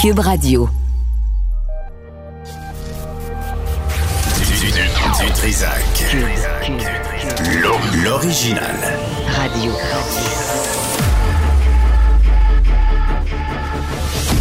Cube 0.00 0.20
Radio. 0.20 0.68
Du, 4.38 5.26
du, 5.26 5.32
Trisac. 5.34 6.16
L'o- 7.62 7.78
L'original. 8.04 8.76
Radio. 9.36 9.72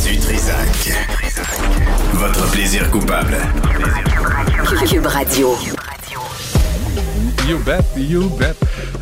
Du 0.04 0.18
Trisac. 0.18 0.94
Votre 2.14 2.50
plaisir 2.52 2.90
coupable. 2.90 3.38
Cube 4.88 5.06
Radio. 5.08 5.56
You 7.48 7.58
bet, 7.66 7.84
you 7.98 8.30
bet. 8.38 8.56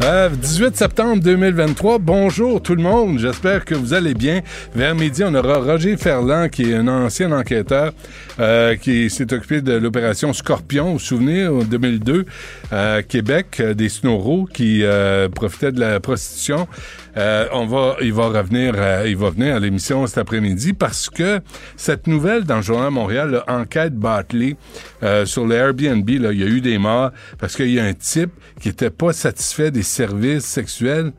Euh, 0.03 0.29
18 0.29 0.77
septembre 0.77 1.23
2023. 1.23 1.97
Bonjour 1.97 2.61
tout 2.61 2.75
le 2.75 2.83
monde. 2.83 3.17
J'espère 3.17 3.65
que 3.65 3.73
vous 3.73 3.95
allez 3.95 4.13
bien. 4.13 4.41
Vers 4.75 4.93
midi, 4.93 5.23
on 5.25 5.33
aura 5.33 5.57
Roger 5.57 5.97
Ferland, 5.97 6.49
qui 6.49 6.71
est 6.71 6.75
un 6.75 6.87
ancien 6.87 7.31
enquêteur, 7.31 7.93
euh, 8.39 8.75
qui 8.75 9.09
s'est 9.09 9.33
occupé 9.33 9.61
de 9.61 9.73
l'opération 9.73 10.33
Scorpion. 10.33 10.93
Vous 10.93 10.99
souvenez, 10.99 11.47
en 11.47 11.63
2002, 11.63 12.25
à 12.71 13.01
Québec, 13.01 13.57
euh, 13.59 13.73
des 13.73 13.89
snoros 13.89 14.47
qui 14.53 14.83
euh, 14.83 15.29
profitaient 15.29 15.71
de 15.71 15.79
la 15.79 15.99
prostitution. 15.99 16.67
Euh, 17.17 17.47
on 17.51 17.65
va, 17.65 17.95
il 18.01 18.13
va 18.13 18.27
revenir, 18.27 18.75
euh, 18.77 19.05
il 19.07 19.17
va 19.17 19.31
venir 19.31 19.55
à 19.55 19.59
l'émission 19.59 20.05
cet 20.05 20.19
après-midi 20.19 20.73
parce 20.73 21.09
que 21.09 21.41
cette 21.75 22.05
nouvelle 22.05 22.43
dans 22.43 22.57
le 22.57 22.61
journal 22.61 22.91
Montréal, 22.91 23.31
là, 23.31 23.43
enquête 23.47 23.93
euh, 25.01 25.25
sur 25.25 25.47
le 25.47 25.55
Airbnb, 25.55 26.07
il 26.07 26.21
y 26.21 26.43
a 26.43 26.47
eu 26.47 26.61
des 26.61 26.77
morts 26.77 27.11
parce 27.39 27.55
qu'il 27.55 27.71
y 27.71 27.79
a 27.79 27.85
un 27.85 27.93
type 27.93 28.29
qui 28.59 28.69
était 28.69 28.91
pas 28.91 29.13
satisfait 29.13 29.71
des 29.71 29.81
services 29.81 30.45
sexuels. 30.45 31.11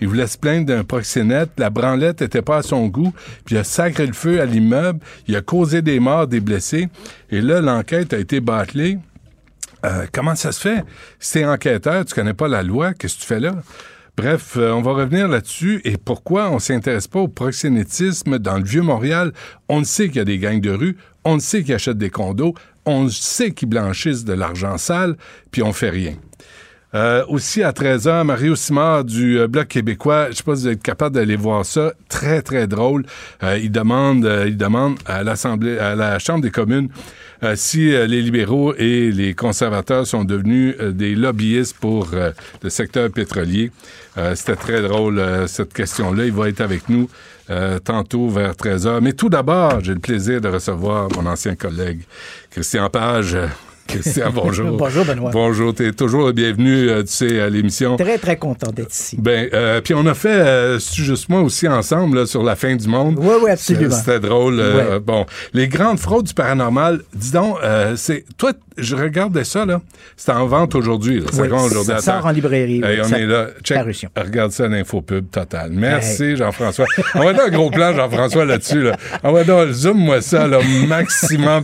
Il 0.00 0.08
voulait 0.08 0.26
se 0.26 0.38
plaindre 0.38 0.66
d'un 0.66 0.82
proxénète, 0.82 1.50
la 1.58 1.68
branlette 1.68 2.22
était 2.22 2.42
pas 2.42 2.58
à 2.58 2.62
son 2.62 2.86
goût, 2.86 3.12
puis 3.44 3.54
il 3.54 3.58
a 3.58 3.64
sacré 3.64 4.06
le 4.06 4.12
feu 4.12 4.40
à 4.40 4.46
l'immeuble, 4.46 5.00
il 5.28 5.36
a 5.36 5.42
causé 5.42 5.82
des 5.82 6.00
morts, 6.00 6.26
des 6.26 6.40
blessés, 6.40 6.88
et 7.30 7.40
là, 7.40 7.60
l'enquête 7.60 8.12
a 8.12 8.18
été 8.18 8.40
bâclée. 8.40 8.98
Comment 10.12 10.34
ça 10.34 10.50
se 10.50 10.60
fait? 10.60 10.82
Si 11.20 11.34
t'es 11.34 11.44
enquêteur, 11.44 12.04
tu 12.06 12.14
connais 12.14 12.34
pas 12.34 12.48
la 12.48 12.62
loi, 12.62 12.94
qu'est-ce 12.94 13.16
que 13.16 13.20
tu 13.20 13.26
fais 13.26 13.40
là? 13.40 13.54
Bref, 14.16 14.56
euh, 14.56 14.70
on 14.70 14.80
va 14.80 14.92
revenir 14.92 15.26
là-dessus 15.26 15.80
et 15.84 15.96
pourquoi 15.96 16.48
on 16.50 16.60
s'intéresse 16.60 17.08
pas 17.08 17.18
au 17.18 17.28
proxénétisme 17.28 18.38
dans 18.38 18.58
le 18.58 18.64
Vieux-Montréal. 18.64 19.32
On 19.68 19.80
le 19.80 19.84
sait 19.84 20.06
qu'il 20.06 20.16
y 20.16 20.20
a 20.20 20.24
des 20.24 20.38
gangs 20.38 20.60
de 20.60 20.70
rue, 20.70 20.96
on 21.24 21.34
le 21.34 21.40
sait 21.40 21.64
qu'ils 21.64 21.74
achètent 21.74 21.98
des 21.98 22.10
condos, 22.10 22.54
on 22.86 23.08
sait 23.08 23.50
qu'ils 23.50 23.68
blanchissent 23.68 24.24
de 24.24 24.32
l'argent 24.32 24.78
sale, 24.78 25.16
puis 25.50 25.62
on 25.62 25.72
fait 25.72 25.90
rien. 25.90 26.14
Euh, 26.94 27.24
aussi 27.28 27.62
à 27.64 27.72
13h, 27.72 28.22
Mario 28.22 28.54
Simard 28.54 29.04
du 29.04 29.40
euh, 29.40 29.48
Bloc 29.48 29.66
québécois, 29.66 30.28
je 30.30 30.36
sais 30.36 30.42
pas 30.44 30.54
si 30.54 30.62
vous 30.62 30.68
êtes 30.68 30.82
capable 30.82 31.16
d'aller 31.16 31.34
voir 31.34 31.66
ça, 31.66 31.92
très 32.08 32.40
très 32.40 32.68
drôle. 32.68 33.04
Euh, 33.42 33.58
il 33.60 33.72
demande 33.72 34.30
il 34.46 34.56
demande 34.56 34.96
à 35.04 35.24
l'Assemblée 35.24 35.76
à 35.76 35.96
la 35.96 36.20
Chambre 36.20 36.42
des 36.42 36.52
communes 36.52 36.88
si 37.56 37.90
les 37.90 38.22
libéraux 38.22 38.74
et 38.74 39.10
les 39.10 39.34
conservateurs 39.34 40.06
sont 40.06 40.24
devenus 40.24 40.78
des 40.78 41.14
lobbyistes 41.14 41.76
pour 41.76 42.08
le 42.62 42.70
secteur 42.70 43.10
pétrolier. 43.10 43.70
C'était 44.34 44.56
très 44.56 44.80
drôle 44.80 45.22
cette 45.46 45.74
question-là, 45.74 46.24
il 46.24 46.32
va 46.32 46.48
être 46.48 46.62
avec 46.62 46.88
nous 46.88 47.06
tantôt 47.84 48.30
vers 48.30 48.52
13h. 48.52 49.00
Mais 49.02 49.12
tout 49.12 49.28
d'abord, 49.28 49.84
j'ai 49.84 49.92
le 49.92 50.00
plaisir 50.00 50.40
de 50.40 50.48
recevoir 50.48 51.10
mon 51.14 51.26
ancien 51.26 51.54
collègue 51.54 52.00
Christian 52.50 52.88
Page. 52.88 53.36
Christian, 53.86 54.30
bonjour. 54.32 54.76
Bonjour, 54.78 55.04
Benoît. 55.04 55.30
Bonjour, 55.30 55.74
t'es 55.74 55.92
toujours 55.92 56.26
le 56.26 56.32
bienvenu, 56.32 56.88
euh, 56.88 57.02
tu 57.02 57.12
sais, 57.12 57.40
à 57.40 57.48
l'émission. 57.50 57.96
Très, 57.96 58.18
très 58.18 58.36
content 58.36 58.70
d'être 58.72 58.92
ici. 58.92 59.16
Ben, 59.20 59.48
euh, 59.52 59.80
puis 59.80 59.94
on 59.94 60.04
a 60.06 60.14
fait, 60.14 60.28
euh, 60.30 60.78
c'est 60.78 61.02
juste 61.02 61.28
moi 61.28 61.42
aussi 61.42 61.68
ensemble, 61.68 62.18
là, 62.20 62.26
sur 62.26 62.42
la 62.42 62.56
fin 62.56 62.74
du 62.74 62.88
monde. 62.88 63.16
Oui, 63.18 63.34
oui, 63.42 63.50
absolument. 63.50 63.94
C'était 63.94 64.20
drôle. 64.20 64.56
Ouais. 64.58 65.00
Bon, 65.00 65.26
les 65.52 65.68
grandes 65.68 65.98
fraudes 65.98 66.26
du 66.26 66.34
paranormal, 66.34 67.02
dis 67.14 67.30
donc, 67.32 67.58
c'est, 67.96 68.24
toi, 68.38 68.52
je 68.76 68.96
regardais 68.96 69.44
ça, 69.44 69.64
là. 69.64 69.80
C'est 70.16 70.32
en 70.32 70.46
vente 70.46 70.74
aujourd'hui. 70.74 71.22
Ça 71.32 71.42
Oui, 71.42 71.48
aujourd'hui. 71.48 71.84
ça 71.94 72.00
sort 72.00 72.26
en 72.26 72.30
librairie, 72.30 72.82
oui. 72.84 72.98
on 73.02 73.04
Ça- 73.08 73.18
est 73.20 73.26
là. 73.26 73.46
Check. 73.62 73.76
parution. 73.76 74.08
Regarde 74.16 74.50
ça, 74.50 74.66
l'infopub 74.66 75.30
total. 75.30 75.70
Merci, 75.72 76.36
Jean-François. 76.36 76.86
On 77.14 77.20
va 77.22 77.34
faire 77.34 77.44
un 77.46 77.50
gros 77.50 77.70
plan, 77.70 77.94
Jean-François, 77.94 78.44
là-dessus, 78.44 78.82
là. 78.82 78.96
On 79.22 79.30
va 79.32 79.44
donc, 79.44 79.68
zoom-moi 79.70 80.20
ça, 80.22 80.48
là, 80.48 80.58
maximum. 80.88 81.62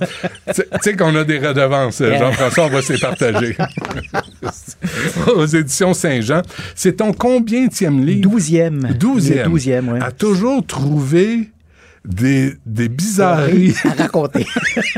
Tu 0.55 0.63
tu 0.63 0.63
sais 0.83 0.97
qu'on 0.97 1.15
a 1.17 1.25
des 1.25 1.39
redevances, 1.39 2.01
Jean-François, 2.19 2.65
on 2.65 2.69
va 2.69 2.83
se 2.83 2.93
les 2.93 2.99
partager. 2.99 3.57
Aux 5.35 5.47
éditions 5.47 5.95
Saint-Jean. 5.95 6.43
C'est 6.75 6.97
ton 6.99 7.13
combienième 7.13 8.05
livre? 8.05 8.23
Douzième. 8.23 8.95
Douzième. 8.99 9.49
Douzième, 9.49 9.89
oui. 9.89 9.99
A 10.03 10.13
toujours 10.13 10.65
trouvé 10.67 11.51
des, 12.05 12.55
des 12.65 12.89
bizarreries 12.89 13.75
À 13.85 14.03
raconter. 14.03 14.47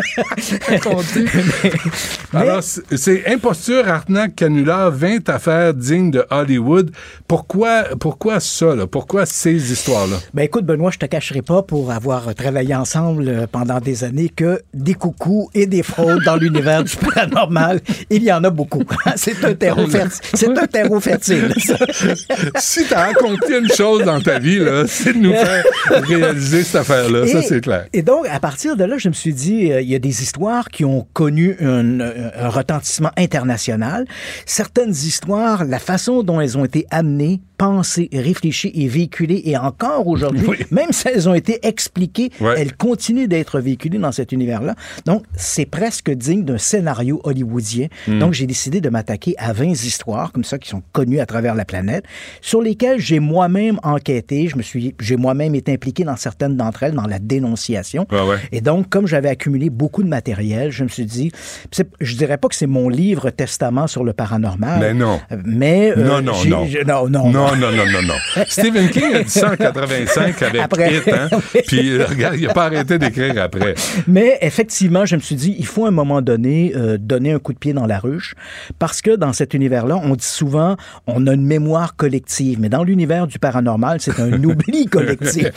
racontées. 0.69 1.25
Alors, 2.33 2.63
c'est- 2.63 3.27
imposture, 3.27 3.89
arnaque, 3.89 4.37
canular, 4.37 4.91
20 4.91 5.29
affaires 5.29 5.75
dignes 5.75 6.11
de 6.11 6.25
Hollywood. 6.31 6.91
Pourquoi, 7.27 7.85
pourquoi 7.99 8.41
ça, 8.41 8.75
là? 8.75 8.87
Pourquoi 8.87 9.27
ces 9.27 9.73
histoires-là? 9.73 10.17
Ben 10.35 10.43
écoute, 10.45 10.65
Benoît, 10.65 10.91
je 10.91 10.99
te 10.99 11.07
cacherai 11.07 11.43
pas 11.43 11.63
pour 11.63 11.91
avoir 11.91 12.35
travaillé 12.35 12.75
ensemble 12.75 13.29
euh, 13.29 13.47
pendant 13.51 13.81
des 13.81 14.05
années 14.05 14.29
que 14.29 14.61
des 14.73 14.95
coucous 14.95 15.49
et 15.55 15.67
des 15.67 15.83
fraudes 15.83 16.23
dans 16.25 16.37
l'univers 16.37 16.85
du 16.85 16.95
paranormal, 16.97 17.81
il 18.11 18.23
y 18.23 18.33
en 18.33 18.45
a 18.45 18.51
beaucoup. 18.51 18.85
C'est 19.17 19.45
un 19.45 19.55
terreau 19.55 19.87
fertile. 19.87 20.21
C'est 20.35 20.57
un 20.59 20.67
terreau 20.67 21.01
fertile. 21.01 21.53
ça. 21.59 21.77
si 22.59 22.85
t'as 22.89 23.09
accompli 23.11 23.59
une 23.59 23.69
chose 23.73 24.05
dans 24.05 24.21
ta 24.21 24.39
vie, 24.39 24.59
là, 24.59 24.85
c'est 24.87 25.13
de 25.13 25.19
nous 25.19 25.33
faire 25.33 25.65
réaliser 26.03 26.63
cette 26.63 26.77
affaire-là. 26.93 27.27
Ça, 27.27 27.39
Et- 27.39 27.43
c'est 27.43 27.61
clair. 27.61 27.87
Et 27.93 28.03
donc, 28.03 28.27
à 28.31 28.41
partir 28.41 28.77
de 28.77 28.85
là, 28.85 28.97
je 28.99 29.09
me 29.09 29.15
suis 29.15 29.35
dit, 29.35 29.73
euh, 29.73 29.81
il 29.81 29.89
y 29.89 29.95
a 29.95 29.99
des 29.99 30.23
histoires 30.23 30.69
qui 30.69 30.85
ont 30.85 31.07
connu 31.13 31.57
un, 31.61 32.01
un- 32.01 32.49
retentissement 32.49 33.11
international. 33.17 34.05
Certaines 34.47 34.91
histoires, 34.91 35.65
la 35.65 35.79
façon 35.79 36.23
dont 36.23 36.41
elles 36.41 36.57
ont 36.59 36.65
été 36.65 36.87
amenées, 36.91 37.41
pensées, 37.59 38.09
réfléchies 38.13 38.73
et 38.75 38.89
véhiculées, 38.89 39.43
et 39.45 39.57
encore 39.57 40.07
aujourd'hui, 40.09 40.47
Oui. 40.49 40.57
même 40.71 40.91
si 40.91 41.07
elles 41.09 41.29
ont 41.29 41.35
été 41.35 41.65
expliquées, 41.67 42.31
Ouais. 42.41 42.55
elles 42.59 42.75
continuent 42.77 43.29
d'être 43.29 43.61
véhiculées 43.61 43.99
dans 43.99 44.11
cet 44.13 44.33
univers-là. 44.33 44.75
Donc, 45.07 45.25
c'est 45.37 45.67
presque 45.67 46.11
digne 46.11 46.45
d'un 46.45 46.59
scénario 46.59 47.21
hollywoodien. 47.25 47.87
Hmm. 48.09 48.19
Donc, 48.19 48.33
j'ai 48.35 48.47
décidé 48.47 48.81
de 48.81 48.89
m'attaquer 48.89 49.35
à 49.39 49.53
20 49.53 49.71
histoires 49.85 50.33
comme 50.33 50.45
ça 50.45 50.59
qui 50.59 50.69
sont 50.69 50.83
connues 50.93 51.21
à 51.21 51.27
travers 51.27 51.55
la 51.55 51.65
planète, 51.65 52.05
sur 52.41 52.61
lesquelles 52.63 52.99
j'ai 52.99 53.21
moi-même 53.21 53.79
enquêté. 53.85 54.49
Je 54.49 54.57
me 54.57 54.63
suis, 54.63 54.95
j'ai 55.01 55.17
moi-même 55.17 55.55
été 55.55 55.73
impliqué 55.73 56.03
dans 56.05 56.17
certaines 56.17 56.57
d'entre 56.57 56.82
dans 56.91 57.07
la 57.07 57.19
dénonciation. 57.21 58.07
Ouais, 58.11 58.23
ouais. 58.23 58.37
Et 58.51 58.61
donc, 58.61 58.89
comme 58.89 59.07
j'avais 59.07 59.29
accumulé 59.29 59.71
beaucoup 59.71 60.03
de 60.03 60.09
matériel, 60.09 60.71
je 60.71 60.83
me 60.83 60.89
suis 60.89 61.05
dit, 61.05 61.31
je 62.01 62.17
dirais 62.17 62.39
pas 62.39 62.49
que 62.49 62.55
c'est 62.55 62.67
mon 62.67 62.89
livre 62.89 63.31
testament 63.31 63.87
sur 63.87 64.05
le 64.05 64.13
paranormal. 64.13 64.81
Mais 64.81 64.95
non. 64.95 65.21
Mais 65.45 65.93
euh, 65.97 66.05
Non, 66.05 66.21
non, 66.21 66.33
non. 66.47 66.67
non, 66.87 67.09
non, 67.09 67.31
Non, 67.31 67.57
non, 67.57 67.73
non, 67.73 67.87
non, 67.87 68.03
non. 68.03 68.45
Stephen 68.49 68.89
King 68.91 69.15
a 69.15 69.23
dit 69.23 69.31
ça 69.31 69.53
en 69.53 69.57
85 69.57 70.43
avec 70.43 70.63
Après. 70.63 70.95
Hit, 70.97 71.09
hein? 71.09 71.29
Puis, 71.67 71.91
euh, 71.91 72.07
regarde, 72.07 72.37
il 72.37 72.47
n'a 72.47 72.55
pas 72.55 72.67
arrêté 72.67 72.99
d'écrire 72.99 73.41
après. 73.41 73.75
Mais 74.07 74.39
effectivement, 74.41 75.05
je 75.07 75.17
me 75.17 75.21
suis 75.21 75.37
dit, 75.37 75.55
il 75.59 75.67
faut 75.67 75.85
à 75.85 75.89
un 75.89 75.93
moment 75.93 76.23
donné 76.23 76.73
euh, 76.77 76.99
donner 76.99 77.33
un 77.33 77.39
coup 77.39 77.53
de 77.53 77.59
pied 77.59 77.73
dans 77.73 77.87
la 77.87 77.99
ruche, 77.99 78.35
parce 78.79 79.03
que 79.03 79.17
dans 79.17 79.33
cet 79.33 79.55
univers-là, 79.55 79.97
on 80.03 80.15
dit 80.17 80.25
souvent, 80.25 80.77
on 81.07 81.27
a 81.27 81.35
une 81.35 81.47
mémoire 81.47 81.97
collective, 81.97 82.59
mais 82.61 82.69
dans 82.69 82.85
l'univers 82.85 83.27
du 83.27 83.39
paranormal, 83.39 83.99
c'est 84.01 84.19
un 84.21 84.33
oubli 84.45 84.87
collectif. 84.87 85.51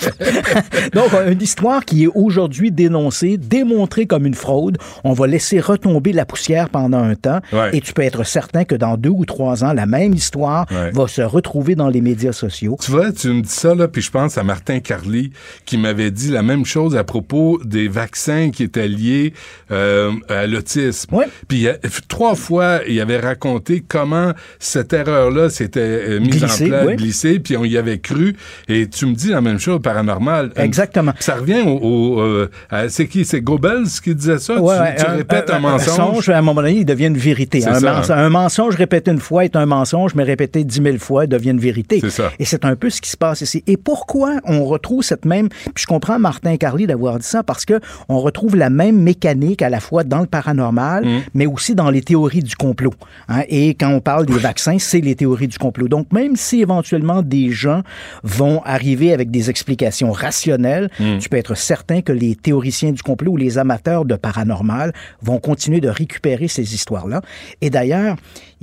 Donc, 0.93 1.13
une 1.27 1.41
histoire 1.41 1.85
qui 1.85 2.03
est 2.03 2.09
aujourd'hui 2.13 2.71
dénoncée, 2.71 3.37
démontrée 3.37 4.05
comme 4.05 4.25
une 4.25 4.33
fraude, 4.33 4.77
on 5.03 5.13
va 5.13 5.27
laisser 5.27 5.59
retomber 5.59 6.13
la 6.13 6.25
poussière 6.25 6.69
pendant 6.69 6.99
un 7.03 7.15
temps, 7.15 7.39
Ouais. 7.51 7.69
et 7.73 7.81
tu 7.81 7.93
peux 7.93 8.01
être 8.01 8.23
certain 8.25 8.63
que 8.63 8.75
dans 8.75 8.97
deux 8.97 9.09
ou 9.09 9.25
trois 9.25 9.63
ans, 9.63 9.73
la 9.73 9.85
même 9.85 10.13
histoire 10.13 10.65
Ouais. 10.71 10.91
va 10.91 11.07
se 11.07 11.21
retrouver 11.21 11.75
dans 11.75 11.89
les 11.89 12.01
médias 12.01 12.31
sociaux. 12.33 12.77
Tu 12.81 12.91
vois, 12.91 13.11
tu 13.11 13.27
me 13.29 13.41
dis 13.41 13.49
ça, 13.49 13.75
là, 13.75 13.87
puis 13.87 14.01
je 14.01 14.11
pense 14.11 14.37
à 14.37 14.43
Martin 14.43 14.79
Carly, 14.79 15.31
qui 15.65 15.77
m'avait 15.77 16.11
dit 16.11 16.31
la 16.31 16.41
même 16.43 16.65
chose 16.65 16.95
à 16.95 17.03
propos 17.03 17.59
des 17.63 17.87
vaccins 17.87 18.49
qui 18.51 18.63
étaient 18.63 18.87
liés 18.87 19.33
euh, 19.71 20.11
à 20.29 20.47
l'autisme. 20.47 21.13
Ouais. 21.15 21.25
Puis 21.47 21.67
a- 21.67 21.77
trois 22.07 22.35
fois, 22.35 22.79
il 22.87 22.99
avait 22.99 23.19
raconté 23.19 23.83
comment 23.87 24.31
cette 24.59 24.93
erreur-là 24.93 25.49
s'était 25.49 25.79
euh, 25.81 26.19
mise 26.19 26.39
Glissée, 26.41 26.65
en 26.65 26.67
place, 26.67 26.95
glissée, 26.97 27.39
puis 27.39 27.57
on 27.57 27.65
y 27.65 27.77
avait 27.77 27.99
cru. 27.99 28.35
Et 28.67 28.87
tu 28.87 29.05
me 29.05 29.13
dis 29.13 29.29
la 29.29 29.41
même 29.41 29.59
chose, 29.59 29.79
paranormal. 29.81 30.51
Exactement. 30.55 31.04
Ça 31.19 31.35
revient 31.35 31.61
au... 31.65 31.69
au, 31.77 32.19
euh, 32.21 32.49
c'est 32.89 33.07
qui? 33.07 33.25
C'est 33.25 33.41
Goebbels 33.41 33.85
qui 34.03 34.15
disait 34.15 34.39
ça? 34.39 34.59
Ouais, 34.59 34.95
tu 34.95 35.03
tu 35.05 35.09
répètes 35.11 35.49
un, 35.49 35.59
mensonge? 35.59 36.29
à 36.29 36.37
un 36.37 36.41
moment 36.41 36.61
donné, 36.61 36.77
il 36.77 36.85
devient 36.85 37.07
une 37.07 37.17
vérité. 37.17 37.65
Un, 37.67 37.79
ça, 37.79 37.93
mens- 37.93 38.09
hein. 38.11 38.17
un 38.17 38.29
mensonge 38.29 38.75
répété 38.75 39.11
une 39.11 39.19
fois 39.19 39.45
est 39.45 39.55
un 39.55 39.65
mensonge, 39.65 40.15
mais 40.15 40.23
répété 40.23 40.63
dix 40.63 40.81
mille 40.81 40.99
fois 40.99 41.27
devient 41.27 41.51
une 41.51 41.59
vérité. 41.59 41.99
C'est 42.01 42.09
ça. 42.09 42.31
Et 42.39 42.45
c'est 42.45 42.65
un 42.65 42.75
peu 42.75 42.89
ce 42.89 43.01
qui 43.01 43.09
se 43.09 43.17
passe 43.17 43.41
ici. 43.41 43.63
Et 43.67 43.77
pourquoi 43.77 44.37
on 44.45 44.65
retrouve 44.65 45.03
cette 45.03 45.25
même... 45.25 45.49
Puis 45.49 45.83
je 45.83 45.85
comprends 45.87 46.19
Martin 46.19 46.57
Carly 46.57 46.87
d'avoir 46.87 47.19
dit 47.19 47.27
ça, 47.27 47.43
parce 47.43 47.65
que 47.65 47.79
on 48.09 48.19
retrouve 48.19 48.55
la 48.55 48.69
même 48.69 48.99
mécanique 49.01 49.61
à 49.61 49.69
la 49.69 49.79
fois 49.79 50.03
dans 50.03 50.19
le 50.19 50.25
paranormal, 50.27 51.05
Mm. 51.05 51.19
mais 51.33 51.45
aussi 51.45 51.75
dans 51.75 51.89
les 51.89 52.01
théories 52.01 52.41
du 52.43 52.55
complot. 52.55 52.93
hein. 53.29 53.41
Et 53.49 53.75
quand 53.75 53.89
on 53.89 53.99
parle 53.99 54.25
des 54.25 54.37
vaccins, 54.37 54.77
c'est 54.79 55.01
les 55.01 55.15
théories 55.15 55.47
du 55.47 55.57
complot. 55.57 55.87
Donc, 55.87 56.11
même 56.13 56.35
si 56.35 56.61
éventuellement 56.61 57.21
des 57.21 57.51
gens 57.51 57.81
vont 58.23 58.61
arriver 58.65 59.13
avec 59.13 59.31
des 59.31 59.49
explications 59.49 60.11
rationnelles, 60.11 60.89
tu 60.97 61.29
peux 61.29 61.37
être 61.37 61.55
certain 61.55 62.01
que 62.01 62.11
les 62.11 62.35
théoriciens 62.35 62.91
du 62.91 63.01
complot 63.01 63.33
ou 63.33 63.37
les 63.37 63.57
amateurs 63.57 64.05
de 64.05 64.15
paranormal 64.15 64.93
vont 65.21 65.39
continuer 65.39 65.81
de 65.81 65.89
récupérer 65.89 66.47
ces 66.47 66.73
histoires-là. 66.73 67.21
Et 67.61 67.69
d'ailleurs, 67.69 68.15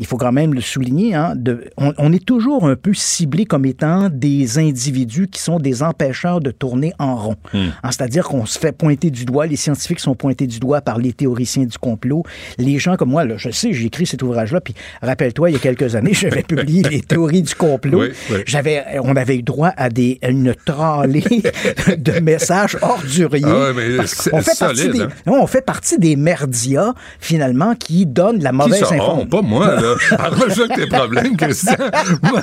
il 0.02 0.06
faut 0.06 0.16
quand 0.16 0.32
même 0.32 0.52
le 0.52 0.60
souligner, 0.60 1.14
hein, 1.14 1.34
de, 1.37 1.70
on, 1.76 1.94
on, 1.96 2.12
est 2.12 2.25
toujours 2.25 2.66
un 2.66 2.75
peu 2.75 2.93
ciblé 2.93 3.44
comme 3.44 3.64
étant 3.64 4.10
des 4.10 4.58
individus 4.58 5.28
qui 5.28 5.40
sont 5.40 5.60
des 5.60 5.84
empêcheurs 5.84 6.40
de 6.40 6.50
tourner 6.50 6.93
en 6.99 7.14
rond. 7.14 7.37
Hmm. 7.52 7.69
Hein, 7.84 7.90
C'est-à-dire 7.93 8.25
qu'on 8.25 8.44
se 8.44 8.58
fait 8.58 8.72
pointer 8.72 9.12
du 9.12 9.25
doigt, 9.25 9.46
les 9.46 9.54
scientifiques 9.54 10.00
sont 10.00 10.16
pointés 10.16 10.49
du 10.49 10.58
doigt 10.58 10.81
par 10.81 10.99
les 10.99 11.12
théoriciens 11.12 11.66
du 11.66 11.78
complot. 11.78 12.25
Les 12.58 12.81
gens 12.81 12.96
comme 12.96 13.10
moi, 13.10 13.25
là, 13.25 13.37
je 13.37 13.50
sais, 13.50 13.72
j'ai 13.72 13.87
écrit 13.87 14.04
cet 14.04 14.25
ouvrage-là, 14.25 14.60
puis 14.60 14.75
rappelle-toi, 15.02 15.50
il 15.50 15.52
y 15.52 15.56
a 15.56 15.60
quelques 15.60 15.94
années, 15.94 16.14
j'avais 16.20 16.43
publié 16.43 16.82
les 16.82 17.00
théories 17.00 17.43
du 17.43 17.54
complot. 17.54 18.00
Oui, 18.00 18.08
oui. 18.31 18.38
J'avais, 18.44 18.82
on 19.04 19.14
avait 19.14 19.37
eu 19.37 19.43
droit 19.43 19.72
à, 19.76 19.88
des, 19.88 20.19
à 20.20 20.31
une 20.31 20.52
tralée 20.66 21.22
de 21.96 22.19
messages 22.19 22.76
orduriers. 22.82 23.44
Ah 23.46 23.70
ouais, 23.72 23.99
qu'on 24.31 24.40
fait 24.43 24.58
partie 24.58 24.81
solide, 24.81 24.93
des, 24.93 25.02
hein. 25.02 25.08
on 25.26 25.46
fait 25.46 25.64
partie 25.64 25.99
des 25.99 26.16
merdias, 26.16 26.93
finalement, 27.20 27.76
qui 27.76 28.04
donnent 28.04 28.43
la 28.43 28.50
mauvaise 28.50 28.82
information. 28.82 29.26
pas 29.26 29.43
moi, 29.43 29.81
là. 29.81 29.92
Avec 30.19 30.75
tes 30.75 30.87
problèmes, 30.87 31.37
Christian. 31.37 31.77
Moi, 32.23 32.41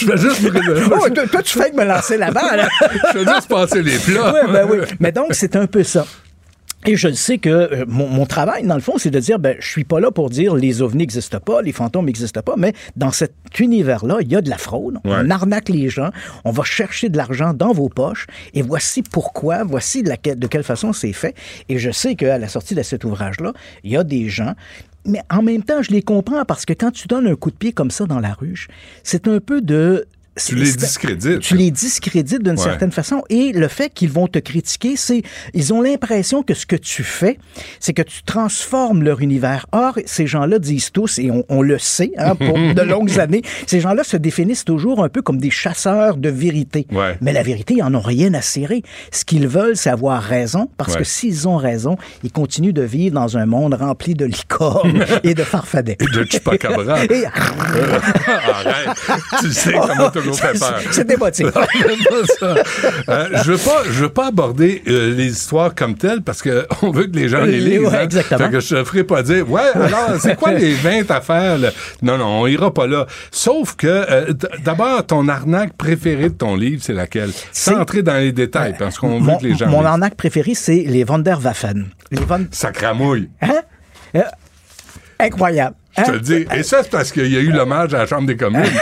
je 0.00 0.06
fais 0.06 0.16
juste, 0.16 0.40
Oh, 0.92 1.08
toi, 1.10 1.26
toi, 1.26 1.42
tu 1.42 1.58
fais 1.58 1.70
que 1.70 1.76
me 1.76 1.84
lancer 1.84 2.16
la 2.16 2.30
balle. 2.30 2.68
je 2.80 3.18
fais 3.18 3.34
juste 3.34 3.48
passer 3.48 3.82
les 3.82 3.98
plats. 3.98 4.34
oui, 4.34 4.52
ben 4.52 4.66
oui. 4.70 4.78
Mais 5.00 5.12
donc, 5.12 5.34
c'est 5.34 5.56
un 5.56 5.66
peu 5.66 5.82
ça. 5.82 6.06
Et 6.84 6.96
je 6.96 7.12
sais 7.12 7.38
que 7.38 7.48
euh, 7.48 7.84
mon, 7.86 8.08
mon 8.08 8.26
travail, 8.26 8.64
dans 8.64 8.74
le 8.74 8.80
fond, 8.80 8.94
c'est 8.98 9.10
de 9.10 9.20
dire, 9.20 9.38
ben, 9.38 9.56
je 9.60 9.68
suis 9.68 9.84
pas 9.84 10.00
là 10.00 10.10
pour 10.10 10.30
dire 10.30 10.56
les 10.56 10.82
ovnis 10.82 10.98
n'existent 11.02 11.38
pas, 11.38 11.62
les 11.62 11.70
fantômes 11.70 12.06
n'existent 12.06 12.42
pas, 12.42 12.54
mais 12.58 12.72
dans 12.96 13.12
cet 13.12 13.34
univers-là, 13.60 14.16
il 14.20 14.28
y 14.32 14.34
a 14.34 14.40
de 14.40 14.50
la 14.50 14.58
fraude. 14.58 14.94
Ouais. 15.04 15.12
On 15.14 15.30
arnaque 15.30 15.68
les 15.68 15.88
gens, 15.88 16.10
on 16.44 16.50
va 16.50 16.64
chercher 16.64 17.08
de 17.08 17.16
l'argent 17.16 17.54
dans 17.54 17.72
vos 17.72 17.88
poches, 17.88 18.26
et 18.52 18.62
voici 18.62 19.02
pourquoi, 19.02 19.62
voici 19.62 20.02
de, 20.02 20.12
de 20.34 20.46
quelle 20.48 20.64
façon 20.64 20.92
c'est 20.92 21.12
fait. 21.12 21.36
Et 21.68 21.78
je 21.78 21.92
sais 21.92 22.16
qu'à 22.16 22.38
la 22.38 22.48
sortie 22.48 22.74
de 22.74 22.82
cet 22.82 23.04
ouvrage-là, 23.04 23.52
il 23.84 23.92
y 23.92 23.96
a 23.96 24.02
des 24.02 24.28
gens 24.28 24.54
mais 25.04 25.22
en 25.30 25.42
même 25.42 25.62
temps, 25.62 25.82
je 25.82 25.90
les 25.90 26.02
comprends 26.02 26.44
parce 26.44 26.64
que 26.64 26.72
quand 26.72 26.90
tu 26.90 27.08
donnes 27.08 27.26
un 27.26 27.36
coup 27.36 27.50
de 27.50 27.56
pied 27.56 27.72
comme 27.72 27.90
ça 27.90 28.06
dans 28.06 28.20
la 28.20 28.34
ruche, 28.34 28.68
c'est 29.02 29.28
un 29.28 29.40
peu 29.40 29.60
de 29.60 30.06
Tu 30.36 30.54
les 30.54 30.72
discrédites. 30.72 31.40
Tu 31.40 31.56
les 31.56 31.70
discrédites 31.70 32.42
d'une 32.42 32.52
Ouais. 32.52 32.56
certaine 32.56 32.90
façon. 32.90 33.22
Et 33.28 33.52
le 33.52 33.68
fait 33.68 33.90
qu'ils 33.92 34.08
vont 34.10 34.28
te 34.28 34.38
critiquer, 34.38 34.96
c'est 34.96 35.22
ils 35.52 35.74
ont 35.74 35.82
l'impression 35.82 36.42
que 36.42 36.54
ce 36.54 36.64
que 36.64 36.76
tu 36.76 37.02
fais, 37.04 37.38
c'est 37.80 37.92
que 37.92 38.00
tu 38.02 38.22
transformes 38.22 39.02
leur 39.02 39.20
univers. 39.20 39.66
Or, 39.72 39.98
ces 40.06 40.26
gens-là 40.26 40.58
disent 40.58 40.90
tous, 40.90 41.18
et 41.18 41.30
on, 41.30 41.44
on 41.50 41.60
le 41.60 41.78
sait 41.78 42.12
hein, 42.16 42.34
pour 42.34 42.54
de 42.74 42.80
longues 42.82 43.20
années, 43.20 43.42
ces 43.66 43.80
gens-là 43.80 44.04
se 44.04 44.16
définissent 44.16 44.64
toujours 44.64 45.04
un 45.04 45.08
peu 45.10 45.20
comme 45.20 45.38
des 45.38 45.50
chasseurs 45.50 46.16
de 46.16 46.30
vérité. 46.30 46.86
Ouais. 46.90 47.18
Mais 47.20 47.32
la 47.34 47.42
vérité, 47.42 47.74
ils 47.78 47.82
en 47.82 47.94
ont 47.94 48.00
rien 48.00 48.32
à 48.32 48.40
cirer. 48.40 48.82
Ce 49.10 49.24
qu'ils 49.26 49.48
veulent, 49.48 49.76
c'est 49.76 49.90
avoir 49.90 50.22
raison, 50.22 50.70
parce 50.78 50.92
Ouais. 50.94 51.00
que 51.00 51.04
s'ils 51.04 51.46
ont 51.46 51.56
raison, 51.58 51.96
ils 52.24 52.32
continuent 52.32 52.72
de 52.72 52.82
vivre 52.82 53.14
dans 53.16 53.36
un 53.36 53.44
monde 53.46 53.74
rempli 53.74 54.14
de 54.14 54.24
licornes 54.24 55.04
et 55.24 55.34
de 55.34 55.42
farfadets. 55.44 55.96
De 56.00 56.24
chupacabra. 56.24 57.04
Et- 57.10 57.24
Arrête. 57.26 58.96
Tu 59.40 59.52
sais, 59.52 59.72
m'a 59.72 60.10
toujours 60.22 60.38
fait 60.38 60.58
peur. 60.58 60.80
C'est 60.90 61.10
émotif. 61.10 61.46
Euh, 63.08 63.28
je 63.44 63.52
veux 63.52 63.58
pas, 63.58 63.82
je 63.84 64.02
veux 64.02 64.08
pas 64.08 64.28
aborder 64.28 64.82
euh, 64.86 65.14
les 65.14 65.26
histoires 65.26 65.74
comme 65.74 65.96
telles 65.96 66.22
parce 66.22 66.42
que 66.42 66.66
on 66.82 66.90
veut 66.90 67.04
que 67.04 67.16
les 67.16 67.28
gens 67.28 67.42
les 67.42 67.60
lisent. 67.60 67.80
Ouais, 67.80 67.96
hein. 67.96 68.02
exactement. 68.02 68.38
Fait 68.38 68.50
que 68.50 68.60
je 68.60 68.84
ferai 68.84 69.04
pas 69.04 69.22
dire, 69.22 69.48
ouais, 69.50 69.60
alors, 69.74 70.20
c'est 70.20 70.36
quoi 70.36 70.52
les 70.52 70.74
20 70.74 71.10
affaires, 71.10 71.58
là? 71.58 71.70
Non, 72.02 72.18
non, 72.18 72.42
on 72.42 72.46
ira 72.46 72.72
pas 72.72 72.86
là. 72.86 73.06
Sauf 73.30 73.76
que, 73.76 73.86
euh, 73.86 74.32
d'abord, 74.64 75.06
ton 75.06 75.28
arnaque 75.28 75.76
préférée 75.76 76.28
de 76.30 76.34
ton 76.34 76.56
livre, 76.56 76.82
c'est 76.82 76.92
laquelle? 76.92 77.30
Sans 77.52 77.78
entrer 77.78 78.02
dans 78.02 78.16
les 78.16 78.32
détails, 78.32 78.74
parce 78.78 78.98
qu'on 78.98 79.20
veut 79.20 79.32
que 79.40 79.46
les 79.46 79.54
gens 79.54 79.68
mon 79.68 79.78
lisent. 79.78 79.86
arnaque 79.86 80.14
préférée, 80.16 80.54
c'est 80.54 80.84
les 80.86 81.04
Wunderwaffen. 81.04 81.86
Les 82.10 82.20
Von... 82.20 82.46
Ça 82.50 82.70
cramouille. 82.72 83.28
Hein? 83.40 83.62
Incroyable. 85.18 85.76
Je 85.98 86.02
te 86.04 86.10
le 86.10 86.20
dis. 86.20 86.46
Et 86.56 86.62
ça, 86.62 86.82
c'est 86.82 86.90
parce 86.90 87.12
qu'il 87.12 87.30
y 87.32 87.36
a 87.36 87.40
eu 87.40 87.52
l'hommage 87.52 87.92
à 87.94 87.98
la 87.98 88.06
Chambre 88.06 88.26
des 88.26 88.36
communes. 88.36 88.62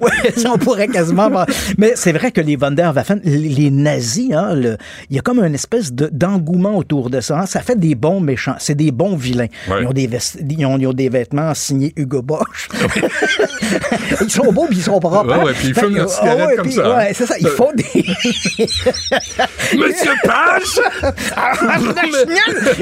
Oui, 0.00 0.10
on 0.46 0.58
pourrait 0.58 0.88
quasiment. 0.88 1.30
Mais 1.78 1.92
c'est 1.96 2.12
vrai 2.12 2.30
que 2.32 2.40
les 2.40 2.56
Wunderwaffen, 2.56 3.20
les, 3.24 3.36
les 3.48 3.70
nazis, 3.70 4.32
hein, 4.32 4.54
le- 4.54 4.76
il 5.10 5.16
y 5.16 5.18
a 5.18 5.22
comme 5.22 5.42
une 5.44 5.54
espèce 5.54 5.92
de- 5.92 6.08
d'engouement 6.12 6.76
autour 6.76 7.10
de 7.10 7.20
ça. 7.20 7.40
hein. 7.40 7.46
Ça 7.46 7.60
fait 7.60 7.78
des 7.78 7.94
bons 7.94 8.20
méchants. 8.20 8.56
C'est 8.58 8.74
des 8.74 8.90
bons 8.90 9.16
vilains. 9.16 9.46
Ouais. 9.68 9.82
Ils, 9.82 9.86
ont 9.86 9.92
des 9.92 10.06
vest- 10.06 10.38
ils, 10.48 10.66
ont, 10.66 10.78
ils 10.78 10.86
ont 10.86 10.92
des 10.92 11.08
vêtements 11.08 11.52
signés 11.54 11.92
Hugo 11.96 12.22
Boss. 12.22 12.42
ils 14.20 14.30
sont 14.30 14.52
beaux 14.52 14.66
puis 14.66 14.78
ils 14.78 14.82
sont 14.82 14.98
propres. 15.00 15.26
Ouais, 15.26 15.34
hein. 15.34 15.44
ouais, 15.44 15.52
puis 15.52 15.68
ils 15.68 15.74
fument 15.74 15.96
leur 15.96 16.08
cigarette 16.10 16.48
ah 16.52 16.56
comme 16.56 16.66
puis- 16.66 16.74
ça, 16.74 17.04
c'est 17.12 17.26
ça. 17.26 17.34
Ils 17.38 17.48
font 17.48 17.70
des. 17.74 17.84
Monsieur 19.76 20.12
Page! 20.24 20.80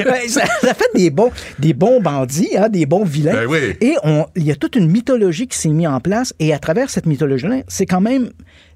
Ouais, 0.07 0.29
ça, 0.29 0.43
ça 0.61 0.75
fait 0.75 0.91
des 0.95 1.11
bons, 1.11 1.31
des 1.61 1.75
bons 1.75 2.01
bandits, 2.01 2.57
hein, 2.57 2.69
des 2.69 2.87
bons 2.87 3.05
vilains. 3.05 3.33
Ben 3.33 3.47
oui. 3.47 3.59
Et 3.81 3.95
on, 4.03 4.27
il 4.37 4.45
y 4.45 4.51
a 4.51 4.57
toute 4.57 4.77
une 4.77 4.91
mythologie 4.91 5.47
qui 5.47 5.59
s'est 5.59 5.69
mise 5.69 5.89
en 5.89 6.01
place. 6.01 6.35
Et 6.39 6.53
à 6.53 6.59
travers 6.59 6.91
cette 6.91 7.07
mythologie-là, 7.07 7.63
c'est 7.69 7.87
quand 7.87 8.01
même 8.01 8.31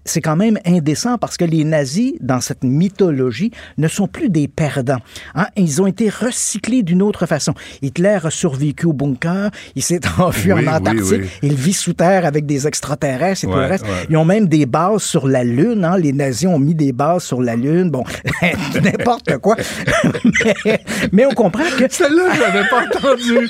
c'est 0.05 0.21
quand 0.21 0.37
même 0.37 0.59
indécent 0.67 1.19
parce 1.19 1.37
que 1.37 1.45
les 1.45 1.65
nazis, 1.65 2.13
dans 2.21 2.41
cette 2.41 2.63
mythologie, 2.65 3.51
ne 3.79 3.89
sont 3.89 4.07
plus 4.07 4.29
des 4.29 4.49
perdants. 4.49 4.99
Hein? 5.35 5.47
Ils 5.57 5.81
ont 5.83 5.87
été 5.87 6.09
recyclés 6.09 6.83
d'une 6.83 7.03
autre 7.03 7.27
façon. 7.27 7.55
Hitler 7.83 8.19
a 8.23 8.31
survécu 8.31 8.87
au 8.87 8.93
bunker, 8.93 9.51
il 9.77 9.83
s'est 9.83 10.01
enfui 10.19 10.53
Oui, 10.53 10.61
en 10.61 10.63
oui, 10.63 10.69
Antarctique, 10.69 11.21
oui. 11.23 11.29
il 11.43 11.55
vit 11.55 11.73
sous 11.73 11.93
terre 11.95 12.27
avec 12.27 12.47
des 12.47 12.67
extraterrestres 12.67 13.45
et 13.45 13.47
tout 13.47 13.55
le 13.55 13.61
reste. 13.67 13.85
ouais. 13.85 14.07
Ils 14.11 14.17
ont 14.17 14.25
même 14.25 14.47
des 14.49 14.67
bases 14.67 15.03
sur 15.03 15.27
la 15.29 15.45
Lune. 15.45 15.85
Hein? 15.85 15.97
Les 15.99 16.13
nazis 16.13 16.49
ont 16.49 16.59
mis 16.59 16.75
des 16.75 16.93
bases 16.93 17.25
sur 17.25 17.41
la 17.43 17.57
Lune. 17.57 17.91
Bon, 17.91 18.05
n'importe 18.83 19.39
quoi. 19.39 19.57
mais, 20.65 20.81
mais 21.13 21.27
on 21.27 21.31
comprend 21.31 21.65
que... 21.79 21.85
Celle-là, 21.89 22.35
je 22.35 22.41
l'avais 22.41 22.69
pas 22.69 22.85
entendu. 22.87 23.49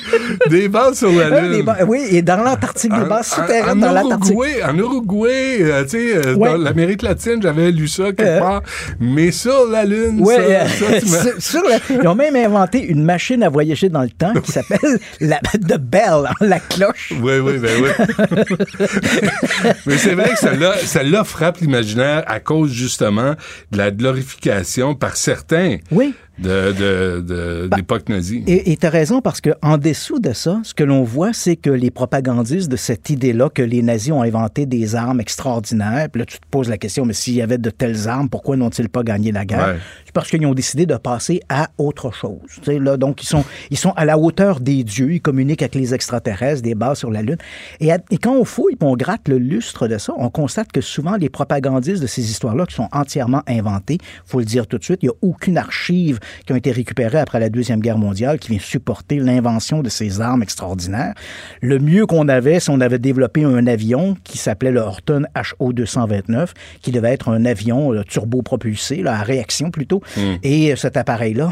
Des 0.49 0.67
bases 0.69 0.99
sur 0.99 1.11
la 1.11 1.25
Euh, 1.25 1.41
Lune. 1.57 1.65
ba- 1.65 1.77
oui, 1.87 2.01
et 2.11 2.21
dans 2.21 2.37
l'Antarctique, 2.41 2.91
des 2.93 3.05
bases 3.05 3.27
souterraines 3.27 3.79
dans 3.79 3.89
en 3.89 3.93
l'Antarctique. 3.93 4.33
Uruguay, 4.35 4.63
en 4.63 4.77
Uruguay, 4.77 5.57
euh, 5.61 5.83
tu 5.83 5.89
sais, 5.89 6.15
euh. 6.17 6.35
Dans 6.45 6.57
l'Amérique 6.57 7.01
latine, 7.01 7.41
j'avais 7.41 7.71
lu 7.71 7.87
ça 7.87 8.05
quelque 8.05 8.21
Euh. 8.23 8.39
part. 8.39 8.61
Mais 8.99 9.31
sur 9.31 9.67
la 9.69 9.83
Lune, 9.85 10.23
ça, 10.25 10.67
ça, 10.67 10.99
tu 10.99 11.05
m'as- 11.09 11.21
sur- 11.21 11.41
sur 11.41 11.63
la- 11.69 11.79
ils 12.01 12.07
ont 12.07 12.15
même 12.15 12.35
inventé 12.35 12.83
une 12.83 13.03
machine 13.03 13.43
à 13.43 13.49
voyager 13.49 13.89
dans 13.89 14.01
le 14.03 14.09
temps 14.09 14.33
qui 14.43 14.51
s'appelle 14.51 14.99
la 15.19 15.39
The 15.53 15.77
Bell, 15.77 16.25
hein, 16.29 16.33
la 16.41 16.59
cloche. 16.59 17.13
Oui, 17.21 17.39
oui, 17.39 17.57
ben 17.57 17.71
oui. 17.81 17.89
Mais 19.85 19.97
c'est 19.97 20.13
vrai 20.15 20.29
que 20.29 20.39
celle-là, 20.39 20.73
celle-là 20.83 21.23
frappe 21.23 21.57
l'imaginaire 21.59 22.23
à 22.27 22.39
cause 22.39 22.71
justement 22.71 23.33
de 23.71 23.77
la 23.77 23.91
glorification 23.91 24.95
par 24.95 25.15
certains 25.17 25.77
Oui. 25.91 26.13
De, 26.37 27.67
d'époque 27.67 28.09
nazie. 28.09 28.43
Et 28.47 28.75
tu 28.77 28.85
as 28.85 28.89
raison 28.89 29.21
parce 29.21 29.41
que 29.41 29.51
en 29.61 29.77
dessous 29.77 30.19
de 30.19 30.33
ça, 30.33 30.59
ce 30.63 30.73
que 30.73 30.83
l'on 30.83 31.03
voit, 31.03 31.33
c'est 31.33 31.55
que 31.55 31.69
les 31.69 31.91
propagandistes 31.91 32.69
de 32.69 32.75
cette 32.75 33.09
idée-là 33.09 33.49
que 33.49 33.61
les 33.61 33.81
nazis 33.81 34.11
ont 34.11 34.21
inventé 34.21 34.65
des 34.65 34.95
armes 34.95 35.19
extraordinaires, 35.19 36.07
puis 36.11 36.19
là 36.19 36.25
tu 36.25 36.39
te 36.39 36.47
poses 36.49 36.69
la 36.69 36.77
question, 36.77 37.05
mais 37.05 37.13
s'il 37.13 37.35
y 37.35 37.41
avait 37.41 37.57
de 37.57 37.69
telles 37.69 38.07
armes, 38.07 38.29
pourquoi 38.29 38.57
n'ont-ils 38.57 38.89
pas 38.89 39.03
gagné 39.03 39.31
la 39.31 39.45
guerre? 39.45 39.67
Ouais. 39.67 39.79
Parce 40.15 40.29
qu'ils 40.29 40.45
ont 40.47 40.53
décidé 40.53 40.85
de 40.85 40.95
passer 40.95 41.41
à 41.49 41.69
autre 41.77 42.11
chose. 42.11 42.39
Là, 42.65 42.95
donc 42.97 43.21
ils 43.21 43.27
sont 43.27 43.43
ils 43.69 43.77
sont 43.77 43.91
à 43.91 44.05
la 44.05 44.17
hauteur 44.17 44.61
des 44.61 44.83
dieux, 44.83 45.13
ils 45.13 45.21
communiquent 45.21 45.61
avec 45.61 45.75
les 45.75 45.93
extraterrestres, 45.93 46.61
des 46.61 46.73
bases 46.73 46.99
sur 46.99 47.11
la 47.11 47.21
lune. 47.21 47.37
Et, 47.81 47.91
quand 48.17 48.33
on 48.33 48.45
fouille, 48.45 48.77
on 48.81 48.95
gratte 48.95 49.27
le 49.27 49.37
lustre 49.37 49.87
de 49.87 49.97
ça, 49.97 50.13
on 50.17 50.29
constate 50.29 50.71
que 50.71 50.79
souvent 50.79 51.17
les 51.17 51.29
propagandistes 51.29 52.01
de 52.01 52.07
ces 52.07 52.29
histoires-là 52.29 52.65
qui 52.65 52.75
sont 52.75 52.87
entièrement 52.93 53.41
inventées, 53.47 53.97
faut 54.25 54.39
le 54.39 54.45
dire 54.45 54.67
tout 54.67 54.77
de 54.77 54.83
suite, 54.83 54.99
il 55.01 55.07
y 55.07 55.09
a 55.09 55.15
aucune 55.21 55.57
archive 55.57 56.19
qui 56.45 56.53
ont 56.53 56.55
été 56.55 56.71
récupérées 56.71 57.19
après 57.19 57.39
la 57.39 57.49
Deuxième 57.49 57.81
Guerre 57.81 57.97
mondiale 57.97 58.39
qui 58.39 58.51
vient 58.51 58.59
supporter 58.59 59.19
l'invention 59.19 59.81
de 59.81 59.89
ces 59.89 60.21
armes 60.21 60.43
extraordinaires. 60.43 61.13
Le 61.61 61.79
mieux 61.79 62.05
qu'on 62.05 62.29
avait, 62.29 62.59
c'est 62.59 62.71
on 62.71 62.79
avait 62.79 62.99
développé 62.99 63.43
un 63.43 63.67
avion 63.67 64.15
qui 64.23 64.37
s'appelait 64.37 64.71
le 64.71 64.79
Horton 64.79 65.23
HO-229, 65.35 66.49
qui 66.81 66.91
devait 66.91 67.11
être 67.11 67.29
un 67.29 67.45
avion 67.45 67.91
là, 67.91 68.03
turbopropulsé, 68.03 69.01
là, 69.01 69.19
à 69.19 69.23
réaction 69.23 69.71
plutôt. 69.71 70.01
Et 70.43 70.71
euh, 70.71 70.75
cet 70.75 70.97
appareil-là, 70.97 71.51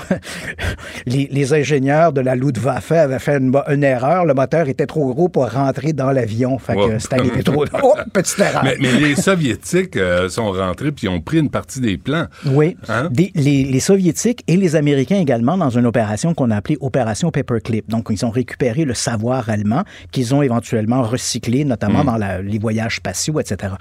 les, 1.05 1.27
les 1.31 1.53
ingénieurs 1.53 2.13
de 2.13 2.21
la 2.21 2.35
Luftwaffe 2.35 2.91
avaient 2.91 3.19
fait 3.19 3.37
une, 3.37 3.83
erreur. 3.83 4.25
Le 4.25 4.33
moteur 4.33 4.67
était 4.69 4.85
trop 4.85 5.13
gros 5.13 5.29
pour 5.29 5.49
rentrer 5.51 5.93
dans 5.93 6.11
l'avion. 6.11 6.57
Fait 6.59 6.73
Ouais. 6.75 6.89
que 6.89 6.99
c'était 6.99 7.19
arrivé 7.19 7.43
trop. 7.43 7.65
Oh, 7.83 7.93
petite 8.13 8.39
erreur. 8.39 8.63
Mais, 8.63 8.75
mais 8.79 8.91
les 8.93 9.15
Soviétiques 9.15 9.95
euh, 9.97 10.27
sont 10.29 10.51
rentrés 10.51 10.91
puis 10.91 11.07
ont 11.07 11.21
pris 11.21 11.37
une 11.39 11.49
partie 11.49 11.79
des 11.79 11.97
plans. 11.97 12.25
Oui. 12.45 12.75
Hein? 12.89 13.09
Des- 13.11 13.31
les, 13.35 13.63
les 13.65 13.79
Soviétiques 13.79 14.43
et 14.47 14.57
les 14.57 14.75
Américains 14.75 15.17
également 15.19 15.57
dans 15.57 15.69
une 15.69 15.85
opération 15.85 16.33
qu'on 16.33 16.49
a 16.51 16.55
appelée 16.57 16.77
Opération 16.81 17.31
Paperclip. 17.31 17.89
Donc, 17.89 18.07
ils 18.09 18.25
ont 18.25 18.29
récupéré 18.31 18.85
le 18.85 18.93
savoir 18.93 19.49
allemand 19.49 19.83
qu'ils 20.11 20.33
ont 20.33 20.41
éventuellement 20.41 21.03
recyclé, 21.03 21.65
notamment 21.65 22.03
dans 22.03 22.17
la- 22.17 22.41
les 22.41 22.59
voyages 22.59 22.97
spatiaux, 22.97 23.39
etc. 23.39 23.73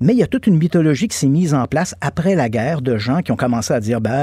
Mais 0.00 0.12
il 0.12 0.18
y 0.18 0.22
a 0.22 0.26
toute 0.26 0.46
une 0.46 0.56
mythologie 0.58 1.08
qui 1.08 1.16
s'est 1.16 1.26
mise 1.28 1.54
en 1.54 1.66
place 1.66 1.94
après 2.00 2.34
la 2.34 2.48
guerre 2.48 2.80
de 2.82 2.96
gens 2.96 3.20
qui 3.22 3.32
ont 3.32 3.36
commencé 3.36 3.72
à 3.72 3.80
dire, 3.80 4.00
ben, 4.00 4.19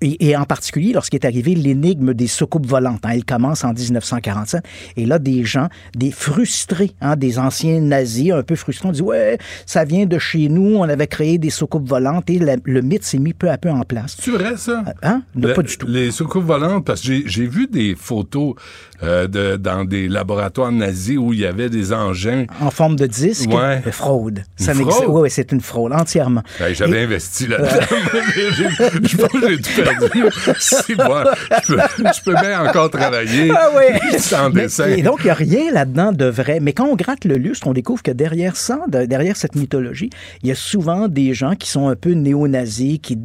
et, 0.00 0.28
et 0.28 0.36
en 0.36 0.44
particulier 0.44 0.92
lorsqu'est 0.92 1.24
arrivé 1.24 1.54
l'énigme 1.54 2.14
des 2.14 2.26
soucoupes 2.26 2.66
volantes. 2.66 3.00
hein. 3.04 3.10
elle 3.14 3.24
commence 3.24 3.64
en 3.64 3.72
1947. 3.72 4.62
Et 4.96 5.06
là, 5.06 5.18
des 5.18 5.44
gens, 5.44 5.68
des 5.94 6.10
frustrés, 6.10 6.92
hein, 7.00 7.16
des 7.16 7.38
anciens 7.38 7.80
nazis 7.80 8.32
un 8.32 8.42
peu 8.42 8.54
frustrés, 8.56 8.88
ont 8.88 8.92
dit, 8.92 9.02
ouais, 9.02 9.38
ça 9.66 9.84
vient 9.84 10.06
de 10.06 10.18
chez 10.18 10.48
nous, 10.48 10.76
on 10.76 10.84
avait 10.84 11.06
créé 11.06 11.38
des 11.38 11.50
soucoupes 11.50 11.88
volantes 11.88 12.28
et 12.30 12.38
la- 12.38 12.56
le 12.64 12.80
mythe 12.82 13.04
s'est 13.04 13.18
mis 13.18 13.32
peu 13.32 13.50
à 13.50 13.58
peu 13.58 13.70
en 13.70 13.82
place. 13.82 14.16
C'est 14.20 14.30
vrai, 14.30 14.56
ça? 14.56 14.84
Hein? 15.02 15.22
Non, 15.34 15.48
Le- 15.48 15.54
pas 15.54 15.62
du 15.62 15.76
tout. 15.76 15.86
Les 15.88 16.10
soucoupes 16.10 16.44
volantes, 16.44 16.84
parce 16.84 17.00
que 17.00 17.06
j'ai- 17.26 17.46
vu 17.46 17.66
des 17.66 17.94
photos 17.96 18.54
euh, 19.02 19.26
de, 19.26 19.56
dans 19.56 19.84
des 19.84 20.06
laboratoires 20.08 20.70
nazis 20.70 21.18
où 21.18 21.32
il 21.32 21.40
y 21.40 21.44
avait 21.46 21.68
des 21.68 21.92
engins. 21.92 22.46
En 22.60 22.70
forme 22.70 22.94
de 22.94 23.06
disque, 23.06 23.50
Ouais. 23.50 23.82
euh, 23.84 23.90
fraude. 23.90 24.44
Une 24.60 24.64
Ça 24.64 24.74
n'existe- 24.74 25.02
fraude? 25.02 25.22
Oui, 25.22 25.28
c'est 25.30 25.50
une 25.50 25.60
fraude, 25.60 25.92
entièrement. 25.92 26.42
Hey, 26.60 26.74
J'avais 26.74 27.02
investi 27.02 27.46
là-dedans. 27.48 27.86
J'ai- 29.02 29.16
j'ai 29.48 29.56
tout 29.60 29.82
perdu. 29.82 30.24
C'est 30.58 30.94
bon. 30.94 31.24
Je 31.68 31.74
peux, 31.74 31.80
je 32.16 32.22
peux 32.24 32.34
bien 32.34 32.66
encore 32.66 32.90
travailler 32.90 33.50
Ah 33.56 33.70
ouais. 33.76 34.18
sans 34.18 34.50
Mais- 34.50 34.62
dessin. 34.62 34.88
Et 34.88 35.02
donc, 35.02 35.20
il 35.20 35.24
n'y 35.24 35.30
a 35.30 35.34
rien 35.34 35.72
là-dedans 35.72 36.12
de 36.12 36.26
vrai. 36.26 36.58
Mais 36.60 36.72
quand 36.72 36.86
on 36.86 36.96
gratte 36.96 37.24
le 37.24 37.36
lustre, 37.36 37.66
on 37.66 37.72
découvre 37.72 38.02
que 38.02 38.10
derrière 38.10 38.56
ça, 38.56 38.80
de- 38.88 39.04
derrière 39.06 39.36
cette 39.36 39.54
mythologie, 39.54 40.10
il 40.42 40.48
y 40.48 40.52
a 40.52 40.54
souvent 40.54 41.08
des 41.08 41.34
gens 41.34 41.54
qui 41.54 41.68
sont 41.68 41.88
un 41.88 41.96
peu 41.96 42.10
néo-nazis, 42.12 42.98
qui, 43.02 43.18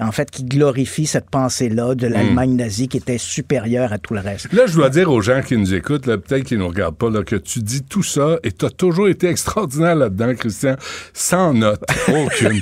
en 0.00 0.12
fait, 0.12 0.30
qui 0.30 0.44
glorifient 0.44 1.06
cette 1.06 1.30
pensée-là 1.30 1.94
de 1.94 2.06
l'Allemagne 2.06 2.56
nazie 2.56 2.88
qui 2.88 2.96
était 2.98 3.18
supérieure 3.18 3.92
à 3.92 3.98
tout 3.98 4.14
le 4.14 4.20
reste. 4.20 4.52
Là, 4.52 4.62
je 4.66 4.74
dois 4.74 4.90
dire 4.90 5.10
aux 5.10 5.20
gens 5.20 5.42
qui 5.42 5.56
nous 5.56 5.74
écoutent, 5.74 6.04
peut-être 6.06 6.44
qu'ils 6.44 6.58
nous 6.58 6.68
regardent 6.68 6.96
pas, 6.96 7.10
là, 7.10 7.22
que 7.22 7.36
tu 7.36 7.60
dis 7.60 7.82
tout 7.82 8.02
ça 8.02 8.38
et 8.42 8.52
tu 8.52 8.64
as 8.64 8.70
toujours 8.70 9.08
été 9.08 9.28
extraordinaire 9.28 9.94
là-dedans, 9.94 10.34
Christian, 10.34 10.76
sans 11.12 11.54
note, 11.54 11.82
aucune. 12.08 12.60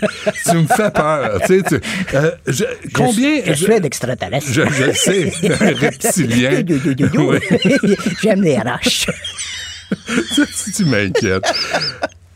tu 0.51 0.57
me 0.57 0.67
fais 0.67 0.91
peur. 0.91 1.41
Tu 1.47 1.59
sais, 1.59 1.63
tu- 1.63 1.81
euh, 2.15 2.31
je- 2.47 2.65
combien... 2.93 3.41
Je, 3.45 3.53
je 3.53 3.65
suis 3.65 3.73
un 3.73 3.83
extraterrestre. 3.83 4.47
je, 4.51 4.63
je 4.69 4.85
le 4.85 4.93
sais, 4.95 5.33
un 5.61 5.75
reptilien. 5.75 6.63
J'aime 8.23 8.43
les 8.43 8.59
roches. 8.59 9.07
tu 10.77 10.85
m'inquiètes. 10.85 11.45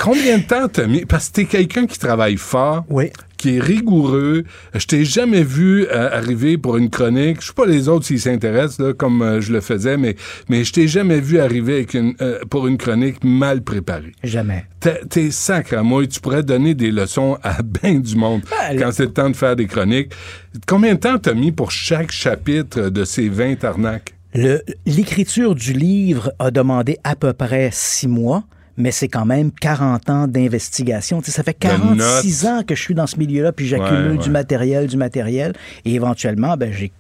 Combien 0.03 0.39
de 0.39 0.45
temps 0.45 0.67
t'as 0.69 0.87
mis? 0.87 1.05
Parce 1.05 1.29
que 1.29 1.35
t'es 1.35 1.45
quelqu'un 1.45 1.87
qui 1.87 1.99
travaille 1.99 2.37
fort. 2.37 2.85
Oui. 2.89 3.11
Qui 3.37 3.57
est 3.57 3.61
rigoureux. 3.61 4.45
Je 4.75 4.87
t'ai 4.87 5.05
jamais 5.05 5.43
vu 5.43 5.87
euh, 5.87 6.11
arriver 6.11 6.57
pour 6.59 6.77
une 6.77 6.91
chronique. 6.91 7.41
Je 7.41 7.49
sais 7.49 7.53
pas 7.55 7.67
les 7.67 7.89
autres 7.89 8.07
s'ils 8.07 8.21
s'intéressent, 8.21 8.79
là, 8.81 8.93
comme 8.95 9.23
euh, 9.23 9.41
je 9.41 9.53
le 9.53 9.61
faisais, 9.61 9.97
mais, 9.97 10.17
mais 10.49 10.63
je 10.65 10.73
t'ai 10.73 10.89
jamais 10.89 11.21
vu 11.21 11.39
arriver 11.39 11.75
avec 11.75 11.95
une, 11.95 12.15
euh, 12.21 12.39
pour 12.51 12.67
une 12.67 12.77
chronique 12.79 13.25
mal 13.25 13.63
préparée. 13.63 14.13
Jamais. 14.25 14.65
T'es- 14.81 15.01
T'es 15.09 15.31
sacre 15.31 15.77
à 15.79 15.83
moi. 15.83 16.07
Tu 16.07 16.21
pourrais 16.21 16.43
donner 16.43 16.75
des 16.75 16.91
leçons 16.91 17.39
à 17.43 17.63
bien 17.83 17.95
du 18.01 18.15
monde 18.17 18.43
Ben, 18.51 18.79
quand 18.79 18.93
c'est 18.93 19.05
le 19.07 19.13
temps 19.13 19.31
de 19.31 19.37
faire 19.37 19.57
des 19.57 19.67
chroniques. 19.67 20.13
Combien 20.67 20.95
de 20.95 21.01
temps 21.01 21.19
t'as 21.19 21.35
mis 21.35 21.53
pour 21.53 21.71
chaque 21.71 22.11
chapitre 22.13 22.89
de 22.91 23.05
ces 23.05 23.29
20 23.29 23.65
arnaques? 23.65 24.15
Le- 24.35 24.63
L'écriture 24.87 25.55
du 25.55 25.73
livre 25.73 26.33
a 26.39 26.51
demandé 26.51 26.99
à 27.05 27.17
peu 27.17 27.33
près 27.33 27.71
six 27.73 28.07
mois, 28.09 28.45
mais 28.81 28.91
c'est 28.91 29.09
quand 29.09 29.27
même 29.27 29.51
40 29.53 30.11
ans 30.11 30.27
d'investigation. 30.29 31.21
Ça 31.25 31.43
fait 31.43 31.55
46 31.55 32.47
ans 32.47 32.63
que 32.67 32.75
je 32.75 32.83
suis 32.83 32.95
dans 32.95 33.07
ce 33.07 33.17
milieu-là, 33.19 33.53
puis 33.53 33.67
j'accumule 33.67 34.01
Ouais, 34.13 34.17
ouais. 34.17 34.25
du 34.25 34.31
matériel, 34.31 34.87
du 34.87 34.97
matériel, 34.97 35.53
et 35.85 35.95
éventuellement, 35.95 36.57
ben, 36.57 36.73
j'ai 36.73 36.93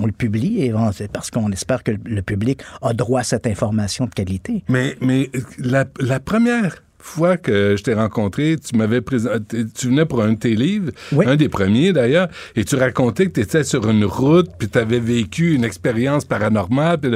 on 0.00 0.06
le 0.06 0.12
publie 0.12 0.72
parce 1.12 1.30
qu'on 1.30 1.50
espère 1.50 1.82
que 1.82 1.90
le 2.04 2.22
public 2.22 2.60
a 2.80 2.92
droit 2.94 3.20
à 3.20 3.24
cette 3.24 3.46
information 3.46 4.06
de 4.06 4.10
qualité. 4.10 4.64
Mais, 4.68 4.96
mais 5.00 5.30
la, 5.58 5.84
la 6.00 6.20
première 6.20 6.82
fois 7.00 7.36
que 7.36 7.76
je 7.76 7.82
t'ai 7.82 7.94
rencontré, 7.94 8.56
tu 8.56 8.76
m'avais 8.76 9.00
présenté, 9.00 9.64
tu 9.72 9.86
venais 9.88 10.04
pour 10.04 10.20
un 10.22 10.32
de 10.32 10.38
tes 10.38 10.54
livres, 10.56 10.90
Oui. 11.12 11.24
un 11.28 11.36
des 11.36 11.48
premiers 11.48 11.92
d'ailleurs, 11.92 12.28
et 12.56 12.64
tu 12.64 12.74
racontais 12.76 13.26
que 13.26 13.32
tu 13.32 13.40
étais 13.40 13.64
sur 13.64 13.88
une 13.88 14.04
route, 14.04 14.48
puis 14.58 14.68
tu 14.68 14.78
avais 14.78 14.98
vécu 15.00 15.54
une 15.54 15.64
expérience 15.64 16.24
paranormale. 16.24 16.98
puis 17.00 17.10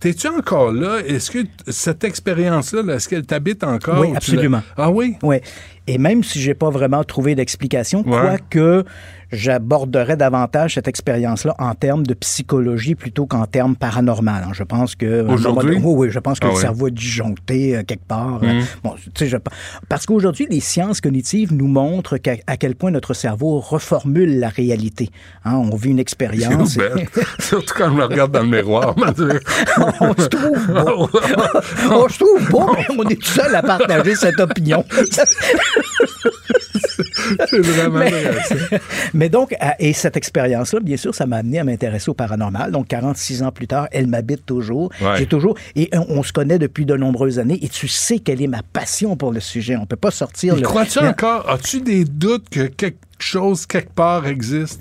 T'es-tu 0.00 0.28
encore 0.28 0.72
là? 0.72 0.98
Est-ce 1.06 1.30
que 1.30 1.38
cette 1.68 2.04
expérience-là, 2.04 2.82
là, 2.82 2.94
est-ce 2.94 3.08
qu'elle 3.08 3.26
t'habite 3.26 3.64
encore? 3.64 4.00
Oui, 4.00 4.12
absolument. 4.14 4.62
Ah 4.76 4.90
oui? 4.90 5.16
Oui. 5.22 5.36
Et 5.86 5.98
même 5.98 6.22
si 6.22 6.40
j'ai 6.40 6.54
pas 6.54 6.70
vraiment 6.70 7.04
trouvé 7.04 7.34
d'explication, 7.34 8.02
Ouais. 8.06 8.38
quoique 8.50 8.84
j'aborderais 9.34 10.16
davantage 10.16 10.74
cette 10.74 10.88
expérience-là 10.88 11.54
en 11.58 11.74
termes 11.74 12.06
de 12.06 12.14
psychologie 12.14 12.94
plutôt 12.94 13.26
qu'en 13.26 13.46
termes 13.46 13.76
paranormal. 13.76 14.44
hein. 14.46 14.52
Je 14.54 14.62
pense 14.62 14.94
que... 14.94 15.22
Aujourd'hui? 15.28 15.76
Oui, 15.76 15.94
oui, 15.96 16.10
je 16.10 16.18
pense 16.18 16.40
que 16.40 16.46
Ah 16.46 16.50
le 16.50 16.54
oui. 16.56 16.60
cerveau 16.62 16.88
est 16.88 16.92
disjoncté 16.92 17.76
euh, 17.76 17.82
quelque 17.82 18.06
part. 18.06 18.40
Euh, 18.42 18.62
Bon, 18.82 18.94
je- 19.20 19.36
parce 19.88 20.06
qu'aujourd'hui, 20.06 20.46
les 20.50 20.60
sciences 20.60 21.00
cognitives 21.00 21.52
nous 21.52 21.66
montrent 21.68 22.18
à 22.46 22.56
quel 22.56 22.74
point 22.76 22.90
notre 22.90 23.14
cerveau 23.14 23.58
reformule 23.60 24.38
la 24.38 24.48
réalité. 24.48 25.10
Hein, 25.44 25.56
on 25.56 25.76
vit 25.76 25.90
une 25.90 25.98
expérience. 25.98 26.76
Bête. 26.76 27.10
Surtout 27.40 27.74
quand 27.76 27.90
je 27.90 27.94
me 27.96 28.04
regarde 28.04 28.32
dans 28.32 28.42
le 28.42 28.48
miroir. 28.48 28.94
on 30.00 30.14
se 30.14 30.28
trouve 30.28 30.66
bon. 30.68 31.08
on 31.90 32.08
se 32.08 32.18
trouve 32.18 32.50
bon, 32.50 32.66
mais 32.74 32.86
on 32.98 33.02
est 33.08 33.16
tout 33.20 33.28
seul 33.28 33.54
à 33.54 33.62
partager 33.62 34.14
cette 34.14 34.38
opinion. 34.40 34.84
C'est 37.48 37.60
vraiment 37.60 37.98
Mais- 38.00 38.10
vrai, 38.10 38.42
ça. 38.44 38.54
Mais 39.14 39.28
donc, 39.28 39.54
et 39.78 39.92
cette 39.92 40.16
expérience-là, 40.16 40.80
bien 40.80 40.96
sûr, 40.96 41.14
ça 41.14 41.26
m'a 41.26 41.36
amené 41.36 41.58
à 41.60 41.64
m'intéresser 41.64 42.10
au 42.10 42.14
paranormal. 42.14 42.70
Donc, 42.72 42.88
46 42.88 43.42
ans 43.42 43.52
plus 43.52 43.66
tard, 43.66 43.88
elle 43.92 44.06
m'habite 44.06 44.44
toujours. 44.46 44.90
Ouais. 45.00 45.16
J'ai 45.18 45.26
toujours, 45.26 45.56
et 45.76 45.88
on, 45.92 46.18
on 46.18 46.22
se 46.22 46.32
connaît 46.32 46.58
depuis 46.58 46.84
de 46.86 46.96
nombreuses 46.96 47.38
années, 47.38 47.58
et 47.62 47.68
tu 47.68 47.88
sais 47.88 48.18
quelle 48.18 48.42
est 48.42 48.46
ma 48.48 48.62
passion 48.72 49.16
pour 49.16 49.32
le 49.32 49.40
sujet. 49.40 49.76
On 49.76 49.86
peut 49.86 49.96
pas 49.96 50.10
sortir 50.10 50.56
le. 50.56 50.62
Crois-tu 50.62 50.98
encore? 50.98 51.48
As-tu 51.48 51.80
des 51.80 52.04
doutes 52.04 52.48
que 52.50 52.66
quelque 52.66 52.98
chose, 53.18 53.66
quelque 53.66 53.92
part, 53.92 54.26
existe? 54.26 54.80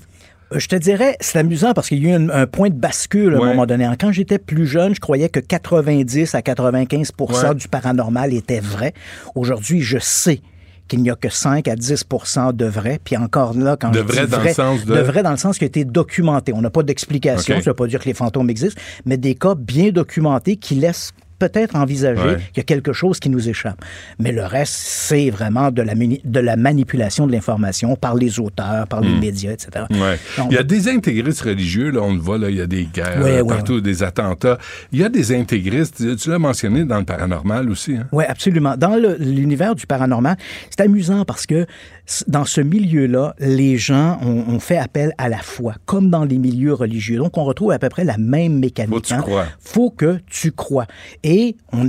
Euh, 0.53 0.59
Je 0.59 0.67
te 0.67 0.75
dirais, 0.75 1.15
c'est 1.19 1.39
amusant 1.39 1.73
parce 1.73 1.87
qu'il 1.89 2.03
y 2.03 2.07
a 2.07 2.09
eu 2.11 2.13
un, 2.13 2.29
un 2.29 2.47
point 2.47 2.69
de 2.69 2.75
bascule 2.75 3.35
à 3.35 3.37
Ouais. 3.39 3.45
un 3.45 3.49
moment 3.49 3.65
donné. 3.65 3.87
Quand 3.99 4.11
j'étais 4.11 4.39
plus 4.39 4.67
jeune, 4.67 4.93
je 4.95 4.99
croyais 4.99 5.29
que 5.29 5.39
90 5.39 6.35
à 6.35 6.41
95 6.41 7.11
Ouais. 7.19 7.55
du 7.55 7.67
paranormal 7.67 8.33
était 8.33 8.59
vrai. 8.59 8.93
Aujourd'hui, 9.35 9.81
je 9.81 9.97
sais 9.99 10.41
qu'il 10.93 11.01
n'y 11.01 11.09
a 11.09 11.15
que 11.15 11.29
5 11.29 11.67
à 11.67 11.75
10% 11.75 12.53
de 12.53 12.65
vrai. 12.65 12.99
Puis 13.03 13.17
encore 13.17 13.55
là, 13.57 13.75
quand 13.79 13.89
De 13.89 13.97
je 13.99 14.03
vrai 14.03 14.25
dis 14.25 14.31
dans 14.31 14.43
le 14.43 14.53
sens 14.53 14.85
de- 14.85 14.93
vrai 14.99 15.23
dans 15.23 15.31
le 15.31 15.37
sens 15.37 15.57
qui 15.57 15.63
a 15.63 15.67
été 15.67 15.85
documenté. 15.85 16.53
On 16.53 16.61
n'a 16.61 16.69
pas 16.69 16.83
d'explication. 16.83 17.55
OK. 17.55 17.61
Ça 17.63 17.69
ne 17.69 17.71
veut 17.71 17.73
pas 17.73 17.87
dire 17.87 17.99
que 17.99 18.05
les 18.05 18.13
fantômes 18.13 18.49
existent, 18.49 18.79
mais 19.05 19.17
des 19.17 19.33
cas 19.33 19.55
bien 19.55 19.89
documentés 19.89 20.55
qui 20.57 20.75
laissent 20.75 21.11
peut-être 21.43 21.75
envisager 21.75 22.21
Ouais. 22.21 22.35
qu'il 22.53 22.57
y 22.57 22.59
a 22.61 22.63
quelque 22.73 22.93
chose 22.93 23.19
qui 23.19 23.29
nous 23.29 23.49
échappe. 23.49 23.79
Mais 24.19 24.31
le 24.31 24.45
reste, 24.45 24.73
c'est 24.75 25.29
vraiment 25.29 25.71
de 25.71 25.81
la, 25.81 25.95
muni- 25.95 26.21
de 26.23 26.39
la 26.39 26.55
manipulation 26.55 27.27
de 27.27 27.31
l'information 27.31 27.95
par 27.95 28.15
les 28.15 28.39
auteurs, 28.39 28.87
par 28.87 29.01
Hmm. 29.01 29.05
les 29.07 29.19
médias, 29.19 29.51
etc. 29.51 29.85
Ouais. 29.91 30.17
Donc- 30.37 30.47
il 30.51 30.55
y 30.55 30.57
a 30.57 30.63
des 30.63 30.87
intégristes 30.89 31.41
religieux, 31.41 31.89
là, 31.91 32.01
on 32.01 32.13
le 32.13 32.19
voit, 32.19 32.37
là, 32.37 32.49
il 32.49 32.57
y 32.57 32.61
a 32.61 32.67
des 32.67 32.85
guerres 32.85 33.21
Ouais, 33.23 33.41
euh, 33.41 33.45
partout, 33.45 33.81
des 33.81 34.03
attentats. 34.03 34.57
Il 34.91 34.99
y 34.99 35.03
a 35.03 35.09
des 35.09 35.33
intégristes, 35.35 36.03
tu- 36.17 36.29
l'as 36.29 36.39
mentionné 36.39 36.85
dans 36.85 36.99
le 36.99 37.05
paranormal 37.05 37.69
aussi. 37.69 37.95
Hein? 37.97 38.07
Oui, 38.11 38.23
absolument. 38.27 38.75
Dans 38.77 38.95
l'univers 39.19 39.75
du 39.75 39.85
paranormal, 39.85 40.37
c'est 40.69 40.81
amusant 40.81 41.25
parce 41.25 41.45
que 41.45 41.65
dans 42.27 42.45
ce 42.45 42.61
milieu-là, 42.61 43.33
les 43.39 43.77
gens 43.77 44.19
ont, 44.21 44.43
ont 44.47 44.59
fait 44.59 44.77
appel 44.77 45.13
à 45.17 45.29
la 45.29 45.37
foi, 45.37 45.75
comme 45.85 46.09
dans 46.09 46.25
les 46.25 46.37
milieux 46.37 46.73
religieux. 46.73 47.17
Donc, 47.17 47.37
on 47.37 47.45
retrouve 47.45 47.71
à 47.71 47.79
peu 47.79 47.89
près 47.89 48.03
la 48.03 48.17
même 48.17 48.59
mécanique. 48.59 48.93
Faut 48.93 49.01
que 49.01 49.07
tu 49.07 49.13
hein. 49.13 49.21
crois. 49.21 49.45
Faut 49.59 49.89
que 49.89 50.19
tu 50.29 50.51
crois. 50.51 50.85
Et 51.23 51.55
on 51.71 51.87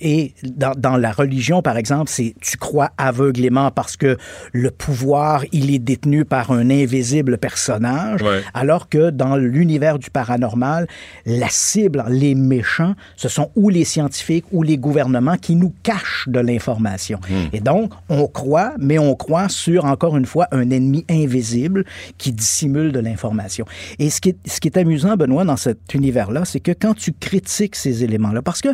et 0.00 0.34
dans, 0.42 0.72
dans 0.76 0.96
la 0.96 1.12
religion, 1.12 1.62
par 1.62 1.76
exemple, 1.76 2.10
c'est 2.10 2.34
tu 2.40 2.56
crois 2.56 2.90
aveuglément 2.98 3.70
parce 3.70 3.96
que 3.96 4.16
le 4.52 4.70
pouvoir, 4.70 5.44
il 5.52 5.74
est 5.74 5.78
détenu 5.78 6.24
par 6.24 6.50
un 6.50 6.70
invisible 6.70 7.38
personnage, 7.38 8.22
Ouais. 8.22 8.42
alors 8.54 8.88
que 8.88 9.10
dans 9.10 9.36
l'univers 9.36 9.98
du 9.98 10.10
paranormal, 10.10 10.86
la 11.26 11.48
cible, 11.48 12.04
les 12.08 12.34
méchants, 12.34 12.94
ce 13.16 13.28
sont 13.28 13.50
ou 13.56 13.68
les 13.68 13.84
scientifiques 13.84 14.44
ou 14.52 14.62
les 14.62 14.78
gouvernements 14.78 15.36
qui 15.36 15.54
nous 15.56 15.72
cachent 15.82 16.28
de 16.28 16.40
l'information. 16.40 17.20
Et 17.52 17.60
donc, 17.60 17.92
on 18.08 18.26
croit, 18.26 18.72
mais 18.78 18.98
on 18.98 19.14
croit 19.14 19.48
sur, 19.56 19.84
encore 19.84 20.16
une 20.16 20.26
fois, 20.26 20.46
un 20.52 20.70
ennemi 20.70 21.04
invisible 21.08 21.84
qui 22.18 22.32
dissimule 22.32 22.92
de 22.92 23.00
l'information. 23.00 23.64
Et 23.98 24.10
ce 24.10 24.20
qui, 24.20 24.30
est, 24.30 24.48
ce 24.48 24.60
qui 24.60 24.68
est 24.68 24.78
amusant, 24.78 25.16
Benoît, 25.16 25.44
dans 25.44 25.56
cet 25.56 25.94
univers-là, 25.94 26.44
c'est 26.44 26.60
que 26.60 26.72
quand 26.72 26.94
tu 26.94 27.12
critiques 27.12 27.76
ces 27.76 28.04
éléments-là, 28.04 28.42
parce 28.42 28.60
que 28.60 28.68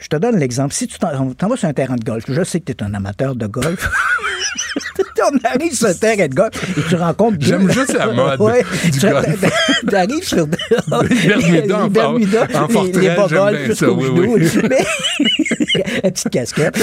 je 0.00 0.08
te 0.08 0.16
donne 0.16 0.36
l'exemple. 0.38 0.72
Si 0.74 0.86
tu 0.86 0.98
t'en 0.98 1.48
vas 1.48 1.56
sur 1.56 1.68
un 1.68 1.72
terrain 1.72 1.96
de 1.96 2.04
golf, 2.04 2.24
je 2.28 2.42
sais 2.44 2.60
que 2.60 2.72
tu 2.72 2.72
es 2.72 2.82
un 2.82 2.94
amateur 2.94 3.34
de 3.36 3.46
golf. 3.46 3.90
on 5.32 5.38
arrive 5.48 5.72
sur 5.74 5.86
un 5.86 5.94
terrain 5.94 6.28
de 6.28 6.34
golf 6.34 6.78
et 6.78 6.82
tu 6.88 6.96
rencontres 6.96 7.38
deux- 7.38 7.46
J'aime 7.46 7.70
juste 7.70 7.94
la 7.94 8.08
mode 8.12 8.38
du 8.84 8.90
tu, 9.00 9.06
arrives 9.96 10.22
sur 10.22 10.46
Les 11.50 11.62
Bermudas 11.88 12.46
en 12.54 12.66
les- 12.82 12.92
les 12.92 13.00
j'aime 13.02 13.26
golf 13.28 13.64
jusqu'au 13.64 13.94
oui, 13.94 14.04
genou. 14.04 14.36
Mais- 14.68 14.84
la 16.02 16.10
petite 16.10 16.28
casquette. 16.30 16.76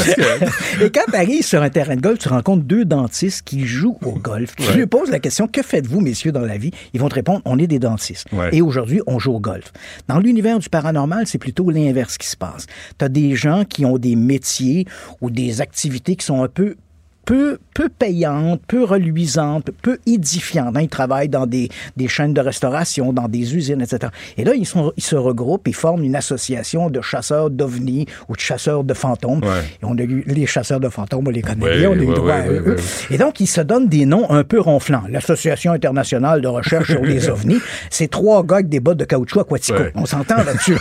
Et 0.82 0.90
quand 0.92 1.04
tu 1.10 1.16
arrives 1.16 1.44
sur 1.46 1.62
un 1.62 1.70
terrain 1.70 1.96
de 1.96 2.02
golf, 2.02 2.20
tu 2.20 2.30
rencontres 2.30 2.64
deux 2.64 2.84
dentistes 2.84 3.44
qui 3.46 3.66
jouent 3.66 3.98
au 4.04 4.14
golf. 4.14 4.56
Tu 4.58 4.68
Ouais. 4.68 4.74
lui 4.76 4.86
poses 4.88 5.10
la 5.12 5.20
question 5.20 5.48
Que 5.48 5.62
faites-vous, 5.62 6.02
messieurs, 6.02 6.32
dans 6.32 6.42
la 6.42 6.58
vie? 6.58 6.72
Ils 6.94 7.00
vont 7.00 7.10
te 7.10 7.16
répondre 7.16 7.42
On 7.46 7.58
est 7.60 7.68
des 7.68 7.80
dentistes. 7.80 8.26
Ouais. 8.32 8.50
Et 8.54 8.62
aujourd'hui, 8.62 9.02
on 9.08 9.20
joue 9.20 9.34
au 9.34 9.40
golf. 9.40 9.72
Dans 10.08 10.20
l'univers 10.20 10.60
du 10.60 10.68
paranormal, 10.70 11.26
c'est 11.28 11.38
plutôt 11.38 11.70
l'inverse 11.70 12.18
qui 12.18 12.28
se 12.28 12.36
passe. 12.38 12.66
Tu 12.98 13.06
as 13.06 13.10
des 13.10 13.36
gens 13.36 13.64
qui 13.66 13.86
ont 13.86 13.98
des 13.98 14.16
métiers 14.16 14.86
ou 15.22 15.30
des 15.30 15.62
activités 15.62 16.16
qui 16.16 16.26
sont 16.26 16.44
un 16.44 16.48
peu 16.48 16.76
peu, 17.24 17.60
peu 17.76 17.88
payantes, 17.88 18.62
peu 18.68 18.84
reluisantes, 18.84 19.70
peu 19.84 20.00
édifiantes. 20.08 20.76
hein. 20.76 20.82
Ils 20.82 20.90
travaillent 20.90 21.30
dans 21.30 21.46
des, 21.46 21.70
des 21.96 22.08
chaînes 22.08 22.34
de 22.34 22.42
restauration, 22.42 23.14
dans 23.14 23.28
des 23.28 23.56
usines, 23.56 23.80
etc. 23.80 24.12
Et 24.38 24.44
là, 24.44 24.54
ils, 24.56 24.66
sont, 24.66 24.92
ils 24.98 25.04
se 25.04 25.16
regroupent 25.16 25.68
et 25.68 25.72
forment 25.72 26.04
une 26.04 26.16
association 26.16 26.90
de 26.90 27.00
chasseurs 27.00 27.52
d'ovnis 27.52 28.08
ou 28.28 28.36
de 28.36 28.40
chasseurs 28.42 28.84
de 28.84 28.94
fantômes. 28.96 29.44
Ouais. 29.44 29.62
Et 29.82 29.86
on 29.86 29.96
a 30.00 30.02
eu 30.02 30.24
les 30.26 30.48
chasseurs 30.48 30.80
de 30.80 30.90
fantômes, 30.90 31.28
on 31.28 31.30
les 31.30 31.44
connaît 31.44 31.64
Ouais, 31.64 31.78
bien, 31.78 31.90
on 31.92 31.94
a 31.94 31.96
eu 31.98 32.08
ouais, 32.08 32.16
droit 32.16 32.34
à 32.34 32.48
eux. 32.48 32.76
Et 33.12 33.20
donc, 33.20 33.40
ils 33.40 33.48
se 33.48 33.62
donnent 33.62 33.88
des 33.88 34.08
noms 34.08 34.30
un 34.32 34.44
peu 34.44 34.60
ronflants. 34.60 35.04
L'Association 35.08 35.74
internationale 35.74 36.42
de 36.42 36.48
recherche 36.48 36.90
sur 36.90 37.04
les 37.04 37.30
ovnis, 37.30 37.60
c'est 37.92 38.10
trois 38.10 38.44
gars 38.44 38.56
avec 38.56 38.70
des 38.70 38.80
bottes 38.80 38.98
de 38.98 39.06
caoutchouc 39.06 39.42
aquatico. 39.42 39.84
On 39.94 40.08
s'entend 40.08 40.38
là-dessus. 40.38 40.76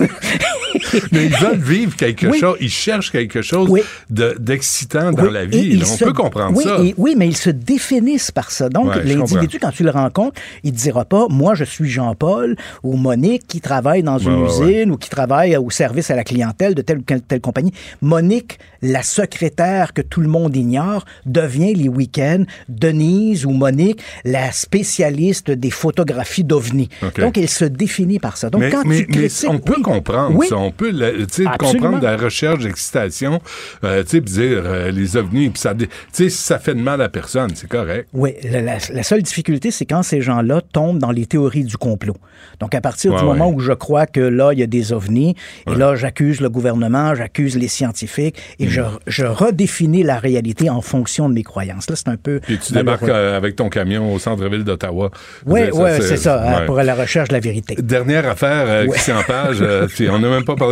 Mais 1.12 1.26
ils 1.26 1.36
veulent 1.36 1.58
vivre 1.60 1.96
quelque 1.96 2.26
Oui. 2.26 2.38
chose, 2.38 2.56
ils 2.60 2.70
cherchent 2.70 3.10
quelque 3.10 3.42
chose 3.42 3.68
Oui. 3.70 3.82
de- 4.10 4.36
d'excitant 4.38 5.12
dans 5.12 5.24
Oui, 5.24 5.32
la 5.32 5.44
vie. 5.44 5.76
là. 5.76 5.84
On 5.90 5.96
se- 5.96 6.04
peut 6.04 6.12
comprendre 6.12 6.56
oui, 6.56 6.64
ça. 6.64 6.78
et- 6.82 6.94
oui, 6.98 7.14
mais 7.16 7.26
ils 7.28 7.36
se 7.36 7.50
définissent 7.50 8.30
par 8.30 8.50
ça. 8.50 8.68
Donc, 8.68 8.86
Ouais, 8.94 9.04
l'individu, 9.04 9.58
quand 9.60 9.70
tu 9.70 9.82
le 9.84 9.90
rencontres, 9.90 10.40
il 10.64 10.72
ne 10.72 10.76
dira 10.76 11.04
pas, 11.04 11.26
moi, 11.28 11.54
je 11.54 11.64
suis 11.64 11.88
Jean-Paul 11.88 12.56
ou 12.82 12.96
Monique 12.96 13.46
qui 13.46 13.60
travaille 13.60 14.02
dans 14.02 14.18
une 14.18 14.42
Ouais, 14.42 14.48
ouais, 14.58 14.72
usine 14.74 14.90
ou 14.90 14.96
qui 14.96 15.08
travaille 15.10 15.56
au 15.56 15.70
service 15.70 16.10
à 16.10 16.16
la 16.16 16.24
clientèle 16.24 16.74
de 16.74 16.82
telle 16.82 16.98
ou 16.98 17.02
telle, 17.02 17.40
compagnie. 17.40 17.72
Monique, 18.00 18.58
la 18.82 19.02
secrétaire 19.02 19.92
que 19.92 20.02
tout 20.02 20.20
le 20.20 20.28
monde 20.28 20.56
ignore, 20.56 21.04
devient 21.26 21.74
les 21.74 21.88
week-ends 21.88 22.44
Denise 22.68 23.46
ou 23.46 23.50
Monique, 23.50 24.00
la 24.24 24.50
spécialiste 24.52 25.50
des 25.50 25.70
photographies 25.70 26.44
d'OVNI. 26.44 26.88
Donc, 27.18 27.38
elle 27.38 27.48
se 27.48 27.64
définit 27.64 28.18
par 28.18 28.36
ça. 28.36 28.50
Donc, 28.50 28.62
mais, 28.62 28.70
quand 28.70 28.84
mais- 28.84 29.04
tu 29.04 29.06
mais 29.10 29.16
critiques... 29.28 29.50
on 29.50 29.58
peut 29.58 29.80
comprendre 29.80 30.42
ça. 30.44 30.56
On 30.56 30.70
peut 30.72 30.81
la- 30.90 31.08
Absolument. 31.24 31.56
comprendre 31.58 32.02
la 32.02 32.16
recherche 32.16 32.64
d'excitation, 32.64 33.40
euh, 33.84 34.02
tu 34.02 34.10
sais, 34.10 34.20
dire 34.20 34.62
euh, 34.64 34.90
les 34.90 35.16
ovnis, 35.16 35.50
puis 35.50 35.60
ça, 35.60 35.74
si 36.12 36.30
ça 36.30 36.58
fait 36.58 36.74
de 36.74 36.80
mal 36.80 37.00
à 37.02 37.08
personne, 37.08 37.50
c'est 37.54 37.68
correct. 37.68 38.08
Oui, 38.12 38.34
la, 38.50 38.60
la- 38.60 38.78
la 38.92 39.02
seule 39.02 39.22
difficulté, 39.22 39.70
c'est 39.70 39.84
quand 39.86 40.02
ces 40.02 40.20
gens-là 40.20 40.60
tombent 40.72 40.98
dans 40.98 41.10
les 41.12 41.26
théories 41.26 41.64
du 41.64 41.76
complot. 41.76 42.16
Donc, 42.60 42.74
à 42.74 42.80
partir 42.80 43.12
Ouais, 43.12 43.18
du 43.18 43.24
moment 43.24 43.50
où 43.50 43.60
je 43.60 43.72
crois 43.72 44.06
que 44.06 44.20
là, 44.20 44.52
il 44.52 44.58
y 44.58 44.62
a 44.62 44.66
des 44.66 44.92
ovnis, 44.92 45.34
et 45.70 45.74
là, 45.74 45.94
j'accuse 45.96 46.40
le 46.40 46.48
gouvernement, 46.48 47.14
j'accuse 47.14 47.56
les 47.56 47.68
scientifiques, 47.68 48.36
et 48.58 48.68
je, 48.68 48.80
Mm. 48.80 48.98
je 49.06 49.24
redéfinis 49.24 50.02
la 50.02 50.18
réalité 50.18 50.70
en 50.70 50.80
fonction 50.80 51.28
de 51.28 51.34
mes 51.34 51.42
croyances. 51.42 51.88
Là, 51.90 51.96
c'est 51.96 52.08
un 52.08 52.16
peu. 52.16 52.40
Puis 52.40 52.58
tu 52.58 52.72
débarques 52.72 53.02
euh, 53.08 53.36
avec 53.36 53.56
ton 53.56 53.68
camion 53.68 54.12
au 54.14 54.18
centre-ville 54.18 54.64
d'Ottawa. 54.64 55.10
Oui, 55.46 55.60
oui, 55.72 55.90
c'est 56.00 56.16
ça, 56.16 56.42
hein, 56.42 56.66
pour 56.66 56.76
la 56.76 56.94
recherche 56.94 57.28
de 57.28 57.34
la 57.34 57.40
vérité. 57.40 57.76
Dernière 57.80 58.28
affaire 58.28 58.64
euh, 58.68 58.86
qui 58.86 58.98
s'est 58.98 59.12
en 59.12 59.22
page, 59.22 59.58
euh, 59.60 59.86
puis 59.88 60.08
on 60.08 60.18
n'a 60.18 60.28
même 60.28 60.44
pas 60.44 60.56
parlé 60.56 60.71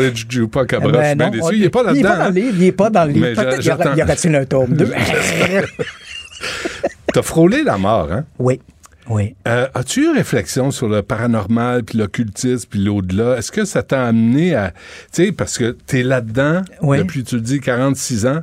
Cabra. 0.67 0.93
Ben 0.93 1.01
je 1.03 1.07
suis 1.09 1.17
bien 1.17 1.27
non, 1.27 1.33
déçu. 1.33 1.45
on- 1.45 1.51
Il 1.53 1.61
n'est 1.61 1.69
pas 1.71 1.81
Il 1.81 1.87
n'est 1.97 2.03
là-dedans. 2.03 2.09
pas 2.11 2.17
dans 2.19 2.25
hein? 2.25 2.29
le 2.31 2.35
livre. 2.41 2.55
Il 2.57 2.61
n'est 2.65 2.73
pas 2.73 2.91
dans 2.91 3.05
le 3.05 3.13
livre. 3.13 3.27
Mais 3.27 3.33
Peut-être 3.35 3.63
j'a- 3.63 3.95
y 3.97 4.03
aura-t-il 4.03 4.35
un 4.35 4.45
tome 4.45 4.75
2? 4.75 4.93
T'as 7.13 7.23
frôlé 7.23 7.65
la 7.65 7.77
mort, 7.77 8.09
hein? 8.13 8.25
oui, 8.39 8.61
oui. 9.09 9.35
Euh, 9.49 9.67
As-tu 9.75 10.05
eu 10.05 10.11
réflexion 10.11 10.71
sur 10.71 10.89
le 10.89 11.03
paranormal, 11.03 11.83
puis 11.83 11.99
l'occultisme, 11.99 12.69
puis 12.71 12.79
l'au-delà? 12.81 13.37
Est-ce 13.39 13.51
que 13.51 13.65
ça 13.65 13.83
t'a 13.83 14.07
amené 14.07 14.55
à... 14.55 14.71
Tu 15.13 15.27
sais, 15.27 15.33
parce 15.33 15.59
que 15.59 15.77
t'es 15.87 16.05
là-dedans 16.05 16.63
Oui. 16.83 16.99
depuis, 16.99 17.25
tu 17.25 17.35
le 17.35 17.41
dis, 17.41 17.59
46 17.61 18.27
ans. 18.27 18.41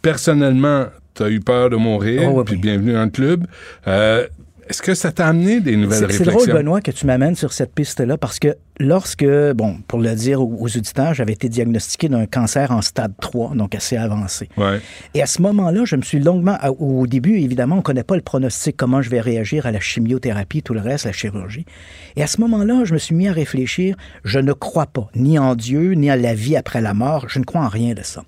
Personnellement, 0.00 0.86
t'as 1.12 1.28
eu 1.28 1.40
peur 1.40 1.68
de 1.68 1.76
mourir, 1.76 2.22
Oh, 2.32 2.38
oui, 2.38 2.44
puis 2.46 2.54
oui. 2.54 2.60
bienvenue 2.62 2.94
dans 2.94 3.04
le 3.04 3.10
club. 3.10 3.46
Euh, 3.86 4.26
Est-ce 4.70 4.82
que 4.82 4.94
ça 4.94 5.10
t'a 5.10 5.26
amené 5.26 5.60
des 5.60 5.74
nouvelles 5.76 5.98
C'est 5.98 6.12
c'est 6.12 6.22
réflexions? 6.22 6.46
drôle, 6.46 6.62
Benoît, 6.62 6.80
que 6.80 6.92
tu 6.92 7.04
m'amènes 7.04 7.34
sur 7.34 7.52
cette 7.52 7.74
piste-là, 7.74 8.16
parce 8.16 8.38
que 8.38 8.54
lorsque, 8.78 9.26
bon, 9.54 9.78
pour 9.88 9.98
le 9.98 10.14
dire 10.14 10.40
aux, 10.40 10.56
aux 10.60 10.68
auditeurs, 10.76 11.12
j'avais 11.12 11.32
été 11.32 11.48
diagnostiqué 11.48 12.08
d'un 12.08 12.26
cancer 12.26 12.70
en 12.70 12.80
stade 12.80 13.12
3, 13.20 13.56
donc 13.56 13.74
assez 13.74 13.96
avancé. 13.96 14.48
Ouais. 14.56 14.80
Et 15.14 15.22
à 15.22 15.26
ce 15.26 15.42
moment-là, 15.42 15.84
je 15.84 15.96
me 15.96 16.02
suis 16.02 16.20
longuement, 16.20 16.56
au 16.78 17.08
début, 17.08 17.40
évidemment, 17.40 17.74
on 17.74 17.78
ne 17.78 17.82
connaît 17.82 18.04
pas 18.04 18.14
le 18.14 18.22
pronostic, 18.22 18.76
comment 18.76 19.02
je 19.02 19.10
vais 19.10 19.20
réagir 19.20 19.66
à 19.66 19.72
la 19.72 19.80
chimiothérapie, 19.80 20.62
tout 20.62 20.72
le 20.72 20.80
reste, 20.80 21.04
la 21.04 21.12
chirurgie. 21.12 21.66
Et 22.14 22.22
à 22.22 22.28
ce 22.28 22.40
moment-là, 22.40 22.84
je 22.84 22.92
me 22.94 22.98
suis 22.98 23.16
mis 23.16 23.26
à 23.26 23.32
réfléchir, 23.32 23.96
je 24.24 24.38
ne 24.38 24.52
crois 24.52 24.86
pas 24.86 25.08
ni 25.16 25.36
en 25.36 25.56
Dieu, 25.56 25.94
ni 25.94 26.10
à 26.10 26.16
la 26.16 26.34
vie 26.34 26.54
après 26.56 26.80
la 26.80 26.94
mort, 26.94 27.28
je 27.28 27.40
ne 27.40 27.44
crois 27.44 27.62
en 27.62 27.68
rien 27.68 27.94
de 27.94 28.02
ça. 28.04 28.22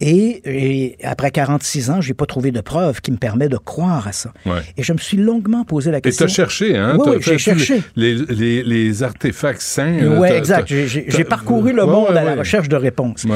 Et, 0.00 0.40
et 0.44 0.96
après 1.04 1.30
46 1.30 1.90
ans, 1.90 2.00
j'ai 2.00 2.14
pas 2.14 2.26
trouvé 2.26 2.50
de 2.52 2.60
preuve 2.60 3.00
qui 3.00 3.10
me 3.12 3.16
permet 3.18 3.48
de 3.48 3.56
croire 3.58 4.08
à 4.08 4.12
ça. 4.12 4.32
Ouais. 4.46 4.60
Et 4.76 4.82
je 4.82 4.92
me 4.92 4.98
suis 4.98 5.16
longuement 5.18 5.64
posé 5.64 5.90
la 5.90 5.98
Et 5.98 6.00
question. 6.00 6.26
t'as 6.26 6.32
cherché, 6.32 6.76
hein? 6.76 6.96
Oui, 6.98 7.12
oui, 7.16 7.16
j'ai 7.20 7.38
cherché. 7.38 7.82
Les, 7.96 8.14
les, 8.14 8.62
les 8.62 9.02
artefacts 9.02 9.60
saints. 9.60 9.98
là, 10.00 10.20
Oui, 10.20 10.28
exact. 10.28 10.66
J'ai- 10.68 11.24
parcouru 11.24 11.72
le 11.72 11.84
monde 11.86 12.10
ouais, 12.10 12.16
à 12.18 12.24
la 12.24 12.34
recherche 12.36 12.68
de 12.68 12.76
réponses. 12.76 13.26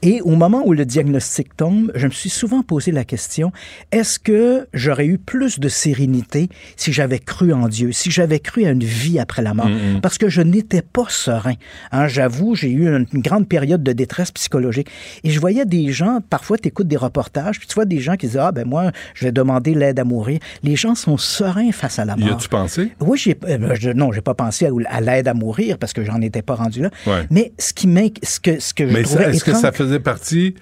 Et 0.00 0.20
au 0.22 0.36
moment 0.36 0.62
où 0.64 0.72
le 0.72 0.84
diagnostic 0.86 1.56
tombe, 1.56 1.90
je 1.94 2.06
me 2.06 2.12
suis 2.12 2.30
souvent 2.30 2.62
posé 2.62 2.92
la 2.92 3.04
question, 3.04 3.52
est-ce 3.90 4.18
que 4.18 4.66
j'aurais 4.72 5.06
eu 5.06 5.18
plus 5.18 5.58
de 5.60 5.68
sérénité 5.68 6.48
si 6.76 6.92
j'avais 6.92 7.18
cru 7.18 7.52
en 7.52 7.68
Dieu, 7.68 7.92
si 7.92 8.10
j'avais 8.10 8.38
cru 8.38 8.64
à 8.64 8.70
une 8.70 8.84
vie 8.84 9.18
après 9.18 9.42
la 9.42 9.54
mort? 9.54 9.68
Mm, 9.68 10.00
Parce 10.00 10.18
que 10.18 10.28
je 10.28 10.40
n'étais 10.40 10.82
pas 10.82 11.06
serein. 11.08 11.54
Hein, 11.90 12.06
J'avoue, 12.08 12.54
j'ai 12.54 12.70
eu 12.70 12.86
une, 12.86 13.06
une 13.12 13.20
grande 13.22 13.48
période 13.48 13.82
de 13.82 13.92
détresse 13.92 14.30
psychologique. 14.30 14.88
Et 15.24 15.30
je 15.30 15.40
voyais 15.40 15.64
des 15.66 15.90
gens, 15.92 16.11
parfois 16.20 16.58
tu 16.58 16.68
écoutes 16.68 16.88
des 16.88 16.96
reportages, 16.96 17.58
puis 17.58 17.66
tu 17.68 17.74
vois 17.74 17.84
des 17.84 17.98
gens 18.00 18.16
qui 18.16 18.26
disent, 18.26 18.36
ah 18.38 18.52
ben 18.52 18.66
moi, 18.66 18.90
je 19.14 19.24
vais 19.24 19.32
demander 19.32 19.74
l'aide 19.74 19.98
à 19.98 20.04
mourir. 20.04 20.38
Les 20.62 20.76
gens 20.76 20.94
sont 20.94 21.16
sereins 21.16 21.72
face 21.72 21.98
à 21.98 22.04
la 22.04 22.14
Y 22.16 22.24
mort. 22.24 22.34
as-tu 22.36 22.48
pensé? 22.48 22.92
Oui, 23.00 23.18
j'ai, 23.18 23.36
euh, 23.48 23.58
ben, 23.58 23.74
je, 23.74 23.90
non, 23.90 24.12
j'ai 24.12 24.20
pas 24.20 24.34
pensé 24.34 24.66
à, 24.66 24.70
à 24.88 25.00
l'aide 25.00 25.28
à 25.28 25.34
mourir 25.34 25.78
parce 25.78 25.92
que 25.92 26.04
j'en 26.04 26.20
étais 26.20 26.42
pas 26.42 26.54
rendu 26.54 26.82
là. 26.82 26.90
Ouais. 27.06 27.26
Mais 27.30 27.52
ce 27.58 27.72
qui 27.72 27.86
m'inqui- 27.88 28.24
ce 28.24 28.38
que, 28.40 28.60
ce 28.60 28.74
que 28.74 28.86
je 28.86 28.92
Mais 28.92 29.04
ça, 29.04 29.28
est-ce 29.28 29.44
que 29.44 29.54
ça 29.54 29.72
faisait 29.72 30.00
partie 30.00 30.54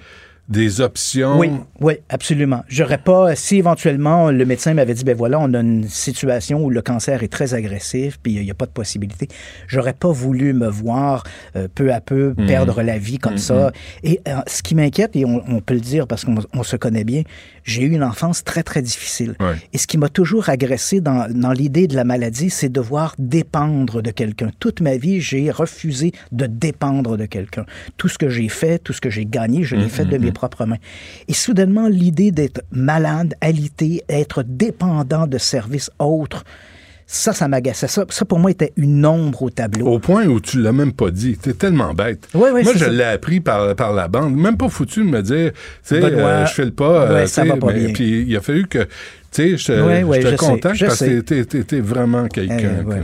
des 0.50 0.80
options? 0.80 1.38
oui, 1.38 1.50
oui, 1.80 1.94
absolument. 2.08 2.62
J'aurais 2.68 2.98
pas, 2.98 3.34
si 3.36 3.56
éventuellement 3.56 4.30
le 4.30 4.44
médecin 4.44 4.74
m'avait 4.74 4.94
dit, 4.94 5.04
ben 5.04 5.16
voilà, 5.16 5.38
on 5.40 5.54
a 5.54 5.60
une 5.60 5.88
situation 5.88 6.62
où 6.62 6.68
le 6.70 6.82
cancer 6.82 7.22
est 7.22 7.28
très 7.32 7.54
agressif, 7.54 8.18
puis 8.22 8.32
il 8.34 8.42
n'y 8.42 8.50
a 8.50 8.54
pas 8.54 8.66
de 8.66 8.72
possibilité, 8.72 9.28
j'aurais 9.68 9.92
pas 9.94 10.10
voulu 10.10 10.52
me 10.52 10.68
voir 10.68 11.22
euh, 11.56 11.68
peu 11.74 11.92
à 11.92 12.00
peu 12.00 12.34
Mhm. 12.36 12.46
perdre 12.46 12.82
la 12.82 12.98
vie 12.98 13.18
comme 13.18 13.38
ça. 13.38 13.70
Et 14.02 14.20
euh, 14.28 14.34
ce 14.46 14.62
qui 14.62 14.74
m'inquiète, 14.74 15.14
et 15.16 15.24
on, 15.24 15.42
on 15.48 15.60
peut 15.60 15.74
le 15.74 15.80
dire 15.80 16.06
parce 16.06 16.24
qu'on 16.24 16.34
on 16.52 16.62
se 16.64 16.76
connaît 16.76 17.04
bien, 17.04 17.22
j'ai 17.70 17.82
eu 17.82 17.92
une 17.92 18.04
enfance 18.04 18.44
très, 18.44 18.62
très 18.62 18.82
difficile. 18.82 19.34
Ouais. 19.40 19.56
Et 19.72 19.78
ce 19.78 19.86
qui 19.86 19.98
m'a 19.98 20.08
toujours 20.08 20.48
agressé 20.48 21.00
dans, 21.00 21.30
dans 21.30 21.52
l'idée 21.52 21.86
de 21.86 21.96
la 21.96 22.04
maladie, 22.04 22.50
c'est 22.50 22.68
devoir 22.68 23.14
dépendre 23.18 24.02
de 24.02 24.10
quelqu'un. 24.10 24.50
Toute 24.58 24.80
ma 24.80 24.96
vie, 24.96 25.20
j'ai 25.20 25.50
refusé 25.50 26.12
de 26.32 26.46
dépendre 26.46 27.16
de 27.16 27.26
quelqu'un. 27.26 27.64
Tout 27.96 28.08
ce 28.08 28.18
que 28.18 28.28
j'ai 28.28 28.48
fait, 28.48 28.78
tout 28.78 28.92
ce 28.92 29.00
que 29.00 29.10
j'ai 29.10 29.26
gagné, 29.26 29.62
je 29.64 29.76
l'ai 29.76 29.88
fait 29.88 30.04
de 30.04 30.18
mes 30.18 30.32
propres 30.32 30.66
mains. 30.66 30.78
Et 31.28 31.34
soudainement, 31.34 31.88
l'idée 31.88 32.32
d'être 32.32 32.62
malade, 32.70 33.34
alité, 33.40 34.02
être 34.08 34.42
dépendant 34.42 35.26
de 35.26 35.38
services 35.38 35.90
autres, 35.98 36.44
ça, 37.12 37.32
ça 37.32 37.48
m'agaçait. 37.48 37.88
Ça, 37.88 38.04
ça, 38.08 38.24
pour 38.24 38.38
moi, 38.38 38.52
était 38.52 38.72
une 38.76 39.04
ombre 39.04 39.42
au 39.42 39.50
tableau. 39.50 39.86
Au 39.88 39.98
point 39.98 40.26
où 40.26 40.38
tu 40.38 40.62
l'as 40.62 40.70
même 40.70 40.92
pas 40.92 41.10
dit. 41.10 41.36
T'es 41.36 41.54
tellement 41.54 41.92
bête. 41.92 42.28
Ouais, 42.34 42.52
ouais, 42.52 42.62
Moi, 42.62 42.72
je 42.76 42.84
l'ai 42.84 43.02
appris 43.02 43.40
par, 43.40 43.74
par 43.74 43.92
la 43.92 44.06
bande. 44.06 44.36
Même 44.36 44.56
pas 44.56 44.68
foutu 44.68 45.00
de 45.00 45.08
me 45.08 45.20
dire, 45.20 45.50
tu 45.52 45.58
sais, 45.82 46.04
euh, 46.04 46.46
je 46.46 46.52
fais 46.54 46.64
le 46.64 46.70
pas. 46.70 47.10
euh. 47.10 47.26
Puis 47.92 48.24
il 48.28 48.36
a 48.36 48.40
fallu 48.40 48.68
que, 48.68 48.86
tu 49.32 49.42
sais, 49.42 49.56
je 49.56 49.64
te, 49.66 49.72
Ouais, 49.80 50.02
ouais, 50.02 50.20
je 50.20 50.26
te 50.26 50.30
sais, 50.30 50.36
contacte 50.36 50.80
parce 50.84 50.98
que 51.00 51.20
t'es- 51.20 51.44
t'es 51.44 51.62
t'es 51.64 51.80
vraiment 51.80 52.26
quelqu'un 52.26 52.80
Euh, 52.80 52.82
ouais. 52.82 53.00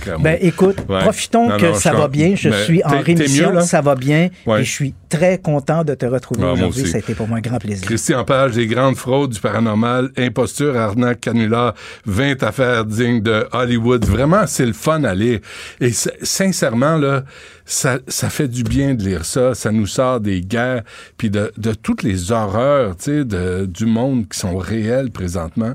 que. 0.00 0.22
Ben 0.22 0.38
écoute, 0.40 0.76
profitons 0.86 1.48
Non, 1.50 1.56
que 1.58 1.66
non, 1.66 1.74
ça 1.74 1.92
va 1.92 2.08
bien. 2.08 2.34
Je 2.34 2.48
suis 2.50 2.82
en 2.84 3.00
rémission, 3.00 3.52
mieux, 3.52 3.60
ça 3.60 3.80
va 3.82 3.94
bien. 3.94 4.28
Et 4.46 4.64
je 4.64 4.70
suis 4.70 4.94
très 5.10 5.38
content 5.38 5.84
de 5.84 5.94
te 5.94 6.06
retrouver 6.06 6.42
Ah, 6.44 6.52
aujourd'hui. 6.52 6.86
Ça 6.88 6.96
a 6.96 7.00
été 7.00 7.14
pour 7.14 7.28
moi 7.28 7.38
un 7.38 7.40
grand 7.42 7.58
plaisir. 7.58 7.84
Christian 7.86 8.24
Page, 8.24 8.52
des 8.52 8.66
grandes 8.66 8.96
fraudes 8.96 9.30
du 9.32 9.40
paranormal, 9.40 10.10
imposture, 10.16 10.76
arnaque, 10.76 11.20
canular, 11.20 11.74
20 12.06 12.42
affaires 12.42 12.84
dignes 12.84 13.20
de 13.20 13.46
Hollywood. 13.52 14.04
Vraiment, 14.06 14.46
c'est 14.46 14.66
le 14.66 14.72
fun 14.72 15.04
à 15.04 15.14
lire. 15.14 15.40
Et 15.80 15.90
sincèrement, 16.22 16.96
là, 16.96 17.24
ça, 17.70 17.98
ça 18.08 18.30
fait 18.30 18.48
du 18.48 18.64
bien 18.64 18.94
de 18.94 19.04
lire 19.04 19.24
ça. 19.24 19.54
Ça 19.54 19.70
nous 19.70 19.86
sort 19.86 20.20
des 20.20 20.40
guerres, 20.40 20.82
puis 21.16 21.30
de, 21.30 21.52
de 21.56 21.72
toutes 21.72 22.02
les 22.02 22.32
horreurs, 22.32 22.96
tu 22.96 23.24
sais, 23.24 23.66
du 23.66 23.86
monde 23.86 24.28
qui 24.28 24.38
sont 24.38 24.56
réelles 24.56 25.10
présentement. 25.10 25.74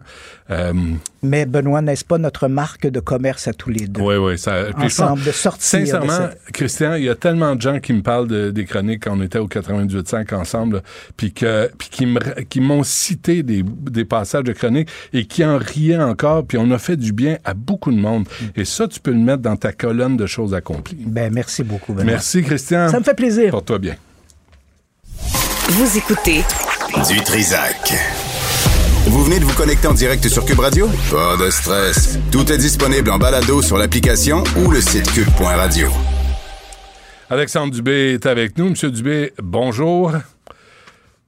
Euh, 0.51 0.73
Mais 1.23 1.47
Benoît, 1.47 1.81
n'est-ce 1.81 2.05
pas 2.05 2.19
notre 2.19 2.47
marque 2.47 2.86
de 2.86 2.99
commerce 2.99 3.47
à 3.47 3.53
tous 3.53 3.71
les 3.71 3.88
deux? 3.88 3.99
oui, 4.01 4.15
oui. 4.17 4.38
Ça, 4.38 4.65
Ensemble, 4.77 5.15
pense- 5.17 5.25
de 5.25 5.31
sortir. 5.31 5.79
de 5.79 5.86
Sincèrement, 5.86 6.29
cette- 6.29 6.51
Christian, 6.53 6.93
il 6.93 7.03
y 7.05 7.10
a 7.10 7.15
tellement 7.15 7.55
de 7.55 7.62
gens 7.62 7.79
qui 7.79 7.93
me 7.93 8.03
parlent 8.03 8.27
de- 8.27 8.51
des 8.51 8.65
chroniques 8.65 9.03
quand 9.05 9.17
on 9.17 9.21
était 9.23 9.39
au 9.39 9.47
98.5 9.47 10.34
ensemble, 10.34 10.84
puis 11.17 11.34
que 11.34 11.71
puis 11.79 11.89
qui 12.47 12.62
m'ont 12.62 12.84
cité 12.84 13.41
des, 13.41 13.63
des 13.63 14.05
passages 14.05 14.43
de 14.43 14.53
chroniques 14.53 14.89
et 15.13 15.25
qui 15.25 15.43
en 15.43 15.58
riaient 15.58 15.97
encore, 15.97 16.45
puis 16.45 16.60
on 16.60 16.69
a 16.69 16.77
fait 16.77 16.95
du 16.97 17.12
bien 17.12 17.38
à 17.43 17.55
beaucoup 17.55 17.91
de 17.91 17.97
monde. 17.99 18.27
Mm. 18.39 18.45
Et 18.60 18.65
ça, 18.65 18.88
tu 18.88 18.99
peux 18.99 19.12
le 19.12 19.17
mettre 19.17 19.41
dans 19.41 19.55
ta 19.55 19.73
colonne 19.73 20.15
de 20.15 20.27
choses 20.27 20.53
accomplies. 20.53 20.97
Ben, 21.08 21.34
merci 21.34 21.63
beaucoup, 21.63 21.93
Benoît. 21.93 22.05
Merci, 22.13 22.43
Christian. 22.43 22.89
Ça 22.89 22.99
me 22.99 23.03
fait 23.03 23.15
plaisir. 23.15 23.49
Porte-toi 23.49 23.79
bien. 23.79 23.95
Vous 25.69 25.97
écoutez 25.97 26.43
Du 27.10 27.19
Trisac. 27.23 27.93
Vous 29.07 29.23
venez 29.23 29.39
de 29.39 29.45
vous 29.45 29.53
connecter 29.53 29.87
en 29.87 29.93
direct 29.93 30.27
sur 30.27 30.45
Cube 30.45 30.59
Radio? 30.59 30.87
Pas 31.11 31.37
de 31.37 31.49
stress. 31.49 32.17
Tout 32.31 32.51
est 32.51 32.57
disponible 32.57 33.09
en 33.11 33.17
balado 33.19 33.61
sur 33.61 33.77
l'application 33.77 34.43
ou 34.57 34.71
le 34.71 34.81
site 34.81 35.11
cube.radio. 35.11 35.89
Alexandre 37.29 37.73
Dubé 37.73 38.13
est 38.13 38.25
avec 38.25 38.57
nous. 38.57 38.69
Monsieur 38.69 38.89
Dubé, 38.91 39.33
bonjour. 39.41 40.11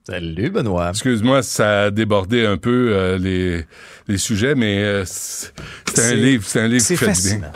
Salut 0.07 0.49
Benoît. 0.49 0.89
Excuse-moi, 0.89 1.43
ça 1.43 1.83
a 1.83 1.91
débordé 1.91 2.45
un 2.45 2.57
peu 2.57 2.89
euh, 2.93 3.17
les, 3.17 3.65
les 4.07 4.17
sujets, 4.17 4.55
mais 4.55 4.79
euh, 4.79 5.03
c'est 5.05 5.51
un 5.99 6.13
livre, 6.15 6.43
c'est 6.47 6.61
un 6.61 6.67
livre 6.67 6.85
qui 6.85 6.95
fait 6.95 7.11
du 7.11 7.37
bien. 7.39 7.51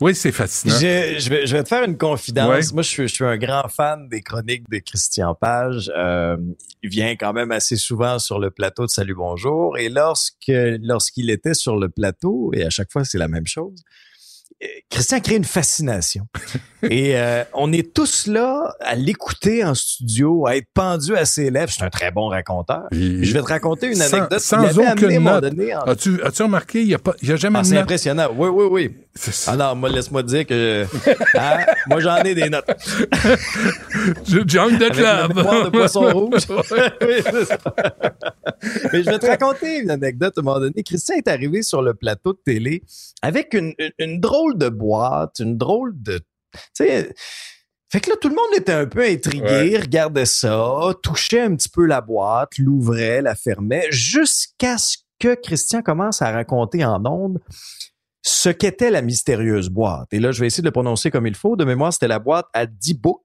Oui, 0.00 0.14
c'est 0.14 0.32
fascinant. 0.32 0.74
Je, 0.74 1.16
je 1.18 1.30
vais, 1.30 1.46
je 1.46 1.56
vais 1.56 1.62
te 1.62 1.68
faire 1.68 1.84
une 1.84 1.96
confidence. 1.96 2.48
Ouais. 2.48 2.74
Moi, 2.74 2.82
je 2.82 2.88
suis, 2.88 3.08
je 3.08 3.14
suis 3.14 3.24
un 3.24 3.38
grand 3.38 3.68
fan 3.68 4.08
des 4.08 4.22
chroniques 4.22 4.68
de 4.70 4.78
Christian 4.78 5.34
Page. 5.34 5.90
Euh, 5.96 6.36
il 6.82 6.90
vient 6.90 7.16
quand 7.16 7.32
même 7.32 7.50
assez 7.50 7.76
souvent 7.76 8.18
sur 8.18 8.38
le 8.38 8.50
plateau 8.50 8.84
de 8.84 8.90
Salut 8.90 9.14
Bonjour. 9.14 9.78
Et 9.78 9.88
lorsque 9.88 10.34
lorsqu'il 10.48 11.30
était 11.30 11.54
sur 11.54 11.76
le 11.76 11.88
plateau, 11.88 12.50
et 12.54 12.64
à 12.64 12.70
chaque 12.70 12.92
fois 12.92 13.04
c'est 13.04 13.18
la 13.18 13.28
même 13.28 13.46
chose, 13.46 13.82
Christian 14.90 15.20
crée 15.20 15.36
une 15.36 15.44
fascination. 15.44 16.26
et 16.82 17.16
euh, 17.18 17.44
on 17.52 17.72
est 17.72 17.92
tous 17.92 18.26
là 18.26 18.74
à 18.80 18.94
l'écouter 18.94 19.62
en 19.64 19.74
studio, 19.74 20.46
à 20.46 20.56
être 20.56 20.68
pendu 20.72 21.14
à 21.14 21.24
ses 21.26 21.50
lèvres. 21.50 21.70
C'est 21.70 21.84
un 21.84 21.90
très 21.90 22.10
bon 22.10 22.28
raconteur. 22.28 22.84
Je 22.92 23.32
vais 23.32 23.40
te 23.42 23.46
raconter 23.48 23.88
une 23.88 23.96
Sans- 23.96 24.14
anecdote. 24.16 24.40
sans 24.40 24.56
amené, 24.64 24.90
aucune 24.92 25.22
note. 25.24 25.44
en- 25.44 25.90
As-tu 25.90 26.22
as-tu 26.22 26.42
remarqué, 26.42 26.80
il 26.80 26.86
n'y 26.88 26.94
a, 26.94 26.98
pas- 26.98 27.14
il 27.20 27.28
y 27.28 27.32
a 27.32 27.36
jamais 27.36 27.58
Ah, 27.60 27.64
c'est 27.64 27.76
impressionnant. 27.76 28.28
Oui, 28.34 28.48
oui, 28.48 28.64
oui. 28.70 28.96
Ah 29.46 29.56
non, 29.56 29.74
moi, 29.74 29.88
laisse-moi 29.88 30.22
dire 30.22 30.46
que 30.46 30.84
hein, 31.38 31.56
moi, 31.88 32.00
j'en 32.00 32.16
ai 32.22 32.34
des 32.34 32.48
notes. 32.50 32.66
Join 34.46 34.76
de 34.78 34.88
club. 34.90 35.32
de 35.34 35.68
poisson 35.70 36.00
rouge. 36.12 36.42
Mais 38.92 39.02
je 39.02 39.10
vais 39.10 39.18
te 39.18 39.26
raconter 39.26 39.78
une 39.80 39.90
anecdote. 39.90 40.34
À 40.36 40.40
un 40.40 40.44
moment 40.44 40.60
donné, 40.60 40.82
Christian 40.82 41.16
est 41.16 41.28
arrivé 41.28 41.62
sur 41.62 41.82
le 41.82 41.94
plateau 41.94 42.32
de 42.32 42.38
télé 42.44 42.82
avec 43.26 43.54
une, 43.54 43.74
une- 43.78 43.92
une 43.98 44.20
drôle 44.20 44.56
de 44.58 44.68
boîte, 44.68 45.38
une 45.40 45.56
drôle 45.56 45.92
de... 45.94 46.18
Tu 46.18 46.58
sais... 46.74 47.14
Fait 47.92 48.00
que 48.00 48.10
là, 48.10 48.16
tout 48.20 48.28
le 48.28 48.34
monde 48.34 48.56
était 48.56 48.72
un 48.72 48.86
peu 48.86 49.04
intrigué, 49.04 49.78
regardait 49.78 50.26
ça, 50.26 50.92
touchait 51.04 51.40
un 51.42 51.54
petit 51.54 51.68
peu 51.68 51.86
la 51.86 52.00
boîte, 52.00 52.58
l'ouvrait, 52.58 53.22
la 53.22 53.36
fermait, 53.36 53.86
jusqu'à 53.90 54.76
ce 54.76 54.96
que 55.20 55.36
Christian 55.36 55.82
commence 55.82 56.20
à 56.20 56.32
raconter 56.32 56.84
en 56.84 57.06
ondes 57.06 57.38
ce 58.22 58.48
qu'était 58.48 58.90
la 58.90 59.02
mystérieuse 59.02 59.68
boîte. 59.68 60.08
Et 60.12 60.18
là, 60.18 60.32
je 60.32 60.40
vais 60.40 60.48
essayer 60.48 60.62
de 60.62 60.66
le 60.66 60.72
prononcer 60.72 61.12
comme 61.12 61.28
il 61.28 61.36
faut. 61.36 61.54
De 61.54 61.64
mémoire, 61.64 61.92
c'était 61.92 62.08
la 62.08 62.18
boîte 62.18 62.46
à 62.54 62.66
10 62.66 62.94
books. 62.94 63.22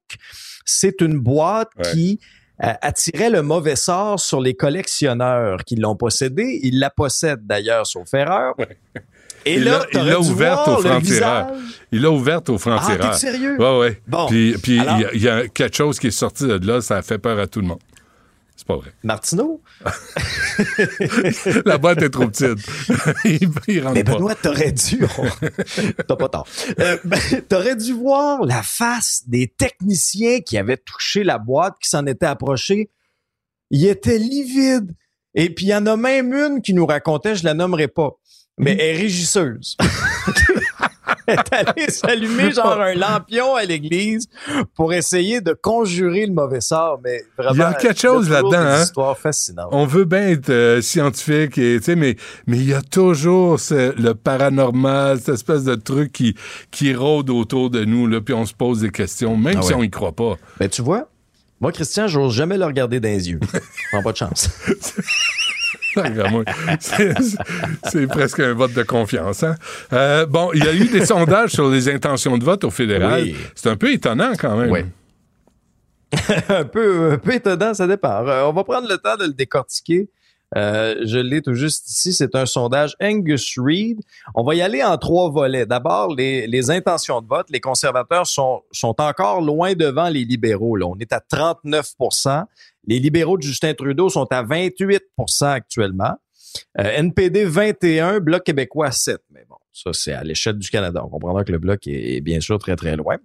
C'est 0.63 1.01
une 1.01 1.17
boîte 1.17 1.69
Ouais. 1.77 1.91
qui 1.91 2.19
euh, 2.63 2.71
attirait 2.83 3.31
le 3.31 3.41
mauvais 3.41 3.75
sort 3.75 4.19
sur 4.19 4.39
les 4.41 4.53
collectionneurs 4.53 5.63
qui 5.65 5.75
l'ont 5.75 5.95
possédée. 5.95 6.59
Ils 6.61 6.77
la 6.77 6.91
possèdent 6.91 7.47
d'ailleurs, 7.47 7.87
sauf 7.87 8.13
erreur. 8.13 8.53
Ouais. 8.59 8.77
Et 9.45 9.55
Il 9.55 9.63
là, 9.63 9.85
l'a- 9.93 10.01
il 10.03 10.15
ouverte 10.17 10.67
au 10.67 10.71
franc-tireur. 10.81 10.99
visage. 10.99 11.47
Il 11.91 12.01
l'a 12.01 12.11
ouverte 12.11 12.49
au 12.49 12.55
Ah, 12.55 12.57
franc-tireur. 12.59 13.15
sérieux? 13.15 13.57
Ouais. 13.59 14.01
Bon. 14.07 14.27
Puis, 14.27 14.55
puis 14.61 14.75
il 14.75 14.79
Alors- 14.81 14.99
y 14.99 15.05
a- 15.05 15.13
il 15.13 15.21
y, 15.21 15.29
a 15.29 15.47
quelque 15.47 15.75
chose 15.75 15.99
qui 15.99 16.07
est 16.07 16.11
sorti 16.11 16.45
de 16.47 16.65
là, 16.67 16.81
ça 16.81 16.97
a 16.97 17.01
fait 17.01 17.17
peur 17.17 17.39
à 17.39 17.47
tout 17.47 17.61
le 17.61 17.67
monde. 17.67 17.79
C'est 18.55 18.67
pas 18.67 18.75
vrai. 18.75 18.93
Martineau? 19.03 19.61
La 21.65 21.77
boîte 21.77 22.01
est 22.03 22.09
trop 22.09 22.27
petite. 22.27 22.59
il, 23.25 23.49
il 23.67 23.79
rentre 23.81 23.95
Mais 23.95 24.03
pas. 24.03 24.13
Benoît, 24.13 24.35
t'aurais 24.35 24.71
dû. 24.71 24.99
T'as 26.07 26.15
pas 26.15 26.29
tort. 26.29 26.47
Euh, 26.79 26.97
ben, 27.03 27.19
t'aurais 27.49 27.75
dû 27.75 27.93
voir 27.93 28.45
la 28.45 28.61
face 28.61 29.23
des 29.27 29.47
techniciens 29.47 30.41
qui 30.41 30.57
avaient 30.57 30.77
touché 30.77 31.23
la 31.23 31.37
boîte, 31.39 31.73
qui 31.81 31.89
s'en 31.89 32.05
étaient 32.05 32.25
approchés. 32.27 32.89
Ils 33.71 33.87
étaient 33.87 34.17
livides. 34.19 34.91
Et 35.33 35.49
puis, 35.49 35.65
il 35.67 35.69
y 35.69 35.75
en 35.75 35.85
a 35.85 35.95
même 35.95 36.33
une 36.33 36.61
qui 36.61 36.73
nous 36.73 36.85
racontait, 36.85 37.35
je 37.35 37.43
la 37.45 37.53
nommerai 37.53 37.87
pas, 37.87 38.11
mais 38.57 38.71
elle 38.73 38.95
est 38.95 38.97
régisseuse. 39.01 39.77
elle 41.27 41.39
est 41.39 41.53
allée 41.53 41.89
s'allumer 41.89 42.51
genre 42.51 42.79
un 42.79 42.93
lampion 42.93 43.55
à 43.55 43.63
l'église 43.63 44.27
pour 44.75 44.93
essayer 44.93 45.41
de 45.41 45.53
conjurer 45.53 46.25
le 46.25 46.33
mauvais 46.33 46.61
sort. 46.61 46.99
Mais 47.03 47.23
vraiment, 47.37 47.53
Il 47.53 47.59
y 47.59 47.63
a 47.63 47.73
quelque 47.73 47.99
chose 47.99 48.29
là-dedans, 48.29 48.53
hein? 48.59 48.83
histoires 48.83 49.17
fascinantes. 49.17 49.69
On 49.71 49.85
veut 49.85 50.05
bien 50.05 50.27
être 50.29 50.49
euh, 50.49 50.81
scientifique, 50.81 51.57
et, 51.57 51.77
tu 51.79 51.83
sais, 51.85 51.95
mais 51.95 52.15
mais 52.47 52.57
il 52.57 52.67
y 52.69 52.73
a 52.73 52.81
toujours 52.81 53.59
ce- 53.59 53.95
le 53.99 54.13
paranormal, 54.13 55.19
cette 55.19 55.35
espèce 55.35 55.63
de 55.63 55.75
truc 55.75 56.11
qui, 56.11 56.35
qui 56.71 56.93
rôde 56.93 57.29
autour 57.29 57.69
de 57.69 57.85
nous, 57.85 58.07
là, 58.07 58.21
puis 58.21 58.33
on 58.33 58.45
se 58.45 58.53
pose 58.53 58.81
des 58.81 58.91
questions, 58.91 59.37
même 59.37 59.57
Ah 59.59 59.61
si 59.61 59.73
on 59.73 59.83
y 59.83 59.89
croit 59.89 60.15
pas. 60.15 60.35
Ben, 60.59 60.69
tu 60.69 60.81
vois, 60.81 61.07
moi, 61.59 61.71
Christian, 61.71 62.07
j'ose 62.07 62.33
jamais 62.33 62.57
le 62.57 62.65
regarder 62.65 62.99
dans 62.99 63.07
les 63.09 63.29
yeux. 63.29 63.39
Prends 63.91 64.01
pas 64.01 64.11
de 64.13 64.17
chance. 64.17 64.49
C'est 67.83 68.07
presque 68.07 68.39
un 68.39 68.53
vote 68.53 68.73
de 68.73 68.83
confiance. 68.83 69.43
Hein? 69.43 69.55
Euh, 69.93 70.25
bon, 70.25 70.51
il 70.53 70.63
y 70.63 70.67
a 70.67 70.73
eu 70.73 70.85
des 70.85 71.05
sondages 71.05 71.51
sur 71.51 71.69
les 71.69 71.89
intentions 71.89 72.37
de 72.37 72.43
vote 72.43 72.63
au 72.63 72.69
fédéral. 72.69 73.23
Oui. 73.23 73.35
C'est 73.55 73.69
un 73.69 73.75
peu 73.75 73.91
étonnant 73.91 74.33
quand 74.39 74.57
même. 74.57 74.71
Oui. 74.71 74.81
un, 76.49 76.65
peu, 76.65 77.13
un 77.13 77.17
peu 77.17 77.33
étonnant, 77.33 77.73
ça 77.73 77.87
dépend. 77.87 78.27
Euh, 78.27 78.43
on 78.43 78.53
va 78.53 78.63
prendre 78.63 78.87
le 78.87 78.97
temps 78.97 79.15
de 79.15 79.25
le 79.25 79.33
décortiquer. 79.33 80.09
Euh, 80.57 80.95
je 81.05 81.17
l'ai 81.17 81.41
tout 81.41 81.53
juste 81.53 81.89
ici. 81.89 82.11
C'est 82.13 82.35
un 82.35 82.45
sondage 82.45 82.95
Angus 83.01 83.57
Reid. 83.57 84.01
On 84.35 84.43
va 84.43 84.55
y 84.55 84.61
aller 84.61 84.83
en 84.83 84.97
trois 84.97 85.29
volets. 85.29 85.65
D'abord, 85.65 86.13
les, 86.13 86.47
les 86.47 86.69
intentions 86.69 87.21
de 87.21 87.27
vote. 87.27 87.49
Les 87.49 87.61
conservateurs 87.61 88.27
sont, 88.27 88.61
sont 88.71 88.95
encore 88.99 89.41
loin 89.41 89.73
devant 89.73 90.09
les 90.09 90.25
libéraux. 90.25 90.75
Là. 90.75 90.87
On 90.87 90.97
est 90.97 91.13
à 91.13 91.21
39 91.21 91.93
Les 92.87 92.99
libéraux 92.99 93.37
de 93.37 93.43
Justin 93.43 93.73
Trudeau 93.73 94.09
sont 94.09 94.27
à 94.31 94.43
28% 94.43 94.99
actuellement. 95.45 96.13
Euh, 96.79 96.83
NPD 96.83 97.45
21, 97.45 98.19
Bloc 98.19 98.43
québécois 98.43 98.91
7. 98.91 99.21
Mais 99.29 99.45
bon, 99.47 99.57
ça, 99.71 99.91
c'est 99.93 100.13
à 100.13 100.23
l'échelle 100.23 100.57
du 100.57 100.69
Canada. 100.69 101.01
On 101.05 101.09
comprendra 101.09 101.43
que 101.43 101.51
le 101.51 101.59
Bloc 101.59 101.87
est, 101.87 102.15
est 102.17 102.21
bien 102.21 102.41
sûr 102.41 102.59
très, 102.59 102.75
très 102.75 102.95
loin. 102.95 103.17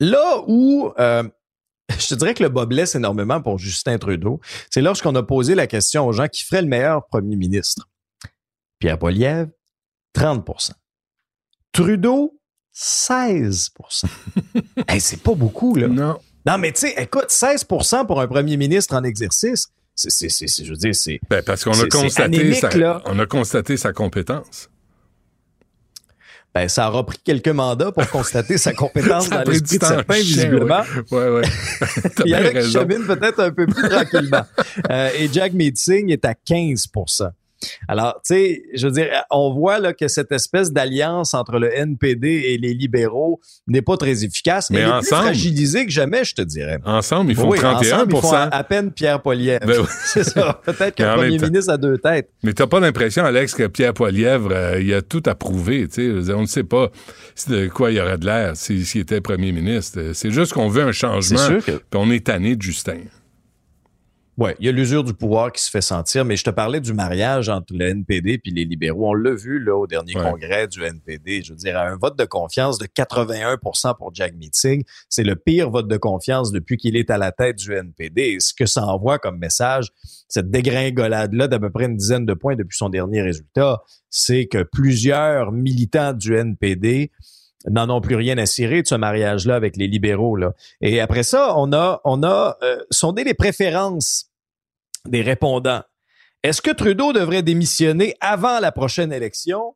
Là 0.00 0.42
où 0.46 0.92
euh, 0.98 1.22
je 1.98 2.08
te 2.08 2.14
dirais 2.14 2.34
que 2.34 2.42
le 2.42 2.48
bas 2.48 2.66
blesse 2.66 2.94
énormément 2.94 3.40
pour 3.40 3.58
Justin 3.58 3.98
Trudeau, 3.98 4.40
c'est 4.70 4.82
lorsqu'on 4.82 5.14
a 5.14 5.22
posé 5.22 5.54
la 5.54 5.66
question 5.66 6.06
aux 6.06 6.12
gens 6.12 6.28
qui 6.28 6.42
ferait 6.44 6.62
le 6.62 6.68
meilleur 6.68 7.06
premier 7.06 7.36
ministre. 7.36 7.88
Pierre 8.78 8.98
Poilievre, 8.98 9.50
30% 10.14 10.72
Trudeau, 11.72 12.38
16% 12.74 14.04
hey, 14.88 15.00
C'est 15.00 15.22
pas 15.22 15.34
beaucoup, 15.34 15.74
là. 15.76 15.88
Non. 15.88 16.18
Non, 16.46 16.58
mais 16.58 16.72
tu 16.72 16.82
sais, 16.82 16.94
écoute, 16.96 17.28
16% 17.28 18.06
pour 18.06 18.20
un 18.20 18.28
premier 18.28 18.56
ministre 18.56 18.94
en 18.94 19.02
exercice, 19.02 19.66
c'est, 19.94 20.10
c'est, 20.10 20.46
je 20.64 20.70
veux 20.70 20.76
dire, 20.76 20.94
c'est... 20.94 21.18
Ben, 21.28 21.42
parce 21.42 21.64
qu'on 21.64 21.72
a 21.72 21.88
constaté 21.88 22.38
anémique, 22.38 22.60
sa, 22.60 23.02
on 23.06 23.18
a 23.18 23.26
constaté 23.26 23.76
sa 23.76 23.92
compétence. 23.92 24.68
Ben, 26.54 26.68
ça 26.68 26.88
aura 26.88 27.04
pris 27.04 27.18
quelques 27.22 27.48
mandats 27.48 27.92
pour 27.92 28.08
constater 28.08 28.58
sa 28.58 28.72
compétence 28.72 29.26
Ça 29.28 29.34
a 29.34 29.38
dans 29.38 29.44
pris 29.44 29.52
l'esprit 29.58 29.68
du 29.70 29.78
de 29.78 29.80
temps, 29.80 29.88
certains, 29.88 30.14
visiblement. 30.14 30.82
Ouais, 31.10 31.28
ouais. 31.28 31.42
Il 32.24 32.30
y 32.30 32.34
en 32.36 32.44
a 32.44 32.62
qui 32.62 33.06
peut-être 33.06 33.40
un 33.40 33.50
peu 33.50 33.66
plus 33.66 33.88
tranquillement. 33.88 34.44
Euh, 34.90 35.10
et 35.18 35.28
Jack 35.32 35.52
Meeting 35.52 36.10
est 36.12 36.24
à 36.24 36.34
15 36.34 36.86
alors, 37.88 38.20
tu 38.24 38.34
sais, 38.34 38.62
je 38.74 38.86
veux 38.86 38.92
dire, 38.92 39.08
on 39.30 39.52
voit 39.54 39.78
là 39.78 39.92
que 39.92 40.08
cette 40.08 40.32
espèce 40.32 40.72
d'alliance 40.72 41.34
entre 41.34 41.58
le 41.58 41.72
NPD 41.74 42.28
et 42.48 42.58
les 42.58 42.74
libéraux 42.74 43.40
n'est 43.66 43.82
pas 43.82 43.96
très 43.96 44.24
efficace. 44.24 44.70
Mais 44.70 44.78
Elle 44.80 44.88
est 44.88 44.92
ensemble- 44.92 45.02
plus 45.02 45.26
fragilisée 45.28 45.86
que 45.86 45.92
jamais, 45.92 46.24
je 46.24 46.34
te 46.34 46.42
dirais. 46.42 46.78
Ensemble, 46.84 47.30
ils 47.32 47.36
font 47.36 47.48
Oui, 47.48 47.58
31 47.58 47.96
ensemble, 47.96 48.12
ils 48.14 48.20
font 48.20 48.32
à, 48.32 48.42
à 48.42 48.64
peine 48.64 48.90
Pierre 48.92 49.22
Poilievre. 49.22 49.66
Ben 49.66 49.80
oui. 49.80 49.86
C'est 50.06 50.24
ça. 50.24 50.60
Peut-être 50.64 50.94
qu'un 50.94 51.14
premier 51.14 51.38
ministre 51.38 51.72
a 51.72 51.76
deux 51.76 51.98
têtes. 51.98 52.30
Mais 52.42 52.52
t'as 52.52 52.66
pas 52.66 52.80
l'impression, 52.80 53.24
Alex, 53.24 53.54
que 53.54 53.66
Pierre 53.66 53.94
Poilièvre, 53.94 54.50
euh, 54.52 54.80
il 54.80 54.92
a 54.94 55.02
tout 55.02 55.22
approuvé, 55.26 55.88
tu 55.88 56.12
On 56.34 56.42
ne 56.42 56.46
sait 56.46 56.64
pas 56.64 56.90
de 57.48 57.68
quoi 57.68 57.90
il 57.90 58.00
aurait 58.00 58.18
de 58.18 58.26
l'air 58.26 58.56
s'il 58.56 58.84
était 59.00 59.20
premier 59.20 59.52
ministre. 59.52 60.10
C'est 60.14 60.30
juste 60.30 60.52
qu'on 60.52 60.68
veut 60.68 60.82
un 60.82 60.92
changement, 60.92 61.38
C'est 61.38 61.46
sûr 61.46 61.64
que- 61.64 61.72
puis 61.72 61.82
on 61.94 62.10
est 62.10 62.24
tanné 62.26 62.56
de 62.56 62.62
Justin. 62.62 62.98
Oui, 64.38 64.50
il 64.60 64.66
y 64.66 64.68
a 64.68 64.72
l'usure 64.72 65.02
du 65.02 65.14
pouvoir 65.14 65.50
qui 65.50 65.62
se 65.62 65.70
fait 65.70 65.80
sentir, 65.80 66.26
mais 66.26 66.36
je 66.36 66.44
te 66.44 66.50
parlais 66.50 66.80
du 66.80 66.92
mariage 66.92 67.48
entre 67.48 67.72
le 67.74 67.86
NPD 67.88 68.40
et 68.44 68.50
les 68.50 68.66
libéraux. 68.66 69.08
On 69.08 69.14
l'a 69.14 69.32
vu 69.34 69.58
là 69.64 69.74
au 69.74 69.86
dernier 69.86 70.14
Ouais. 70.14 70.22
congrès 70.30 70.68
du 70.68 70.82
NPD. 70.84 71.42
Je 71.42 71.52
veux 71.54 71.56
dire, 71.58 71.78
un 71.78 71.96
vote 71.96 72.18
de 72.18 72.26
confiance 72.26 72.76
de 72.78 72.86
81% 72.86 73.94
pour 73.96 74.14
Jack 74.14 74.34
Meeting, 74.34 74.82
c'est 75.08 75.22
le 75.24 75.36
pire 75.36 75.70
vote 75.70 75.88
de 75.88 75.96
confiance 75.96 76.52
depuis 76.52 76.76
qu'il 76.76 76.96
est 76.96 77.08
à 77.10 77.16
la 77.16 77.32
tête 77.32 77.56
du 77.56 77.72
NPD. 77.72 78.22
Et 78.22 78.40
ce 78.40 78.52
que 78.52 78.66
ça 78.66 78.84
envoie 78.86 79.18
comme 79.18 79.38
message, 79.38 79.88
cette 80.28 80.50
dégringolade-là 80.50 81.48
d'à 81.48 81.58
peu 81.58 81.70
près 81.70 81.86
une 81.86 81.96
dizaine 81.96 82.26
de 82.26 82.34
points 82.34 82.56
depuis 82.56 82.76
son 82.76 82.90
dernier 82.90 83.22
résultat, 83.22 83.80
c'est 84.10 84.46
que 84.46 84.62
plusieurs 84.62 85.50
militants 85.52 86.12
du 86.12 86.34
NPD 86.36 87.10
n'en 87.68 87.90
ont 87.90 88.00
plus 88.00 88.14
rien 88.14 88.38
à 88.38 88.46
cirer 88.46 88.82
de 88.82 88.86
ce 88.86 88.94
mariage-là 88.94 89.56
avec 89.56 89.76
les 89.76 89.88
libéraux. 89.88 90.36
Là. 90.36 90.52
Et 90.80 91.00
après 91.00 91.24
ça, 91.24 91.54
on 91.56 91.72
a, 91.72 92.00
on 92.04 92.22
a 92.22 92.56
euh, 92.62 92.78
sondé 92.90 93.24
les 93.24 93.34
préférences 93.34 94.25
des 95.08 95.22
répondants. 95.22 95.82
Est-ce 96.42 96.62
que 96.62 96.70
Trudeau 96.70 97.12
devrait 97.12 97.42
démissionner 97.42 98.14
avant 98.20 98.60
la 98.60 98.72
prochaine 98.72 99.12
élection? 99.12 99.74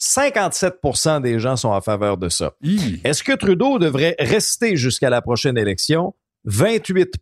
57% 0.00 1.20
des 1.22 1.40
gens 1.40 1.56
sont 1.56 1.70
en 1.70 1.80
faveur 1.80 2.18
de 2.18 2.28
ça. 2.28 2.54
Est-ce 3.02 3.24
que 3.24 3.32
Trudeau 3.32 3.78
devrait 3.78 4.14
rester 4.18 4.76
jusqu'à 4.76 5.10
la 5.10 5.22
prochaine 5.22 5.58
élection? 5.58 6.14
28 6.44 7.16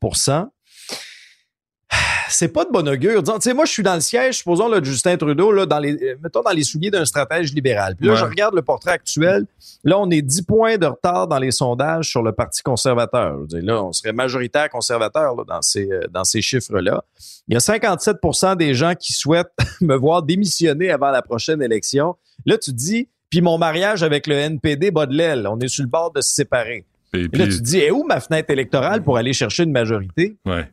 c'est 2.29 2.49
pas 2.49 2.65
de 2.65 2.71
bon 2.71 2.87
augure. 2.89 3.23
Tu 3.23 3.33
sais, 3.41 3.55
moi, 3.55 3.65
je 3.65 3.73
suis 3.73 3.83
dans 3.83 3.95
le 3.95 4.01
siège, 4.01 4.39
supposons, 4.39 4.69
là, 4.69 4.81
de 4.81 4.85
Justin 4.85 5.17
Trudeau, 5.17 5.53
là, 5.53 5.67
dans 5.67 5.79
les, 5.79 5.93
euh, 5.95 6.17
mettons, 6.23 6.43
dans 6.43 6.51
les 6.51 6.63
souliers 6.65 6.91
d'un 6.91 7.05
stratège 7.05 7.53
libéral. 7.53 7.97
Puis 7.97 8.07
là, 8.07 8.13
Ouais. 8.15 8.19
je 8.19 8.25
regarde 8.25 8.55
le 8.55 8.63
portrait 8.63 8.93
actuel. 8.93 9.47
Là, 9.85 9.99
on 9.99 10.11
est 10.11 10.23
10 10.23 10.43
points 10.43 10.77
de 10.79 10.87
retard 10.87 11.29
dans 11.29 11.39
les 11.39 11.51
sondages 11.51 12.09
sur 12.11 12.23
le 12.23 12.33
Parti 12.33 12.63
conservateur. 12.63 13.35
Je 13.37 13.41
veux 13.41 13.47
dire, 13.63 13.75
là, 13.75 13.83
on 13.85 13.93
serait 13.93 14.13
majoritaire 14.13 14.69
conservateur 14.71 15.35
là, 15.37 15.45
dans 15.47 15.63
ces, 15.63 15.91
euh, 15.91 16.01
dans 16.11 16.25
ces 16.25 16.43
chiffres-là. 16.43 17.05
Il 17.49 17.55
y 17.55 17.57
a 17.57 17.61
57% 17.61 18.57
des 18.57 18.75
gens 18.75 18.95
qui 18.95 19.13
souhaitent 19.13 19.53
me 19.81 19.95
voir 19.97 20.23
démissionner 20.23 20.91
avant 20.91 21.11
la 21.11 21.23
prochaine 21.23 21.63
élection. 21.63 22.17
Là, 22.45 22.59
tu 22.59 22.73
dis, 22.73 23.09
puis 23.31 23.41
mon 23.41 23.59
mariage 23.59 24.03
avec 24.03 24.27
le 24.27 24.35
NPD 24.37 24.91
bat 24.91 25.07
de 25.07 25.15
l'aile. 25.15 25.47
On 25.51 25.59
est 25.61 25.69
sur 25.69 25.83
le 25.85 25.89
bord 25.91 26.13
de 26.13 26.21
se 26.21 26.33
séparer. 26.33 26.85
Puis 27.13 27.29
là, 27.33 27.47
tu 27.47 27.59
te 27.59 27.63
dis, 27.63 27.79
est 27.79 27.91
où 27.91 28.05
ma 28.05 28.21
fenêtre 28.21 28.51
électorale 28.51 29.03
pour 29.03 29.17
aller 29.17 29.33
chercher 29.33 29.63
une 29.63 29.73
majorité? 29.73 30.37
Ouais. 30.45 30.69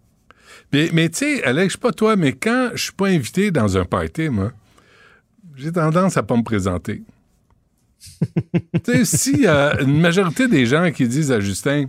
Mais, 0.74 0.90
mais 0.92 1.10
tu 1.10 1.20
sais, 1.20 1.44
Alex, 1.44 1.74
je 1.74 1.78
sais 1.78 1.82
pas 1.82 1.92
toi, 1.92 2.16
mais 2.16 2.34
quand 2.34 2.72
je 2.74 2.84
suis 2.86 2.94
pas 2.94 3.08
invité 3.08 3.52
dans 3.52 3.78
un 3.78 3.86
party, 3.86 4.30
moi, 4.30 4.52
j'ai 5.56 5.72
tendance 5.72 6.18
à 6.18 6.24
pas 6.24 6.36
me 6.36 6.44
présenter. 6.44 7.04
tu 8.84 9.06
sais, 9.06 9.48
a 9.48 9.80
une 9.82 10.02
majorité 10.02 10.48
des 10.48 10.66
gens 10.66 10.92
qui 10.92 11.08
disent 11.08 11.32
à 11.32 11.40
Justin, 11.40 11.86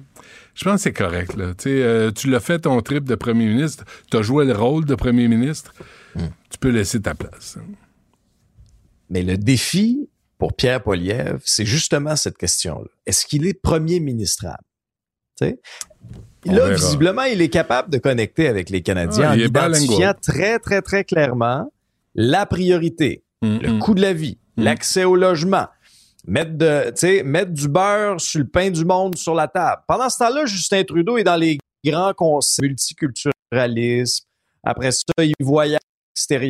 je 0.55 0.65
pense 0.65 0.77
que 0.77 0.83
c'est 0.83 0.93
correct, 0.93 1.35
là. 1.35 1.55
Tu 1.55 1.69
euh, 1.69 2.13
tu 2.13 2.29
l'as 2.29 2.41
fait 2.41 2.61
ton 2.61 2.81
trip 2.83 3.05
de 3.05 3.15
premier 3.15 3.47
ministre, 3.47 3.85
tu 4.11 4.19
as 4.19 4.23
joué 4.23 4.45
le 4.45 4.53
rôle 4.53 4.85
de 4.85 4.95
premier 4.95 5.29
ministre, 5.29 5.75
tu 6.15 6.59
peux 6.61 6.69
laisser 6.69 7.01
ta 7.01 7.15
place. 7.15 7.59
Mais 9.11 9.23
le 9.23 9.37
défi 9.37 10.09
pour 10.39 10.55
Pierre 10.55 10.83
Poliev, 10.83 11.41
c'est 11.45 11.67
justement 11.67 12.17
cette 12.17 12.37
question-là. 12.37 12.89
Est-ce 13.07 13.27
qu'il 13.27 13.47
est 13.47 13.61
premier 13.61 13.99
ministrable? 13.99 14.63
Là, 16.47 16.67
verra. 16.67 16.75
visiblement, 16.75 17.23
il 17.23 17.41
est 17.41 17.49
capable 17.49 17.91
de 17.91 17.99
connecter 17.99 18.49
avec 18.49 18.71
les 18.71 18.83
Canadiens 18.83 19.31
Ah, 19.31 19.35
en 19.35 19.39
identifiant 19.39 20.15
très, 20.21 20.59
très, 20.59 20.83
très 20.83 21.05
clairement 21.05 21.71
la 22.15 22.47
priorité, 22.47 23.23
Mm, 23.43 23.59
le 23.59 23.73
mm. 23.73 23.79
coût 23.81 23.95
de 23.95 24.01
la 24.01 24.13
vie, 24.13 24.39
Mm. 24.57 24.63
l'accès 24.63 25.05
au 25.05 25.17
logement, 25.17 25.67
mettre, 26.27 26.53
de, 26.57 27.23
mettre 27.23 27.51
du 27.53 27.69
beurre 27.69 28.21
sur 28.21 28.41
le 28.41 28.47
pain 28.47 28.71
du 28.71 28.85
monde 28.85 29.17
sur 29.17 29.35
la 29.35 29.49
table. 29.49 29.83
Pendant 29.87 30.09
ce 30.09 30.19
temps-là, 30.19 30.47
Justin 30.47 30.83
Trudeau 30.85 31.19
est 31.19 31.25
dans 31.25 31.37
les 31.37 31.59
grands 31.85 32.15
concepts 32.15 32.63
multiculturalisme. 32.63 34.25
Après 34.63 34.93
ça, 34.93 35.03
il 35.19 35.35
voyage 35.41 35.81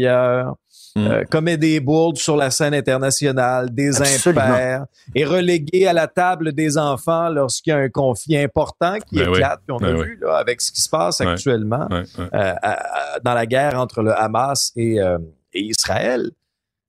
à 0.07 0.52
l'extérieur, 0.94 1.18
Mm. 1.18 1.22
euh, 1.22 1.24
commet 1.30 1.57
des 1.57 1.80
bourdes 1.80 2.18
sur 2.18 2.37
la 2.37 2.50
scène 2.50 2.74
internationale, 2.74 3.74
des 3.74 4.00
Absolument. 4.00 4.42
impairs, 4.42 4.87
est 5.14 5.24
relégué 5.24 5.87
à 5.88 5.92
la 5.92 6.07
table 6.07 6.52
des 6.52 6.78
enfants 6.78 7.28
lorsqu'il 7.30 7.72
y 7.72 7.74
a 7.74 7.78
un 7.78 7.88
conflit 7.88 8.37
important 8.38 8.96
qui 9.07 9.16
Ben 9.16 9.28
oui. 9.28 9.38
éclate. 9.38 9.61
Puis 9.66 9.74
on 9.74 9.78
Ben 9.78 9.94
a 9.94 9.98
oui. 9.98 10.04
vu 10.07 10.18
là, 10.22 10.37
avec 10.37 10.61
ce 10.61 10.70
qui 10.72 10.80
se 10.80 10.88
passe 10.88 11.20
actuellement 11.20 11.88
euh, 11.90 12.04
à- 12.33 13.14
à- 13.16 13.18
dans 13.20 13.35
la 13.35 13.46
guerre 13.46 13.74
entre 13.78 14.02
le 14.02 14.12
Hamas 14.12 14.72
et, 14.76 15.00
euh, 15.00 15.18
et 15.52 15.62
Israël. 15.62 16.30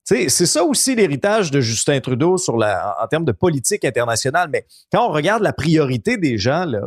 C'est 0.07 0.29
ça 0.29 0.63
aussi 0.63 0.93
l'héritage 0.95 1.49
de 1.49 1.59
Justin 1.61 1.99
Trudeau 1.99 2.37
sur 2.37 2.57
la, 2.57 2.95
en, 2.99 3.05
en 3.05 3.07
termes 3.07 3.25
de 3.25 3.31
politique 3.31 3.83
internationale. 3.85 4.49
Mais 4.53 4.67
quand 4.91 5.07
on 5.09 5.11
regarde 5.11 5.41
la 5.41 5.51
priorité 5.51 6.17
des 6.17 6.37
gens, 6.37 6.65
là, 6.65 6.81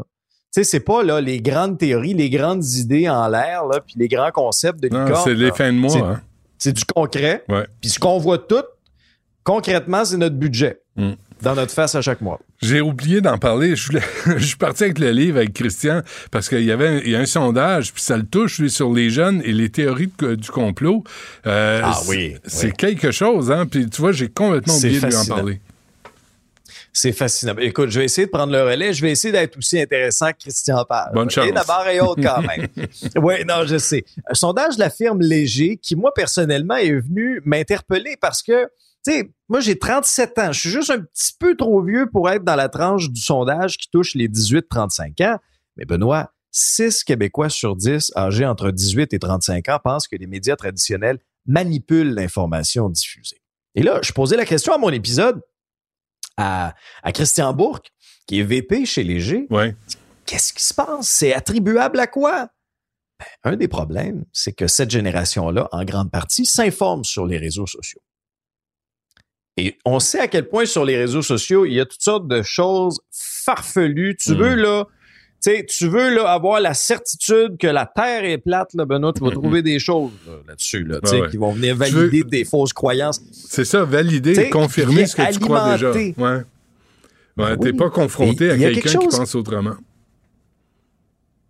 tu 0.54 0.62
sais, 0.62 0.64
c'est 0.64 0.78
pas 0.81 1.02
là, 1.02 1.20
les 1.20 1.40
grandes 1.40 1.78
théories, 1.78 2.14
les 2.14 2.31
grandes 2.31 2.64
idées 2.64 3.09
en 3.09 3.26
l'air, 3.26 3.66
là, 3.66 3.81
puis 3.81 3.94
les 3.98 4.07
grands 4.07 4.31
concepts 4.31 4.81
de 4.81 4.87
licorne, 4.87 5.20
c'est 5.24 5.35
les 5.35 5.50
fins 5.50 5.72
de 5.72 5.78
mois. 5.78 5.96
Hein. 5.98 6.20
C'est 6.59 6.73
du 6.73 6.85
concret. 6.85 7.44
Ouais. 7.49 7.66
Puis 7.81 7.90
ce 7.90 7.99
qu'on 7.99 8.18
voit 8.18 8.38
tout, 8.38 8.64
concrètement, 9.44 10.05
c'est 10.05 10.16
notre 10.16 10.37
budget 10.37 10.81
Mm. 10.97 11.12
dans 11.42 11.55
notre 11.55 11.73
face 11.73 11.94
à 11.94 12.03
chaque 12.03 12.21
mois. 12.21 12.40
J'ai 12.61 12.81
oublié 12.81 13.21
d'en 13.21 13.38
parler. 13.38 13.77
Je, 13.77 13.87
voulais- 13.87 14.03
je 14.37 14.44
suis 14.44 14.57
parti 14.57 14.83
avec 14.83 14.99
le 14.99 15.12
livre 15.12 15.37
avec 15.37 15.53
Christian 15.53 16.03
parce 16.33 16.49
qu'il 16.49 16.64
y 16.64 16.73
avait 16.73 16.88
un, 16.88 16.99
il 16.99 17.11
y 17.11 17.14
a 17.14 17.21
un 17.21 17.27
sondage, 17.27 17.92
puis 17.92 18.03
ça 18.03 18.16
le 18.16 18.25
touche, 18.25 18.59
lui, 18.59 18.68
sur 18.68 18.92
les 18.92 19.09
jeunes 19.09 19.40
et 19.44 19.53
les 19.53 19.68
théories 19.71 20.11
de- 20.18 20.35
du 20.35 20.51
complot. 20.51 21.05
Euh, 21.47 21.81
Ah 21.85 22.01
oui, 22.09 22.35
C'est 22.44 22.66
oui. 22.66 22.73
quelque 22.77 23.12
chose, 23.12 23.53
hein. 23.53 23.66
Puis 23.66 23.88
tu 23.88 24.01
vois, 24.01 24.11
j'ai 24.11 24.29
complètement 24.29 24.75
oublié 24.77 24.99
de 25.01 25.07
lui 25.07 25.14
en 25.14 25.25
parler. 25.27 25.61
C'est 26.92 27.12
fascinant. 27.12 27.55
Écoute, 27.59 27.90
je 27.90 28.01
vais 28.01 28.07
essayer 28.07 28.27
de 28.27 28.31
prendre 28.31 28.53
le 28.53 28.62
relais. 28.62 28.92
Je 28.92 29.03
vais 29.03 29.11
essayer 29.11 29.33
d'être 29.33 29.57
aussi 29.57 29.81
intéressant 29.81 30.33
que 30.33 30.38
Christian 30.38 30.85
Page. 30.85 31.12
Bonne 31.12 31.31
chance. 31.31 31.51
La 31.53 31.64
barre 31.64 31.88
est 31.88 32.01
haute 32.01 32.20
quand 32.22 32.42
même. 32.42 32.66
oui, 33.16 33.44
non, 33.46 33.64
je 33.66 33.79
sais. 33.79 34.05
Un 34.29 34.35
sondage 34.35 34.77
de 34.77 34.81
la 34.81 34.90
firme 34.90 35.20
Léger 35.20 35.77
qui, 35.77 35.96
moi, 35.96 36.12
personnellement, 36.14 36.77
est 36.77 36.92
venu 36.92 37.40
m'interpeller 37.44 38.16
parce 38.20 38.42
que, 38.42 38.64
tu 39.05 39.12
sais, 39.12 39.31
moi, 39.48 39.61
j'ai 39.61 39.79
37 39.79 40.38
ans. 40.38 40.53
Je 40.53 40.61
suis 40.61 40.70
juste 40.70 40.90
un 40.90 41.01
petit 41.01 41.33
peu 41.38 41.57
trop 41.57 41.83
vieux 41.83 42.09
pour 42.11 42.29
être 42.31 42.44
dans 42.44 42.57
la 42.57 42.68
tranche 42.68 43.11
du 43.11 43.20
sondage 43.20 43.77
qui 43.77 43.88
touche 43.90 44.14
les 44.14 44.29
18-35 44.29 45.24
ans. 45.24 45.38
Mais 45.77 45.85
Benoît, 45.85 46.33
6 46.51 47.05
Québécois 47.05 47.48
sur 47.48 47.77
10 47.77 48.12
âgés 48.16 48.46
entre 48.46 48.70
18 48.70 49.12
et 49.12 49.18
35 49.18 49.68
ans 49.68 49.79
pensent 49.83 50.09
que 50.09 50.16
les 50.16 50.27
médias 50.27 50.57
traditionnels 50.57 51.18
manipulent 51.46 52.14
l'information 52.14 52.88
diffusée. 52.88 53.40
Et 53.74 53.83
là, 53.83 54.01
je 54.03 54.12
posais 54.12 54.37
la 54.37 54.44
question 54.44 54.72
à 54.72 54.79
mon 54.79 54.90
épisode 54.90 55.40
à, 56.38 56.74
à 57.03 57.12
Christian 57.12 57.53
Bourque, 57.53 57.90
qui 58.27 58.40
est 58.40 58.42
VP 58.44 58.87
chez 58.87 59.05
Léger. 59.05 59.46
Ouais. 59.51 59.77
Qu'est-ce 60.24 60.53
qui 60.55 60.64
se 60.64 60.72
passe? 60.72 61.07
C'est 61.09 61.35
attribuable 61.35 62.01
à 62.01 62.07
quoi? 62.07 62.48
Ben, 63.18 63.53
un 63.53 63.57
des 63.57 63.68
problèmes, 63.68 64.24
c'est 64.33 64.53
que 64.53 64.66
cette 64.68 64.90
génération-là, 64.90 65.68
en 65.72 65.85
grande 65.85 66.11
partie, 66.11 66.46
s'informe 66.46 67.05
sur 67.05 67.27
les 67.27 67.37
réseaux 67.38 67.66
sociaux. 67.66 68.01
Et 69.57 69.77
on 69.85 69.98
sait 69.98 70.20
à 70.20 70.29
quel 70.29 70.48
point 70.48 70.66
sur 70.66 70.85
les 70.85 70.96
réseaux 70.96 71.22
sociaux, 71.22 71.66
il 71.66 71.72
y 71.72 71.81
a 71.81 71.85
toutes 71.87 72.01
sortes 72.03 72.29
de 72.29 72.42
choses 72.42 73.01
farfelues. 73.11 74.16
Tu 74.16 74.33
Mm. 74.33 74.37
veux, 74.37 74.55
là, 74.55 74.85
sais, 75.50 75.64
tu 75.66 75.88
veux 75.88 76.14
là, 76.14 76.30
avoir 76.32 76.61
la 76.61 76.74
certitude 76.74 77.56
que 77.58 77.66
la 77.66 77.87
Terre 77.87 78.24
est 78.24 78.38
plate, 78.38 78.74
là, 78.74 78.84
Benoît, 78.84 79.12
tu 79.12 79.22
vas 79.22 79.30
trouver 79.30 79.62
des 79.62 79.78
choses 79.78 80.11
là, 80.26 80.32
là-dessus, 80.48 80.84
là, 80.84 80.98
Ouais, 81.02 81.30
qui 81.30 81.37
vont 81.37 81.52
venir 81.52 81.76
valider 81.76 82.24
des 82.24 82.44
fausses 82.44 82.72
croyances. 82.72 83.20
C'est 83.32 83.64
ça, 83.64 83.84
valider, 83.84 84.32
T'sais, 84.32 84.50
confirmer 84.50 85.06
ce 85.06 85.16
que 85.16 85.32
tu 85.32 85.38
crois 85.40 85.72
déjà. 85.72 85.90
Ouais. 85.92 86.14
Ouais, 86.16 86.42
Ben 87.37 87.56
t'es 87.56 87.70
oui. 87.70 87.76
pas 87.76 87.90
confronté 87.90 88.46
Et 88.46 88.50
à 88.50 88.56
quelqu'un 88.58 88.80
quelque 88.90 88.98
qui 89.11 89.16
pense 89.16 89.34
autrement. 89.34 89.76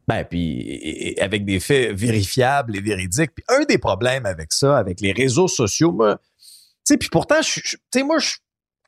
Ben, 0.07 0.25
puis 0.25 0.61
et- 0.61 1.11
et 1.19 1.21
avec 1.21 1.45
des 1.45 1.61
faits 1.61 1.95
vérifiables 1.95 2.77
et 2.77 2.81
véridiques. 2.81 3.31
Puis 3.35 3.45
un 3.49 3.65
des 3.65 3.77
problèmes 3.79 4.25
avec 4.25 4.53
ça, 4.53 4.79
avec 4.79 5.01
les 5.01 5.13
réseaux 5.13 5.49
sociaux, 5.49 5.93
moi, 5.93 6.17
tu 6.19 6.45
sais, 6.85 6.97
puis 6.97 7.11
pourtant, 7.11 7.41
tu 7.43 7.61
sais, 7.93 8.03
moi, 8.03 8.19
je 8.19 8.29
suis 8.29 8.39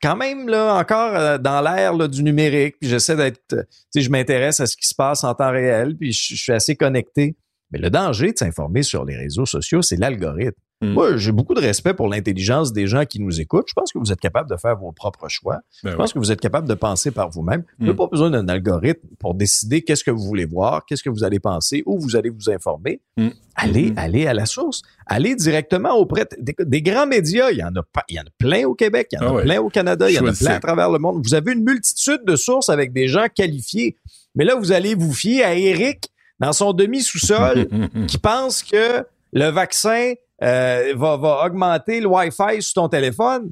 quand 0.01 0.15
même 0.15 0.49
là 0.49 0.75
encore 0.75 1.15
euh, 1.15 1.37
dans 1.37 1.61
l'ère 1.61 2.09
du 2.09 2.23
numérique. 2.23 2.75
Puis 2.79 2.89
j'essaie 2.89 3.15
d'être, 3.15 3.53
euh, 3.53 3.63
tu 3.93 4.01
je 4.01 4.09
m'intéresse 4.09 4.59
à 4.59 4.67
ce 4.67 4.75
qui 4.75 4.87
se 4.87 4.95
passe 4.95 5.23
en 5.23 5.33
temps 5.33 5.51
réel. 5.51 5.95
Puis 5.97 6.11
je 6.11 6.35
suis 6.35 6.51
assez 6.53 6.75
connecté. 6.75 7.35
Mais 7.71 7.79
le 7.79 7.89
danger 7.89 8.33
de 8.33 8.37
s'informer 8.37 8.83
sur 8.83 9.05
les 9.05 9.15
réseaux 9.15 9.45
sociaux, 9.45 9.81
c'est 9.81 9.95
l'algorithme. 9.95 10.59
Mm. 10.81 10.93
Moi, 10.93 11.17
j'ai 11.17 11.31
beaucoup 11.31 11.53
de 11.53 11.59
respect 11.61 11.93
pour 11.93 12.07
l'intelligence 12.07 12.73
des 12.73 12.87
gens 12.87 13.05
qui 13.05 13.19
nous 13.19 13.39
écoutent. 13.39 13.67
Je 13.67 13.73
pense 13.73 13.91
que 13.91 13.99
vous 13.99 14.11
êtes 14.11 14.19
capable 14.19 14.49
de 14.49 14.57
faire 14.57 14.75
vos 14.77 14.91
propres 14.91 15.29
choix. 15.29 15.59
Ben 15.83 15.91
Je 15.91 15.95
pense 15.95 16.11
que 16.13 16.19
vous 16.19 16.31
êtes 16.31 16.41
capable 16.41 16.67
de 16.67 16.73
penser 16.73 17.11
par 17.11 17.29
vous-même. 17.29 17.63
Vous 17.79 17.85
n'avez 17.85 17.93
Mm. 17.93 17.97
pas 17.97 18.07
besoin 18.07 18.29
d'un 18.31 18.47
algorithme 18.47 19.07
pour 19.19 19.35
décider 19.35 19.83
qu'est-ce 19.83 20.03
que 20.03 20.11
vous 20.11 20.23
voulez 20.23 20.45
voir, 20.45 20.85
qu'est-ce 20.85 21.03
que 21.03 21.09
vous 21.09 21.23
allez 21.23 21.39
penser, 21.39 21.83
où 21.85 21.99
vous 21.99 22.15
allez 22.15 22.29
vous 22.31 22.49
informer. 22.49 22.99
Mm. 23.17 23.27
Allez, 23.55 23.91
Mm. 23.91 23.97
allez 23.97 24.27
à 24.27 24.33
la 24.33 24.45
source. 24.45 24.81
Allez 25.05 25.35
directement 25.35 25.93
auprès 25.97 26.25
de- 26.25 26.37
des, 26.39 26.55
des 26.65 26.81
grands 26.81 27.05
médias. 27.05 27.51
Il 27.51 27.57
y 27.59 27.63
en 27.63 27.75
a 27.75 27.83
pas, 27.83 28.03
il 28.09 28.15
y 28.15 28.19
en 28.19 28.23
a 28.23 28.31
plein 28.39 28.65
au 28.65 28.73
Québec, 28.73 29.09
il 29.11 29.15
y 29.15 29.19
en 29.19 29.27
Ah 29.27 29.29
a 29.29 29.33
ouais. 29.33 29.43
plein 29.43 29.59
au 29.61 29.69
Canada, 29.69 30.09
il 30.09 30.15
y 30.15 30.19
en 30.19 30.25
a 30.25 30.33
plein 30.33 30.55
à 30.55 30.59
travers 30.59 30.89
le 30.89 30.97
monde. 30.99 31.21
Vous 31.23 31.33
avez 31.35 31.53
une 31.53 31.63
multitude 31.63 32.21
de 32.25 32.35
sources 32.35 32.69
avec 32.69 32.91
des 32.91 33.07
gens 33.07 33.27
qualifiés. 33.33 33.97
Mais 34.33 34.45
là, 34.45 34.55
vous 34.55 34.71
allez 34.71 34.95
vous 34.95 35.13
fier 35.13 35.43
à 35.43 35.53
Eric 35.53 36.09
dans 36.39 36.53
son 36.53 36.73
demi-sous-sol 36.73 37.67
qui 38.07 38.17
pense 38.17 38.63
que 38.63 39.05
le 39.33 39.49
vaccin 39.49 40.13
euh, 40.43 40.93
va, 40.95 41.17
va 41.17 41.45
augmenter 41.45 42.01
le 42.01 42.07
Wi-Fi 42.07 42.61
sur 42.61 42.73
ton 42.73 42.89
téléphone? 42.89 43.51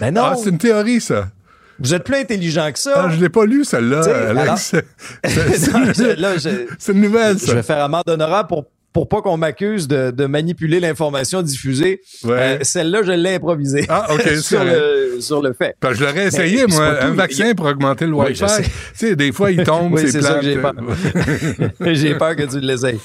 Ben 0.00 0.14
non. 0.14 0.22
Ah, 0.24 0.36
c'est 0.36 0.50
une 0.50 0.58
théorie, 0.58 1.00
ça. 1.00 1.28
Vous 1.78 1.94
êtes 1.94 2.04
plus 2.04 2.16
intelligent 2.16 2.70
que 2.72 2.78
ça. 2.78 3.04
Ah, 3.06 3.10
je 3.10 3.20
l'ai 3.20 3.28
pas 3.30 3.46
lu, 3.46 3.64
celle-là, 3.64 4.02
Alex. 4.30 4.74
C'est 5.24 6.92
une 6.92 7.00
nouvelle, 7.00 7.38
ça. 7.38 7.46
Je 7.46 7.52
vais 7.54 7.62
faire 7.62 7.84
amende 7.84 8.08
honorable 8.08 8.48
pour 8.48 8.66
pour 8.92 9.08
pas 9.08 9.22
qu'on 9.22 9.36
m'accuse 9.36 9.86
de, 9.86 10.10
de, 10.10 10.26
manipuler 10.26 10.80
l'information 10.80 11.42
diffusée. 11.42 12.00
Euh, 12.24 12.58
celle-là, 12.62 13.02
je 13.02 13.12
l'ai 13.12 13.36
improvisée. 13.36 13.86
Ah, 13.88 14.12
OK. 14.12 14.28
sur, 14.40 14.64
le, 14.64 15.20
sur 15.20 15.42
le 15.42 15.52
fait. 15.52 15.76
je 15.82 16.04
l'aurais 16.04 16.26
essayé, 16.26 16.66
moi, 16.66 17.02
un 17.02 17.10
vaccin 17.10 17.54
pour 17.54 17.66
augmenter 17.66 18.06
le 18.06 18.14
Wi-Fi. 18.14 18.44
tu 18.62 18.70
sais, 18.94 19.16
des 19.16 19.32
fois, 19.32 19.50
il 19.52 19.62
tombe, 19.62 19.92
oui, 19.94 20.10
c'est 20.10 20.22
ça 20.22 20.34
que 20.34 20.44
j'ai 20.44 20.56
peur. 20.56 20.74
j'ai 21.94 22.14
peur 22.14 22.36
que 22.36 22.42
tu 22.50 22.60
l'essayes. 22.60 22.98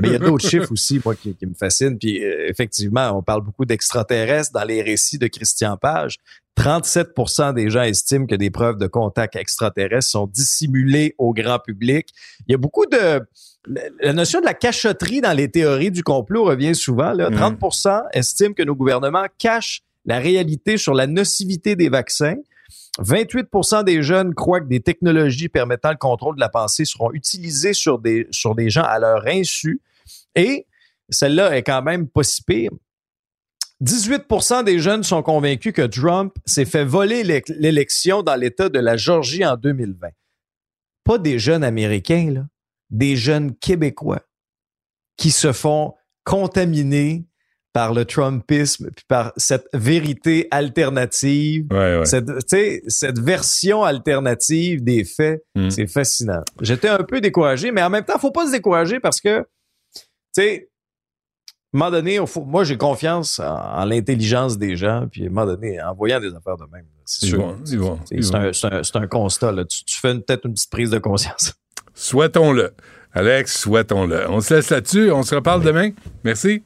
Mais 0.00 0.08
il 0.08 0.12
y 0.12 0.16
a 0.16 0.18
d'autres 0.18 0.48
chiffres 0.48 0.70
aussi, 0.70 1.00
moi, 1.04 1.14
qui, 1.14 1.34
qui 1.34 1.46
me 1.46 1.54
fascinent. 1.54 1.98
Puis, 1.98 2.24
euh, 2.24 2.48
effectivement, 2.48 3.16
on 3.16 3.22
parle 3.22 3.42
beaucoup 3.42 3.64
d'extraterrestres 3.64 4.52
dans 4.52 4.64
les 4.64 4.82
récits 4.82 5.18
de 5.18 5.26
Christian 5.26 5.76
Page. 5.76 6.16
37% 6.58 7.54
des 7.54 7.70
gens 7.70 7.82
estiment 7.82 8.26
que 8.26 8.34
des 8.34 8.50
preuves 8.50 8.76
de 8.76 8.86
contact 8.86 9.36
extraterrestre 9.36 10.10
sont 10.10 10.26
dissimulées 10.26 11.14
au 11.18 11.32
grand 11.32 11.58
public. 11.58 12.08
Il 12.46 12.52
y 12.52 12.54
a 12.54 12.58
beaucoup 12.58 12.86
de 12.86 13.20
la 14.00 14.12
notion 14.12 14.40
de 14.40 14.44
la 14.44 14.54
cachotterie 14.54 15.20
dans 15.20 15.32
les 15.32 15.50
théories 15.50 15.90
du 15.90 16.02
complot 16.02 16.44
revient 16.44 16.74
souvent. 16.74 17.12
Là. 17.12 17.30
30 17.30 17.60
mm. 17.60 18.02
estiment 18.12 18.54
que 18.54 18.62
nos 18.62 18.74
gouvernements 18.74 19.26
cachent 19.38 19.82
la 20.04 20.18
réalité 20.18 20.76
sur 20.76 20.94
la 20.94 21.06
nocivité 21.06 21.76
des 21.76 21.88
vaccins. 21.88 22.36
28% 22.98 23.84
des 23.84 24.02
jeunes 24.02 24.34
croient 24.34 24.60
que 24.60 24.66
des 24.66 24.80
technologies 24.80 25.48
permettant 25.48 25.90
le 25.90 25.96
contrôle 25.96 26.34
de 26.34 26.40
la 26.40 26.48
pensée 26.48 26.84
seront 26.84 27.12
utilisées 27.12 27.72
sur 27.72 27.98
des, 27.98 28.26
sur 28.30 28.54
des 28.54 28.68
gens 28.68 28.82
à 28.82 28.98
leur 28.98 29.26
insu. 29.26 29.80
Et 30.34 30.66
celle-là 31.08 31.56
est 31.56 31.62
quand 31.62 31.82
même 31.82 32.08
pas 32.08 32.22
si 32.22 32.42
pire. 32.42 32.70
18% 33.82 34.64
des 34.64 34.78
jeunes 34.78 35.02
sont 35.02 35.22
convaincus 35.22 35.72
que 35.72 35.82
Trump 35.82 36.34
s'est 36.46 36.64
fait 36.64 36.84
voler 36.84 37.24
l'élection 37.24 38.22
dans 38.22 38.36
l'État 38.36 38.68
de 38.68 38.78
la 38.78 38.96
Georgie 38.96 39.44
en 39.44 39.56
2020. 39.56 40.08
Pas 41.04 41.18
des 41.18 41.38
jeunes 41.38 41.64
Américains, 41.64 42.30
là 42.30 42.42
des 42.92 43.16
jeunes 43.16 43.56
Québécois 43.56 44.20
qui 45.16 45.30
se 45.30 45.52
font 45.52 45.94
contaminer 46.24 47.24
par 47.72 47.94
le 47.94 48.04
Trumpisme, 48.04 48.90
puis 48.94 49.04
par 49.08 49.32
cette 49.38 49.66
vérité 49.72 50.46
alternative, 50.50 51.68
Cette, 52.04 52.30
cette 52.86 53.18
version 53.18 53.82
alternative 53.82 54.84
des 54.84 55.04
faits. 55.04 55.42
Mm. 55.54 55.70
C'est 55.70 55.86
fascinant. 55.86 56.42
J'étais 56.60 56.88
un 56.88 57.02
peu 57.02 57.22
découragé, 57.22 57.72
mais 57.72 57.82
en 57.82 57.88
même 57.88 58.04
temps, 58.04 58.18
faut 58.18 58.30
pas 58.30 58.46
se 58.46 58.52
décourager 58.52 59.00
parce 59.00 59.22
que, 59.22 59.40
tu 59.94 60.02
sais, 60.32 60.70
un 61.74 61.78
moment 61.78 61.90
donné, 61.90 62.18
moi, 62.44 62.64
j'ai 62.64 62.76
confiance 62.76 63.40
en, 63.40 63.84
l'intelligence 63.84 64.58
des 64.58 64.76
gens, 64.76 65.06
puis 65.10 65.22
à 65.22 65.26
un 65.26 65.30
moment 65.30 65.46
donné, 65.46 65.80
en 65.80 65.94
voyant 65.94 66.20
des 66.20 66.34
affaires 66.34 66.58
de 66.58 66.66
même, 66.72 66.84
c'est 67.04 67.26
sûr. 67.26 67.56
C'est 67.64 68.96
un, 68.96 69.06
constat. 69.06 69.52
Là. 69.52 69.64
Tu, 69.64 69.84
tu 69.84 69.98
fais 69.98 70.14
peut-être 70.14 70.46
une 70.46 70.52
petite 70.52 70.70
prise 70.70 70.90
de 70.90 70.98
conscience. 70.98 71.54
Souhaitons-le. 71.94 72.74
Alex, 73.14 73.60
souhaitons-le. 73.60 74.30
On 74.30 74.40
se 74.40 74.54
laisse 74.54 74.70
là-dessus. 74.70 75.10
On 75.10 75.22
se 75.22 75.34
reparle 75.34 75.62
demain. 75.62 75.90
Merci. 76.24 76.62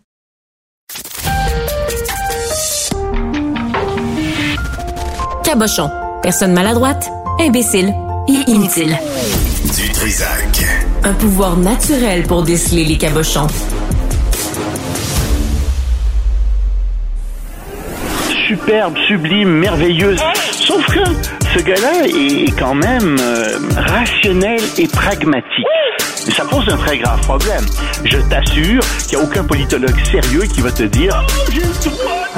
Cabochon. 5.45 5.91
Personne 6.23 6.53
maladroite, 6.53 7.09
imbécile 7.41 7.95
et 8.29 8.51
inutile. 8.51 8.97
Du 9.77 9.93
Trisac. 9.93 10.65
Un 11.05 11.15
pouvoir 11.15 11.57
naturel 11.57 12.25
pour 12.25 12.43
déceler 12.43 12.85
les 12.85 12.99
cabochons. 12.99 13.47
Superbe, 18.47 18.97
sublime, 19.09 19.49
merveilleuse. 19.49 20.21
Sauf 20.53 20.87
que 20.87 21.05
ce 21.57 21.65
gars-là 21.65 22.07
est 22.07 22.57
quand 22.57 22.75
même 22.75 23.17
euh, 23.19 23.59
rationnel 23.77 24.61
et 24.79 24.87
pragmatique. 24.87 25.67
Mais 26.27 26.33
ça 26.33 26.45
pose 26.45 26.69
un 26.69 26.77
très 26.77 26.99
grave 26.99 27.21
problème. 27.23 27.65
Je 28.05 28.19
t'assure 28.29 28.83
qu'il 29.09 29.19
n'y 29.19 29.25
a 29.25 29.27
aucun 29.27 29.43
politologue 29.43 29.99
sérieux 30.05 30.43
qui 30.43 30.61
va 30.61 30.71
te 30.71 30.85
dire 30.85 31.25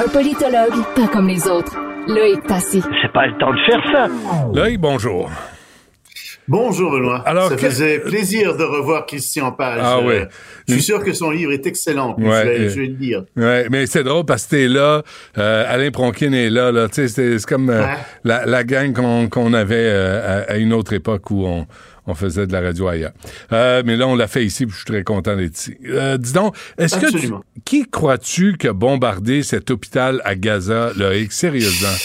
Un 0.03 0.09
politologue, 0.09 0.83
pas 0.95 1.07
comme 1.07 1.27
les 1.27 1.47
autres. 1.47 1.75
Loïc 2.07 2.41
Passy. 2.47 2.81
C'est 3.03 3.11
pas 3.13 3.27
le 3.27 3.37
temps 3.37 3.51
de 3.51 3.59
faire 3.69 3.83
ça. 3.91 4.07
Loïc, 4.51 4.79
bonjour. 4.79 5.29
Bonjour 6.49 6.91
Benoît. 6.91 7.21
Alors, 7.27 7.49
ça 7.49 7.57
faisait 7.57 7.99
plaisir 7.99 8.57
de 8.57 8.63
revoir 8.63 9.05
Christian 9.05 9.51
Page. 9.51 9.81
Ah 9.83 9.99
oui. 10.03 10.15
Je 10.67 10.73
suis 10.73 10.81
sûr 10.81 11.03
que 11.03 11.13
son 11.13 11.29
livre 11.29 11.51
est 11.51 11.67
excellent. 11.67 12.15
je, 12.17 12.23
vais, 12.23 12.87
le 12.87 12.87
dire. 12.87 13.23
Ouais, 13.35 13.67
mais 13.69 13.85
c'est 13.85 14.03
drôle 14.03 14.25
parce 14.25 14.45
que 14.45 14.49
t'es 14.49 14.67
là. 14.67 15.03
Euh, 15.37 15.65
Alain 15.67 15.91
Pronkin 15.91 16.33
est 16.33 16.49
là. 16.49 16.71
là. 16.71 16.87
C'est 16.91 17.45
comme 17.45 17.69
euh, 17.69 17.85
la, 18.23 18.47
la, 18.47 18.63
gang 18.63 18.91
qu'on 19.29 19.53
avait 19.53 19.75
euh, 19.75 20.43
à, 20.47 20.57
une 20.57 20.73
autre 20.73 20.93
époque 20.93 21.29
où 21.29 21.45
on, 21.45 21.67
on 22.07 22.15
faisait 22.15 22.47
de 22.47 22.51
la 22.51 22.61
radio 22.61 22.87
ailleurs. 22.87 23.13
mais 23.51 23.95
là, 23.95 24.07
on 24.07 24.15
l'a 24.15 24.27
fait 24.27 24.43
ici, 24.43 24.65
puis 24.65 24.73
je 24.73 24.79
suis 24.79 24.87
très 24.87 25.03
content 25.03 25.35
d'être 25.35 25.55
ici. 25.55 25.77
dis 26.17 26.33
donc, 26.33 26.55
est-ce 26.79 26.97
que 26.97 27.15
tu, 27.15 27.31
qui 27.63 27.87
crois-tu 27.87 28.57
qui 28.57 28.67
a 28.67 28.73
bombardé 28.73 29.43
cet 29.43 29.69
hôpital 29.69 30.19
à 30.25 30.33
Gaza, 30.33 30.93
Loïc, 30.97 31.31
sérieusement? 31.31 31.95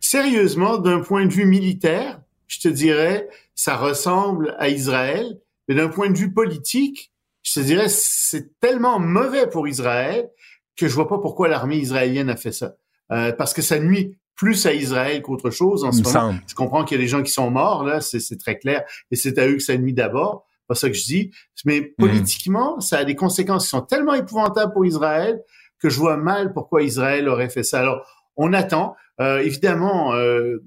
Sérieusement, 0.00 0.78
d'un 0.78 1.00
point 1.00 1.26
de 1.26 1.32
vue 1.32 1.44
militaire, 1.44 2.20
je 2.48 2.60
te 2.60 2.68
dirais, 2.68 3.28
ça 3.54 3.76
ressemble 3.76 4.56
à 4.58 4.68
Israël, 4.68 5.38
mais 5.68 5.74
d'un 5.74 5.88
point 5.88 6.10
de 6.10 6.18
vue 6.18 6.32
politique, 6.32 7.12
je 7.42 7.54
te 7.54 7.60
dirais, 7.60 7.88
c'est 7.88 8.58
tellement 8.60 8.98
mauvais 8.98 9.46
pour 9.46 9.68
Israël 9.68 10.28
que 10.76 10.88
je 10.88 10.94
vois 10.94 11.08
pas 11.08 11.18
pourquoi 11.18 11.48
l'armée 11.48 11.76
israélienne 11.76 12.30
a 12.30 12.36
fait 12.36 12.52
ça. 12.52 12.74
Euh, 13.10 13.32
parce 13.32 13.54
que 13.54 13.62
ça 13.62 13.78
nuit 13.78 14.16
plus 14.34 14.66
à 14.66 14.72
Israël 14.72 15.20
qu'autre 15.22 15.50
chose 15.50 15.84
en 15.84 15.92
ce 15.92 16.02
moment. 16.02 16.38
Je 16.46 16.54
comprends 16.54 16.84
qu'il 16.84 16.96
y 16.96 17.00
a 17.00 17.02
des 17.02 17.08
gens 17.08 17.22
qui 17.22 17.32
sont 17.32 17.50
morts, 17.50 17.84
là, 17.84 18.00
c'est 18.00 18.38
très 18.38 18.58
clair, 18.58 18.84
et 19.10 19.16
c'est 19.16 19.38
à 19.38 19.48
eux 19.48 19.54
que 19.54 19.62
ça 19.62 19.76
nuit 19.76 19.92
d'abord. 19.92 20.46
Pas 20.68 20.74
ça 20.74 20.88
que 20.88 20.94
je 20.94 21.04
dis. 21.04 21.30
Mais 21.64 21.80
hmm. 21.80 21.86
politiquement, 21.98 22.80
ça 22.80 22.98
a 22.98 23.04
des 23.04 23.16
conséquences 23.16 23.64
qui 23.64 23.70
sont 23.70 23.80
tellement 23.80 24.14
épouvantables 24.14 24.72
pour 24.72 24.84
Israël 24.84 25.42
que 25.80 25.88
je 25.88 25.98
vois 25.98 26.16
mal 26.16 26.52
pourquoi 26.52 26.82
Israël 26.82 27.28
aurait 27.28 27.48
fait 27.48 27.62
ça. 27.62 27.80
Alors, 27.80 28.06
on 28.36 28.52
attend. 28.52 28.94
Euh, 29.20 29.38
évidemment, 29.40 30.14
euh, 30.14 30.62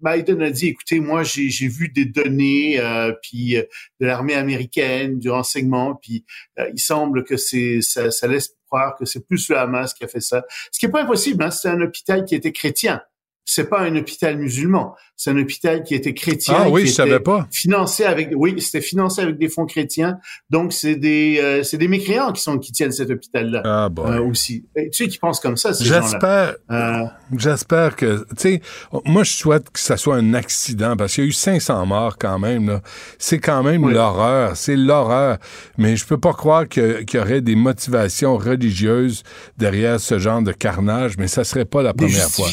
Biden 0.00 0.42
a 0.42 0.50
dit, 0.50 0.68
écoutez, 0.68 1.00
moi 1.00 1.22
j'ai 1.22 1.68
vu 1.68 1.88
des 1.88 2.04
données 2.04 2.78
euh, 2.78 3.12
puis 3.22 3.56
euh, 3.56 3.62
de 4.00 4.06
l'armée 4.06 4.34
américaine, 4.34 5.18
du 5.18 5.30
renseignement, 5.30 5.94
puis 5.94 6.24
euh, 6.58 6.68
il 6.72 6.80
semble 6.80 7.24
que 7.24 7.36
c'est 7.36 7.80
ça, 7.80 8.10
ça, 8.10 8.26
laisse 8.26 8.54
croire 8.66 8.96
que 8.96 9.04
c'est 9.04 9.26
plus 9.26 9.48
le 9.48 9.58
Hamas 9.58 9.94
qui 9.94 10.04
a 10.04 10.08
fait 10.08 10.20
ça. 10.20 10.44
Ce 10.70 10.78
qui 10.78 10.86
est 10.86 10.90
pas 10.90 11.02
impossible, 11.02 11.42
hein, 11.44 11.50
c'est 11.50 11.68
un 11.68 11.80
hôpital 11.80 12.24
qui 12.24 12.34
était 12.34 12.52
chrétien 12.52 13.02
c'est 13.48 13.68
pas 13.70 13.80
un 13.80 13.94
hôpital 13.94 14.36
musulman, 14.36 14.96
c'est 15.14 15.30
un 15.30 15.38
hôpital 15.38 15.84
qui 15.84 15.94
était 15.94 16.14
chrétien. 16.14 16.56
Ah 16.58 16.68
oui, 16.68 16.82
qui 16.82 16.88
je 16.88 16.94
savais 16.94 17.20
pas. 17.20 17.46
Financé 17.52 18.04
avec, 18.04 18.30
oui, 18.34 18.60
c'était 18.60 18.80
financé 18.80 19.22
avec 19.22 19.38
des 19.38 19.48
fonds 19.48 19.66
chrétiens. 19.66 20.18
Donc 20.50 20.72
c'est 20.72 20.96
des, 20.96 21.38
euh, 21.40 21.62
c'est 21.62 21.78
des 21.78 21.86
mécréants 21.86 22.32
qui 22.32 22.42
sont 22.42 22.58
qui 22.58 22.72
tiennent 22.72 22.90
cet 22.90 23.08
hôpital-là 23.08 23.62
ah, 23.64 23.88
bon. 23.88 24.04
Euh, 24.04 24.20
aussi. 24.20 24.66
tu 24.76 24.92
sais 24.92 25.06
qui 25.06 25.18
pensent 25.18 25.38
comme 25.38 25.56
ça. 25.56 25.70
J'espère, 25.80 26.56
euh, 26.72 27.04
j'espère 27.36 27.94
que, 27.94 28.26
tu 28.30 28.36
sais, 28.36 28.62
moi 29.04 29.22
je 29.22 29.32
souhaite 29.32 29.70
que 29.70 29.78
ça 29.78 29.96
soit 29.96 30.16
un 30.16 30.34
accident 30.34 30.96
parce 30.96 31.14
qu'il 31.14 31.24
y 31.24 31.26
a 31.28 31.30
eu 31.30 31.32
500 31.32 31.86
morts 31.86 32.18
quand 32.18 32.40
même. 32.40 32.68
Là. 32.68 32.82
C'est 33.18 33.38
quand 33.38 33.62
même 33.62 33.88
l'horreur, 33.88 34.56
c'est 34.56 34.76
l'horreur. 34.76 35.38
Mais 35.78 35.96
je 35.96 36.04
peux 36.04 36.18
pas 36.18 36.32
croire 36.32 36.68
qu'il 36.68 37.06
y 37.14 37.18
aurait 37.18 37.42
des 37.42 37.54
motivations 37.54 38.36
religieuses 38.36 39.22
derrière 39.56 40.00
ce 40.00 40.18
genre 40.18 40.42
de 40.42 40.52
carnage. 40.52 41.16
Mais 41.16 41.28
ça 41.28 41.44
serait 41.44 41.64
pas 41.64 41.82
la 41.82 41.94
première 41.94 42.28
fois. 42.28 42.48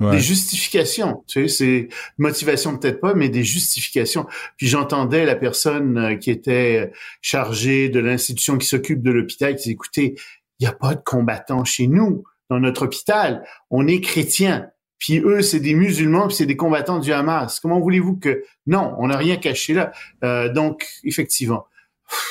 Des 0.00 0.18
justifications, 0.18 1.22
tu 1.26 1.48
sais, 1.48 1.48
c'est 1.48 1.88
motivation 2.18 2.76
peut-être 2.76 3.00
pas, 3.00 3.14
mais 3.14 3.28
des 3.28 3.44
justifications. 3.44 4.26
Puis 4.56 4.66
j'entendais 4.66 5.24
la 5.24 5.36
personne 5.36 5.98
euh, 5.98 6.16
qui 6.16 6.30
était 6.30 6.90
chargée 7.22 7.88
de 7.88 8.00
l'institution 8.00 8.58
qui 8.58 8.66
s'occupe 8.66 9.02
de 9.02 9.12
l'hôpital 9.12 9.54
qui 9.54 9.62
disait, 9.62 9.72
écoutez, 9.72 10.14
il 10.58 10.66
n'y 10.66 10.66
a 10.66 10.72
pas 10.72 10.94
de 10.94 11.00
combattants 11.00 11.64
chez 11.64 11.86
nous, 11.86 12.24
dans 12.50 12.60
notre 12.60 12.86
hôpital. 12.86 13.44
On 13.70 13.86
est 13.86 14.00
chrétiens. 14.00 14.70
Puis 14.98 15.18
eux, 15.18 15.42
c'est 15.42 15.60
des 15.60 15.74
musulmans, 15.74 16.28
puis 16.28 16.36
c'est 16.36 16.46
des 16.46 16.56
combattants 16.56 16.98
du 16.98 17.12
Hamas. 17.12 17.60
Comment 17.60 17.80
voulez-vous 17.80 18.16
que... 18.16 18.44
Non, 18.66 18.94
on 18.98 19.08
n'a 19.08 19.16
rien 19.16 19.36
caché 19.36 19.74
là. 19.74 19.92
Euh, 20.22 20.52
donc, 20.52 20.86
effectivement. 21.04 21.66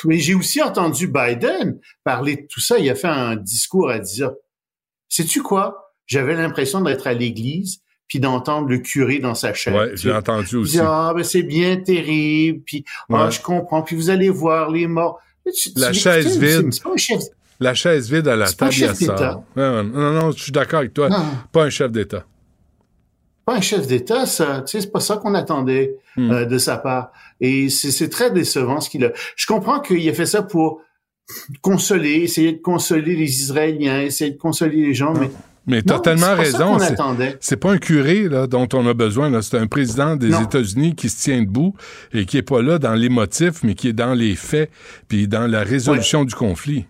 Mais 0.04 0.18
j'ai 0.18 0.34
aussi 0.34 0.62
entendu 0.62 1.08
Biden 1.08 1.78
parler 2.04 2.36
de 2.36 2.46
tout 2.48 2.60
ça. 2.60 2.78
Il 2.78 2.88
a 2.90 2.94
fait 2.94 3.08
un 3.08 3.36
discours 3.36 3.90
à 3.90 3.98
dire, 3.98 4.32
sais-tu 5.08 5.42
quoi? 5.42 5.83
J'avais 6.06 6.34
l'impression 6.34 6.80
d'être 6.80 7.06
à 7.06 7.14
l'église 7.14 7.80
puis 8.08 8.20
d'entendre 8.20 8.68
le 8.68 8.78
curé 8.78 9.18
dans 9.18 9.34
sa 9.34 9.54
chaise. 9.54 9.74
Ouais, 9.74 9.92
j'ai 9.94 10.12
entendu 10.12 10.56
aussi. 10.56 10.78
Ah, 10.78 11.12
ben 11.16 11.24
c'est 11.24 11.42
bien 11.42 11.76
terrible, 11.76 12.60
puis 12.64 12.84
ah, 13.12 13.30
je 13.30 13.40
comprends, 13.40 13.82
puis 13.82 13.96
vous 13.96 14.10
allez 14.10 14.28
voir 14.28 14.70
les 14.70 14.86
morts. 14.86 15.20
la 15.76 15.92
chaise 15.92 16.38
vide. 16.38 16.70
La 17.60 17.72
chaise 17.72 18.10
vide 18.10 18.28
à 18.28 18.36
la 18.36 18.52
table, 18.52 18.72
il 18.74 18.94
ça. 18.94 19.42
Non, 19.56 19.84
non, 19.84 20.12
non, 20.12 20.30
je 20.32 20.42
suis 20.42 20.52
d'accord 20.52 20.80
avec 20.80 20.92
toi. 20.92 21.08
Pas 21.52 21.64
un 21.64 21.70
chef 21.70 21.90
d'État. 21.90 22.24
Pas 23.46 23.56
un 23.56 23.60
chef 23.60 23.86
d'État, 23.86 24.26
ça. 24.26 24.62
Tu 24.66 24.72
sais, 24.72 24.80
c'est 24.82 24.90
pas 24.90 25.00
ça 25.00 25.18
qu'on 25.18 25.34
attendait 25.34 25.96
hmm. 26.16 26.30
euh, 26.30 26.44
de 26.46 26.58
sa 26.58 26.78
part. 26.78 27.12
Et 27.40 27.68
c'est 27.68 28.08
très 28.08 28.30
décevant 28.30 28.80
ce 28.80 28.88
qu'il 28.88 29.04
a. 29.04 29.12
Je 29.36 29.46
comprends 29.46 29.80
qu'il 29.80 30.08
a 30.08 30.14
fait 30.14 30.26
ça 30.26 30.42
pour 30.42 30.80
consoler, 31.60 32.22
essayer 32.22 32.52
de 32.52 32.60
consoler 32.60 33.16
les 33.16 33.40
Israéliens, 33.40 34.00
essayer 34.00 34.30
de 34.30 34.38
consoler 34.38 34.76
les 34.76 34.94
gens, 34.94 35.14
mais 35.14 35.30
Mais 35.66 35.82
tu 35.82 35.92
as 35.92 35.98
tellement 35.98 36.34
raison. 36.34 36.78
c'est- 37.40 37.56
pas 37.56 37.72
un 37.72 37.78
curé 37.78 38.28
là, 38.28 38.46
dont 38.46 38.68
on 38.74 38.86
a 38.86 38.94
besoin. 38.94 39.40
C'est 39.42 39.56
un 39.58 39.66
président 39.66 40.16
des. 40.16 40.34
États-Unis 40.42 40.94
qui 40.94 41.08
se 41.08 41.22
tient 41.22 41.40
debout 41.42 41.74
et 42.12 42.26
qui 42.26 42.36
est 42.36 42.42
pas 42.42 42.60
là 42.62 42.78
dans 42.78 42.94
les 42.94 43.08
motifs, 43.08 43.62
mais 43.62 43.74
qui 43.74 43.88
est 43.88 43.92
dans 43.94 44.12
les 44.14 44.34
faits, 44.34 44.70
puis 45.08 45.26
dans 45.28 45.46
la 45.46 45.62
résolution 45.62 46.24
du 46.24 46.34
conflit. 46.34 46.86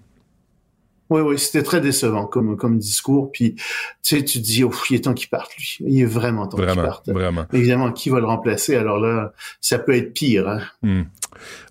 Oui, 1.10 1.20
oui, 1.20 1.38
c'était 1.38 1.62
très 1.62 1.82
décevant 1.82 2.24
comme, 2.26 2.56
comme 2.56 2.78
discours. 2.78 3.30
Puis, 3.30 3.54
tu 3.56 3.62
sais, 4.02 4.24
tu 4.24 4.40
te 4.40 4.44
dis, 4.44 4.64
oh, 4.64 4.72
il 4.88 4.96
est 4.96 5.00
temps 5.00 5.12
qu'il 5.12 5.28
parte, 5.28 5.52
lui. 5.58 5.76
Il 5.86 6.00
est 6.00 6.06
vraiment 6.06 6.46
temps 6.48 6.56
qu'il 6.56 6.66
parte. 6.82 7.08
vraiment. 7.10 7.44
Évidemment, 7.52 7.92
qui 7.92 8.08
va 8.08 8.20
le 8.20 8.26
remplacer? 8.26 8.74
Alors 8.74 8.98
là, 8.98 9.32
ça 9.60 9.78
peut 9.78 9.94
être 9.94 10.14
pire. 10.14 10.48
Hein? 10.48 10.60
Hmm. 10.82 11.02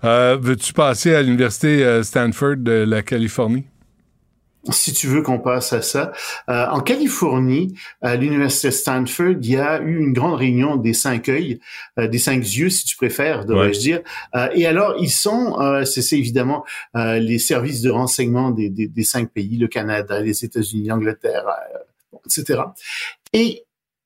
Euh, 0.03 0.37
Veux-tu 0.39 0.71
passer 0.71 1.15
à 1.15 1.23
l'université 1.23 1.83
euh, 1.83 2.03
Stanford 2.03 2.57
de 2.57 2.71
la 2.87 3.01
Californie? 3.01 3.65
Si 4.69 4.93
tu 4.93 5.07
veux 5.07 5.21
qu'on 5.21 5.39
passe 5.39 5.73
à 5.73 5.81
ça. 5.81 6.11
Euh, 6.49 6.67
en 6.67 6.79
Californie, 6.79 7.73
à 8.01 8.15
l'université 8.15 8.71
Stanford, 8.71 9.35
il 9.41 9.49
y 9.49 9.57
a 9.57 9.81
eu 9.81 9.97
une 9.97 10.13
grande 10.13 10.35
réunion 10.35 10.77
des 10.77 10.93
cinq 10.93 11.27
œils, 11.29 11.59
euh, 11.99 12.07
des 12.07 12.17
cinq 12.17 12.37
yeux, 12.37 12.69
si 12.69 12.85
tu 12.85 12.95
préfères, 12.95 13.45
devrais-je 13.45 13.79
dire. 13.79 14.01
Euh, 14.35 14.47
et 14.53 14.65
alors, 14.65 14.95
ils 14.99 15.11
sont, 15.11 15.59
euh, 15.59 15.83
c'est 15.83 16.01
c'est 16.01 16.17
évidemment 16.17 16.63
euh, 16.95 17.19
les 17.19 17.39
services 17.39 17.81
de 17.81 17.89
renseignement 17.89 18.51
des, 18.51 18.69
des, 18.69 18.87
des 18.87 19.03
cinq 19.03 19.31
pays, 19.31 19.57
le 19.57 19.67
Canada, 19.67 20.21
les 20.21 20.45
États-Unis, 20.45 20.87
l'Angleterre, 20.87 21.45
euh, 21.47 22.17
etc. 22.25 22.61
Et 23.33 23.65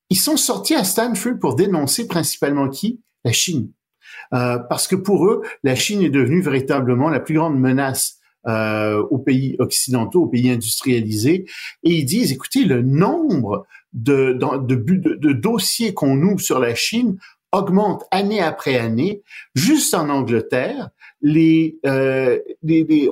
ils 0.10 0.18
sont 0.18 0.38
sortis 0.38 0.76
à 0.76 0.84
Stanford 0.84 1.40
pour 1.40 1.56
dénoncer 1.56 2.08
principalement 2.08 2.70
qui? 2.70 3.02
La 3.26 3.32
Chine. 3.32 3.72
Euh, 4.34 4.58
parce 4.58 4.88
que 4.88 4.96
pour 4.96 5.28
eux, 5.28 5.42
la 5.64 5.76
Chine 5.76 6.02
est 6.02 6.10
devenue 6.10 6.42
véritablement 6.42 7.10
la 7.10 7.20
plus 7.20 7.36
grande 7.36 7.60
menace 7.60 8.20
euh, 8.48 9.02
aux 9.10 9.18
pays 9.18 9.56
occidentaux, 9.60 10.24
aux 10.24 10.28
pays 10.28 10.50
industrialisés, 10.50 11.46
et 11.84 11.92
ils 11.92 12.06
disent, 12.06 12.32
écoutez, 12.32 12.66
le 12.66 12.82
nombre 12.82 13.66
de, 13.94 14.34
dossiers 15.34 15.94
qu'on 15.94 16.22
ouvre 16.22 16.40
sur 16.40 16.60
la 16.60 16.76
Chine 16.76 17.18
augmente 17.52 18.04
année 18.12 18.42
après 18.42 18.78
année. 18.78 19.24
Juste 19.56 19.94
en 19.94 20.10
Angleterre, 20.10 20.90
les, 21.22 21.80
euh, 21.86 22.40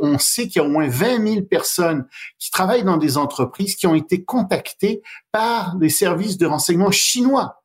on 0.01 0.19
sait 0.19 0.47
qu'il 0.47 0.61
y 0.61 0.65
a 0.65 0.67
au 0.67 0.71
moins 0.71 0.87
20 0.87 1.27
000 1.27 1.41
personnes 1.43 2.05
qui 2.37 2.51
travaillent 2.51 2.83
dans 2.83 2.97
des 2.97 3.17
entreprises 3.17 3.75
qui 3.75 3.87
ont 3.87 3.95
été 3.95 4.23
contactées 4.23 5.01
par 5.31 5.75
les 5.79 5.89
services 5.89 6.37
de 6.37 6.45
renseignement 6.45 6.91
chinois 6.91 7.63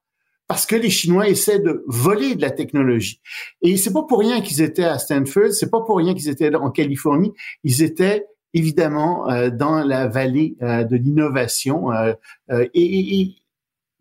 parce 0.50 0.66
que 0.66 0.74
les 0.74 0.90
Chinois 0.90 1.28
essaient 1.28 1.60
de 1.60 1.84
voler 1.86 2.34
de 2.34 2.42
la 2.42 2.50
technologie. 2.50 3.20
Et 3.62 3.76
c'est 3.76 3.92
pas 3.92 4.02
pour 4.02 4.18
rien 4.18 4.40
qu'ils 4.40 4.62
étaient 4.62 4.82
à 4.82 4.98
Stanford, 4.98 5.52
c'est 5.52 5.70
pas 5.70 5.80
pour 5.80 5.98
rien 5.98 6.12
qu'ils 6.12 6.28
étaient 6.28 6.52
en 6.56 6.72
Californie, 6.72 7.32
ils 7.62 7.84
étaient 7.84 8.26
évidemment 8.52 9.30
euh, 9.30 9.50
dans 9.50 9.84
la 9.84 10.08
vallée 10.08 10.56
euh, 10.60 10.82
de 10.82 10.96
l'innovation. 10.96 11.92
Euh, 11.92 12.14
et, 12.50 12.82
et, 12.82 13.20
et, 13.20 13.36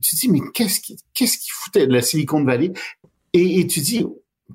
tu 0.02 0.16
te 0.16 0.22
dis, 0.22 0.30
mais 0.30 0.39
qu'est-ce 0.56 0.80
qui, 0.80 0.97
qu'est-ce 1.14 1.38
qui 1.38 1.52
foutait 1.52 1.86
de 1.86 1.93
la 1.93 2.02
Silicon 2.02 2.43
Valley? 2.43 2.74
Et, 3.34 3.60
et 3.60 3.68
tu 3.68 3.82
te 3.82 3.86
dis, 3.86 4.08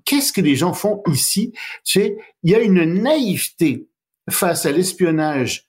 qu'est-ce 0.04 0.32
que 0.32 0.40
les 0.40 0.56
gens 0.56 0.72
font 0.72 1.00
ici? 1.06 1.52
Tu 1.84 2.00
sais, 2.00 2.16
il 2.42 2.50
y 2.50 2.56
a 2.56 2.60
une 2.60 3.02
naïveté 3.02 3.86
face 4.28 4.66
à 4.66 4.72
l'espionnage 4.72 5.68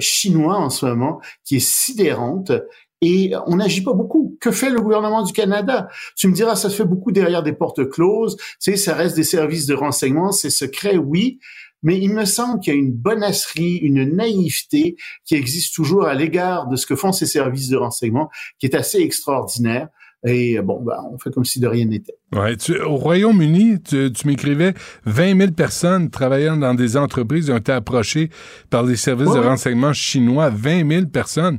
chinois 0.00 0.56
en 0.56 0.70
ce 0.70 0.86
moment 0.86 1.20
qui 1.44 1.56
est 1.56 1.66
sidérante 1.66 2.52
et 3.00 3.32
on 3.46 3.56
n'agit 3.56 3.82
pas 3.82 3.92
beaucoup. 3.92 4.36
Que 4.40 4.50
fait 4.50 4.70
le 4.70 4.80
gouvernement 4.80 5.22
du 5.22 5.32
Canada? 5.32 5.88
Tu 6.16 6.28
me 6.28 6.34
diras, 6.34 6.56
ça 6.56 6.68
se 6.68 6.76
fait 6.76 6.84
beaucoup 6.84 7.12
derrière 7.12 7.42
des 7.42 7.52
portes 7.52 7.88
closes. 7.88 8.36
Tu 8.36 8.72
sais, 8.72 8.76
ça 8.76 8.94
reste 8.94 9.16
des 9.16 9.24
services 9.24 9.66
de 9.66 9.74
renseignement, 9.74 10.32
c'est 10.32 10.50
secret, 10.50 10.96
oui. 10.96 11.38
Mais 11.82 11.98
il 11.98 12.12
me 12.12 12.26
semble 12.26 12.60
qu'il 12.60 12.74
y 12.74 12.76
a 12.76 12.78
une 12.78 12.92
bonasserie, 12.92 13.76
une 13.76 14.14
naïveté 14.14 14.96
qui 15.24 15.34
existe 15.34 15.74
toujours 15.74 16.06
à 16.06 16.14
l'égard 16.14 16.68
de 16.68 16.76
ce 16.76 16.86
que 16.86 16.94
font 16.94 17.12
ces 17.12 17.24
services 17.24 17.68
de 17.68 17.76
renseignement, 17.78 18.28
qui 18.58 18.66
est 18.66 18.74
assez 18.74 18.98
extraordinaire. 18.98 19.88
Et 20.26 20.60
bon, 20.60 20.82
ben, 20.82 20.98
on 21.10 21.18
fait 21.18 21.30
comme 21.30 21.46
si 21.46 21.60
de 21.60 21.66
rien 21.66 21.86
n'était. 21.86 22.12
Ouais, 22.34 22.54
tu, 22.58 22.78
au 22.78 22.96
Royaume-Uni, 22.96 23.80
tu, 23.82 24.12
tu 24.12 24.26
m'écrivais 24.26 24.74
20 25.06 25.38
000 25.38 25.52
personnes 25.52 26.10
travaillant 26.10 26.58
dans 26.58 26.74
des 26.74 26.98
entreprises 26.98 27.48
ont 27.48 27.56
été 27.56 27.72
approchées 27.72 28.28
par 28.68 28.82
les 28.82 28.96
services 28.96 29.28
Ouais, 29.28 29.40
de 29.40 29.44
renseignement 29.46 29.94
chinois. 29.94 30.50
20 30.50 30.86
000 30.86 31.06
personnes. 31.06 31.58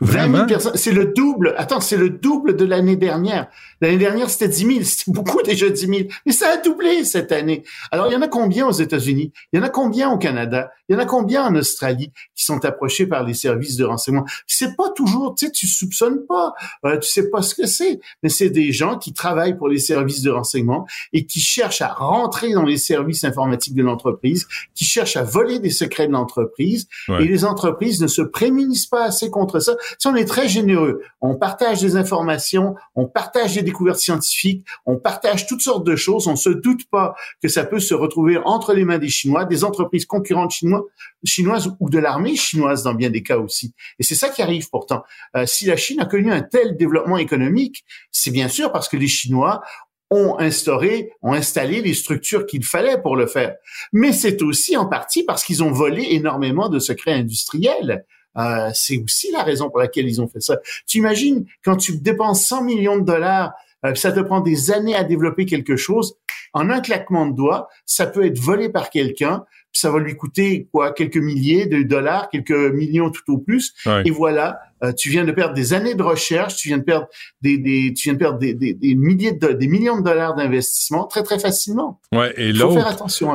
20 0.00 0.12
000 0.12 0.28
Vraiment? 0.28 0.46
personnes, 0.46 0.76
c'est 0.76 0.92
le 0.92 1.06
double. 1.06 1.54
Attends, 1.56 1.80
c'est 1.80 1.96
le 1.96 2.10
double 2.10 2.56
de 2.56 2.64
l'année 2.64 2.96
dernière. 2.96 3.48
L'année 3.80 3.98
dernière, 3.98 4.30
c'était 4.30 4.48
10 4.48 4.66
000. 4.66 4.78
C'était 4.82 5.12
beaucoup 5.12 5.42
déjà 5.42 5.68
10 5.68 5.80
000. 5.86 5.92
Mais 6.26 6.32
ça 6.32 6.48
a 6.50 6.56
doublé 6.56 7.04
cette 7.04 7.32
année. 7.32 7.64
Alors, 7.90 8.06
il 8.08 8.12
y 8.12 8.16
en 8.16 8.22
a 8.22 8.28
combien 8.28 8.66
aux 8.66 8.72
États-Unis? 8.72 9.32
Il 9.52 9.58
y 9.58 9.62
en 9.62 9.64
a 9.64 9.68
combien 9.68 10.10
au 10.10 10.18
Canada? 10.18 10.70
Il 10.88 10.94
y 10.94 10.96
en 10.96 11.00
a 11.00 11.04
combien 11.04 11.44
en 11.44 11.54
Australie 11.54 12.10
qui 12.34 12.44
sont 12.44 12.64
approchés 12.64 13.06
par 13.06 13.24
les 13.24 13.34
services 13.34 13.76
de 13.76 13.84
renseignement? 13.84 14.24
C'est 14.46 14.76
pas 14.76 14.90
toujours, 14.96 15.34
tu 15.34 15.46
sais, 15.46 15.52
tu 15.52 15.66
soupçonnes 15.66 16.24
pas. 16.26 16.54
Euh, 16.84 16.98
tu 16.98 17.08
sais 17.08 17.28
pas 17.30 17.42
ce 17.42 17.54
que 17.54 17.66
c'est. 17.66 18.00
Mais 18.22 18.28
c'est 18.28 18.50
des 18.50 18.72
gens 18.72 18.98
qui 18.98 19.12
travaillent 19.12 19.56
pour 19.56 19.68
les 19.68 19.78
services 19.78 20.22
de 20.22 20.30
renseignement 20.30 20.86
et 21.12 21.26
qui 21.26 21.40
cherchent 21.40 21.82
à 21.82 21.88
rentrer 21.88 22.52
dans 22.52 22.64
les 22.64 22.78
services 22.78 23.24
informatiques 23.24 23.74
de 23.74 23.82
l'entreprise, 23.82 24.46
qui 24.74 24.84
cherchent 24.84 25.16
à 25.16 25.22
voler 25.22 25.58
des 25.58 25.70
secrets 25.70 26.06
de 26.06 26.12
l'entreprise. 26.12 26.88
Ouais. 27.08 27.24
Et 27.24 27.28
les 27.28 27.44
entreprises 27.44 28.00
ne 28.00 28.06
se 28.06 28.22
prémunissent 28.22 28.86
pas 28.86 29.04
assez 29.04 29.30
contre 29.30 29.60
ça. 29.60 29.76
Si 29.98 30.06
on 30.06 30.14
est 30.14 30.24
très 30.24 30.48
généreux, 30.48 31.02
on 31.20 31.36
partage 31.36 31.80
des 31.80 31.96
informations, 31.96 32.74
on 32.94 33.06
partage 33.06 33.54
des 33.54 33.62
découvertes 33.62 33.98
scientifiques, 33.98 34.66
on 34.86 34.96
partage 34.96 35.46
toutes 35.46 35.60
sortes 35.60 35.84
de 35.84 35.96
choses, 35.96 36.26
on 36.26 36.36
se 36.36 36.50
doute 36.50 36.88
pas 36.90 37.14
que 37.42 37.48
ça 37.48 37.64
peut 37.64 37.80
se 37.80 37.94
retrouver 37.94 38.38
entre 38.44 38.74
les 38.74 38.84
mains 38.84 38.98
des 38.98 39.08
Chinois, 39.08 39.44
des 39.44 39.64
entreprises 39.64 40.06
concurrentes 40.06 40.52
chinois, 40.52 40.84
chinoises 41.24 41.74
ou 41.80 41.90
de 41.90 41.98
l'armée 41.98 42.36
chinoise 42.36 42.82
dans 42.82 42.94
bien 42.94 43.10
des 43.10 43.22
cas 43.22 43.38
aussi. 43.38 43.74
Et 43.98 44.02
c'est 44.02 44.14
ça 44.14 44.28
qui 44.28 44.42
arrive 44.42 44.68
pourtant. 44.70 45.02
Euh, 45.36 45.46
si 45.46 45.66
la 45.66 45.76
Chine 45.76 46.00
a 46.00 46.06
connu 46.06 46.32
un 46.32 46.42
tel 46.42 46.76
développement 46.76 47.18
économique, 47.18 47.84
c'est 48.10 48.30
bien 48.30 48.48
sûr 48.48 48.72
parce 48.72 48.88
que 48.88 48.96
les 48.96 49.08
Chinois 49.08 49.62
ont 50.10 50.38
instauré, 50.38 51.12
ont 51.22 51.32
installé 51.32 51.82
les 51.82 51.94
structures 51.94 52.46
qu'il 52.46 52.64
fallait 52.64 53.00
pour 53.00 53.16
le 53.16 53.26
faire. 53.26 53.56
Mais 53.92 54.12
c'est 54.12 54.42
aussi 54.42 54.76
en 54.76 54.86
partie 54.86 55.22
parce 55.22 55.44
qu'ils 55.44 55.62
ont 55.62 55.70
volé 55.70 56.06
énormément 56.10 56.68
de 56.68 56.78
secrets 56.78 57.12
industriels. 57.12 58.04
Euh, 58.38 58.70
c'est 58.74 58.98
aussi 58.98 59.30
la 59.32 59.42
raison 59.42 59.68
pour 59.68 59.80
laquelle 59.80 60.06
ils 60.06 60.20
ont 60.20 60.28
fait 60.28 60.40
ça. 60.40 60.58
Tu 60.86 60.98
imagines 60.98 61.46
quand 61.64 61.76
tu 61.76 61.98
dépenses 61.98 62.44
100 62.46 62.64
millions 62.64 62.96
de 62.96 63.04
dollars, 63.04 63.52
euh, 63.84 63.94
ça 63.94 64.12
te 64.12 64.20
prend 64.20 64.40
des 64.40 64.70
années 64.70 64.94
à 64.94 65.04
développer 65.04 65.46
quelque 65.46 65.76
chose. 65.76 66.16
En 66.52 66.70
un 66.70 66.80
claquement 66.80 67.26
de 67.26 67.36
doigts, 67.36 67.68
ça 67.84 68.06
peut 68.06 68.24
être 68.24 68.38
volé 68.38 68.68
par 68.68 68.90
quelqu'un, 68.90 69.44
ça 69.72 69.90
va 69.90 69.98
lui 69.98 70.16
coûter 70.16 70.68
quoi, 70.72 70.92
quelques 70.92 71.18
milliers 71.18 71.66
de 71.66 71.82
dollars, 71.82 72.30
quelques 72.30 72.50
millions 72.50 73.10
tout 73.10 73.32
au 73.32 73.38
plus. 73.38 73.74
Ouais. 73.86 74.02
Et 74.06 74.10
voilà, 74.10 74.60
euh, 74.84 74.92
tu 74.92 75.10
viens 75.10 75.24
de 75.24 75.32
perdre 75.32 75.54
des 75.54 75.72
années 75.72 75.94
de 75.94 76.02
recherche, 76.02 76.56
tu 76.56 76.68
viens 76.68 76.78
de 76.78 76.82
perdre 76.84 77.06
des, 77.42 77.58
des 77.58 77.92
tu 77.94 78.04
viens 78.08 78.14
de 78.14 78.18
perdre 78.18 78.38
des, 78.38 78.54
des, 78.54 78.74
des 78.74 78.94
milliers 78.94 79.32
de 79.32 79.48
des 79.52 79.68
millions 79.68 79.98
de 79.98 80.04
dollars 80.04 80.34
d'investissement 80.34 81.06
très 81.06 81.22
très 81.22 81.38
facilement. 81.38 82.00
Ouais, 82.12 82.32
et 82.36 82.52
l'autre, 82.52 82.84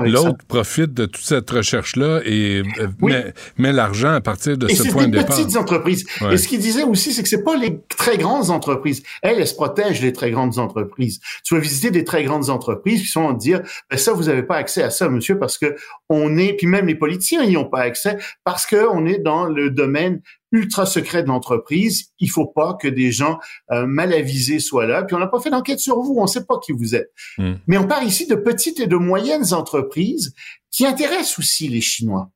l'autre 0.05 0.45
profite 0.47 0.93
de 0.93 1.05
toute 1.05 1.23
cette 1.23 1.49
recherche-là 1.49 2.21
et 2.25 2.63
euh, 2.79 2.87
Oui. 3.01 3.11
met, 3.13 3.33
met 3.57 3.71
l'argent 3.73 4.13
à 4.13 4.21
partir 4.21 4.57
de 4.57 4.67
Et 4.69 4.75
ce 4.75 4.83
c'est 4.83 4.89
point 4.91 5.05
des 5.07 5.11
de 5.11 5.17
départ. 5.19 5.35
petites 5.37 5.57
entreprises. 5.57 6.05
Ouais. 6.21 6.33
Et 6.33 6.37
ce 6.37 6.47
qu'il 6.47 6.59
disait 6.59 6.83
aussi, 6.83 7.13
c'est 7.13 7.23
que 7.23 7.29
c'est 7.29 7.43
pas 7.43 7.55
les 7.57 7.79
très 7.97 8.17
grandes 8.17 8.49
entreprises. 8.49 9.03
Elles, 9.21 9.39
elles 9.39 9.47
se 9.47 9.55
protègent 9.55 10.01
les 10.01 10.13
très 10.13 10.31
grandes 10.31 10.57
entreprises. 10.59 11.19
Tu 11.43 11.53
vas 11.55 11.59
visiter 11.59 11.91
des 11.91 12.03
très 12.03 12.23
grandes 12.23 12.49
entreprises, 12.49 13.01
ils 13.03 13.19
vont 13.19 13.33
te 13.33 13.39
dire, 13.39 13.61
ben 13.89 13.97
ça, 13.97 14.13
vous 14.13 14.23
n'avez 14.23 14.43
pas 14.43 14.55
accès 14.55 14.83
à 14.83 14.89
ça, 14.89 15.09
monsieur, 15.09 15.37
parce 15.37 15.57
que 15.57 15.75
on 16.09 16.37
est, 16.37 16.53
puis 16.53 16.67
même 16.67 16.87
les 16.87 16.95
politiciens 16.95 17.45
n'y 17.45 17.57
ont 17.57 17.65
pas 17.69 17.81
accès, 17.81 18.17
parce 18.43 18.65
que 18.65 18.87
on 18.91 19.05
est 19.05 19.19
dans 19.19 19.45
le 19.45 19.69
domaine 19.69 20.21
ultra 20.53 20.85
secret 20.85 21.23
de 21.23 21.27
l'entreprise. 21.27 22.11
Il 22.19 22.29
faut 22.29 22.45
pas 22.45 22.77
que 22.81 22.87
des 22.87 23.11
gens 23.11 23.39
euh, 23.71 23.85
mal 23.85 24.13
avisés 24.13 24.59
soient 24.59 24.85
là. 24.85 25.03
Puis 25.03 25.15
on 25.15 25.19
n'a 25.19 25.27
pas 25.27 25.41
fait 25.41 25.49
d'enquête 25.49 25.79
sur 25.79 25.99
vous, 25.99 26.15
on 26.17 26.27
sait 26.27 26.45
pas 26.45 26.59
qui 26.63 26.71
vous 26.71 26.95
êtes. 26.95 27.11
Hmm. 27.37 27.55
Mais 27.67 27.77
on 27.77 27.87
parle 27.87 28.05
ici 28.05 28.27
de 28.27 28.35
petites 28.35 28.79
et 28.79 28.87
de 28.87 28.95
moyennes 28.95 29.53
entreprises 29.53 30.33
qui 30.71 30.85
intéressent 30.85 31.39
aussi 31.39 31.67
les 31.67 31.81
Chinois. 31.81 32.29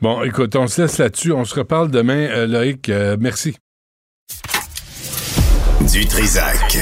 Bon, 0.00 0.22
écoute, 0.22 0.54
on 0.56 0.66
se 0.66 0.82
laisse 0.82 0.98
là-dessus. 0.98 1.32
On 1.32 1.44
se 1.44 1.54
reparle 1.54 1.90
demain, 1.90 2.28
euh, 2.28 2.46
Loïc. 2.46 2.88
Euh, 2.88 3.16
merci. 3.18 3.56
Du 5.92 6.06
Trisac. 6.06 6.78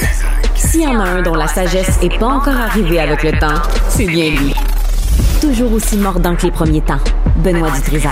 S'il 0.55 0.81
y 0.81 0.87
en 0.87 0.99
a 0.99 1.09
un 1.09 1.21
dont 1.21 1.33
la 1.33 1.47
sagesse 1.47 1.97
est 2.03 2.19
pas 2.19 2.27
encore 2.27 2.55
arrivée 2.55 2.99
avec 2.99 3.23
le 3.23 3.31
temps, 3.39 3.61
c'est 3.89 4.05
bien 4.05 4.29
lui. 4.29 4.53
Toujours 5.41 5.73
aussi 5.73 5.97
mordant 5.97 6.35
que 6.35 6.43
les 6.43 6.51
premiers 6.51 6.81
temps. 6.81 6.99
Benoît 7.37 7.71
Dutrisac. 7.71 8.11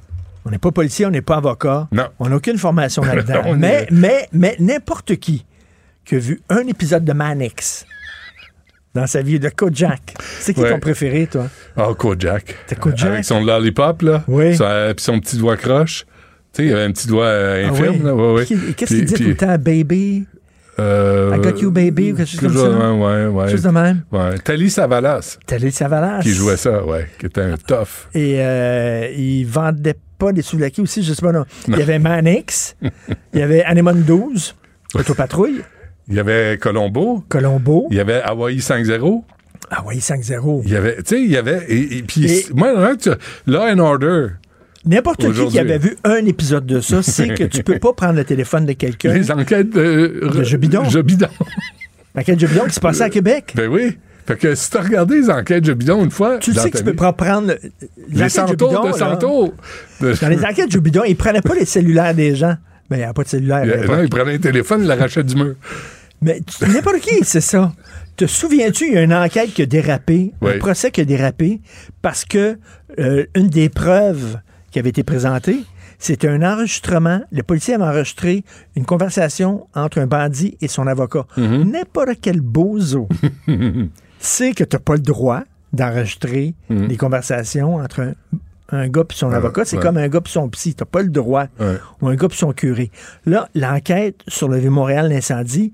On 0.45 0.49
n'est 0.49 0.57
pas 0.57 0.71
policier, 0.71 1.05
on 1.05 1.11
n'est 1.11 1.21
pas 1.21 1.37
avocat. 1.37 1.87
Non. 1.91 2.07
On 2.19 2.29
n'a 2.29 2.35
aucune 2.37 2.57
formation 2.57 3.03
là-dedans. 3.03 3.53
Mais, 3.57 3.83
est- 3.83 3.91
mais, 3.91 4.27
mais 4.33 4.55
n'importe 4.59 5.15
qui 5.17 5.45
qui 6.03 6.15
a 6.15 6.19
vu 6.19 6.41
un 6.49 6.65
épisode 6.67 7.05
de 7.05 7.13
Mannix 7.13 7.85
dans 8.95 9.05
sa 9.07 9.21
vie 9.21 9.39
de 9.39 9.49
Kojak. 9.49 10.15
C'est 10.39 10.53
qui 10.53 10.61
Ouais. 10.61 10.71
ton 10.71 10.79
préféré, 10.79 11.27
toi? 11.27 11.47
Ah, 11.77 11.89
Kojak. 11.97 12.55
T'as 12.67 12.75
Kojak? 12.75 13.09
Avec 13.11 13.23
son 13.25 13.43
lollipop, 13.43 14.01
là. 14.01 14.23
Oui. 14.27 14.49
Puis 14.57 15.03
son 15.03 15.19
petit 15.19 15.37
doigt 15.37 15.57
croche. 15.57 16.05
Tu 16.53 16.63
sais, 16.63 16.65
il 16.67 16.73
avait 16.73 16.83
un 16.83 16.91
petit 16.91 17.07
doigt 17.07 17.25
euh, 17.25 17.63
Ah 17.67 17.71
infirme, 17.71 17.95
oui? 17.97 18.03
là. 18.03 18.15
Ouais, 18.15 18.33
ouais. 18.33 18.45
Qui- 18.45 18.73
Qu'est-ce 18.75 18.93
qu'il 18.95 19.05
dit 19.05 19.13
puis, 19.13 19.23
tout 19.23 19.29
le 19.29 19.37
temps? 19.37 19.57
Baby? 19.57 20.25
euh, 20.79 21.35
I 21.37 21.39
got 21.39 21.59
you, 21.61 21.69
baby, 21.71 22.11
ou 22.11 22.15
quelque 22.15 22.29
chose 22.29 22.39
comme 22.41 22.57
ça? 22.57 22.91
Ouais, 22.93 23.25
ouais. 23.27 23.51
Chose 23.51 23.61
de 23.61 23.69
même? 23.69 24.01
Ouais. 24.11 24.37
Thalie 24.39 24.69
Savalas, 24.71 25.37
Télé 25.45 25.69
Savalas. 25.71 26.19
qui 26.21 26.31
jouait 26.33 26.57
ça, 26.57 26.83
ouais. 26.83 27.07
Qui 27.19 27.27
était 27.27 27.41
un 27.41 27.55
tough. 27.57 28.09
Et 28.15 28.37
euh, 28.39 29.07
il 29.15 29.45
vendait 29.45 29.95
pas 30.25 30.31
des 30.31 30.41
souvlaki 30.41 30.81
aussi, 30.81 31.01
je 31.03 31.13
sais 31.13 31.21
pas, 31.21 31.31
non. 31.31 31.45
Il 31.67 31.77
y 31.77 31.81
avait 31.81 31.99
Mannix, 31.99 32.75
il 33.33 33.39
y 33.39 33.41
avait 33.41 33.63
Anemone 33.63 34.03
12, 34.03 34.55
Autopatrouille, 34.93 35.61
Il 36.07 36.15
y 36.15 36.19
avait 36.19 36.57
Colombo. 36.59 37.23
Colombo. 37.29 37.87
Il 37.91 37.97
y 37.97 37.99
avait 37.99 38.21
Hawaii 38.21 38.57
5-0. 38.59 39.23
Ah 39.69 39.83
oui, 39.87 39.97
5-0. 39.99 40.61
Il 40.65 40.71
y 40.71 40.75
avait, 40.75 40.97
tu 40.97 41.01
sais, 41.05 41.21
il 41.21 41.31
y 41.31 41.37
avait, 41.37 41.63
et, 41.69 41.97
et 41.97 42.03
puis, 42.03 42.25
Et- 42.31 42.45
moi, 42.53 42.73
là, 42.73 42.93
Law 43.47 43.61
and 43.61 43.79
Order, 43.79 44.27
N'importe 44.83 45.31
qui 45.31 45.47
qui 45.47 45.59
avait 45.59 45.77
vu 45.77 45.95
un 46.03 46.25
épisode 46.25 46.65
de 46.65 46.81
ça 46.81 47.03
sait 47.03 47.29
que 47.29 47.43
tu 47.43 47.63
peux 47.63 47.77
pas 47.77 47.93
prendre 47.93 48.15
le 48.15 48.23
téléphone 48.25 48.65
de 48.65 48.73
quelqu'un. 48.73 49.13
les 49.13 49.29
enquêtes 49.31 49.69
de, 49.69 50.27
De 50.33 50.43
Jobidon. 50.43 50.85
Jobidon. 50.89 51.27
Laquelle 52.15 52.39
Joe 52.39 52.49
Bidon 52.49 52.65
qui 52.65 52.73
se 52.73 52.79
passait 52.79 53.03
à 53.03 53.09
Québec. 53.09 53.53
ben 53.55 53.69
oui. 53.69 53.97
Fait 54.25 54.37
que 54.37 54.53
si 54.55 54.69
t'as 54.69 54.81
regardé 54.81 55.15
les 55.15 55.29
enquêtes 55.29 55.65
Jobidon 55.65 56.03
une 56.03 56.11
fois, 56.11 56.37
Tu 56.37 56.53
sais 56.53 56.69
que 56.69 56.77
tu 56.77 56.83
peux 56.83 56.93
pas 56.95 57.13
prendre. 57.13 57.47
le- 57.47 57.59
les 58.09 58.23
Bidon, 58.25 58.83
de. 58.91 60.05
De- 60.05 60.19
Dans 60.21 60.29
les 60.29 60.45
enquêtes 60.45 60.71
Joe 60.71 60.81
Bidon, 60.81 61.03
ils 61.07 61.15
prenaient 61.15 61.41
pas 61.41 61.55
les 61.55 61.65
cellulaires 61.65 62.13
des 62.13 62.35
gens. 62.35 62.55
Ben, 62.89 62.97
il 62.97 62.99
n'y 62.99 63.05
a 63.05 63.13
pas 63.13 63.23
de 63.23 63.29
cellulaire. 63.29 63.65
l'époque. 63.65 63.87
non, 63.97 64.03
il 64.03 64.09
prenait 64.09 64.35
un 64.35 64.37
téléphone, 64.39 64.81
il 64.81 64.87
l'arrachait 64.87 65.23
du 65.23 65.35
mur. 65.35 65.55
Mais 66.21 66.41
tu- 66.41 66.69
n'importe 66.69 66.99
qui, 66.99 67.23
c'est 67.23 67.41
ça. 67.41 67.71
Te 68.17 68.25
souviens-tu, 68.27 68.87
il 68.87 68.93
y 68.93 68.97
a 68.97 69.01
une 69.03 69.13
enquête 69.13 69.53
qui 69.53 69.63
a 69.63 69.65
dérapé, 69.65 70.33
Oui. 70.41 70.51
un 70.55 70.57
procès 70.59 70.91
qui 70.91 71.01
a 71.01 71.05
dérapé, 71.05 71.61
parce 72.01 72.25
que 72.25 72.57
euh, 72.99 73.25
une 73.35 73.47
des 73.47 73.69
preuves 73.69 74.37
qui 74.69 74.77
avait 74.79 74.89
été 74.89 75.03
présentée, 75.03 75.57
c'était 75.97 76.27
un 76.27 76.43
enregistrement. 76.43 77.21
Le 77.31 77.41
policier 77.41 77.73
avait 77.75 77.85
enregistré 77.85 78.43
une 78.75 78.85
conversation 78.85 79.65
entre 79.73 79.99
un 79.99 80.05
bandit 80.07 80.57
et 80.61 80.67
son 80.67 80.85
avocat. 80.87 81.25
Mm-hmm. 81.37 81.71
N'importe 81.71 82.19
quel 82.21 82.41
bozo 82.41 83.07
sait 84.21 84.53
que 84.53 84.63
tu 84.63 84.75
n'as 84.75 84.79
pas 84.79 84.93
le 84.93 85.01
droit 85.01 85.43
d'enregistrer 85.73 86.53
les 86.69 86.97
conversations 86.97 87.75
entre 87.75 88.01
un, 88.01 88.13
un 88.71 88.87
gars 88.87 89.03
et 89.09 89.13
son 89.13 89.31
avocat. 89.31 89.65
C'est 89.65 89.77
ouais. 89.77 89.83
comme 89.83 89.97
un 89.97 90.07
gars 90.07 90.21
et 90.25 90.29
son 90.29 90.49
psy. 90.49 90.75
Tu 90.75 90.81
n'as 90.81 90.85
pas 90.85 91.01
le 91.01 91.09
droit. 91.09 91.45
Ouais. 91.59 91.77
Ou 92.01 92.07
un 92.07 92.15
gars 92.15 92.27
et 92.31 92.35
son 92.35 92.53
curé. 92.53 92.91
Là, 93.25 93.49
l'enquête 93.55 94.21
sur 94.27 94.47
le 94.47 94.57
Vieux-Montréal, 94.57 95.09
l'incendie, 95.09 95.73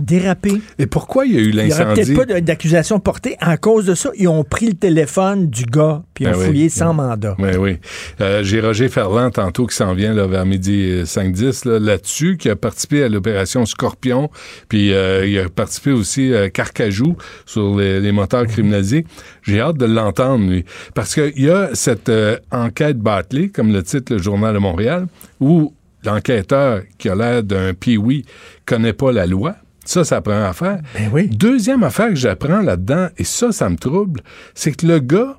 dérapé. 0.00 0.60
Et 0.78 0.86
pourquoi 0.86 1.26
il 1.26 1.32
y 1.34 1.36
a 1.36 1.40
eu 1.40 1.50
Il 1.50 1.56
n'y 1.56 1.68
l'incendie? 1.68 2.02
peut-être 2.14 2.26
pas 2.28 2.40
d'accusation 2.40 3.00
portée. 3.00 3.36
À 3.40 3.56
cause 3.56 3.86
de 3.86 3.94
ça, 3.94 4.10
ils 4.16 4.28
ont 4.28 4.44
pris 4.44 4.66
le 4.66 4.74
téléphone 4.74 5.48
du 5.48 5.64
gars 5.64 6.02
puis 6.14 6.24
ils 6.24 6.28
ont 6.28 6.32
Ben 6.32 6.38
oui. 6.38 6.44
fouillé 6.46 6.68
sans 6.68 6.94
mandat. 6.94 7.36
Oui, 7.38 7.56
oui. 7.58 7.76
Euh, 8.20 8.42
J'ai 8.42 8.60
Roger 8.60 8.88
Ferland 8.88 9.30
tantôt 9.30 9.66
qui 9.66 9.76
s'en 9.76 9.94
vient 9.94 10.12
là, 10.14 10.26
vers 10.26 10.44
midi 10.46 10.90
euh, 10.90 11.04
5-10 11.04 11.68
là, 11.68 11.78
là-dessus, 11.78 12.36
qui 12.36 12.48
a 12.50 12.56
participé 12.56 13.02
à 13.04 13.08
l'opération 13.08 13.64
Scorpion, 13.66 14.30
puis 14.68 14.92
euh, 14.92 15.26
il 15.26 15.38
a 15.38 15.48
participé 15.48 15.92
aussi 15.92 16.34
à 16.34 16.50
Carcajou 16.50 17.16
sur 17.46 17.76
les, 17.78 18.00
les 18.00 18.12
moteurs 18.12 18.46
criminalisés. 18.46 19.04
J'ai 19.42 19.60
hâte 19.60 19.76
de 19.78 19.86
l'entendre, 19.86 20.48
lui. 20.48 20.64
Parce 20.94 21.14
qu'il 21.14 21.42
y 21.42 21.50
a 21.50 21.70
cette 21.74 22.08
euh, 22.08 22.36
enquête 22.50 22.98
Bartley, 22.98 23.48
comme 23.48 23.72
le 23.72 23.82
titre 23.82 24.12
le 24.14 24.18
Journal 24.22 24.54
de 24.54 24.58
Montréal, 24.58 25.06
où 25.40 25.74
l'enquêteur, 26.04 26.82
qui 26.98 27.08
a 27.08 27.14
l'air 27.14 27.42
d'un 27.42 27.74
pee 27.74 28.24
connaît 28.66 28.92
pas 28.92 29.12
la 29.12 29.26
loi. 29.26 29.56
Ça, 29.90 30.04
c'est 30.04 30.14
la 30.14 30.20
première 30.20 30.44
affaire. 30.44 30.78
Ben 30.94 31.10
oui. 31.12 31.26
Deuxième 31.28 31.82
affaire 31.82 32.08
que 32.10 32.14
j'apprends 32.14 32.60
là-dedans, 32.60 33.08
et 33.18 33.24
ça, 33.24 33.50
ça 33.50 33.68
me 33.68 33.76
trouble, 33.76 34.20
c'est 34.54 34.70
que 34.72 34.86
le 34.86 35.00
gars, 35.00 35.36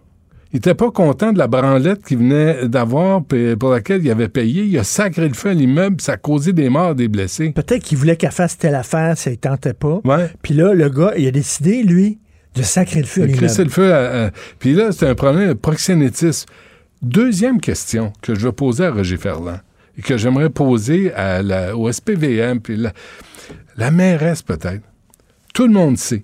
il 0.52 0.58
était 0.58 0.74
pas 0.76 0.92
content 0.92 1.32
de 1.32 1.38
la 1.38 1.48
branlette 1.48 2.04
qu'il 2.04 2.18
venait 2.18 2.68
d'avoir, 2.68 3.22
pour 3.24 3.70
laquelle 3.72 4.04
il 4.04 4.12
avait 4.12 4.28
payé. 4.28 4.64
Il 4.64 4.78
a 4.78 4.84
sacré 4.84 5.26
le 5.30 5.34
feu 5.34 5.52
à 5.52 5.54
l'immeuble, 5.54 6.02
ça 6.02 6.14
a 6.14 6.18
causé 6.18 6.52
des 6.52 6.68
morts, 6.70 6.94
des 6.96 7.08
blessés. 7.08 7.52
Peut-être 7.52 7.82
qu'il 7.84 7.98
voulait 7.98 8.18
qu'elle 8.18 8.32
fasse 8.34 8.58
telle 8.58 8.76
affaire, 8.76 9.18
ça 9.18 9.30
ne 9.30 9.36
tentait 9.36 9.74
pas. 9.74 10.02
Ouais. 10.04 10.30
Puis 10.42 10.54
là, 10.54 10.74
le 10.74 10.90
gars, 10.90 11.14
il 11.18 11.26
a 11.28 11.32
décidé, 11.32 11.84
lui, 11.84 12.20
de 12.56 12.64
sacrer 12.64 13.00
le 13.00 13.06
feu 13.06 13.22
à 13.22 13.26
l'immeuble. 13.28 13.48
le 13.64 13.70
feu 13.70 13.94
à- 13.94 14.26
à- 14.26 14.32
Puis 14.60 14.74
là, 14.74 14.92
c'est 14.92 15.08
un 15.08 15.16
problème 15.16 15.48
de 15.48 15.54
proxénétisme. 15.54 16.50
Deuxième 17.02 17.62
question 17.62 18.12
que 18.22 18.36
je 18.36 18.46
vais 18.48 18.52
poser 18.52 18.84
à 18.86 18.92
Roger 18.92 19.16
Ferland 19.16 19.60
que 20.04 20.18
j'aimerais 20.18 20.50
poser 20.50 21.12
au 21.76 21.92
SPVM, 21.92 22.60
puis 22.62 22.78
la, 22.78 22.94
la 23.78 23.92
mairesse 23.92 24.42
peut-être. 24.42 24.84
Tout 25.54 25.68
le 25.68 25.74
monde 25.74 25.98
sait 25.98 26.24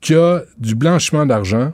qu'il 0.00 0.16
y 0.16 0.18
a 0.18 0.42
du 0.58 0.74
blanchiment 0.74 1.26
d'argent 1.26 1.72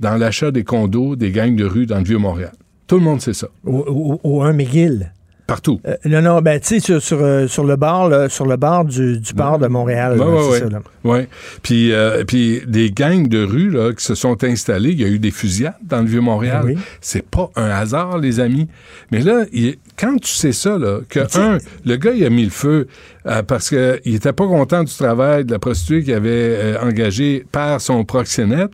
dans 0.00 0.16
l'achat 0.16 0.50
des 0.50 0.64
condos 0.64 1.14
des 1.16 1.30
gangs 1.30 1.54
de 1.54 1.64
rue 1.64 1.86
dans 1.86 1.98
le 1.98 2.04
Vieux-Montréal. 2.04 2.52
Tout 2.86 2.96
le 2.96 3.02
monde 3.02 3.20
sait 3.20 3.34
ça. 3.34 3.46
Au- 3.64 4.18
au 4.24 4.42
1 4.42 4.52
McGill. 4.54 5.12
Partout. 5.50 5.80
Euh, 5.84 5.96
non, 6.04 6.22
non, 6.22 6.40
ben, 6.40 6.60
tu 6.60 6.68
sais, 6.68 6.78
sur, 6.80 7.02
sur, 7.02 7.18
euh, 7.20 7.48
sur 7.48 7.64
le 7.64 7.74
bord, 7.74 8.08
là, 8.08 8.28
sur 8.28 8.46
le 8.46 8.56
bord 8.56 8.84
du, 8.84 9.18
du 9.18 9.34
port 9.34 9.58
de 9.58 9.66
Montréal. 9.66 10.16
Là, 10.16 10.24
ouais, 10.24 10.60
c'est 10.60 11.08
ouais. 11.08 11.28
Puis, 11.62 11.92
euh, 11.92 12.22
puis 12.24 12.62
des 12.68 12.92
gangs 12.92 13.26
de 13.26 13.42
rue 13.42 13.68
là, 13.68 13.92
qui 13.92 14.04
se 14.04 14.14
sont 14.14 14.44
installés, 14.44 14.90
il 14.90 15.00
y 15.00 15.04
a 15.04 15.08
eu 15.08 15.18
des 15.18 15.32
fusillades 15.32 15.74
dans 15.82 16.02
le 16.02 16.06
Vieux-Montréal. 16.06 16.62
Ben 16.64 16.74
oui. 16.76 16.78
C'est 17.00 17.28
pas 17.28 17.50
un 17.56 17.68
hasard, 17.68 18.18
les 18.18 18.38
amis. 18.38 18.68
Mais 19.10 19.22
là, 19.22 19.44
il- 19.52 19.74
quand 19.98 20.16
tu 20.20 20.30
sais 20.30 20.52
ça, 20.52 20.78
là, 20.78 21.00
que, 21.08 21.18
un, 21.36 21.58
le 21.84 21.96
gars, 21.96 22.12
il 22.12 22.24
a 22.24 22.30
mis 22.30 22.44
le 22.44 22.50
feu 22.50 22.86
euh, 23.26 23.42
parce 23.42 23.70
qu'il 23.70 24.14
était 24.14 24.32
pas 24.32 24.46
content 24.46 24.84
du 24.84 24.94
travail 24.94 25.44
de 25.44 25.50
la 25.50 25.58
prostituée 25.58 26.04
qu'il 26.04 26.14
avait 26.14 26.76
engagée 26.80 27.44
par 27.50 27.80
son 27.80 28.04
proxénète, 28.04 28.70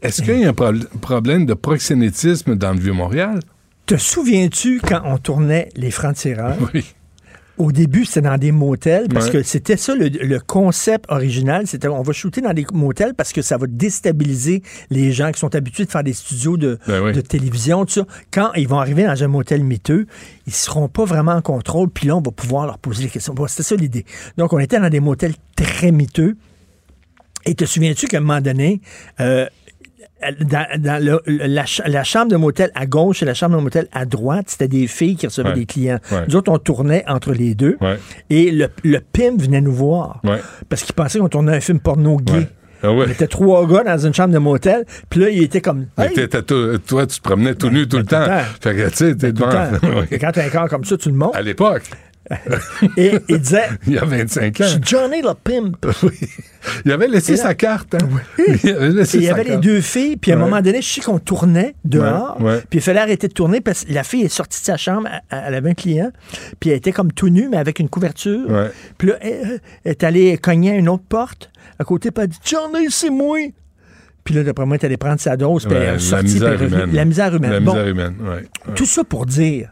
est-ce 0.00 0.22
qu'il 0.22 0.40
y 0.40 0.44
a 0.46 0.48
un 0.48 0.54
pro- 0.54 0.72
problème 1.02 1.44
de 1.44 1.52
proxénétisme 1.52 2.54
dans 2.56 2.72
le 2.72 2.80
Vieux-Montréal? 2.80 3.40
Te 3.88 3.96
souviens-tu 3.96 4.80
quand 4.86 5.00
on 5.04 5.18
tournait 5.18 5.70
les 5.74 5.90
francs-tireurs? 5.90 6.56
Oui. 6.74 6.84
Au 7.56 7.72
début, 7.72 8.04
c'était 8.04 8.20
dans 8.20 8.36
des 8.38 8.52
motels 8.52 9.08
parce 9.08 9.26
Ouais. 9.26 9.32
que 9.32 9.42
c'était 9.42 9.76
ça 9.76 9.94
le, 9.96 10.08
le 10.08 10.38
concept 10.38 11.06
original. 11.08 11.66
C'était 11.66 11.88
on 11.88 12.02
va 12.02 12.12
shooter 12.12 12.40
dans 12.40 12.52
des 12.52 12.64
motels 12.72 13.14
parce 13.14 13.32
que 13.32 13.42
ça 13.42 13.56
va 13.56 13.66
déstabiliser 13.66 14.62
les 14.90 15.10
gens 15.10 15.32
qui 15.32 15.40
sont 15.40 15.52
habitués 15.56 15.84
de 15.84 15.90
faire 15.90 16.04
des 16.04 16.12
studios 16.12 16.56
de, 16.56 16.78
Ben 16.86 17.02
oui. 17.02 17.12
de 17.12 17.20
télévision, 17.20 17.84
tout 17.84 17.94
ça. 17.94 18.06
Quand 18.30 18.52
ils 18.54 18.68
vont 18.68 18.78
arriver 18.78 19.02
dans 19.04 19.24
un 19.24 19.26
motel 19.26 19.64
miteux, 19.64 20.06
ils 20.46 20.52
seront 20.54 20.88
pas 20.88 21.04
vraiment 21.04 21.32
en 21.32 21.42
contrôle. 21.42 21.88
Puis 21.90 22.06
là, 22.06 22.16
on 22.16 22.20
va 22.22 22.30
pouvoir 22.30 22.66
leur 22.66 22.78
poser 22.78 23.04
des 23.04 23.10
questions. 23.10 23.34
Bon, 23.34 23.48
c'était 23.48 23.64
ça 23.64 23.74
l'idée. 23.74 24.04
Donc, 24.36 24.52
on 24.52 24.60
était 24.60 24.78
dans 24.78 24.90
des 24.90 25.00
motels 25.00 25.34
très 25.56 25.90
miteux. 25.90 26.36
Et 27.44 27.54
te 27.56 27.64
souviens-tu 27.64 28.06
qu'à 28.06 28.18
un 28.18 28.20
moment 28.20 28.40
donné, 28.40 28.82
euh, 29.18 29.46
dans, 30.40 30.66
dans 30.78 31.02
le- 31.04 31.22
la, 31.26 31.66
ch- 31.66 31.82
la 31.86 32.04
chambre 32.04 32.28
de 32.30 32.36
motel 32.36 32.70
à 32.74 32.86
gauche 32.86 33.22
et 33.22 33.26
la 33.26 33.34
chambre 33.34 33.56
de 33.56 33.62
motel 33.62 33.86
à 33.92 34.04
droite, 34.04 34.46
c'était 34.48 34.68
des 34.68 34.86
filles 34.86 35.16
qui 35.16 35.26
recevaient 35.26 35.50
Ouais. 35.50 35.54
des 35.54 35.66
clients. 35.66 35.98
Ouais. 36.10 36.24
Nous 36.28 36.36
autres, 36.36 36.50
on 36.52 36.58
tournait 36.58 37.04
entre 37.08 37.32
les 37.32 37.54
deux. 37.54 37.76
Ouais. 37.80 37.98
Et 38.30 38.50
le, 38.50 38.68
le 38.84 38.98
pimp 39.00 39.40
venait 39.40 39.60
nous 39.60 39.72
voir. 39.72 40.20
Parce 40.68 40.82
qu'il 40.82 40.94
pensait 40.94 41.18
qu'on 41.18 41.28
tournait 41.28 41.56
un 41.56 41.60
film 41.60 41.80
porno 41.80 42.16
gay. 42.16 42.48
Ah 42.82 42.92
ouais. 42.92 43.06
On 43.08 43.10
était 43.10 43.26
trois 43.26 43.66
gars 43.66 43.82
dans 43.82 44.06
une 44.06 44.14
chambre 44.14 44.32
de 44.32 44.38
motel. 44.38 44.84
Puis 45.10 45.18
là, 45.20 45.30
il 45.30 45.42
était 45.42 45.60
comme. 45.60 45.86
Hey! 45.98 46.12
tout- 46.28 46.78
toi, 46.86 47.06
tu 47.08 47.18
te 47.18 47.22
promenais 47.22 47.56
tout 47.56 47.70
nu 47.70 47.88
tout 47.88 47.96
le 47.96 48.04
tout 48.04 48.14
le 48.14 48.20
temps. 48.20 48.24
temps. 48.26 48.40
Fait 48.60 48.76
que, 48.76 48.88
tu 48.90 48.96
sais, 48.96 49.16
t'es 49.16 49.26
le 49.28 49.32
devant. 49.32 49.50
quand 50.20 50.30
t'as 50.32 50.44
un 50.46 50.48
corps 50.48 50.68
comme 50.68 50.84
ça, 50.84 50.96
tu 50.96 51.08
le 51.08 51.16
montres. 51.16 51.36
À 51.36 51.42
l'époque, 51.42 51.82
Et 52.96 53.12
il 53.28 53.38
disait 53.38 53.68
il 53.86 53.94
y 53.94 53.98
a 53.98 54.04
25 54.04 54.56
Je 54.58 54.62
ans. 54.64 54.66
suis 54.68 54.80
Johnny 54.84 55.22
le 55.22 55.32
pimp. 55.34 55.86
Oui. 56.02 56.28
Il 56.84 56.92
avait 56.92 57.06
laissé 57.08 57.32
là- 57.36 57.42
sa 57.44 57.54
carte. 57.54 57.94
Hein? 57.94 57.98
Il 58.64 58.70
avait 58.70 58.88
laissé 58.90 59.18
il 59.18 59.26
sa 59.26 59.32
avait 59.34 59.44
les 59.44 59.56
deux 59.58 59.80
filles, 59.80 60.16
puis 60.16 60.32
à 60.32 60.34
un 60.34 60.38
Ouais. 60.38 60.44
moment 60.44 60.60
donné, 60.60 60.82
je 60.82 60.88
sais 60.92 61.00
qu'on 61.00 61.18
tournait 61.20 61.74
dehors, 61.84 62.36
Ouais, 62.40 62.46
ouais. 62.56 62.60
puis 62.68 62.80
il 62.80 62.82
fallait 62.82 62.98
arrêter 63.00 63.28
de 63.28 63.32
tourner 63.32 63.60
parce 63.60 63.84
que 63.84 63.92
la 63.92 64.02
fille 64.02 64.22
est 64.24 64.28
sortie 64.28 64.60
de 64.60 64.64
sa 64.66 64.76
chambre, 64.76 65.08
elle, 65.30 65.54
avait 65.54 65.70
un 65.70 65.74
client, 65.74 66.10
puis 66.58 66.70
elle 66.70 66.76
était 66.76 66.90
comme 66.92 67.12
tout 67.12 67.28
nue, 67.28 67.48
mais 67.48 67.56
avec 67.58 67.78
une 67.78 67.88
couverture. 67.88 68.70
Puis 68.98 69.08
là, 69.08 69.14
elle, 69.20 69.60
est 69.84 70.02
allée 70.04 70.36
cogner 70.36 70.72
à 70.72 70.74
une 70.74 70.88
autre 70.88 71.04
porte 71.08 71.50
à 71.78 71.84
côté, 71.84 72.10
puis 72.10 72.24
elle 72.24 72.24
a 72.24 72.26
dit 72.26 72.38
Johnny, 72.44 72.86
c'est 72.90 73.10
moi. 73.10 73.38
Puis 74.24 74.34
là, 74.34 74.42
d'après 74.42 74.66
moi, 74.66 74.76
elle 74.76 74.82
est 74.82 74.86
allée 74.86 74.96
prendre 74.98 75.20
sa 75.20 75.36
dose, 75.36 75.64
puis 75.64 75.74
Ouais, 75.74 75.80
elle 75.80 75.88
est 75.88 75.92
la 75.92 75.98
sortie, 76.00 76.24
puis 76.24 76.34
misère 76.34 76.52
elle 76.60 76.66
humaine. 76.72 76.90
La 76.92 77.04
misère 77.04 77.34
humaine. 77.34 77.50
La 77.52 77.60
Bon, 77.60 77.72
misère 77.72 77.88
humaine, 77.88 78.14
tout 78.74 78.84
ça 78.86 79.04
pour 79.04 79.24
dire, 79.26 79.70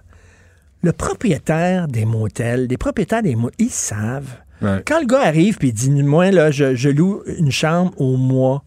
le 0.87 0.93
propriétaire 0.93 1.89
des 1.89 2.05
motels, 2.05 2.69
des 2.69 2.77
propriétaires 2.77 3.23
des 3.23 3.35
motels, 3.35 3.57
ils 3.67 3.71
savent. 3.71 4.37
Ouais. 4.63 4.83
Quand 4.87 5.01
le 5.01 5.07
gars 5.07 5.21
arrive 5.23 5.59
puis 5.59 5.69
il 5.69 5.73
dit 5.75 5.91
moi 5.91 6.31
là 6.31 6.51
je, 6.51 6.75
je 6.77 6.89
loue 6.89 7.23
une 7.39 7.51
chambre 7.53 7.93
au 7.99 8.17
mois. 8.17 8.63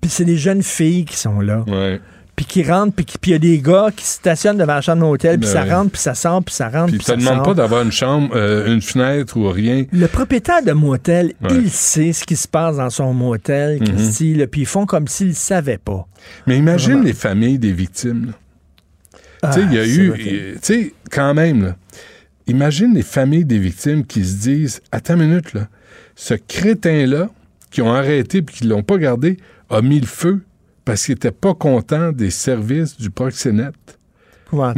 Puis 0.00 0.10
c'est 0.10 0.24
des 0.24 0.36
jeunes 0.36 0.62
filles 0.62 1.04
qui 1.04 1.16
sont 1.16 1.40
là. 1.40 1.64
Ouais. 1.68 2.00
Puis 2.34 2.44
qui 2.44 2.62
rentrent 2.64 2.94
puis 2.94 3.06
il 3.26 3.30
y 3.30 3.34
a 3.34 3.38
des 3.38 3.58
gars 3.60 3.88
qui 3.94 4.04
stationnent 4.04 4.58
devant 4.58 4.74
la 4.74 4.80
chambre 4.80 5.00
d'hôtel 5.02 5.38
puis 5.38 5.46
Ben 5.48 5.52
ça 5.52 5.62
oui. 5.64 5.70
rentre 5.70 5.90
puis 5.92 6.00
ça 6.00 6.14
sort 6.14 6.42
puis 6.42 6.54
ça 6.54 6.68
rentre 6.68 6.92
Puis 6.92 7.02
ça 7.02 7.18
sort. 7.18 7.42
pas 7.42 7.54
d'avoir 7.54 7.82
une 7.82 7.92
chambre, 7.92 8.30
euh, 8.34 8.66
une 8.74 8.82
fenêtre 8.82 9.36
ou 9.38 9.48
rien. 9.50 9.84
Le 9.92 10.06
propriétaire 10.06 10.62
de 10.62 10.72
motel, 10.72 11.32
Ouais. 11.42 11.48
il 11.62 11.70
sait 11.70 12.12
ce 12.12 12.24
qui 12.24 12.36
se 12.36 12.48
passe 12.48 12.76
dans 12.76 12.90
son 12.90 13.14
motel. 13.14 13.78
Christy, 13.80 14.34
là, 14.34 14.46
puis 14.46 14.62
ils 14.62 14.66
font 14.66 14.86
comme 14.86 15.06
s'ils 15.08 15.28
ne 15.28 15.32
savaient 15.32 15.78
pas. 15.78 16.06
Mais 16.46 16.56
imagine 16.58 16.92
Vraiment. 16.94 17.04
les 17.06 17.12
familles 17.14 17.58
des 17.58 17.72
victimes. 17.72 18.26
là. 18.26 18.32
Ah, 19.42 19.50
tu 19.52 19.60
sais, 19.60 19.66
il 19.66 19.74
y 19.74 19.78
a 19.78 19.86
eu, 19.86 20.12
tu 20.54 20.58
sais, 20.62 20.94
quand 21.10 21.34
même, 21.34 21.64
là, 21.64 21.76
imagine 22.46 22.94
les 22.94 23.02
familles 23.02 23.44
des 23.44 23.58
victimes 23.58 24.04
qui 24.04 24.24
se 24.24 24.36
disent 24.36 24.80
Attends 24.92 25.14
une 25.14 25.28
minute, 25.28 25.52
là, 25.52 25.68
ce 26.14 26.34
crétin-là, 26.34 27.28
qui 27.70 27.82
ont 27.82 27.92
arrêté 27.92 28.38
et 28.38 28.44
qui 28.44 28.64
l'ont 28.64 28.82
pas 28.82 28.98
gardé, 28.98 29.36
a 29.68 29.82
mis 29.82 30.00
le 30.00 30.06
feu 30.06 30.40
parce 30.84 31.04
qu'il 31.04 31.14
était 31.14 31.32
pas 31.32 31.54
content 31.54 32.12
des 32.12 32.30
services 32.30 32.96
du 32.96 33.10
proxénète. 33.10 33.98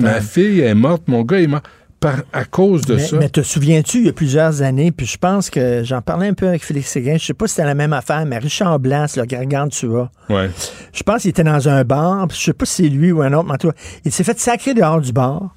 Ma 0.02 0.20
fille 0.20 0.60
est 0.60 0.74
morte, 0.74 1.06
mon 1.06 1.22
gars 1.22 1.40
est 1.40 1.46
mort. 1.46 1.62
Par, 2.00 2.18
à 2.32 2.44
cause 2.44 2.82
de 2.82 2.94
mais, 2.94 3.02
ça. 3.02 3.16
Mais 3.18 3.28
te 3.28 3.42
souviens-tu, 3.42 3.98
il 3.98 4.06
y 4.06 4.08
a 4.08 4.12
plusieurs 4.12 4.62
années, 4.62 4.92
puis 4.92 5.04
je 5.04 5.18
pense 5.18 5.50
que 5.50 5.82
j'en 5.82 6.00
parlais 6.00 6.28
un 6.28 6.32
peu 6.34 6.46
avec 6.46 6.62
Félix 6.64 6.90
Séguin, 6.90 7.16
je 7.18 7.24
sais 7.26 7.34
pas 7.34 7.48
si 7.48 7.54
c'était 7.54 7.66
la 7.66 7.74
même 7.74 7.92
affaire, 7.92 8.24
mais 8.24 8.38
Richard 8.38 8.78
Blanc, 8.78 9.06
le 9.16 9.24
Gargantua. 9.24 10.10
Ouais. 10.30 10.48
Je 10.92 11.02
pense 11.02 11.22
qu'il 11.22 11.30
était 11.30 11.42
dans 11.42 11.68
un 11.68 11.82
bar, 11.82 12.28
puis 12.28 12.38
je 12.38 12.44
sais 12.44 12.52
pas 12.52 12.66
si 12.66 12.84
c'est 12.84 12.88
lui 12.88 13.10
ou 13.10 13.20
un 13.22 13.32
autre, 13.32 13.46
mais 13.48 13.54
en 13.54 13.56
tout 13.58 13.70
cas, 13.72 13.76
il 14.04 14.12
s'est 14.12 14.22
fait 14.22 14.38
sacrer 14.38 14.74
dehors 14.74 15.00
du 15.00 15.12
bar. 15.12 15.56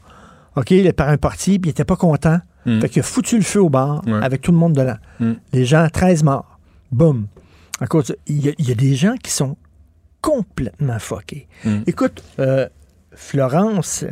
OK, 0.56 0.72
il 0.72 0.88
est 0.88 0.94
par 0.94 1.10
un 1.10 1.18
parti, 1.18 1.60
puis 1.60 1.70
il 1.70 1.72
était 1.72 1.86
pas 1.86 1.96
content. 1.96 2.40
Fait 2.66 2.90
qu'il 2.90 3.00
a 3.02 3.04
foutu 3.04 3.38
le 3.38 3.44
feu 3.44 3.62
au 3.62 3.70
bar 3.70 4.02
Ouais. 4.08 4.20
avec 4.24 4.42
tout 4.42 4.52
le 4.52 4.58
monde 4.58 4.74
dedans. 4.74 4.98
Mm. 5.20 5.32
Les 5.54 5.66
gens, 5.66 5.88
13 5.92 6.24
morts. 6.24 6.60
Boum. 6.92 7.28
À 7.80 7.88
cause 7.88 8.16
il 8.28 8.46
y, 8.46 8.50
a- 8.50 8.54
il 8.60 8.68
y 8.68 8.72
a 8.72 8.76
des 8.76 8.94
gens 8.96 9.16
qui 9.22 9.32
sont 9.32 9.58
complètement 10.22 11.00
fuckés. 11.00 11.48
Mm. 11.66 11.78
Écoute, 11.88 12.24
euh, 12.40 12.68
Florence, 13.16 14.06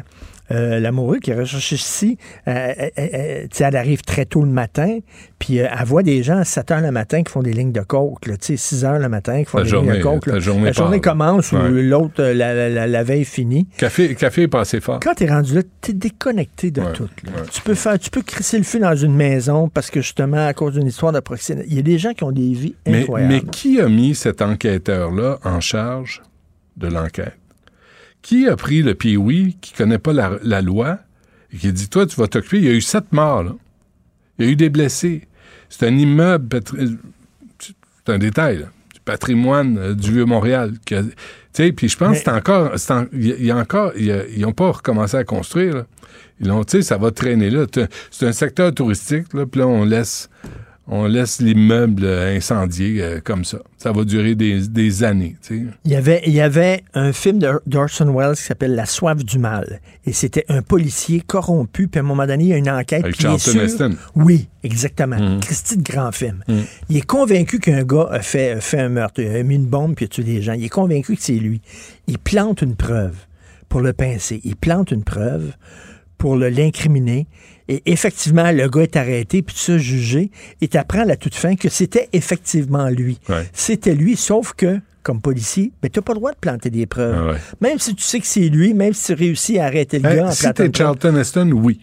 euh, 0.52 0.80
l'amoureux 0.80 1.20
qui 1.20 1.32
est 1.32 1.36
recherché 1.36 1.76
ici, 1.76 2.18
euh, 2.47 2.74
elle, 2.95 3.47
elle- 3.60 3.76
arrive 3.76 4.02
très 4.02 4.26
tôt 4.26 4.41
le 4.43 4.50
matin, 4.52 5.00
puis 5.38 5.60
euh, 5.60 5.68
elle 5.80 5.86
voit 5.86 6.04
des 6.04 6.24
gens 6.24 6.38
à 6.38 6.43
7 6.45 6.72
heures 6.72 6.82
le 6.82 6.91
matin 6.91 7.24
qui 7.24 7.32
font 7.32 7.41
des 7.43 7.54
lignes 7.54 7.72
de 7.72 7.82
coke, 7.82 8.26
là, 8.28 8.36
tu 8.38 8.47
sais, 8.47 8.58
6 8.58 8.86
heures 8.86 9.00
le 9.00 9.10
matin 9.10 9.39
qui 9.39 9.45
font 9.45 9.60
La 9.60 9.64
des 9.64 9.70
journée- 9.70 9.91
lignes 9.91 10.00
de 10.00 10.04
coke. 10.04 10.26
la 10.28 10.39
journée 10.39 10.66
la 10.66 10.72
journée 10.72 11.00
part. 11.00 11.14
commence 11.14 11.52
ou 11.52 11.58
l'autre, 11.58 12.22
euh, 12.22 12.34
la, 12.34 12.70
la- 12.70 12.88
la- 12.88 13.04
veille 13.04 13.26
finie. 13.26 13.68
Café, 13.78 14.14
café 14.16 14.43
est 14.43 14.47
passé 14.47 14.80
fort. 14.82 15.00
Quand 15.02 15.14
tu 15.16 15.24
es 15.24 15.30
rendu 15.30 15.56
là, 15.56 15.62
tu 15.82 15.91
es 15.91 15.93
déconnecté 15.93 16.72
de 16.72 16.82
Ouais, 16.82 16.93
tout. 16.93 17.04
ouais. 17.04 17.32
Tu 17.52 17.62
peux 17.62 17.76
faire, 17.76 17.97
tu 17.97 18.10
peux 18.10 18.22
crisser 18.22 18.58
le 18.58 18.64
feu 18.64 18.80
dans 18.80 18.95
une 18.95 19.16
maison 19.16 19.70
parce 19.70 19.89
que 19.89 20.02
justement, 20.02 20.45
à 20.47 20.54
cause 20.54 20.74
d'une 20.74 20.88
histoire 20.88 21.12
de 21.12 21.20
proxénète. 21.20 21.66
Il 21.70 21.76
y 21.76 21.80
a 21.80 21.84
des 21.84 21.97
gens 21.97 22.14
qui 22.14 22.24
ont 22.24 22.32
des 22.32 22.54
vies 22.54 22.76
Mais, 22.88 23.02
incroyables. 23.02 23.34
mais 23.34 23.41
qui 23.41 23.80
a 23.80 23.88
mis 23.88 24.16
cet 24.16 24.41
enquêteur-là 24.41 25.39
en 25.43 25.60
charge 25.62 26.22
de 26.78 26.88
l'enquête? 26.88 27.34
Qui 28.22 28.47
a 28.47 28.55
pris 28.55 28.82
le 28.82 28.95
Pee-Wee, 28.95 29.57
qui 29.61 29.74
connaît 29.74 29.97
pas 29.99 30.13
la, 30.13 30.32
la 30.43 30.61
loi, 30.61 30.99
et 31.53 31.57
qui 31.57 31.72
dit, 31.72 31.89
toi, 31.89 32.05
tu 32.05 32.15
vas 32.17 32.28
t'occuper? 32.28 32.57
Il 32.57 32.65
y 32.65 32.70
a 32.70 32.74
eu 32.74 32.82
sept 32.82 33.11
morts, 33.11 33.43
là. 33.43 33.55
Il 34.38 34.45
y 34.45 34.47
a 34.49 34.51
eu 34.51 34.55
des 34.55 34.70
blessés. 34.70 35.28
C'est 35.70 35.88
un 35.88 35.97
immeuble, 35.97 36.47
c'est 36.78 38.11
un 38.13 38.17
détail, 38.17 38.59
là, 38.59 38.65
du 38.93 38.99
patrimoine 39.01 39.78
euh, 39.78 39.93
du 39.93 40.11
Vieux-Montréal. 40.11 40.74
Tu 40.86 40.95
sais, 41.53 41.72
puis 41.72 41.89
je 41.89 41.97
pense 41.97 42.11
Mais- 42.11 42.17
que 42.17 42.24
c'est 42.24 42.91
encore, 42.91 43.09
il 43.13 43.45
y 43.45 43.51
a- 43.51 43.57
encore, 43.57 43.91
ils 43.97 44.41
n'ont 44.41 44.51
pas 44.53 44.72
recommencé 44.72 45.17
à 45.17 45.24
construire, 45.24 45.76
là. 45.76 45.86
Ils 46.41 46.49
ont, 46.51 46.63
tu 46.63 46.78
sais, 46.78 46.82
ça 46.84 46.97
va 46.97 47.11
traîner 47.11 47.49
là. 47.49 47.65
C'est 47.74 47.84
un- 47.84 47.88
C'est 48.11 48.28
un 48.28 48.32
secteur 48.32 48.74
touristique, 48.74 49.34
là, 49.34 49.45
puis 49.45 49.59
là, 49.59 49.67
on 49.67 49.84
laisse, 49.84 50.30
on 50.92 51.06
laisse 51.06 51.40
l'immeuble 51.40 52.04
euh, 52.04 52.36
incendié 52.36 53.02
euh, 53.02 53.20
comme 53.24 53.46
ça. 53.46 53.60
Ça 53.78 53.92
va 53.92 54.04
durer 54.04 54.34
des, 54.36 54.68
des 54.68 55.04
années. 55.04 55.36
Il 55.52 55.92
y 55.92 55.96
avait, 55.96 56.22
il 56.26 56.34
y 56.34 56.42
avait 56.42 56.84
un 56.94 57.14
film 57.14 57.40
d'Orson 57.68 58.12
Welles 58.14 58.36
qui 58.36 58.42
s'appelle 58.44 58.74
La 58.76 58.86
soif 58.86 59.24
du 59.24 59.38
mal. 59.40 59.80
Et 60.06 60.14
c'était 60.14 60.46
un 60.50 60.62
policier 60.62 61.22
corrompu, 61.22 61.88
puis 61.88 62.00
à 62.00 62.04
un 62.04 62.06
moment 62.06 62.26
donné, 62.26 62.44
il 62.46 62.50
y 62.50 62.54
a 62.54 62.58
une 62.58 62.70
enquête. 62.70 63.04
Avec 63.04 63.22
Charlton 63.22 63.60
Heston. 63.60 63.96
Oui, 64.16 64.48
exactement. 64.64 65.18
Mhm. 65.20 65.40
Christy 65.42 65.78
de 65.78 65.84
grand 65.84 66.12
film. 66.12 66.44
Mhm. 66.48 66.64
Il 66.90 66.98
est 66.98 67.06
convaincu 67.06 67.60
qu'un 67.60 67.84
gars 67.84 68.08
a 68.12 68.22
fait, 68.22 68.52
a 68.52 68.62
fait 68.62 68.80
un 68.80 68.90
meurtre, 68.90 69.22
il 69.22 69.28
a 69.30 69.44
mis 69.44 69.56
une 69.56 69.68
bombe 69.68 69.96
puis 69.96 70.06
a 70.06 70.08
tué 70.08 70.24
des 70.24 70.42
gens. 70.42 70.54
Il 70.54 70.66
est 70.66 70.70
convaincu 70.70 71.16
que 71.16 71.22
c'est 71.22 71.34
lui. 71.34 71.62
Il 72.08 72.18
plante 72.18 72.62
une 72.64 72.76
preuve 72.76 73.16
pour 73.70 73.82
le 73.82 73.94
pincer. 73.94 74.42
Il 74.44 74.56
plante 74.56 74.90
une 74.92 75.04
preuve 75.04 75.52
pour 76.18 76.36
le- 76.36 76.50
l'incriminer. 76.50 77.28
Et 77.70 77.84
effectivement, 77.86 78.51
le 78.51 78.67
gars 78.67 78.82
est 78.82 78.95
arrêté, 78.95 79.43
puis 79.43 79.55
ça 79.55 79.78
jugé. 79.78 80.32
Et 80.59 80.67
tu 80.67 80.76
apprends 80.76 81.01
à 81.01 81.05
la 81.05 81.15
toute 81.15 81.36
fin 81.36 81.55
que 81.55 81.70
c'était 81.70 82.09
effectivement 82.13 82.89
lui. 82.89 83.20
Ouais. 83.30 83.47
C'était 83.53 83.93
lui, 83.93 84.15
sauf 84.15 84.53
que, 84.53 84.80
comme 85.03 85.22
policier, 85.22 85.72
ben, 85.82 85.89
tu 85.89 85.99
n'as 85.99 86.03
pas 86.03 86.13
le 86.13 86.20
droit 86.20 86.32
de 86.32 86.38
planter 86.38 86.72
des 86.72 86.88
preuves. 86.88 87.15
Ah 87.15 87.32
ouais. 87.34 87.38
Même 87.61 87.78
si 87.78 87.93
tu 87.93 88.03
sais 88.03 88.20
que 88.20 88.26
c'est 88.26 88.49
lui, 88.49 88.74
même 88.74 88.93
si 88.93 89.05
tu 89.05 89.13
réussis 89.13 89.59
à 89.59 89.65
arrêter 89.65 89.99
le 89.99 90.09
gars 90.09 90.28
en 90.28 90.32
si 90.32 90.51
t'es 90.51 90.72
Charlton 90.76 91.15
Heston, 91.15 91.51
oui. 91.51 91.80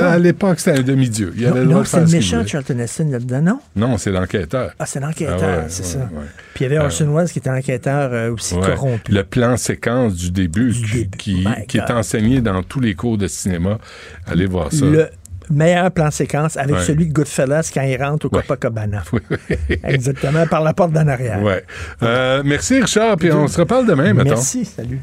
À 0.00 0.18
l'époque, 0.18 0.58
c'était 0.60 0.78
un 0.78 0.82
demi-dieu. 0.82 1.32
Il 1.36 1.46
avait 1.46 1.60
le 1.60 1.66
Non, 1.66 1.70
droit 1.70 1.76
non 1.76 1.82
de 1.82 1.86
c'est 1.88 2.00
le 2.00 2.06
méchant. 2.08 2.46
Charlton 2.46 2.78
Heston 2.78 3.08
là-dedans, 3.10 3.42
non? 3.42 3.60
Non, 3.76 3.98
c'est 3.98 4.10
l'enquêteur. 4.10 4.72
Ah, 4.78 4.86
c'est 4.86 5.00
l'enquêteur, 5.00 5.38
Ah 5.42 5.56
ouais, 5.58 5.64
c'est 5.68 5.82
ouais, 5.84 5.88
ça. 5.88 5.98
ouais. 5.98 6.26
Puis 6.54 6.64
il 6.64 6.68
y 6.72 6.74
avait 6.74 6.78
Euh, 6.78 6.84
Orson 6.86 7.14
Welles 7.14 7.28
qui 7.30 7.38
était 7.38 7.50
enquêteur 7.50 8.10
euh, 8.12 8.32
aussi 8.32 8.54
corrompu. 8.58 9.12
Le 9.12 9.22
plan 9.24 9.56
séquence 9.56 10.14
du 10.14 10.30
début, 10.30 10.72
Du 10.72 10.82
qui, 10.82 10.96
début. 10.98 11.16
qui- 11.16 11.34
My 11.46 11.66
qui 11.66 11.78
est 11.78 11.90
enseigné 11.90 12.40
dans 12.40 12.62
tous 12.62 12.80
les 12.80 12.94
cours 12.94 13.18
de 13.18 13.28
cinéma. 13.28 13.78
Allez 14.26 14.46
voir 14.46 14.72
ça. 14.72 14.84
Le 14.84 15.08
meilleur 15.48 15.92
plan 15.92 16.10
séquence 16.10 16.56
avec 16.56 16.74
Ouais. 16.76 16.82
celui 16.82 17.06
de 17.06 17.12
Goodfellas 17.12 17.70
quand 17.72 17.82
il 17.82 18.02
rentre 18.02 18.26
au 18.26 18.34
Ouais. 18.34 18.42
Copacabana. 18.42 19.04
Exactement, 19.84 20.44
par 20.48 20.62
la 20.62 20.74
porte 20.74 20.92
d'en 20.92 21.06
arrière. 21.06 21.40
Ouais. 21.42 21.62
Euh, 22.02 22.42
merci, 22.44 22.80
Richard. 22.80 23.16
Puis 23.16 23.30
on 23.30 23.46
se 23.46 23.60
reparle 23.60 23.86
demain, 23.86 24.12
mettons. 24.12 24.30
Merci, 24.30 24.64
salut. 24.64 25.00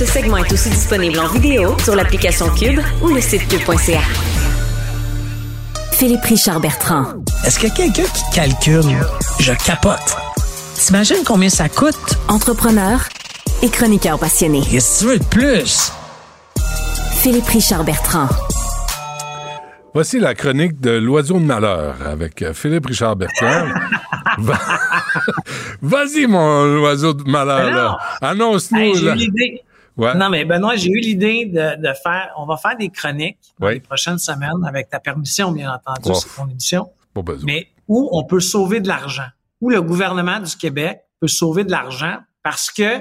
Ce 0.00 0.06
segment 0.06 0.38
est 0.38 0.50
aussi 0.50 0.70
disponible 0.70 1.18
en 1.18 1.28
vidéo 1.28 1.76
sur 1.84 1.94
l'application 1.94 2.48
Cube 2.54 2.80
ou 3.02 3.08
le 3.08 3.20
site 3.20 3.46
cube.ca. 3.48 4.00
Philippe 5.92 6.24
Richard 6.24 6.58
Bertrand. 6.58 7.04
Est-ce 7.44 7.58
qu'il 7.58 7.68
y 7.68 7.72
a 7.72 7.74
quelqu'un 7.74 8.04
qui 8.04 8.22
calcule? 8.34 8.96
Je 9.40 9.52
capote. 9.62 10.16
T'imagines 10.74 11.22
combien 11.26 11.50
ça 11.50 11.68
coûte? 11.68 12.16
Entrepreneur 12.28 12.98
et 13.60 13.68
chroniqueur 13.68 14.18
passionné. 14.18 14.62
Qu'est-ce 14.70 15.00
que 15.00 15.04
tu 15.04 15.10
veux 15.12 15.18
de 15.18 15.24
plus? 15.24 15.92
Philippe 17.16 17.48
Richard 17.48 17.84
Bertrand. 17.84 18.28
Voici 19.92 20.18
la 20.18 20.34
chronique 20.34 20.80
de 20.80 20.92
l'oiseau 20.92 21.34
de 21.34 21.44
malheur 21.44 21.96
avec 22.10 22.40
euh, 22.40 22.54
Philippe 22.54 22.86
Richard 22.86 23.16
Bertrand. 23.16 23.66
Va- 24.38 24.58
Vas-y, 25.82 26.26
mon 26.26 26.78
oiseau 26.84 27.12
de 27.12 27.28
malheur. 27.30 27.70
là. 27.70 27.98
Annonce-nous. 28.22 28.78
Hey, 28.78 28.94
j'ai 28.94 29.04
là. 29.04 29.12
eu 29.12 29.16
l'idée. 29.18 29.62
Ouais. 30.00 30.14
Non, 30.14 30.30
mais 30.30 30.44
Benoît, 30.44 30.76
j'ai 30.76 30.88
eu 30.90 30.98
l'idée 31.00 31.44
de, 31.46 31.76
de 31.80 31.92
faire. 32.02 32.32
On 32.38 32.46
va 32.46 32.56
faire 32.56 32.76
des 32.76 32.88
chroniques 32.88 33.38
dans 33.58 33.68
les 33.74 33.80
prochaines 33.80 34.18
semaines, 34.18 34.64
avec 34.66 34.88
ta 34.88 34.98
permission, 34.98 35.52
bien 35.52 35.72
entendu, 35.72 36.08
c'est 36.14 36.34
ton 36.36 36.48
émission. 36.48 36.90
Besoin. 37.14 37.44
Mais 37.44 37.66
où 37.86 38.08
on 38.12 38.24
peut 38.24 38.40
sauver 38.40 38.80
de 38.80 38.88
l'argent. 38.88 39.26
Où 39.60 39.68
le 39.68 39.82
gouvernement 39.82 40.40
du 40.40 40.56
Québec 40.56 41.00
peut 41.20 41.28
sauver 41.28 41.64
de 41.64 41.70
l'argent 41.70 42.16
parce 42.42 42.70
que 42.70 43.00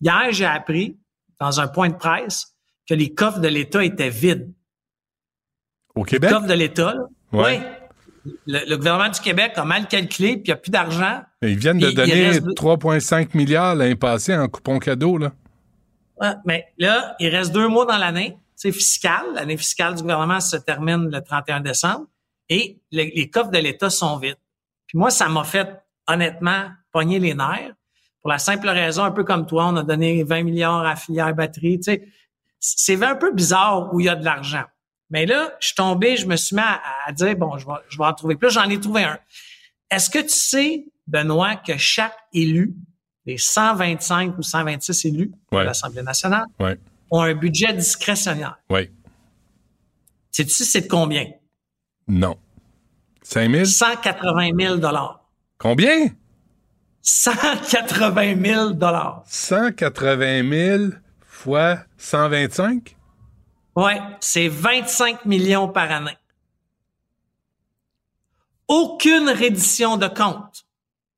hier, 0.00 0.26
j'ai 0.32 0.44
appris 0.46 0.96
dans 1.38 1.60
un 1.60 1.68
point 1.68 1.88
de 1.88 1.94
presse 1.94 2.54
que 2.88 2.94
les 2.94 3.14
coffres 3.14 3.38
de 3.38 3.46
l'État 3.48 3.84
étaient 3.84 4.10
vides. 4.10 4.52
Au 5.94 6.04
Les 6.04 6.10
Québec? 6.10 6.30
coffres 6.30 6.46
de 6.48 6.54
l'État, 6.54 6.94
oui. 7.32 7.60
Le, 8.46 8.68
le 8.68 8.76
gouvernement 8.76 9.08
du 9.08 9.20
Québec 9.20 9.52
a 9.56 9.64
mal 9.64 9.86
calculé, 9.88 10.32
puis 10.32 10.42
il 10.46 10.48
n'y 10.48 10.52
a 10.52 10.56
plus 10.56 10.70
d'argent. 10.70 11.22
Ils 11.42 11.56
viennent 11.56 11.78
de 11.78 11.90
donner 11.90 12.28
reste 12.28 12.42
deux- 12.42 12.52
3,5 12.54 13.34
milliards 13.36 13.74
l'année 13.76 13.94
passée 13.96 14.36
en 14.36 14.46
coupon 14.48 14.78
cadeau. 14.78 15.16
Là. 15.16 15.32
Mais 16.44 16.66
là, 16.78 17.16
il 17.18 17.28
reste 17.28 17.52
deux 17.52 17.68
mois 17.68 17.86
dans 17.86 17.96
l'année. 17.96 18.36
C'est 18.54 18.72
fiscal. 18.72 19.24
L'année 19.34 19.56
fiscale 19.56 19.94
du 19.94 20.02
gouvernement 20.02 20.40
se 20.40 20.56
termine 20.56 21.10
le 21.10 21.22
31 21.22 21.60
décembre. 21.60 22.06
Et 22.48 22.80
les, 22.90 23.10
les 23.14 23.30
coffres 23.30 23.50
de 23.50 23.58
l'État 23.58 23.90
sont 23.90 24.18
vides. 24.18 24.36
Puis 24.86 24.98
moi, 24.98 25.10
ça 25.10 25.28
m'a 25.28 25.44
fait, 25.44 25.68
honnêtement, 26.06 26.68
pogner 26.92 27.18
les 27.18 27.34
nerfs. 27.34 27.74
Pour 28.20 28.30
la 28.30 28.38
simple 28.38 28.68
raison, 28.68 29.04
un 29.04 29.12
peu 29.12 29.24
comme 29.24 29.46
toi, 29.46 29.68
on 29.68 29.76
a 29.76 29.82
donné 29.82 30.24
20 30.24 30.42
milliards 30.42 30.84
à 30.84 30.96
filière 30.96 31.34
batterie. 31.34 31.78
Tu 31.78 31.84
sais, 31.84 32.08
c'est 32.58 33.02
un 33.02 33.14
peu 33.14 33.32
bizarre 33.32 33.94
où 33.94 34.00
il 34.00 34.06
y 34.06 34.08
a 34.08 34.16
de 34.16 34.24
l'argent. 34.24 34.64
Mais 35.08 35.26
là, 35.26 35.56
je 35.60 35.68
suis 35.68 35.74
tombé, 35.74 36.16
je 36.16 36.26
me 36.26 36.36
suis 36.36 36.54
mis 36.54 36.62
à, 36.62 36.80
à 37.06 37.12
dire, 37.12 37.34
bon, 37.36 37.56
je 37.56 37.66
vais, 37.66 37.72
je 37.88 37.96
vais 37.96 38.04
en 38.04 38.12
trouver 38.12 38.36
plus. 38.36 38.50
J'en 38.50 38.68
ai 38.68 38.78
trouvé 38.78 39.04
un. 39.04 39.18
Est-ce 39.90 40.10
que 40.10 40.18
tu 40.18 40.28
sais, 40.28 40.84
Benoît, 41.06 41.56
que 41.56 41.76
chaque 41.76 42.16
élu, 42.32 42.74
les 43.26 43.38
125 43.38 44.38
ou 44.38 44.42
126 44.42 45.04
élus 45.06 45.30
Ouais. 45.52 45.60
de 45.60 45.66
l'Assemblée 45.66 46.02
nationale, 46.02 46.46
Ouais. 46.58 46.78
ont 47.10 47.20
un 47.22 47.34
budget 47.34 47.72
discrétionnaire. 47.72 48.58
Oui. 48.70 48.90
Sais-tu 50.30 50.64
c'est 50.64 50.82
de 50.82 50.88
combien? 50.88 51.26
Non. 52.08 52.36
5 53.22 53.50
000? 53.50 53.64
180 53.64 54.50
000 54.78 54.80
Combien? 55.58 56.08
180 57.02 58.36
000 58.42 58.74
180 59.26 60.48
000 60.78 60.84
fois 61.26 61.78
125? 61.98 62.96
Ouais, 63.76 64.00
c'est 64.20 64.48
25 64.48 65.24
millions 65.26 65.68
par 65.68 65.90
année. 65.90 66.16
Aucune 68.68 69.28
reddition 69.28 69.96
de 69.96 70.06
compte. 70.08 70.64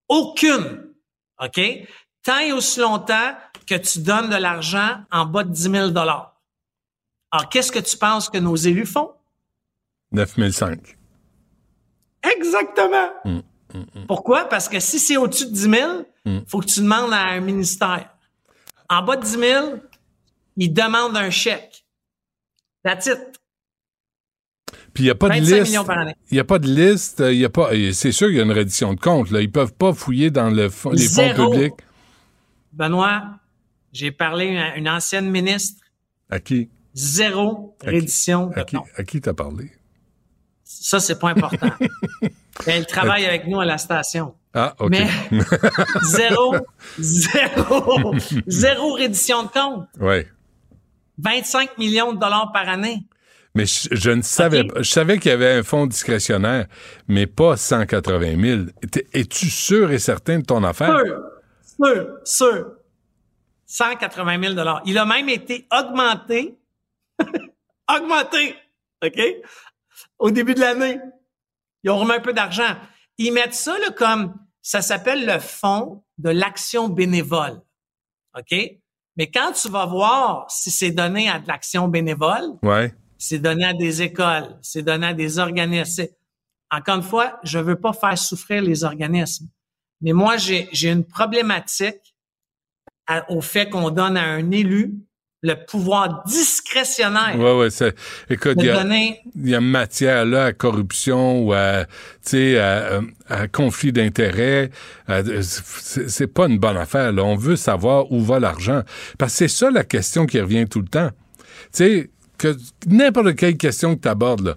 Aucune. 0.08 0.91
OK? 1.40 1.60
Tant 2.22 2.38
et 2.38 2.52
aussi 2.52 2.80
longtemps 2.80 3.34
que 3.66 3.74
tu 3.74 4.00
donnes 4.00 4.30
de 4.30 4.36
l'argent 4.36 5.00
en 5.10 5.26
bas 5.26 5.44
de 5.44 5.50
10 5.50 5.62
000 5.70 5.96
Alors, 5.98 6.34
qu'est-ce 7.50 7.72
que 7.72 7.78
tu 7.78 7.96
penses 7.96 8.28
que 8.28 8.38
nos 8.38 8.56
élus 8.56 8.86
font? 8.86 9.12
9 10.12 10.34
500. 10.52 10.66
Exactement. 12.22 13.08
Mm, 13.24 13.40
Pourquoi? 14.06 14.44
Parce 14.48 14.68
que 14.68 14.78
si 14.80 14.98
c'est 14.98 15.16
au-dessus 15.16 15.46
de 15.46 15.52
10 15.52 15.60
000, 15.70 16.04
Mm. 16.24 16.38
faut 16.46 16.60
que 16.60 16.66
tu 16.66 16.80
demandes 16.80 17.12
à 17.12 17.22
un 17.30 17.40
ministère. 17.40 18.08
En 18.88 19.02
bas 19.02 19.16
de 19.16 19.22
10 19.24 19.38
000, 19.38 19.68
il 20.56 20.72
demande 20.72 21.16
un 21.16 21.30
chèque. 21.30 21.84
That's 22.84 23.06
it. 23.06 23.31
Puis 24.94 25.04
il 25.04 25.06
n'y 25.06 25.10
a 25.10 25.14
pas 25.14 25.28
de 25.30 25.40
25 25.40 25.56
liste. 25.60 25.68
Il 26.30 26.34
n'y 26.34 26.38
a 26.40 26.44
pas 26.44 26.58
de 26.58 26.68
liste. 26.68 27.22
Il 27.26 27.38
y 27.38 27.44
a 27.44 27.48
pas. 27.50 27.70
C'est 27.92 28.12
sûr 28.12 28.26
qu'il 28.28 28.36
y 28.36 28.40
a 28.40 28.44
une 28.44 28.52
reddition 28.52 28.92
de 28.94 29.00
compte. 29.00 29.30
Là. 29.30 29.40
Ils 29.40 29.50
peuvent 29.50 29.72
pas 29.72 29.92
fouiller 29.94 30.30
dans 30.30 30.50
le 30.50 30.68
fond- 30.68 30.90
les 30.90 31.08
fonds 31.08 31.32
publics. 31.34 31.74
Benoît, 32.72 33.22
j'ai 33.92 34.10
parlé 34.12 34.56
à 34.58 34.76
une 34.76 34.88
ancienne 34.88 35.30
ministre, 35.30 35.82
À 36.30 36.40
qui? 36.40 36.68
zéro 36.94 37.76
À 37.82 37.84
qui? 37.90 37.96
reddition 37.96 38.46
de 38.48 38.58
À 38.58 38.64
qui, 38.64 38.76
compte. 38.76 38.86
à 38.96 39.02
qui 39.04 39.20
t'as 39.20 39.32
parlé? 39.34 39.70
Ça, 40.64 41.00
c'est 41.00 41.18
pas 41.18 41.30
important. 41.30 41.70
Elle 42.66 42.86
travaille 42.86 43.24
avec 43.26 43.46
nous 43.46 43.60
à 43.60 43.64
la 43.64 43.78
station. 43.78 44.34
Ah, 44.54 44.74
OK. 44.78 44.90
Mais 44.90 45.06
zéro, 46.02 46.54
zéro, 46.98 48.14
zéro 48.46 48.92
reddition 48.94 49.44
de 49.44 49.48
compte. 49.48 49.86
ouais. 50.00 50.28
25 51.18 51.76
millions 51.78 52.12
de 52.14 52.18
dollars 52.18 52.50
par 52.52 52.68
année. 52.68 53.04
Mais 53.54 53.66
je, 53.66 53.88
je 53.92 54.10
ne 54.10 54.22
savais 54.22 54.64
pas. 54.64 54.80
Je 54.82 54.90
savais 54.90 55.18
qu'il 55.18 55.30
y 55.30 55.34
avait 55.34 55.52
un 55.52 55.62
fonds 55.62 55.86
discrétionnaire, 55.86 56.66
mais 57.08 57.26
pas 57.26 57.56
180 57.56 58.40
000. 58.40 58.62
T'es- 58.90 59.06
Es-tu 59.12 59.50
sûr 59.50 59.90
et 59.90 59.98
certain 59.98 60.38
de 60.38 60.44
ton 60.44 60.64
affaire? 60.64 60.98
Sûr, 61.00 61.22
sûr, 61.86 62.08
sûr. 62.24 62.66
180 63.66 64.40
000 64.42 64.54
dollars. 64.54 64.82
Il 64.86 64.96
a 64.98 65.04
même 65.04 65.28
été 65.28 65.66
augmenté, 65.72 66.56
augmenté, 67.94 68.54
OK? 69.04 69.20
Au 70.18 70.30
début 70.30 70.54
de 70.54 70.60
l'année. 70.60 70.98
Ils 71.82 71.90
ont 71.90 71.98
remis 71.98 72.12
un 72.12 72.20
peu 72.20 72.32
d'argent. 72.32 72.76
Ils 73.18 73.32
mettent 73.32 73.54
ça 73.54 73.76
là, 73.78 73.90
comme, 73.90 74.34
ça 74.62 74.80
s'appelle 74.82 75.26
le 75.26 75.38
fonds 75.40 76.04
de 76.18 76.30
l'action 76.30 76.88
bénévole, 76.88 77.60
OK? 78.38 78.54
Mais 79.16 79.30
quand 79.30 79.52
tu 79.52 79.68
vas 79.68 79.84
voir 79.86 80.46
si 80.50 80.70
c'est 80.70 80.90
donné 80.92 81.28
à 81.28 81.38
de 81.38 81.48
l'action 81.48 81.88
bénévole, 81.88 82.44
Ouais. 82.62 82.94
C'est 83.24 83.38
donné 83.38 83.64
à 83.66 83.72
des 83.74 84.02
écoles, 84.02 84.48
c'est 84.62 84.82
donné 84.82 85.06
à 85.08 85.14
des 85.14 85.38
organismes. 85.38 86.06
Encore 86.70 86.96
une 86.96 87.02
fois, 87.02 87.38
je 87.44 87.58
veux 87.58 87.76
pas 87.76 87.92
faire 87.92 88.16
souffrir 88.18 88.62
les 88.62 88.82
organismes. 88.84 89.46
Mais 90.00 90.12
moi, 90.12 90.36
j'ai 90.36 90.68
j'ai 90.72 90.90
une 90.90 91.04
problématique 91.04 92.14
à- 93.06 93.30
au 93.30 93.40
fait 93.40 93.68
qu'on 93.70 93.90
donne 93.90 94.16
à 94.16 94.24
un 94.24 94.50
élu 94.50 94.94
le 95.44 95.54
pouvoir 95.54 96.22
discrétionnaire 96.24 97.36
Ouais, 97.38 97.56
ouais. 97.58 97.70
c'est- 97.70 97.94
Écoute, 98.30 98.54
il 98.58 98.64
y 98.66 98.70
a, 98.70 98.82
donner. 98.82 99.20
il 99.34 99.48
y 99.48 99.54
a 99.54 99.60
matière 99.60 100.24
là 100.24 100.44
à 100.46 100.52
corruption 100.52 101.42
ou 101.44 101.52
à, 101.52 101.84
tu 101.84 101.90
sais, 102.30 102.58
à, 102.58 103.00
à 103.28 103.48
conflit 103.48 103.92
d'intérêts. 103.92 104.70
c'est 105.42 106.26
pas 106.28 106.46
une 106.46 106.58
bonne 106.58 106.76
affaire. 106.76 107.12
Là. 107.12 107.24
On 107.24 107.36
veut 107.36 107.56
savoir 107.56 108.10
où 108.12 108.20
va 108.20 108.38
l'argent. 108.40 108.82
Parce 109.18 109.32
que 109.32 109.38
c'est 109.38 109.48
ça 109.48 109.70
la 109.70 109.84
question 109.84 110.26
qui 110.26 110.40
revient 110.40 110.66
tout 110.68 110.80
le 110.80 110.88
temps. 110.88 111.10
Tu 111.10 111.68
sais, 111.72 112.10
que 112.42 112.56
n'importe 112.86 113.36
quelle 113.36 113.56
question 113.56 113.94
que 113.96 114.00
tu 114.02 114.08
abordes, 114.08 114.40
là, 114.46 114.54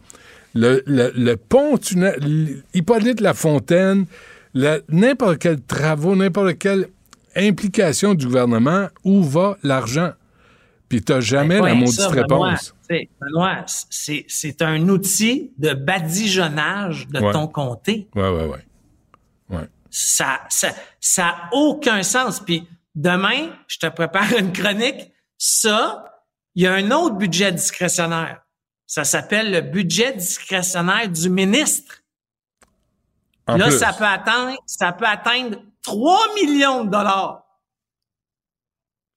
le, 0.54 0.84
le, 0.86 1.12
le 1.16 1.38
pont, 1.38 1.78
tunnel, 1.78 2.64
Hippolyte 2.74 3.20
Lafontaine, 3.22 4.06
la- 4.54 4.80
n'importe 4.90 5.38
quel 5.40 5.62
travaux, 5.62 6.16
n'importe 6.16 6.58
quelle 6.58 6.88
implication 7.36 8.14
du 8.14 8.26
gouvernement, 8.26 8.88
où 9.04 9.22
va 9.24 9.58
l'argent? 9.64 10.12
Puis 10.88 11.02
t'as 11.02 11.20
jamais 11.20 11.60
Ben, 11.60 11.66
la 11.66 11.74
ouais, 11.74 11.80
maudite 11.80 12.00
ça, 12.00 12.10
réponse. 12.10 12.74
tu 12.88 14.26
c'est 14.28 14.62
un 14.62 14.88
outil 14.88 15.52
de 15.58 15.74
badigeonnage 15.74 17.08
de 17.08 17.20
Ouais. 17.20 17.34
ton 17.34 17.48
comté. 17.48 18.08
Ouais, 18.16 18.30
ouais. 18.30 18.46
Ouais. 19.50 19.68
ça, 19.90 20.42
ça, 20.50 20.70
ça 21.02 21.28
a 21.28 21.50
aucun 21.54 22.04
sens. 22.04 22.40
Puis 22.40 22.68
demain, 22.96 23.50
je 23.68 23.78
te 23.80 23.88
prépare 23.88 24.32
une 24.40 24.52
chronique. 24.54 25.12
Ça, 25.38 26.06
il 26.56 26.64
y 26.64 26.68
a 26.68 26.74
un 26.74 26.92
autre 26.92 27.16
budget 27.16 27.52
discrétionnaire. 27.52 28.42
Ça 28.88 29.04
s'appelle 29.04 29.52
le 29.52 29.62
budget 29.62 30.14
discrétionnaire 30.14 31.10
du 31.10 31.30
ministre. 31.30 32.02
En 33.48 33.58
Là, 33.58 33.68
plus. 33.68 33.80
ça 33.80 33.94
peut 33.94 34.06
atteindre, 34.06 34.58
ça 34.66 34.92
peut 34.92 35.06
atteindre 35.06 35.58
3 35.84 36.34
millions 36.36 36.84
de 36.84 36.90
dollars. 36.92 37.44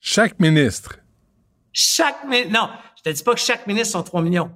Chaque 0.01 0.39
ministre. 0.39 0.99
Chaque 1.73 2.25
mi- 2.25 2.47
non, 2.49 2.69
je 2.97 3.03
te 3.11 3.15
dis 3.15 3.23
pas 3.23 3.35
que 3.35 3.41
chaque 3.41 3.67
ministre 3.67 3.93
sont 3.93 4.03
3 4.03 4.23
millions. 4.23 4.51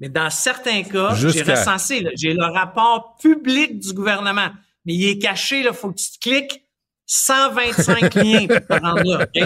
Mais 0.00 0.08
dans 0.08 0.30
certains 0.30 0.82
cas, 0.84 1.14
j'ai 1.14 1.42
recensé, 1.42 2.00
là, 2.00 2.10
j'ai 2.16 2.32
le 2.32 2.44
rapport 2.52 3.16
public 3.20 3.78
du 3.80 3.92
gouvernement. 3.92 4.50
Mais 4.84 4.94
il 4.94 5.08
est 5.08 5.18
caché, 5.18 5.62
là, 5.62 5.72
faut 5.72 5.90
que 5.90 5.96
tu 5.98 6.10
te 6.12 6.18
cliques 6.20 6.62
125 7.06 8.14
liens 8.14 8.46
pour 8.48 8.66
te 8.66 8.80
rendre 8.82 9.02
là, 9.04 9.24
OK? 9.24 9.42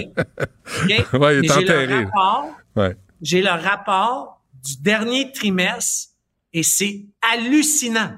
OK? 0.83 1.21
Ouais, 1.21 1.37
il 1.37 1.37
est 1.37 1.41
Mais 1.41 1.47
j'ai 1.47 1.47
le 1.47 1.63
enterré. 1.63 2.03
rapport, 2.05 2.51
Ouais. 2.75 2.95
j'ai 3.21 3.41
le 3.41 3.49
rapport 3.51 4.41
du 4.63 4.77
dernier 4.81 5.31
trimestre 5.31 6.11
et 6.53 6.63
c'est 6.63 7.05
hallucinant. 7.21 8.17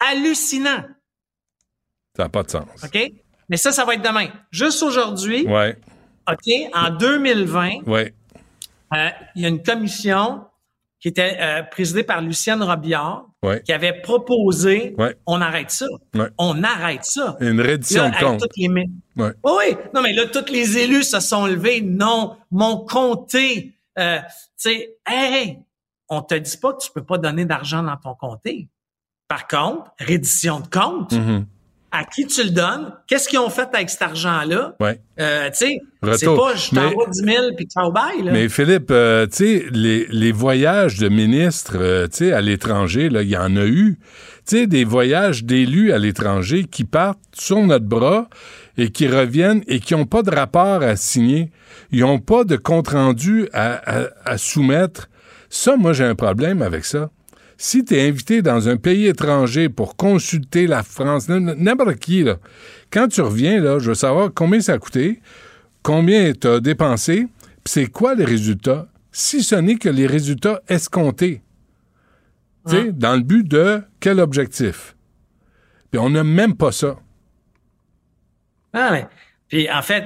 Hallucinant. 0.00 0.84
Ça 2.16 2.24
n'a 2.24 2.28
pas 2.28 2.42
de 2.42 2.50
sens. 2.50 2.68
OK? 2.84 3.12
Mais 3.48 3.56
ça, 3.56 3.72
ça 3.72 3.84
va 3.84 3.94
être 3.94 4.02
demain. 4.02 4.28
Juste 4.50 4.82
aujourd'hui, 4.82 5.46
Ouais, 5.46 5.78
OK, 6.30 6.52
en 6.74 6.90
2020, 6.90 7.82
ouais. 7.86 8.14
euh, 8.94 9.08
il 9.34 9.42
y 9.42 9.44
a 9.44 9.48
une 9.48 9.62
commission 9.62 10.44
qui 11.00 11.08
était 11.08 11.36
euh, 11.40 11.62
présidée 11.64 12.04
par 12.04 12.20
Lucienne 12.20 12.62
Robillard 12.62 13.26
Ouais. 13.42 13.60
qui 13.62 13.72
avait 13.72 14.00
proposé 14.02 14.94
Ouais. 14.98 15.16
on 15.26 15.40
arrête 15.40 15.70
ça. 15.72 15.86
Ouais. 16.14 16.28
On 16.38 16.62
arrête 16.62 17.04
ça. 17.04 17.36
Une 17.40 17.60
reddition 17.60 18.04
Là, 18.04 18.10
de 18.10 18.24
compte. 18.24 18.40
les. 18.56 18.86
Oh 19.42 19.58
oui, 19.58 19.76
non, 19.94 20.00
mais 20.02 20.12
là, 20.12 20.26
tous 20.26 20.50
les 20.52 20.78
élus 20.78 21.02
se 21.02 21.18
sont 21.20 21.46
levés. 21.46 21.80
Non, 21.80 22.36
mon 22.52 22.76
comté, 22.84 23.74
euh, 23.98 24.18
tu 24.20 24.70
sais, 24.70 24.96
hey, 25.08 25.58
on 26.08 26.22
te 26.22 26.34
dit 26.36 26.56
pas 26.56 26.72
que 26.74 26.84
tu 26.84 26.90
peux 26.94 27.02
pas 27.04 27.18
donner 27.18 27.44
d'argent 27.44 27.82
dans 27.82 27.96
ton 27.96 28.14
comté. 28.14 28.68
Par 29.28 29.48
contre, 29.48 29.90
reddition 29.98 30.60
de 30.60 30.68
compte, 30.68 31.12
Mhm. 31.12 31.46
À 31.92 32.04
qui 32.04 32.26
tu 32.26 32.42
le 32.42 32.50
donnes? 32.50 32.92
Qu'est-ce 33.06 33.28
qu'ils 33.28 33.38
ont 33.38 33.50
fait 33.50 33.68
avec 33.74 33.90
cet 33.90 34.02
argent-là? 34.02 34.74
Ouais. 34.80 34.98
Euh, 35.20 35.48
tu 35.50 35.56
sais, 35.66 35.78
c'est 36.16 36.26
pas 36.26 36.54
je 36.56 36.74
Mais- 36.74 36.80
t'envoie 36.88 37.06
10 37.08 37.18
000 37.24 37.42
puis 37.56 37.66
ciao 37.66 37.92
bye, 37.92 38.22
là. 38.24 38.32
Mais 38.32 38.48
Philippe, 38.48 38.90
euh, 38.90 39.26
tu 39.26 39.36
sais, 39.36 39.64
les, 39.70 40.06
les 40.10 40.32
voyages 40.32 40.98
de 40.98 41.08
ministres, 41.08 41.76
euh, 41.78 42.08
tu 42.08 42.16
sais, 42.18 42.32
à 42.32 42.40
l'étranger, 42.40 43.08
là, 43.10 43.22
il 43.22 43.28
y 43.28 43.36
en 43.36 43.54
a 43.56 43.64
eu. 43.66 43.98
Tu 44.46 44.56
sais, 44.58 44.66
des 44.66 44.84
voyages 44.84 45.44
d'élus 45.44 45.92
à 45.92 45.98
l'étranger 45.98 46.64
qui 46.64 46.84
partent 46.84 47.20
sur 47.32 47.60
notre 47.60 47.84
bras 47.84 48.28
et 48.78 48.90
qui 48.90 49.06
reviennent 49.06 49.62
et 49.68 49.78
qui 49.78 49.94
n'ont 49.94 50.06
pas 50.06 50.22
de 50.22 50.34
rapport 50.34 50.82
à 50.82 50.96
signer. 50.96 51.50
Ils 51.92 52.00
n'ont 52.00 52.18
pas 52.18 52.44
de 52.44 52.56
compte-rendu 52.56 53.48
à, 53.52 53.74
à- 54.04 54.08
à 54.24 54.38
soumettre. 54.38 55.08
Ça, 55.50 55.76
moi, 55.76 55.92
j'ai 55.92 56.04
un 56.04 56.14
problème 56.14 56.62
avec 56.62 56.84
ça. 56.86 57.10
Si 57.64 57.84
tu 57.84 57.94
es 57.94 58.08
invité 58.08 58.42
dans 58.42 58.68
un 58.68 58.76
pays 58.76 59.06
étranger 59.06 59.68
pour 59.68 59.94
consulter 59.94 60.66
la 60.66 60.82
France, 60.82 61.28
n'importe 61.28 61.94
qui, 61.94 62.24
là, 62.24 62.38
quand 62.90 63.06
tu 63.06 63.20
reviens, 63.20 63.60
là, 63.60 63.78
je 63.78 63.90
veux 63.90 63.94
savoir 63.94 64.30
combien 64.34 64.60
ça 64.60 64.72
a 64.72 64.78
coûté, 64.80 65.22
combien 65.80 66.32
tu 66.32 66.48
as 66.48 66.58
dépensé, 66.58 67.28
puis 67.62 67.72
c'est 67.72 67.86
quoi 67.86 68.16
les 68.16 68.24
résultats, 68.24 68.88
si 69.12 69.44
ce 69.44 69.54
n'est 69.54 69.76
que 69.76 69.88
les 69.88 70.08
résultats 70.08 70.60
escomptés. 70.66 71.40
Tu 72.66 72.74
sais, 72.74 72.92
dans 72.92 73.14
le 73.14 73.22
but 73.22 73.46
de 73.46 73.80
quel 74.00 74.18
objectif? 74.18 74.96
Puis 75.92 76.00
on 76.00 76.10
n'a 76.10 76.24
même 76.24 76.56
pas 76.56 76.72
ça. 76.72 76.98
Ah, 78.72 78.90
mais, 78.90 79.06
puis 79.46 79.70
en 79.70 79.82
fait, 79.82 80.04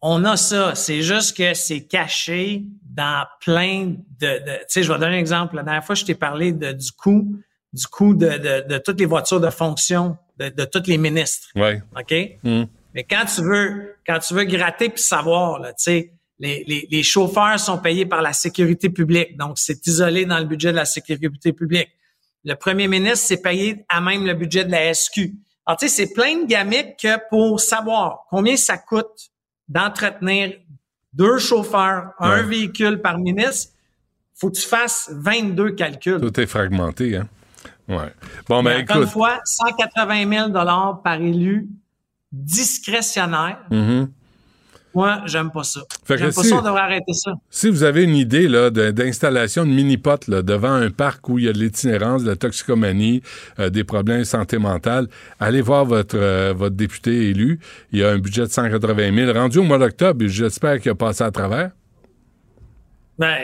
on 0.00 0.24
a 0.24 0.36
ça. 0.36 0.76
C'est 0.76 1.02
juste 1.02 1.36
que 1.36 1.52
c'est 1.54 1.80
caché 1.80 2.62
dans 2.98 3.24
plein 3.40 3.94
de. 4.20 4.26
de- 4.44 4.58
tu 4.58 4.64
sais, 4.68 4.82
je 4.82 4.92
vais 4.92 4.98
donner 4.98 5.16
un 5.16 5.20
exemple. 5.20 5.54
La 5.54 5.62
dernière 5.62 5.84
fois, 5.84 5.94
je 5.94 6.04
t'ai 6.04 6.16
parlé 6.16 6.52
de, 6.52 6.72
du 6.72 6.90
coût, 6.90 7.32
du 7.72 7.86
coût 7.86 8.12
de, 8.12 8.26
de, 8.28 8.68
de 8.68 8.78
toutes 8.78 8.98
les 8.98 9.06
voitures 9.06 9.40
de 9.40 9.50
fonction 9.50 10.16
de, 10.36 10.48
de 10.48 10.64
tous 10.64 10.82
les 10.86 10.98
ministres. 10.98 11.46
Ouais. 11.54 11.80
OK? 11.96 12.14
Mm. 12.42 12.64
Mais 12.94 13.04
quand 13.04 13.24
tu 13.24 13.42
veux, 13.42 13.94
quand 14.04 14.18
tu 14.18 14.34
veux 14.34 14.44
gratter 14.44 14.88
puis 14.88 15.02
savoir, 15.02 15.60
là, 15.60 15.68
tu 15.68 15.84
sais, 15.84 16.12
les, 16.40 16.64
les, 16.66 16.88
les 16.90 17.02
chauffeurs 17.04 17.60
sont 17.60 17.78
payés 17.78 18.04
par 18.04 18.20
la 18.20 18.32
sécurité 18.32 18.90
publique. 18.90 19.36
Donc, 19.36 19.58
c'est 19.58 19.86
isolé 19.86 20.24
dans 20.24 20.38
le 20.38 20.44
budget 20.44 20.72
de 20.72 20.76
la 20.76 20.84
sécurité 20.84 21.52
publique. 21.52 21.90
Le 22.44 22.54
premier 22.54 22.88
ministre, 22.88 23.26
c'est 23.28 23.42
payé 23.42 23.84
à 23.88 24.00
même 24.00 24.26
le 24.26 24.34
budget 24.34 24.64
de 24.64 24.72
la 24.72 24.92
SQ. 24.92 25.18
Alors, 25.66 25.78
tu 25.78 25.88
sais, 25.88 25.94
c'est 26.06 26.12
plein 26.12 26.42
de 26.42 26.46
gamiques 26.46 26.96
que 27.00 27.16
pour 27.30 27.60
savoir 27.60 28.26
combien 28.30 28.56
ça 28.56 28.76
coûte 28.76 29.30
d'entretenir 29.68 30.54
deux 31.12 31.38
chauffeurs, 31.38 32.12
un 32.18 32.42
véhicule 32.42 33.00
par 33.00 33.18
ministre, 33.18 33.72
faut 34.34 34.50
que 34.50 34.56
tu 34.56 34.66
fasses 34.66 35.10
22 35.12 35.72
calculs. 35.72 36.20
Tout 36.20 36.40
est 36.40 36.46
fragmenté, 36.46 37.16
hein? 37.16 37.28
Ouais. 37.88 38.12
Bon, 38.48 38.62
ben 38.62 38.82
encore 38.82 38.96
une 38.98 39.02
écoute. 39.02 39.12
fois, 39.12 39.40
180 39.44 40.50
000 40.52 40.96
par 41.02 41.14
élu 41.14 41.68
discrétionnaire. 42.30 43.58
Mhm. 43.70 44.12
Moi, 44.98 45.20
j'aime 45.26 45.52
pas 45.52 45.62
ça. 45.62 45.80
J'aime 46.08 46.32
pas 46.34 46.42
si- 46.42 46.48
ça, 46.48 46.56
on 46.56 46.62
devrait 46.62 46.80
arrêter 46.80 47.12
ça. 47.12 47.30
Si 47.50 47.68
vous 47.70 47.84
avez 47.84 48.02
une 48.02 48.16
idée 48.16 48.48
là, 48.48 48.68
d'installation 48.70 49.64
de 49.64 49.70
mini-potes 49.70 50.26
là, 50.26 50.42
devant 50.42 50.72
un 50.72 50.90
parc 50.90 51.28
où 51.28 51.38
il 51.38 51.44
y 51.44 51.48
a 51.48 51.52
de 51.52 51.58
l'itinérance, 51.58 52.24
de 52.24 52.30
la 52.30 52.34
toxicomanie, 52.34 53.22
euh, 53.60 53.70
des 53.70 53.84
problèmes 53.84 54.18
de 54.18 54.24
santé 54.24 54.58
mentale, 54.58 55.06
allez 55.38 55.60
voir 55.60 55.84
votre, 55.84 56.16
euh, 56.18 56.52
votre 56.52 56.74
député 56.74 57.28
élu. 57.30 57.60
Il 57.92 58.00
y 58.00 58.02
a 58.04 58.08
un 58.10 58.18
budget 58.18 58.42
de 58.42 58.50
180 58.50 59.14
000 59.14 59.32
rendu 59.32 59.58
au 59.58 59.62
mois 59.62 59.78
d'octobre. 59.78 60.24
et 60.24 60.28
J'espère 60.28 60.80
qu'il 60.80 60.90
a 60.90 60.96
passé 60.96 61.22
à 61.22 61.30
travers. 61.30 61.70
Ben, 63.20 63.36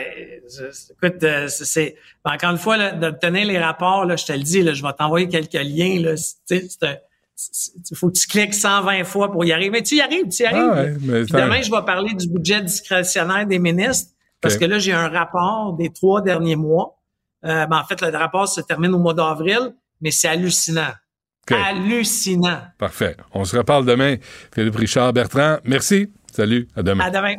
écoute, 1.03 1.23
euh, 1.23 1.47
c'est 1.47 1.95
ben, 2.25 2.33
encore 2.33 2.51
une 2.51 2.57
fois 2.57 2.91
d'obtenir 2.91 3.45
les 3.47 3.59
rapports. 3.59 4.03
Là, 4.05 4.17
je 4.17 4.25
te 4.25 4.33
le 4.33 4.39
dis, 4.43 4.61
là, 4.61 4.73
je 4.73 4.83
vais 4.83 4.91
t'envoyer 4.97 5.29
quelques 5.29 5.53
liens. 5.53 6.01
Là, 6.01 6.15
il 7.91 7.97
faut 7.97 8.09
que 8.09 8.17
tu 8.17 8.27
cliques 8.27 8.53
120 8.53 9.03
fois 9.03 9.31
pour 9.31 9.43
y 9.43 9.51
arriver. 9.51 9.69
Mais 9.69 9.83
tu 9.83 9.95
y 9.95 10.01
arrives, 10.01 10.29
tu 10.29 10.43
y 10.43 10.45
arrives. 10.45 10.97
Ah 11.31 11.41
demain, 11.41 11.61
je 11.61 11.71
vais 11.71 11.85
parler 11.85 12.13
du 12.13 12.27
budget 12.29 12.61
discrétionnaire 12.61 13.45
des 13.45 13.59
ministres 13.59 14.11
parce 14.41 14.57
que 14.57 14.65
là, 14.65 14.79
j'ai 14.79 14.93
un 14.93 15.09
rapport 15.09 15.73
des 15.73 15.89
trois 15.89 16.21
derniers 16.21 16.55
mois. 16.55 16.99
Euh, 17.45 17.65
ben, 17.67 17.77
en 17.77 17.83
fait, 17.83 18.01
le 18.01 18.15
rapport 18.15 18.47
se 18.47 18.61
termine 18.61 18.93
au 18.93 18.99
mois 18.99 19.13
d'avril, 19.13 19.75
mais 20.01 20.11
c'est 20.11 20.27
hallucinant. 20.27 20.93
Hallucinant. 21.51 22.61
Parfait. 22.77 23.15
On 23.31 23.45
se 23.45 23.55
reparle 23.55 23.85
demain. 23.85 24.15
Philippe 24.53 24.75
Richard 24.75 25.13
Bertrand, 25.13 25.57
merci. 25.63 26.11
Salut. 26.31 26.67
À 26.75 26.81
demain. 26.81 27.05
À 27.05 27.09
demain. 27.11 27.35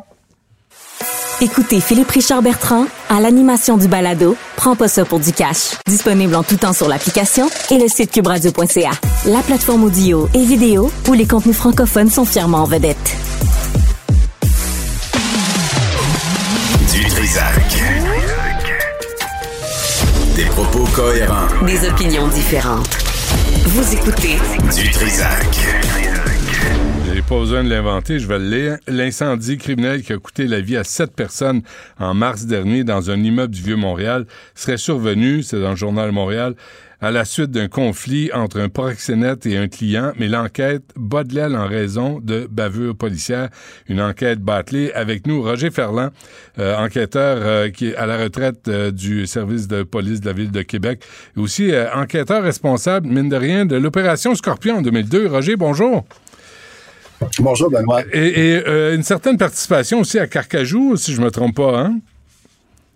Écoutez 1.43 1.83
Philippe 1.83 2.11
Richard 2.13 2.41
Bertrand 2.41 2.87
à 3.11 3.21
l'animation 3.21 3.77
du 3.77 3.89
balado 3.89 4.37
Prends 4.57 4.75
pas 4.75 4.89
ça 4.89 5.05
pour 5.05 5.21
du 5.21 5.33
cash. 5.33 5.75
Disponible 5.87 6.35
en 6.35 6.43
tout 6.43 6.57
temps 6.57 6.73
sur 6.73 6.89
l'application 6.89 7.51
et 7.71 7.79
le 7.79 7.89
site 7.89 8.11
cubradio.ca. 8.11 8.91
La 9.27 9.41
plateforme 9.41 9.85
audio 9.85 10.31
et 10.33 10.43
vidéo 10.43 10.91
où 11.09 11.13
les 11.13 11.27
contenus 11.27 11.55
francophones 11.57 12.09
sont 12.09 12.25
fièrement 12.25 12.61
en 12.61 12.65
vedette. 12.65 13.17
Du 16.95 17.05
Trisac. 17.05 17.83
Des 20.37 20.45
propos 20.47 20.85
cohérents. 20.95 21.49
Des 21.67 21.87
opinions 21.87 22.29
différentes. 22.29 22.97
Vous 23.67 23.93
écoutez 23.93 24.39
Du 24.75 24.91
Trisac 24.91 25.67
pas 27.29 27.41
besoin 27.41 27.65
de 27.65 27.69
l'inventer, 27.69 28.21
je 28.21 28.29
vais 28.29 28.39
le 28.39 28.49
lire. 28.49 28.77
L'incendie 28.87 29.59
criminel 29.59 30.03
qui 30.03 30.13
a 30.13 30.19
coûté 30.19 30.47
la 30.47 30.61
vie 30.61 30.77
à 30.77 30.85
sept 30.85 31.15
personnes 31.15 31.63
en 31.99 32.15
mars 32.15 32.47
dernier 32.47 32.85
dans 32.85 33.11
un 33.11 33.21
immeuble 33.21 33.53
du 33.53 33.63
Vieux-Montréal 33.63 34.27
serait 34.55 34.77
survenu, 34.77 35.43
c'est 35.43 35.61
dans 35.61 35.71
le 35.71 35.77
journal 35.77 36.13
Montréal, 36.13 36.55
à 37.01 37.11
la 37.11 37.25
suite 37.25 37.51
d'un 37.51 37.69
conflit 37.69 38.31
entre 38.33 38.61
un 38.61 38.69
proxénète 38.69 39.45
et 39.45 39.57
un 39.57 39.67
client, 39.67 40.13
mais 40.19 40.29
l'enquête 40.29 40.85
bat 40.97 41.25
de 41.25 41.35
l'aile 41.35 41.57
en 41.57 41.67
raison 41.67 42.21
de 42.23 42.47
bavures 42.51 42.97
policières. 42.97 43.49
Une 43.89 44.01
enquête 44.01 44.41
bâclée. 44.41 44.93
Avec 44.93 45.27
nous, 45.27 45.43
Roger 45.43 45.71
Ferland, 45.71 46.11
euh, 46.59 46.77
enquêteur 46.77 47.39
euh, 47.41 47.71
qui 47.71 47.89
est 47.89 47.97
à 47.97 48.07
la 48.07 48.19
retraite 48.19 48.69
euh, 48.69 48.91
du 48.91 49.27
service 49.27 49.69
de 49.69 49.83
police 49.83 50.21
de 50.21 50.27
la 50.27 50.33
ville 50.33 50.53
de 50.53 50.63
Québec, 50.63 51.03
et 51.37 51.41
aussi 51.41 51.73
enquêteur 51.95 52.43
responsable, 52.43 53.09
mine 53.09 53.29
de 53.29 53.37
rien, 53.37 53.67
de 53.67 53.77
l'opération 53.77 54.35
Scorpion 54.35 54.77
en 54.77 54.83
2002. 54.83 55.27
Roger, 55.27 55.57
bonjour. 55.57 56.05
Bonjour, 57.39 57.71
Benoît. 57.71 58.03
Et, 58.13 58.63
euh, 58.67 58.95
une 58.95 59.03
certaine 59.03 59.39
participation 59.39 60.01
aussi 60.01 60.19
à 60.19 60.27
Carcajou, 60.27 60.97
si 60.97 61.13
je 61.15 61.21
me 61.21 61.31
trompe 61.31 61.57
pas, 61.57 61.81
hein? 61.81 62.01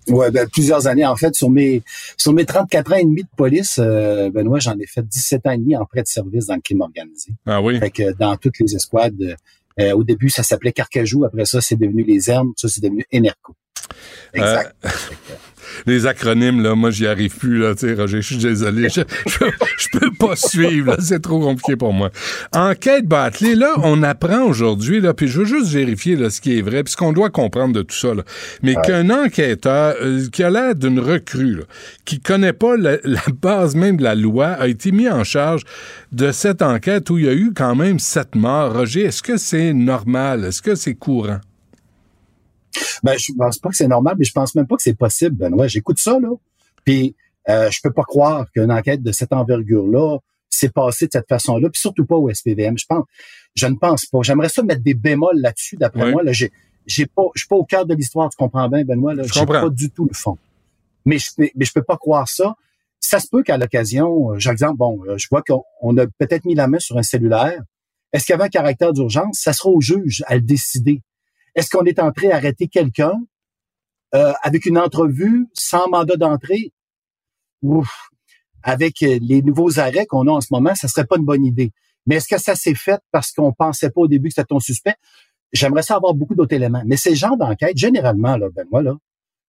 Oui, 0.08 0.26
ben, 0.30 0.48
plusieurs 0.48 0.86
années. 0.86 1.06
En 1.06 1.16
fait, 1.16 1.34
sur 1.34 1.50
mes, 1.50 1.82
sur 2.16 2.32
mes 2.32 2.44
34 2.44 2.92
ans 2.92 2.96
et 2.96 3.04
demi 3.04 3.22
de 3.22 3.28
police, 3.36 3.78
euh, 3.78 4.30
Benoît, 4.30 4.58
j'en 4.58 4.78
ai 4.78 4.86
fait 4.86 5.06
17 5.06 5.46
ans 5.46 5.50
et 5.52 5.58
demi 5.58 5.76
en 5.76 5.84
prêt 5.84 6.02
de 6.02 6.08
service 6.08 6.46
dans 6.46 6.54
le 6.54 6.60
crime 6.60 6.80
organisé. 6.80 7.32
Ah 7.46 7.62
oui? 7.62 7.78
Fait 7.78 7.90
que 7.90 8.12
dans 8.18 8.36
toutes 8.36 8.58
les 8.58 8.74
escouades, 8.74 9.36
euh, 9.78 9.92
au 9.92 10.02
début, 10.02 10.30
ça 10.30 10.42
s'appelait 10.42 10.72
Carcajou. 10.72 11.24
Après 11.24 11.44
ça, 11.44 11.60
c'est 11.60 11.76
devenu 11.76 12.02
les 12.02 12.30
Hermes. 12.30 12.52
Ça, 12.56 12.68
c'est 12.68 12.82
devenu 12.82 13.04
Enerco. 13.14 13.54
Exact. 14.34 14.74
les 15.86 16.06
acronymes, 16.06 16.62
là, 16.62 16.74
moi, 16.74 16.90
j'y 16.90 17.06
arrive 17.06 17.36
plus, 17.36 17.58
là, 17.58 17.74
tu 17.74 17.88
sais, 17.88 17.94
Roger, 17.94 18.22
je 18.22 18.26
suis 18.26 18.36
désolé. 18.36 18.88
Je, 18.88 19.02
je, 19.26 19.98
peux 19.98 20.10
pas 20.12 20.36
suivre, 20.36 20.96
c'est 21.00 21.20
trop 21.20 21.40
compliqué 21.40 21.76
pour 21.76 21.92
moi. 21.92 22.10
Enquête 22.52 23.06
Batley, 23.06 23.54
là, 23.54 23.74
on 23.82 24.02
apprend 24.02 24.42
aujourd'hui, 24.42 25.00
là, 25.00 25.14
puis 25.14 25.28
je 25.28 25.40
veux 25.40 25.44
juste 25.44 25.70
vérifier, 25.72 26.16
là, 26.16 26.30
ce 26.30 26.40
qui 26.40 26.58
est 26.58 26.62
vrai, 26.62 26.82
puis 26.82 26.92
ce 26.92 26.96
qu'on 26.96 27.12
doit 27.12 27.30
comprendre 27.30 27.74
de 27.74 27.82
tout 27.82 27.96
ça, 27.96 28.14
là. 28.14 28.22
Mais 28.62 28.74
qu'un 28.84 29.10
enquêteur, 29.10 29.94
euh, 30.00 30.26
qui 30.32 30.42
a 30.42 30.50
l'air 30.50 30.74
d'une 30.74 31.00
recrue, 31.00 31.56
là, 31.56 31.64
qui 32.04 32.20
connaît 32.20 32.52
pas 32.52 32.76
la, 32.76 32.96
base 33.40 33.74
même 33.74 33.96
de 33.96 34.02
la 34.02 34.14
loi, 34.14 34.48
a 34.48 34.68
été 34.68 34.92
mis 34.92 35.08
en 35.08 35.24
charge 35.24 35.62
de 36.12 36.32
cette 36.32 36.62
enquête 36.62 37.10
où 37.10 37.18
il 37.18 37.24
y 37.24 37.28
a 37.28 37.34
eu 37.34 37.52
quand 37.54 37.74
même 37.74 37.98
sept 37.98 38.34
morts. 38.34 38.72
Roger, 38.72 39.04
est-ce 39.04 39.22
que 39.22 39.36
c'est 39.36 39.72
normal? 39.72 40.44
Est-ce 40.44 40.62
que 40.62 40.74
c'est 40.74 40.94
courant? 40.94 41.40
Ben, 43.02 43.16
je 43.18 43.32
pense 43.36 43.58
pas 43.58 43.70
que 43.70 43.76
c'est 43.76 43.88
normal, 43.88 44.16
mais 44.18 44.24
je 44.24 44.32
pense 44.32 44.54
même 44.54 44.66
pas 44.66 44.76
que 44.76 44.82
c'est 44.82 44.96
possible, 44.96 45.36
Benoît. 45.36 45.66
J'écoute 45.66 45.98
ça, 45.98 46.18
là, 46.20 46.30
puis 46.84 47.14
euh, 47.48 47.70
je 47.70 47.80
peux 47.82 47.92
pas 47.92 48.02
croire 48.02 48.50
qu'une 48.52 48.70
enquête 48.70 49.02
de 49.02 49.12
cette 49.12 49.32
envergure-là 49.32 50.18
s'est 50.48 50.68
passée 50.68 51.06
de 51.06 51.12
cette 51.12 51.28
façon-là, 51.28 51.70
puis 51.70 51.80
surtout 51.80 52.04
pas 52.04 52.16
au 52.16 52.32
SPVM. 52.32 52.76
Je 52.76 52.86
pense, 52.86 53.04
je 53.54 53.66
ne 53.66 53.76
pense 53.76 54.06
pas. 54.06 54.18
J'aimerais 54.22 54.48
ça 54.48 54.62
mettre 54.62 54.82
des 54.82 54.94
bémols 54.94 55.40
là-dessus, 55.40 55.76
d'après 55.76 56.10
moi. 56.10 56.22
Là, 56.22 56.32
j'ai, 56.32 56.50
j'ai 56.86 57.06
pas, 57.06 57.22
je 57.34 57.40
suis 57.40 57.48
pas 57.48 57.56
au 57.56 57.64
cœur 57.64 57.86
de 57.86 57.94
l'histoire, 57.94 58.28
tu 58.30 58.36
comprends 58.36 58.68
bien, 58.68 58.84
Benoît. 58.84 59.14
Là, 59.14 59.22
j'ai 59.24 59.46
pas 59.46 59.70
du 59.70 59.90
tout 59.90 60.06
le 60.06 60.14
fond. 60.14 60.36
Mais 61.04 61.18
je, 61.18 61.30
mais 61.38 61.64
je 61.64 61.72
peux 61.72 61.82
pas 61.82 61.96
croire 61.96 62.28
ça. 62.28 62.54
Ça 63.00 63.18
se 63.18 63.28
peut 63.28 63.42
qu'à 63.42 63.56
l'occasion, 63.56 64.32
euh, 64.32 64.38
j'exemple, 64.38 64.76
bon, 64.76 65.00
euh, 65.06 65.16
je 65.16 65.26
vois 65.30 65.42
qu'on 65.42 65.96
a 65.96 66.06
peut-être 66.18 66.44
mis 66.44 66.54
la 66.54 66.68
main 66.68 66.78
sur 66.78 66.98
un 66.98 67.02
cellulaire. 67.02 67.62
Est-ce 68.12 68.26
qu'il 68.26 68.34
y 68.34 68.34
avait 68.34 68.44
un 68.44 68.50
caractère 68.50 68.92
d'urgence? 68.92 69.38
Ça 69.40 69.52
sera 69.52 69.70
au 69.70 69.80
juge 69.80 70.22
à 70.26 70.34
le 70.34 70.42
décider. 70.42 71.00
Est-ce 71.55 71.70
qu'on 71.70 71.84
est 71.84 71.98
en 71.98 72.12
train 72.12 72.28
d'arrêter 72.28 72.68
quelqu'un 72.68 73.14
euh, 74.14 74.32
avec 74.42 74.66
une 74.66 74.78
entrevue 74.78 75.48
sans 75.55 75.88
mandat 75.88 76.16
d'entrée? 76.16 76.72
Ouf, 77.62 78.11
avec 78.62 79.03
euh, 79.03 79.18
les 79.20 79.42
nouveaux 79.42 79.78
arrêts 79.78 80.07
qu'on 80.07 80.26
a 80.26 80.32
en 80.32 80.40
ce 80.40 80.48
moment, 80.51 80.74
ça 80.74 80.88
serait 80.88 81.07
pas 81.07 81.16
une 81.16 81.24
bonne 81.24 81.44
idée. 81.44 81.72
Mais 82.07 82.16
est-ce 82.16 82.28
que 82.28 82.38
ça 82.38 82.55
s'est 82.55 82.74
fait 82.74 83.01
parce 83.12 83.32
qu'on 83.32 83.53
pensait 83.53 83.90
pas 83.90 84.01
au 84.03 84.09
début 84.09 84.28
que 84.28 84.34
c'était 84.34 84.46
ton 84.46 84.61
suspect? 84.61 84.94
J'aimerais 85.53 85.82
ça 85.82 85.96
avoir 85.96 86.14
beaucoup 86.14 86.34
d'autres 86.34 86.55
éléments. 86.55 86.82
Mais 86.86 86.96
ces 86.96 87.14
gens 87.14 87.36
d'enquête, 87.36 87.76
généralement, 87.76 88.36
là, 88.36 88.48
Benoît, 88.51 88.82
là, 88.82 88.96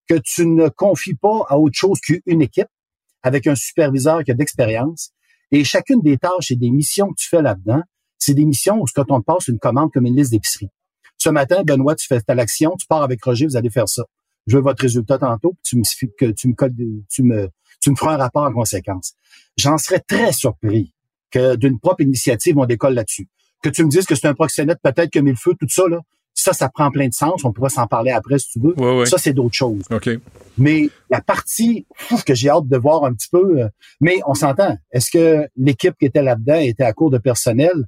que 0.08 0.16
tu 0.22 0.46
ne 0.46 0.68
confies 0.68 1.14
pas 1.14 1.46
à 1.48 1.58
autre 1.58 1.76
chose 1.76 2.00
qu'une 2.00 2.42
équipe 2.42 2.68
avec 3.22 3.46
un 3.46 3.54
superviseur 3.54 4.24
qui 4.24 4.32
a 4.32 4.34
d'expérience. 4.34 5.12
Et 5.50 5.64
chacune 5.64 6.00
des 6.00 6.18
tâches 6.18 6.50
et 6.50 6.56
des 6.56 6.70
missions 6.70 7.08
que 7.08 7.16
tu 7.18 7.28
fais 7.28 7.42
là-dedans, 7.42 7.82
c'est 8.18 8.34
des 8.34 8.44
missions 8.44 8.80
où 8.80 8.84
quand 8.94 9.10
on 9.10 9.20
te 9.20 9.24
passe 9.24 9.48
une 9.48 9.58
commande 9.58 9.90
comme 9.92 10.06
une 10.06 10.16
liste 10.16 10.32
d'épicerie. 10.32 10.68
Ce 11.22 11.28
matin, 11.28 11.62
Benoît, 11.64 11.94
tu 11.94 12.04
fais 12.08 12.20
telle 12.20 12.40
action, 12.40 12.74
tu 12.76 12.84
pars 12.88 13.04
avec 13.04 13.22
Roger, 13.22 13.46
vous 13.46 13.56
allez 13.56 13.70
faire 13.70 13.88
ça. 13.88 14.02
Je 14.48 14.56
veux 14.56 14.62
votre 14.62 14.82
résultat 14.82 15.18
tantôt, 15.18 15.52
puis 15.52 15.62
tu 15.62 15.76
me 15.76 16.08
que 16.18 16.32
tu 16.32 16.48
me 16.48 16.54
tu 17.08 17.22
me 17.22 17.48
tu 17.80 17.90
me 17.92 17.94
feras 17.94 18.14
un 18.14 18.16
rapport 18.16 18.42
en 18.42 18.52
conséquence. 18.52 19.12
J'en 19.56 19.78
serais 19.78 20.00
très 20.00 20.32
surpris 20.32 20.92
que 21.30 21.54
d'une 21.54 21.78
propre 21.78 22.02
initiative, 22.02 22.58
on 22.58 22.66
décolle 22.66 22.94
là-dessus. 22.94 23.28
Que 23.62 23.68
tu 23.68 23.84
me 23.84 23.88
dises 23.88 24.04
que 24.04 24.16
c'est 24.16 24.26
un 24.26 24.34
proxénète, 24.34 24.78
peut-être 24.82 25.10
que 25.10 25.20
le 25.20 25.36
feu, 25.36 25.52
tout 25.60 25.68
ça, 25.68 25.84
là, 25.88 26.00
ça, 26.34 26.52
ça 26.54 26.68
prend 26.68 26.90
plein 26.90 27.06
de 27.06 27.14
sens. 27.14 27.44
On 27.44 27.52
pourra 27.52 27.68
s'en 27.68 27.86
parler 27.86 28.10
après 28.10 28.40
si 28.40 28.48
tu 28.48 28.58
veux. 28.58 28.74
Ça, 29.06 29.16
c'est 29.16 29.32
d'autres 29.32 29.54
choses. 29.54 29.84
Mais 30.58 30.88
la 31.08 31.20
partie 31.20 31.86
que 32.26 32.34
j'ai 32.34 32.48
hâte 32.48 32.66
de 32.66 32.76
voir 32.76 33.04
un 33.04 33.14
petit 33.14 33.28
peu, 33.30 33.60
euh, 33.60 33.68
mais 34.00 34.18
on 34.26 34.34
s'entend. 34.34 34.76
Est-ce 34.90 35.12
que 35.12 35.48
l'équipe 35.56 35.94
qui 36.00 36.06
était 36.06 36.22
là-dedans 36.22 36.58
était 36.58 36.82
à 36.82 36.92
court 36.92 37.10
de 37.10 37.18
personnel? 37.18 37.86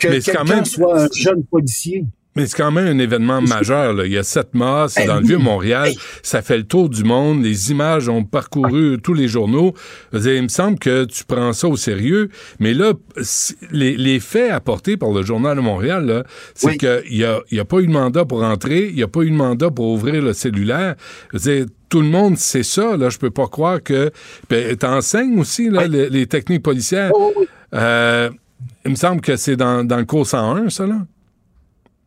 Que 0.00 0.18
quelqu'un 0.18 0.64
soit 0.64 1.02
un 1.02 1.08
jeune 1.14 1.44
policier? 1.44 2.06
Mais 2.34 2.46
c'est 2.46 2.56
quand 2.56 2.70
même 2.70 2.86
un 2.86 2.98
événement 2.98 3.42
majeur. 3.42 3.92
Là. 3.92 4.06
Il 4.06 4.12
y 4.12 4.18
a 4.18 4.22
sept 4.22 4.54
morts, 4.54 4.88
c'est 4.88 5.04
dans 5.04 5.20
le 5.20 5.26
Vieux-Montréal. 5.26 5.92
Ça 6.22 6.40
fait 6.40 6.56
le 6.56 6.64
tour 6.64 6.88
du 6.88 7.04
monde. 7.04 7.42
Les 7.42 7.70
images 7.70 8.08
ont 8.08 8.24
parcouru 8.24 8.98
tous 9.02 9.12
les 9.12 9.28
journaux. 9.28 9.74
Il 10.14 10.42
me 10.42 10.48
semble 10.48 10.78
que 10.78 11.04
tu 11.04 11.24
prends 11.24 11.52
ça 11.52 11.68
au 11.68 11.76
sérieux. 11.76 12.30
Mais 12.58 12.72
là, 12.72 12.94
les, 13.70 13.96
les 13.96 14.18
faits 14.18 14.50
apportés 14.50 14.96
par 14.96 15.10
le 15.10 15.22
Journal 15.22 15.56
de 15.56 15.62
Montréal, 15.62 16.24
c'est 16.54 16.78
qu'il 16.78 17.18
n'y 17.18 17.24
a, 17.24 17.40
y 17.50 17.60
a 17.60 17.64
pas 17.66 17.80
eu 17.80 17.86
de 17.86 17.92
mandat 17.92 18.24
pour 18.24 18.42
entrer, 18.42 18.88
il 18.88 18.94
n'y 18.94 19.02
a 19.02 19.08
pas 19.08 19.22
eu 19.22 19.30
de 19.30 19.36
mandat 19.36 19.70
pour 19.70 19.88
ouvrir 19.88 20.22
le 20.22 20.32
cellulaire. 20.32 20.94
tout 21.88 22.00
le 22.00 22.08
monde 22.08 22.38
sait 22.38 22.62
ça. 22.62 22.96
Là, 22.96 23.10
je 23.10 23.18
peux 23.18 23.30
pas 23.30 23.46
croire 23.46 23.82
que... 23.82 24.10
Ben, 24.48 24.74
t'enseignes 24.76 25.38
aussi 25.38 25.68
là, 25.68 25.86
les, 25.86 26.26
techniques 26.26 26.62
policières. 26.62 27.12
Euh, 27.74 28.30
il 28.84 28.92
me 28.92 28.96
semble 28.96 29.20
que 29.20 29.36
c'est 29.36 29.56
dans, 29.56 29.84
dans 29.84 29.98
le 29.98 30.04
cours 30.04 30.26
101, 30.26 30.70
ça, 30.70 30.86
là? 30.86 30.98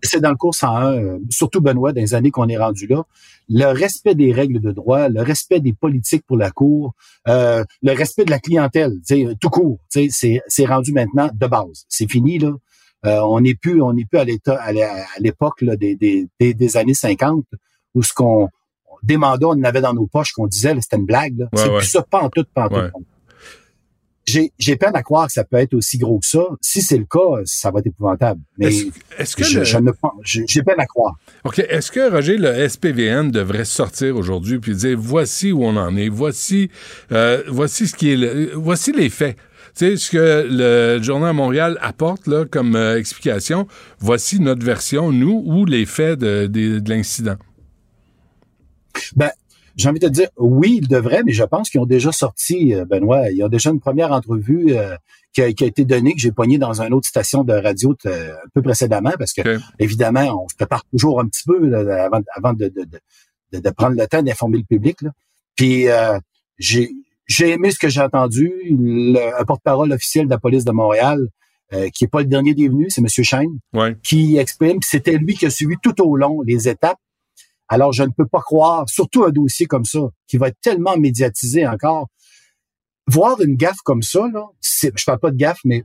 C'est 0.02 0.20
dans 0.20 0.30
le 0.30 0.36
cours 0.36 0.56
101, 0.56 0.94
euh, 0.94 1.20
surtout 1.30 1.62
Benoît, 1.62 1.94
dans 1.94 2.02
les 2.02 2.14
années 2.14 2.32
qu'on 2.32 2.48
est 2.48 2.58
rendu 2.58 2.88
là, 2.88 3.04
le 3.50 3.66
respect 3.66 4.16
des 4.16 4.32
règles 4.32 4.60
de 4.60 4.72
droit, 4.72 5.10
le 5.10 5.22
respect 5.22 5.60
des 5.60 5.74
politiques 5.74 6.26
pour 6.26 6.38
la 6.38 6.52
cour, 6.52 6.94
euh, 7.28 7.64
le 7.82 7.92
respect 7.94 8.26
de 8.26 8.32
la 8.32 8.40
clientèle, 8.40 8.94
tout 9.40 9.50
court, 9.50 9.80
c'est 9.90 10.66
rendu 10.66 10.94
maintenant 10.94 11.30
de 11.34 11.48
base. 11.48 11.86
C'est 11.90 12.10
fini 12.10 12.40
là. 12.40 12.54
Euh, 13.06 13.20
on 13.20 13.40
n'est 13.42 13.54
plus, 13.54 13.82
on 13.82 13.94
n'est 13.94 14.06
plus 14.06 14.18
à 14.18 14.24
l'état, 14.24 14.56
à 14.56 14.72
l'époque 15.20 15.64
des, 15.64 15.96
des, 15.96 16.28
des, 16.40 16.78
années 16.78 16.96
50 16.96 17.46
où 17.94 18.02
ce 18.02 18.14
qu'on 18.14 18.50
des 19.04 19.18
mandats, 19.18 19.50
on 19.50 19.64
avait 19.64 19.82
dans 19.82 19.94
nos 19.94 20.08
poches 20.08 20.32
qu'on 20.32 20.48
disait, 20.48 20.74
c'était 20.82 20.98
une 20.98 21.06
blague. 21.06 21.48
c'est 21.54 21.70
plus 21.70 21.86
ça, 21.86 22.02
pas 22.02 22.22
en 22.22 22.30
tout, 22.30 22.46
pas 22.52 22.66
en 22.66 22.70
tout 22.70 23.06
j'ai 24.58 24.76
peine 24.76 24.96
à 24.96 25.04
croire 25.04 25.28
que 25.28 25.34
ça 25.34 25.44
peut 25.44 25.58
être 25.58 25.74
aussi 25.74 25.98
gros 25.98 26.20
que 26.20 26.26
ça. 26.26 26.44
Si 26.62 26.82
c'est 26.82 26.98
le 26.98 27.06
cas, 27.06 27.42
ça 27.46 27.72
va 27.72 27.80
être 27.80 27.88
épouvantable. 27.88 28.42
Mais 28.58 28.74
est-ce 29.18 29.36
que 29.36 29.44
je, 29.44 29.64
j'ai 29.64 30.64
peine 30.64 30.80
à 30.80 30.86
croire. 30.86 31.16
OK. 31.44 31.60
Est-ce 31.60 31.92
que, 31.92 32.12
Roger, 32.12 32.38
le 32.38 32.68
SPVN 32.68 33.32
devrait 33.32 33.66
sortir 33.66 34.16
aujourd'hui 34.16 34.60
puis 34.60 34.76
dire 34.76 34.98
voici 35.00 35.52
où 35.52 35.64
on 35.64 35.76
en 35.78 35.96
est, 35.96 36.10
voici, 36.10 36.70
euh, 37.12 37.44
voici 37.48 37.88
ce 37.88 37.96
qui 37.96 38.12
est 38.12 38.18
le, 38.18 38.52
voici 38.56 38.92
les 38.92 39.10
faits. 39.10 39.38
Tu 39.78 39.86
sais, 39.86 39.98
ce 39.98 40.10
que 40.10 40.48
le 40.50 41.04
Journal 41.04 41.34
Montréal 41.34 41.78
apporte 41.82 42.28
là, 42.28 42.46
comme 42.46 42.76
euh, 42.76 42.98
explication, 42.98 43.68
voici 44.00 44.40
notre 44.40 44.66
version, 44.66 45.12
nous, 45.12 45.44
ou 45.46 45.66
les 45.66 45.86
faits 45.86 46.20
de, 46.20 46.48
de, 46.48 46.80
de 46.80 46.90
l'incident. 46.90 47.36
Ben, 49.16 49.32
j'ai 49.76 49.90
envie 49.90 50.00
de 50.00 50.08
te 50.08 50.12
dire, 50.12 50.30
oui, 50.38 50.80
ils 50.82 50.88
devraient, 50.88 51.24
mais 51.24 51.34
je 51.34 51.44
pense 51.44 51.70
qu'ils 51.70 51.82
ont 51.82 51.86
déjà 51.86 52.12
sorti, 52.12 52.74
euh, 52.74 52.86
Benoît, 52.86 53.30
il 53.30 53.38
y 53.38 53.44
a 53.44 53.50
déjà 53.50 53.72
une 53.72 53.80
première 53.80 54.12
entrevue 54.12 54.76
euh, 54.76 54.96
qui, 55.34 55.42
a, 55.42 55.48
été 55.48 55.84
donnée, 55.84 56.14
que 56.14 56.20
j'ai 56.20 56.32
poignée 56.32 56.58
dans 56.58 56.82
une 56.82 56.94
autre 56.94 57.08
station 57.08 57.44
de 57.44 57.54
radio 57.54 57.96
euh, 58.06 58.34
un 58.34 58.50
peu 58.54 58.62
précédemment, 58.62 59.12
parce 59.18 59.34
que, 59.34 59.60
évidemment, 59.80 60.44
on 60.44 60.48
se 60.48 60.56
prépare 60.56 60.84
toujours 60.86 61.20
un 61.20 61.28
petit 61.28 61.44
peu 61.46 61.74
avant, 61.76 62.22
avant 62.34 62.54
de, 62.54 62.68
de, 62.68 62.86
de, 63.52 63.60
de, 63.60 63.70
prendre 63.72 63.98
le 63.98 64.08
temps 64.08 64.24
d'informer 64.24 64.60
le 64.60 64.64
public. 64.64 65.02
Là. 65.02 65.12
Puis, 65.56 65.88
j'ai, 66.58 66.92
j'ai 67.28 67.50
aimé 67.50 67.72
ce 67.72 67.80
que 67.80 67.90
j'ai 67.90 68.02
entendu. 68.02 68.52
Le, 68.70 69.40
un 69.40 69.44
porte-parole 69.44 69.92
officiel 69.92 70.26
de 70.26 70.30
la 70.30 70.38
police 70.38 70.64
de 70.64 70.72
Montréal, 70.72 71.28
qui 71.94 72.06
est 72.06 72.10
pas 72.10 72.20
le 72.20 72.28
dernier 72.28 72.54
des 72.54 72.70
venus, 72.70 72.94
c'est 72.96 73.02
M. 73.02 73.08
Shane, 73.08 73.60
qui 74.04 74.38
exprime 74.38 74.80
que 74.80 74.86
c'était 74.86 75.18
lui 75.18 75.34
qui 75.34 75.46
a 75.46 75.50
suivi 75.50 75.76
tout 75.82 76.02
au 76.02 76.16
long 76.16 76.42
les 76.44 76.70
étapes 76.70 77.00
alors, 77.68 77.94
je 77.94 78.04
ne 78.04 78.10
peux 78.10 78.28
pas 78.28 78.42
croire, 78.42 78.88
surtout 78.88 79.24
un 79.24 79.32
dossier 79.32 79.66
comme 79.66 79.86
ça, 79.86 80.00
qui 80.28 80.38
va 80.38 80.50
être 80.50 80.60
tellement 80.62 80.98
médiatisé 80.98 81.68
encore. 81.68 82.08
Voir 83.08 83.42
une 83.42 83.56
gaffe 83.56 83.82
comme 83.84 84.02
ça, 84.02 84.28
là, 84.34 84.46
je 84.62 85.04
parle 85.06 85.20
pas 85.20 85.32
de 85.32 85.38
gaffe, 85.38 85.60
mais 85.66 85.84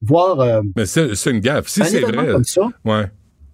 voir... 0.00 0.40
Euh, 0.40 0.62
mais 0.76 0.86
c'est, 0.86 1.12
une 1.26 1.40
gaffe. 1.40 1.68
Si 1.68 1.84
c'est 1.84 2.00
vrai... 2.00 2.32
Comme 2.32 2.44
ça, 2.44 2.68
ouais. 2.84 3.06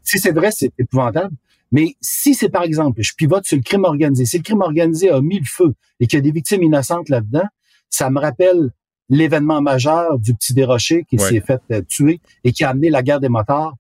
Si 0.03 0.19
c'est 0.19 0.33
vrai, 0.33 0.51
c'est 0.53 0.73
épouvantable. 0.79 1.35
Mais 1.73 1.97
si 2.01 2.35
c'est, 2.35 2.49
par 2.49 2.63
exemple, 2.63 3.03
je 3.03 3.13
pivote 3.17 3.45
sur 3.45 3.57
le 3.57 3.63
crime 3.63 3.85
organisé, 3.85 4.25
si 4.25 4.39
le 4.39 4.43
crime 4.43 4.61
organisé 4.61 5.11
a 5.11 5.21
mis 5.21 5.39
le 5.39 5.45
feu 5.45 5.75
et 5.99 6.07
qu'il 6.07 6.19
y 6.19 6.21
a 6.21 6.23
des 6.23 6.31
victimes 6.31 6.63
innocentes 6.63 7.09
là-dedans, 7.09 7.47
ça 7.91 8.09
me 8.11 8.21
rappelle 8.21 8.71
l'événement 9.09 9.61
majeur 9.61 10.19
du 10.19 10.35
petit 10.35 10.55
Desrochers 10.55 11.05
qui 11.09 11.19
s'est 11.19 11.41
fait 11.41 11.61
euh, 11.73 11.83
tuer 11.89 12.21
et 12.45 12.53
qui 12.53 12.65
a 12.65 12.71
amené 12.71 12.91
la 12.91 13.03
guerre 13.03 13.21
des 13.21 13.29
motards. 13.29 13.75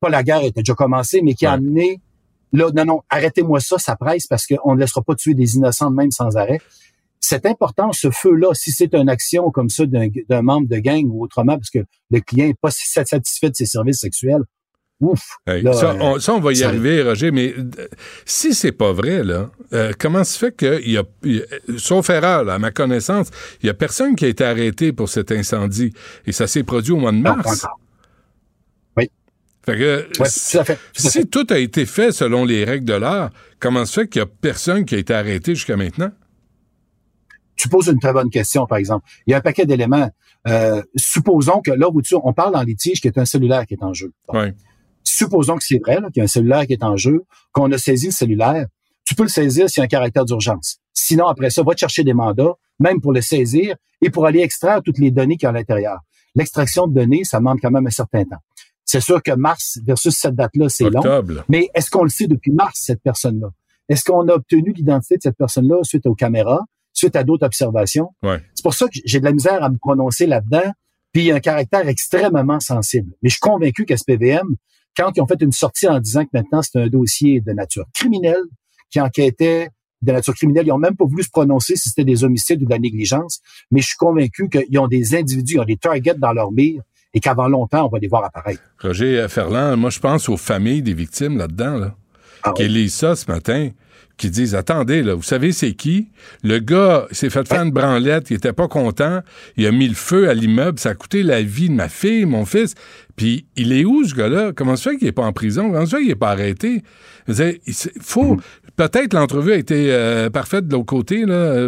Pas 0.00 0.08
la 0.08 0.22
guerre 0.22 0.42
était 0.44 0.62
déjà 0.62 0.74
commencée, 0.74 1.22
mais 1.22 1.34
qui 1.34 1.46
a 1.46 1.52
amené 1.52 2.00
Là, 2.52 2.70
non, 2.74 2.84
non, 2.84 3.00
arrêtez-moi 3.08 3.60
ça, 3.60 3.78
ça 3.78 3.96
presse 3.96 4.26
parce 4.26 4.46
qu'on 4.46 4.74
ne 4.74 4.80
laissera 4.80 5.02
pas 5.02 5.14
tuer 5.14 5.34
des 5.34 5.56
innocents 5.56 5.90
même 5.90 6.10
sans 6.10 6.36
arrêt. 6.36 6.60
C'est 7.20 7.46
important, 7.46 7.92
ce 7.92 8.10
feu-là, 8.10 8.54
si 8.54 8.72
c'est 8.72 8.94
une 8.94 9.08
action 9.08 9.50
comme 9.50 9.68
ça 9.68 9.84
d'un 9.86 10.42
membre 10.42 10.68
de 10.68 10.78
gang 10.78 11.04
ou 11.06 11.22
autrement, 11.22 11.56
parce 11.56 11.70
que 11.70 11.80
le 12.10 12.20
client 12.20 12.46
n'est 12.46 12.54
pas 12.54 12.70
satisfait 12.70 13.50
de 13.50 13.56
ses 13.56 13.66
services 13.66 14.00
sexuels, 14.00 14.42
ouf. 15.00 15.38
ça, 15.72 16.32
on, 16.34 16.40
va 16.40 16.52
y 16.52 16.62
arriver, 16.62 17.02
Roger, 17.02 17.30
mais 17.30 17.54
euh, 17.56 17.88
si 18.24 18.54
c'est 18.54 18.72
pas 18.72 18.92
vrai, 18.92 19.22
là, 19.22 19.50
euh, 19.72 19.92
comment 19.98 20.24
se 20.24 20.38
fait 20.38 20.56
qu'il 20.56 20.90
y 20.90 20.98
a, 20.98 21.04
sauf 21.76 22.10
erreur, 22.10 22.48
à 22.48 22.58
ma 22.58 22.70
connaissance, 22.70 23.28
il 23.62 23.66
y 23.66 23.70
a 23.70 23.74
personne 23.74 24.14
qui 24.16 24.24
a 24.24 24.28
été 24.28 24.44
arrêté 24.44 24.92
pour 24.92 25.08
cet 25.08 25.32
incendie 25.32 25.92
et 26.26 26.32
ça 26.32 26.46
s'est 26.46 26.64
produit 26.64 26.92
au 26.92 26.98
mois 26.98 27.12
de 27.12 27.18
mars? 27.18 27.66
Fait 29.64 29.76
que, 29.76 30.08
si 30.94 31.26
tout 31.26 31.46
a 31.50 31.58
été 31.58 31.84
fait 31.84 32.12
selon 32.12 32.44
les 32.44 32.64
règles 32.64 32.86
de 32.86 32.94
l'art, 32.94 33.30
comment 33.58 33.84
se 33.84 34.00
fait 34.00 34.08
qu'il 34.08 34.22
n'y 34.22 34.28
a 34.28 34.30
personne 34.40 34.84
qui 34.84 34.94
a 34.94 34.98
été 34.98 35.12
arrêté 35.12 35.54
jusqu'à 35.54 35.76
maintenant? 35.76 36.10
Tu 37.56 37.68
poses 37.68 37.88
une 37.88 37.98
très 37.98 38.14
bonne 38.14 38.30
question, 38.30 38.66
par 38.66 38.78
exemple. 38.78 39.06
Il 39.26 39.32
y 39.32 39.34
a 39.34 39.36
un 39.36 39.42
paquet 39.42 39.66
d'éléments. 39.66 40.10
Euh, 40.48 40.82
supposons 40.96 41.60
que 41.60 41.70
là, 41.70 41.88
on 42.22 42.32
parle 42.32 42.54
dans 42.54 42.62
litige 42.62 43.02
qu'il 43.02 43.12
y 43.14 43.18
a 43.18 43.20
un 43.20 43.26
cellulaire 43.26 43.66
qui 43.66 43.74
est 43.74 43.82
en 43.82 43.92
jeu. 43.92 44.12
Supposons 45.04 45.56
que 45.56 45.64
c'est 45.64 45.78
vrai, 45.78 45.98
qu'il 46.12 46.16
y 46.16 46.20
a 46.20 46.24
un 46.24 46.26
cellulaire 46.26 46.66
qui 46.66 46.72
est 46.72 46.82
en 46.82 46.96
jeu, 46.96 47.24
qu'on 47.52 47.70
a 47.70 47.76
saisi 47.76 48.06
le 48.06 48.12
cellulaire. 48.12 48.66
Tu 49.04 49.14
peux 49.14 49.24
le 49.24 49.28
saisir 49.28 49.68
s'il 49.68 49.80
y 49.80 49.82
a 49.82 49.84
un 49.84 49.88
caractère 49.88 50.24
d'urgence. 50.24 50.78
Sinon, 50.94 51.26
après 51.26 51.50
ça, 51.50 51.62
va 51.62 51.74
te 51.74 51.80
chercher 51.80 52.02
des 52.02 52.14
mandats, 52.14 52.54
même 52.78 53.00
pour 53.00 53.12
le 53.12 53.20
saisir 53.20 53.76
et 54.00 54.08
pour 54.08 54.24
aller 54.24 54.40
extraire 54.40 54.80
toutes 54.82 54.98
les 54.98 55.10
données 55.10 55.36
qui 55.36 55.44
y 55.44 55.46
a 55.46 55.50
à 55.50 55.52
l'intérieur. 55.52 55.98
L'extraction 56.34 56.86
de 56.86 56.94
données, 56.94 57.24
ça 57.24 57.38
demande 57.38 57.58
quand 57.60 57.70
même 57.70 57.86
un 57.86 57.90
certain 57.90 58.24
temps. 58.24 58.38
C'est 58.84 59.00
sûr 59.00 59.22
que 59.22 59.32
mars 59.32 59.78
versus 59.84 60.14
cette 60.16 60.34
date-là, 60.34 60.68
c'est 60.68 60.90
long. 60.90 61.02
Mais 61.48 61.68
est-ce 61.74 61.90
qu'on 61.90 62.02
le 62.02 62.10
sait 62.10 62.26
depuis 62.26 62.50
mars, 62.50 62.80
cette 62.84 63.02
personne-là? 63.02 63.50
Est-ce 63.88 64.04
qu'on 64.04 64.26
a 64.28 64.34
obtenu 64.34 64.72
l'identité 64.72 65.16
de 65.16 65.22
cette 65.22 65.36
personne-là 65.36 65.82
suite 65.82 66.06
aux 66.06 66.14
caméras, 66.14 66.60
suite 66.92 67.16
à 67.16 67.24
d'autres 67.24 67.46
observations? 67.46 68.10
C'est 68.54 68.62
pour 68.62 68.74
ça 68.74 68.86
que 68.86 68.98
j'ai 69.04 69.20
de 69.20 69.24
la 69.24 69.32
misère 69.32 69.62
à 69.62 69.68
me 69.68 69.78
prononcer 69.78 70.26
là-dedans. 70.26 70.72
Puis 71.12 71.22
il 71.22 71.26
y 71.26 71.32
a 71.32 71.36
un 71.36 71.40
caractère 71.40 71.88
extrêmement 71.88 72.60
sensible. 72.60 73.12
Mais 73.22 73.28
je 73.28 73.34
suis 73.34 73.40
convaincu 73.40 73.84
qu'SPVM, 73.84 74.56
quand 74.96 75.10
ils 75.16 75.20
ont 75.20 75.26
fait 75.26 75.40
une 75.40 75.52
sortie 75.52 75.88
en 75.88 75.98
disant 75.98 76.24
que 76.24 76.30
maintenant 76.32 76.62
c'est 76.62 76.80
un 76.80 76.88
dossier 76.88 77.40
de 77.40 77.52
nature 77.52 77.84
criminelle, 77.94 78.42
qui 78.90 79.00
enquêtait 79.00 79.70
de 80.02 80.12
nature 80.12 80.34
criminelle, 80.34 80.66
ils 80.66 80.72
ont 80.72 80.78
même 80.78 80.96
pas 80.96 81.04
voulu 81.04 81.22
se 81.22 81.30
prononcer 81.30 81.76
si 81.76 81.88
c'était 81.88 82.04
des 82.04 82.24
homicides 82.24 82.62
ou 82.62 82.64
de 82.64 82.70
la 82.70 82.78
négligence, 82.78 83.40
mais 83.70 83.80
je 83.80 83.88
suis 83.88 83.96
convaincu 83.96 84.48
qu'ils 84.48 84.78
ont 84.78 84.88
des 84.88 85.14
individus, 85.14 85.54
ils 85.54 85.60
ont 85.60 85.64
des 85.64 85.76
targets 85.76 86.14
dans 86.14 86.32
leur 86.32 86.52
mire 86.52 86.82
et 87.14 87.20
qu'avant 87.20 87.48
longtemps, 87.48 87.86
on 87.86 87.88
va 87.88 87.98
les 87.98 88.08
voir 88.08 88.24
apparaître. 88.24 88.62
Roger 88.80 89.26
Ferland, 89.28 89.76
moi, 89.76 89.90
je 89.90 89.98
pense 89.98 90.28
aux 90.28 90.36
familles 90.36 90.82
des 90.82 90.94
victimes 90.94 91.38
là-dedans, 91.38 91.76
là, 91.76 91.94
ah 92.42 92.52
qui 92.56 92.68
lisent 92.68 92.94
ça 92.94 93.16
ce 93.16 93.30
matin, 93.30 93.70
qui 94.20 94.30
disent 94.30 94.54
Attendez, 94.54 95.02
là, 95.02 95.14
vous 95.14 95.22
savez, 95.22 95.50
c'est 95.50 95.72
qui? 95.72 96.08
Le 96.44 96.58
gars 96.58 97.06
s'est 97.10 97.30
fait 97.30 97.46
faire 97.48 97.62
une 97.62 97.70
branlette, 97.70 98.30
il 98.30 98.36
était 98.36 98.52
pas 98.52 98.68
content, 98.68 99.20
il 99.56 99.66
a 99.66 99.72
mis 99.72 99.88
le 99.88 99.94
feu 99.94 100.28
à 100.28 100.34
l'immeuble, 100.34 100.78
ça 100.78 100.90
a 100.90 100.94
coûté 100.94 101.22
la 101.22 101.42
vie 101.42 101.68
de 101.68 101.74
ma 101.74 101.88
fille, 101.88 102.26
mon 102.26 102.44
fils. 102.44 102.74
Puis, 103.16 103.46
il 103.56 103.72
est 103.72 103.84
où, 103.84 104.04
ce 104.04 104.14
gars-là? 104.14 104.52
Comment 104.54 104.76
se 104.76 104.90
fait 104.90 104.96
qu'il 104.96 105.08
est 105.08 105.12
pas 105.12 105.24
en 105.24 105.32
prison? 105.32 105.70
Comment 105.70 105.86
se 105.86 105.96
fait 105.96 106.02
qu'il 106.02 106.10
est 106.10 106.16
pas 106.16 106.30
arrêté? 106.30 106.82
Il 107.28 107.74
faut, 108.00 108.36
mm. 108.36 108.40
Peut-être 108.80 109.12
l'entrevue 109.12 109.52
a 109.52 109.56
été 109.56 109.92
euh, 109.92 110.30
parfaite 110.30 110.66
de 110.66 110.72
l'autre 110.72 110.86
côté 110.86 111.26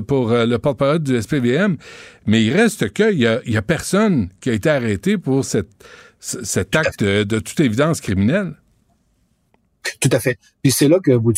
pour 0.09 0.33
euh, 0.33 0.47
le 0.47 0.59
porte-parole 0.59 1.01
du 1.01 1.21
SPVM, 1.21 1.77
mais 2.25 2.43
il 2.43 2.55
reste 2.55 2.91
qu'il 2.95 3.19
y 3.19 3.27
a, 3.27 3.43
y 3.45 3.61
personne 3.61 4.31
qui 4.41 4.49
a 4.49 4.55
été 4.55 4.71
arrêté 4.71 5.19
pour 5.19 5.45
cet 5.45 6.75
acte 6.75 7.05
de, 7.05 7.39
toute 7.39 7.61
évidence 7.61 8.01
criminelle. 8.01 8.55
Tout 10.01 10.09
à 10.11 10.21
fait. 10.21 10.39
Puis 10.63 10.73
c'est 10.73 10.89
là 10.89 11.01
que 11.01 11.13
vous 11.13 11.35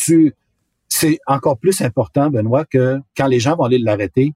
c'est 0.87 1.19
encore 1.27 1.57
plus 1.57 1.81
important, 1.81 2.29
Benoît, 2.29 2.63
que 2.63 3.01
quand 3.17 3.27
les 3.27 3.41
gens 3.41 3.57
vont 3.57 3.65
aller 3.65 3.79
l'arrêter, 3.79 4.31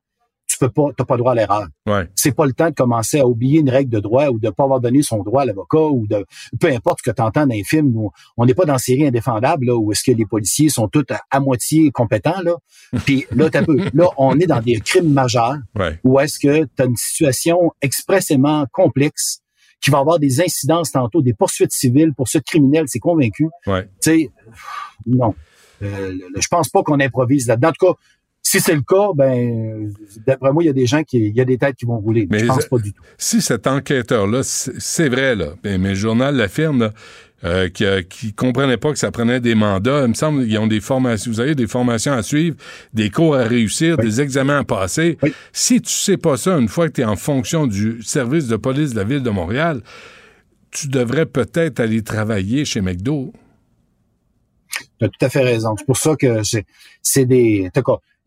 peux 0.59 0.69
pas, 0.69 0.87
t'as 0.95 1.05
pas 1.05 1.17
droit 1.17 1.31
à 1.31 1.35
l'erreur. 1.35 1.67
Ouais. 1.85 2.07
C'est 2.15 2.31
pas 2.31 2.45
le 2.45 2.53
temps 2.53 2.69
de 2.69 2.75
commencer 2.75 3.19
à 3.19 3.27
oublier 3.27 3.59
une 3.59 3.69
règle 3.69 3.89
de 3.89 3.99
droit 3.99 4.27
ou 4.27 4.39
de 4.39 4.49
pas 4.49 4.63
avoir 4.63 4.79
donné 4.79 5.01
son 5.01 5.23
droit 5.23 5.43
à 5.43 5.45
l'avocat 5.45 5.81
ou 5.81 6.07
de, 6.07 6.25
peu 6.59 6.67
importe 6.67 6.99
ce 7.03 7.09
que 7.09 7.15
tu 7.15 7.21
entends 7.21 7.45
dans 7.45 7.55
un 7.55 7.63
film 7.63 7.95
où 7.95 8.11
on 8.37 8.45
n'est 8.45 8.53
pas 8.53 8.65
dans 8.65 8.77
série 8.77 9.05
indéfendable, 9.05 9.67
là, 9.67 9.75
où 9.75 9.91
est-ce 9.91 10.03
que 10.03 10.11
les 10.11 10.25
policiers 10.25 10.69
sont 10.69 10.87
tous 10.87 11.05
à, 11.29 11.39
moitié 11.39 11.91
compétents, 11.91 12.41
là. 12.43 12.55
Puis 13.05 13.25
là, 13.31 13.49
t'as 13.49 13.63
peu, 13.63 13.77
là, 13.93 14.07
on 14.17 14.39
est 14.39 14.47
dans 14.47 14.61
des 14.61 14.79
crimes 14.79 15.11
majeurs. 15.11 15.57
Ouais. 15.77 15.99
Où 16.03 16.19
est-ce 16.19 16.39
que 16.39 16.65
tu 16.65 16.81
as 16.81 16.85
une 16.85 16.95
situation 16.95 17.71
expressément 17.81 18.65
complexe 18.71 19.41
qui 19.81 19.91
va 19.91 19.99
avoir 19.99 20.19
des 20.19 20.41
incidences 20.41 20.91
tantôt, 20.91 21.21
des 21.21 21.33
poursuites 21.33 21.71
civiles, 21.71 22.13
poursuites 22.13 22.45
criminelles, 22.45 22.85
c'est 22.87 22.99
convaincu. 22.99 23.47
Ouais. 23.65 23.83
Tu 24.01 24.11
sais, 24.11 24.31
non. 25.05 25.33
Euh, 25.81 26.17
je 26.35 26.47
pense 26.49 26.69
pas 26.69 26.83
qu'on 26.83 26.99
improvise 26.99 27.47
là-dedans. 27.47 27.69
En 27.69 27.71
tout 27.71 27.85
cas, 27.87 27.99
si 28.41 28.59
c'est 28.59 28.73
le 28.73 28.81
cas, 28.81 29.09
ben, 29.15 29.91
d'après 30.25 30.51
moi, 30.51 30.63
il 30.63 30.67
y 30.67 30.69
a 30.69 30.73
des 30.73 30.87
gens 30.87 31.03
qui, 31.03 31.17
il 31.17 31.35
y 31.35 31.41
a 31.41 31.45
des 31.45 31.57
têtes 31.57 31.75
qui 31.75 31.85
vont 31.85 31.99
rouler. 31.99 32.27
Mais 32.31 32.39
je 32.39 32.45
pense 32.45 32.65
pas 32.65 32.77
du 32.77 32.93
tout. 32.93 33.03
Si 33.17 33.41
cet 33.41 33.67
enquêteur-là, 33.67 34.41
c'est 34.43 35.09
vrai, 35.09 35.35
là, 35.35 35.53
ben, 35.63 35.79
mais 35.79 35.89
le 35.89 35.95
journal 35.95 36.35
l'affirme, 36.35 36.91
euh, 37.45 37.69
qui, 37.69 37.85
euh, 37.85 38.01
qui 38.01 38.33
comprenait 38.33 38.75
pas 38.75 38.91
que 38.91 38.99
ça 38.99 39.11
prenait 39.11 39.39
des 39.39 39.55
mandats. 39.55 40.01
Il 40.01 40.09
me 40.09 40.13
semble 40.13 40.45
qu'ils 40.45 40.57
ont 40.57 40.67
des 40.67 40.81
formations, 40.81 41.31
vous 41.31 41.39
avez 41.39 41.55
des 41.55 41.67
formations 41.67 42.11
à 42.11 42.21
suivre, 42.21 42.57
des 42.93 43.09
cours 43.09 43.35
à 43.35 43.43
réussir, 43.43 43.95
des 43.95 44.19
examens 44.19 44.59
à 44.59 44.63
passer. 44.65 45.17
Si 45.53 45.81
tu 45.81 45.89
sais 45.89 46.17
pas 46.17 46.35
ça 46.35 46.57
une 46.57 46.67
fois 46.67 46.89
que 46.89 46.95
tu 46.95 47.01
es 47.01 47.05
en 47.05 47.15
fonction 47.15 47.65
du 47.65 48.03
service 48.03 48.47
de 48.47 48.57
police 48.57 48.91
de 48.91 48.97
la 48.97 49.05
ville 49.05 49.23
de 49.23 49.29
Montréal, 49.29 49.81
tu 50.71 50.89
devrais 50.89 51.25
peut-être 51.25 51.79
aller 51.79 52.03
travailler 52.03 52.65
chez 52.65 52.81
McDo. 52.81 53.31
Tu 54.99 55.05
as 55.05 55.07
tout 55.07 55.25
à 55.25 55.29
fait 55.29 55.43
raison. 55.43 55.75
C'est 55.77 55.85
pour 55.85 55.97
ça 55.97 56.17
que 56.17 56.41
c'est 57.01 57.25
des 57.25 57.69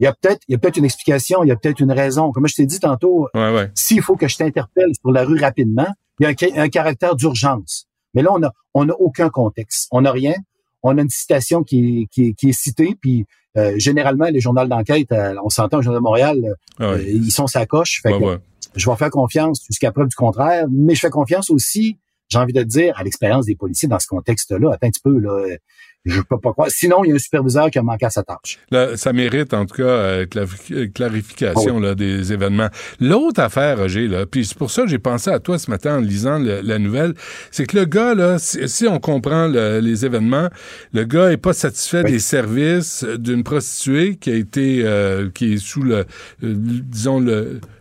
il 0.03 0.07
y 0.07 0.09
a 0.09 0.13
peut-être 0.13 0.41
il 0.49 0.53
y 0.53 0.55
a 0.57 0.59
peut-être 0.59 0.79
une 0.79 0.85
explication, 0.85 1.45
il 1.45 1.49
y 1.49 1.53
a 1.53 1.57
peut-être 1.57 1.79
une 1.79 1.93
raison. 1.93 2.33
Comme 2.33 2.49
je 2.49 2.57
t'ai 2.57 2.67
dit 2.67 2.81
tantôt, 2.81 3.29
s'il 3.77 4.03
faut 4.03 4.17
que 4.17 4.27
je 4.27 4.37
t'interpelle 4.37 4.91
sur 5.01 5.13
la 5.13 5.25
rue 5.25 5.39
rapidement, 5.39 5.87
il 6.19 6.25
y 6.25 6.27
a 6.27 6.61
un, 6.61 6.69
caractère 6.69 7.15
d'urgence. 7.15 7.87
Mais 8.13 8.23
là, 8.23 8.31
on 8.33 8.43
a 8.43 8.53
on 8.75 8.89
a 8.89 8.93
aucun 8.93 9.31
contexte. 9.31 9.87
On 9.93 10.01
n'a 10.01 10.11
rien. 10.11 10.35
On 10.83 10.99
a 10.99 11.03
une 11.03 11.09
citation 11.09 11.63
qui, 11.63 12.09
qui, 12.11 12.35
qui 12.35 12.49
est 12.49 12.53
citée, 12.53 12.97
puis 13.01 13.25
euh, 13.57 13.75
généralement, 13.77 14.25
les 14.25 14.41
journaux 14.41 14.67
d'enquête, 14.67 15.13
euh, 15.13 15.37
on 15.45 15.49
s'entend 15.49 15.79
au 15.79 15.83
Journal 15.83 16.01
de 16.01 16.03
Montréal, 16.03 16.57
euh, 16.81 16.97
ah 16.97 17.01
ils 17.01 17.31
sont 17.31 17.47
sa 17.47 17.65
coche. 17.65 18.01
Fait 18.03 18.11
que 18.11 18.41
je 18.75 18.91
vais 18.91 18.97
faire 18.97 19.11
confiance 19.11 19.65
jusqu'à 19.69 19.93
preuve 19.93 20.09
du 20.09 20.17
contraire, 20.17 20.67
mais 20.69 20.97
je 20.97 21.01
fais 21.01 21.11
confiance 21.11 21.51
aussi, 21.51 21.99
j'ai 22.29 22.39
envie 22.39 22.53
de 22.53 22.65
dire, 22.65 22.99
à 22.99 23.05
l'expérience 23.05 23.47
des 23.47 23.55
policiers 23.55 23.89
dans 23.89 24.01
ce 24.01 24.09
contexte-là. 24.09 24.73
Attends 24.73 24.89
un 24.89 24.91
petit 24.91 25.01
peu, 25.01 25.17
là. 25.19 25.57
Je 26.05 26.21
peux 26.21 26.39
pas 26.39 26.53
croire. 26.53 26.69
Sinon, 26.69 27.05
il 27.05 27.11
y 27.11 27.13
a 27.13 27.15
un 27.15 27.19
superviseur 27.19 27.71
qui 27.71 27.79
a 27.79 27.83
manqué 27.83 28.07
à 28.07 28.11
sa 28.11 28.25
tâche. 28.25 28.59
Là, 28.73 28.97
ça 28.97 29.13
mérite, 29.13 29.55
en 29.55 29.67
tout 29.67 29.77
cas, 29.77 29.83
euh, 29.83 30.27
euh 30.73 30.87
clarification 30.93 31.79
ah 31.79 31.81
là, 31.81 31.95
des 31.95 32.33
événements. 32.33 32.69
L'autre 32.99 33.41
affaire, 33.41 33.79
Roger, 33.79 34.09
là, 34.09 34.27
puis 34.27 34.45
c'est 34.45 34.59
pour 34.59 34.71
ça 34.71 34.83
que 34.83 34.89
j'ai 34.89 34.99
pensé 34.99 35.31
à 35.31 35.39
toi 35.39 35.59
ce 35.59 35.71
matin 35.71 35.99
en 35.99 36.01
lisant 36.01 36.39
la 36.39 36.79
nouvelle, 36.81 37.15
c'est 37.53 37.67
que 37.67 37.79
le 37.79 37.85
gars, 37.85 38.15
là, 38.15 38.39
si, 38.39 38.87
on 38.89 38.99
comprend 38.99 39.47
les 39.47 40.05
événements, 40.05 40.49
le 40.93 41.05
gars 41.05 41.31
est 41.31 41.37
pas 41.37 41.53
satisfait 41.53 42.03
des 42.03 42.19
services 42.19 43.05
d'une 43.05 43.45
prostituée 43.45 44.17
qui 44.17 44.31
a 44.31 44.35
été, 44.35 44.83
euh, 44.85 45.31
qui 45.33 45.55
est 45.55 45.59
sous 45.59 45.83
le, 45.83 46.07
disons, 46.43 47.21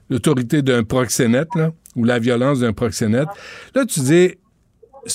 l'autorité 0.09 0.61
d'un 0.61 0.83
proxénète, 0.83 1.49
là, 1.55 1.71
ou 1.95 2.03
la 2.03 2.19
violence 2.19 2.59
d'un 2.59 2.73
proxénète. 2.73 3.27
Là, 3.73 3.85
tu 3.85 3.99
dis, 4.01 4.35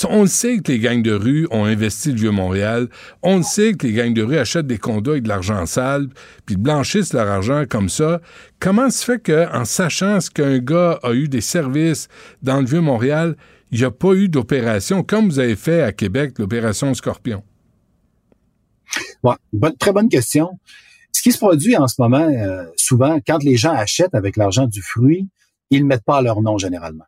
on 0.08 0.22
le 0.22 0.28
sait 0.28 0.58
que 0.58 0.72
les 0.72 0.78
gangs 0.78 1.02
de 1.02 1.12
rue 1.12 1.46
ont 1.50 1.64
investi 1.64 2.10
le 2.10 2.16
Vieux-Montréal. 2.16 2.88
On 3.22 3.38
le 3.38 3.42
sait 3.42 3.74
que 3.74 3.86
les 3.86 3.92
gangs 3.92 4.14
de 4.14 4.22
rue 4.22 4.38
achètent 4.38 4.66
des 4.66 4.78
condos 4.78 5.12
avec 5.12 5.24
de 5.24 5.28
l'argent 5.28 5.64
sale, 5.66 6.08
puis 6.44 6.56
blanchissent 6.56 7.12
leur 7.12 7.28
argent 7.28 7.64
comme 7.68 7.88
ça. 7.88 8.20
Comment 8.60 8.90
se 8.90 9.04
fait 9.04 9.18
qu'en 9.18 9.64
sachant 9.64 10.20
ce 10.20 10.30
qu'un 10.30 10.58
gars 10.58 10.98
a 11.02 11.12
eu 11.12 11.28
des 11.28 11.40
services 11.40 12.08
dans 12.42 12.60
le 12.60 12.66
Vieux-Montréal, 12.66 13.36
il 13.70 13.78
n'y 13.78 13.84
a 13.84 13.90
pas 13.90 14.14
eu 14.14 14.28
d'opération, 14.28 15.02
comme 15.02 15.28
vous 15.28 15.38
avez 15.38 15.56
fait 15.56 15.82
à 15.82 15.92
Québec, 15.92 16.38
l'opération 16.38 16.92
Scorpion? 16.94 17.42
Ouais, 19.22 19.34
très 19.78 19.92
bonne 19.92 20.08
question. 20.08 20.58
Ce 21.12 21.22
qui 21.22 21.32
se 21.32 21.38
produit 21.38 21.76
en 21.76 21.88
ce 21.88 21.96
moment, 21.98 22.28
euh, 22.28 22.64
souvent, 22.76 23.18
quand 23.26 23.42
les 23.42 23.56
gens 23.56 23.72
achètent 23.72 24.14
avec 24.14 24.36
l'argent 24.36 24.66
du 24.66 24.82
fruit, 24.82 25.28
ils 25.70 25.82
ne 25.82 25.86
mettent 25.86 26.04
pas 26.04 26.22
leur 26.22 26.42
nom 26.42 26.58
généralement. 26.58 27.06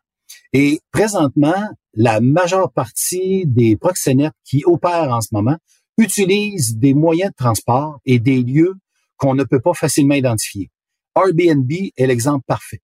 Et 0.51 0.81
présentement, 0.91 1.69
la 1.93 2.21
majeure 2.21 2.71
partie 2.71 3.45
des 3.45 3.75
proxénètes 3.75 4.33
qui 4.45 4.63
opèrent 4.65 5.11
en 5.11 5.21
ce 5.21 5.29
moment 5.31 5.57
utilisent 5.97 6.77
des 6.77 6.93
moyens 6.93 7.31
de 7.31 7.35
transport 7.35 7.99
et 8.05 8.19
des 8.19 8.41
lieux 8.41 8.75
qu'on 9.17 9.35
ne 9.35 9.43
peut 9.43 9.59
pas 9.59 9.73
facilement 9.73 10.15
identifier. 10.15 10.71
Airbnb 11.15 11.71
est 11.71 12.07
l'exemple 12.07 12.45
parfait. 12.47 12.81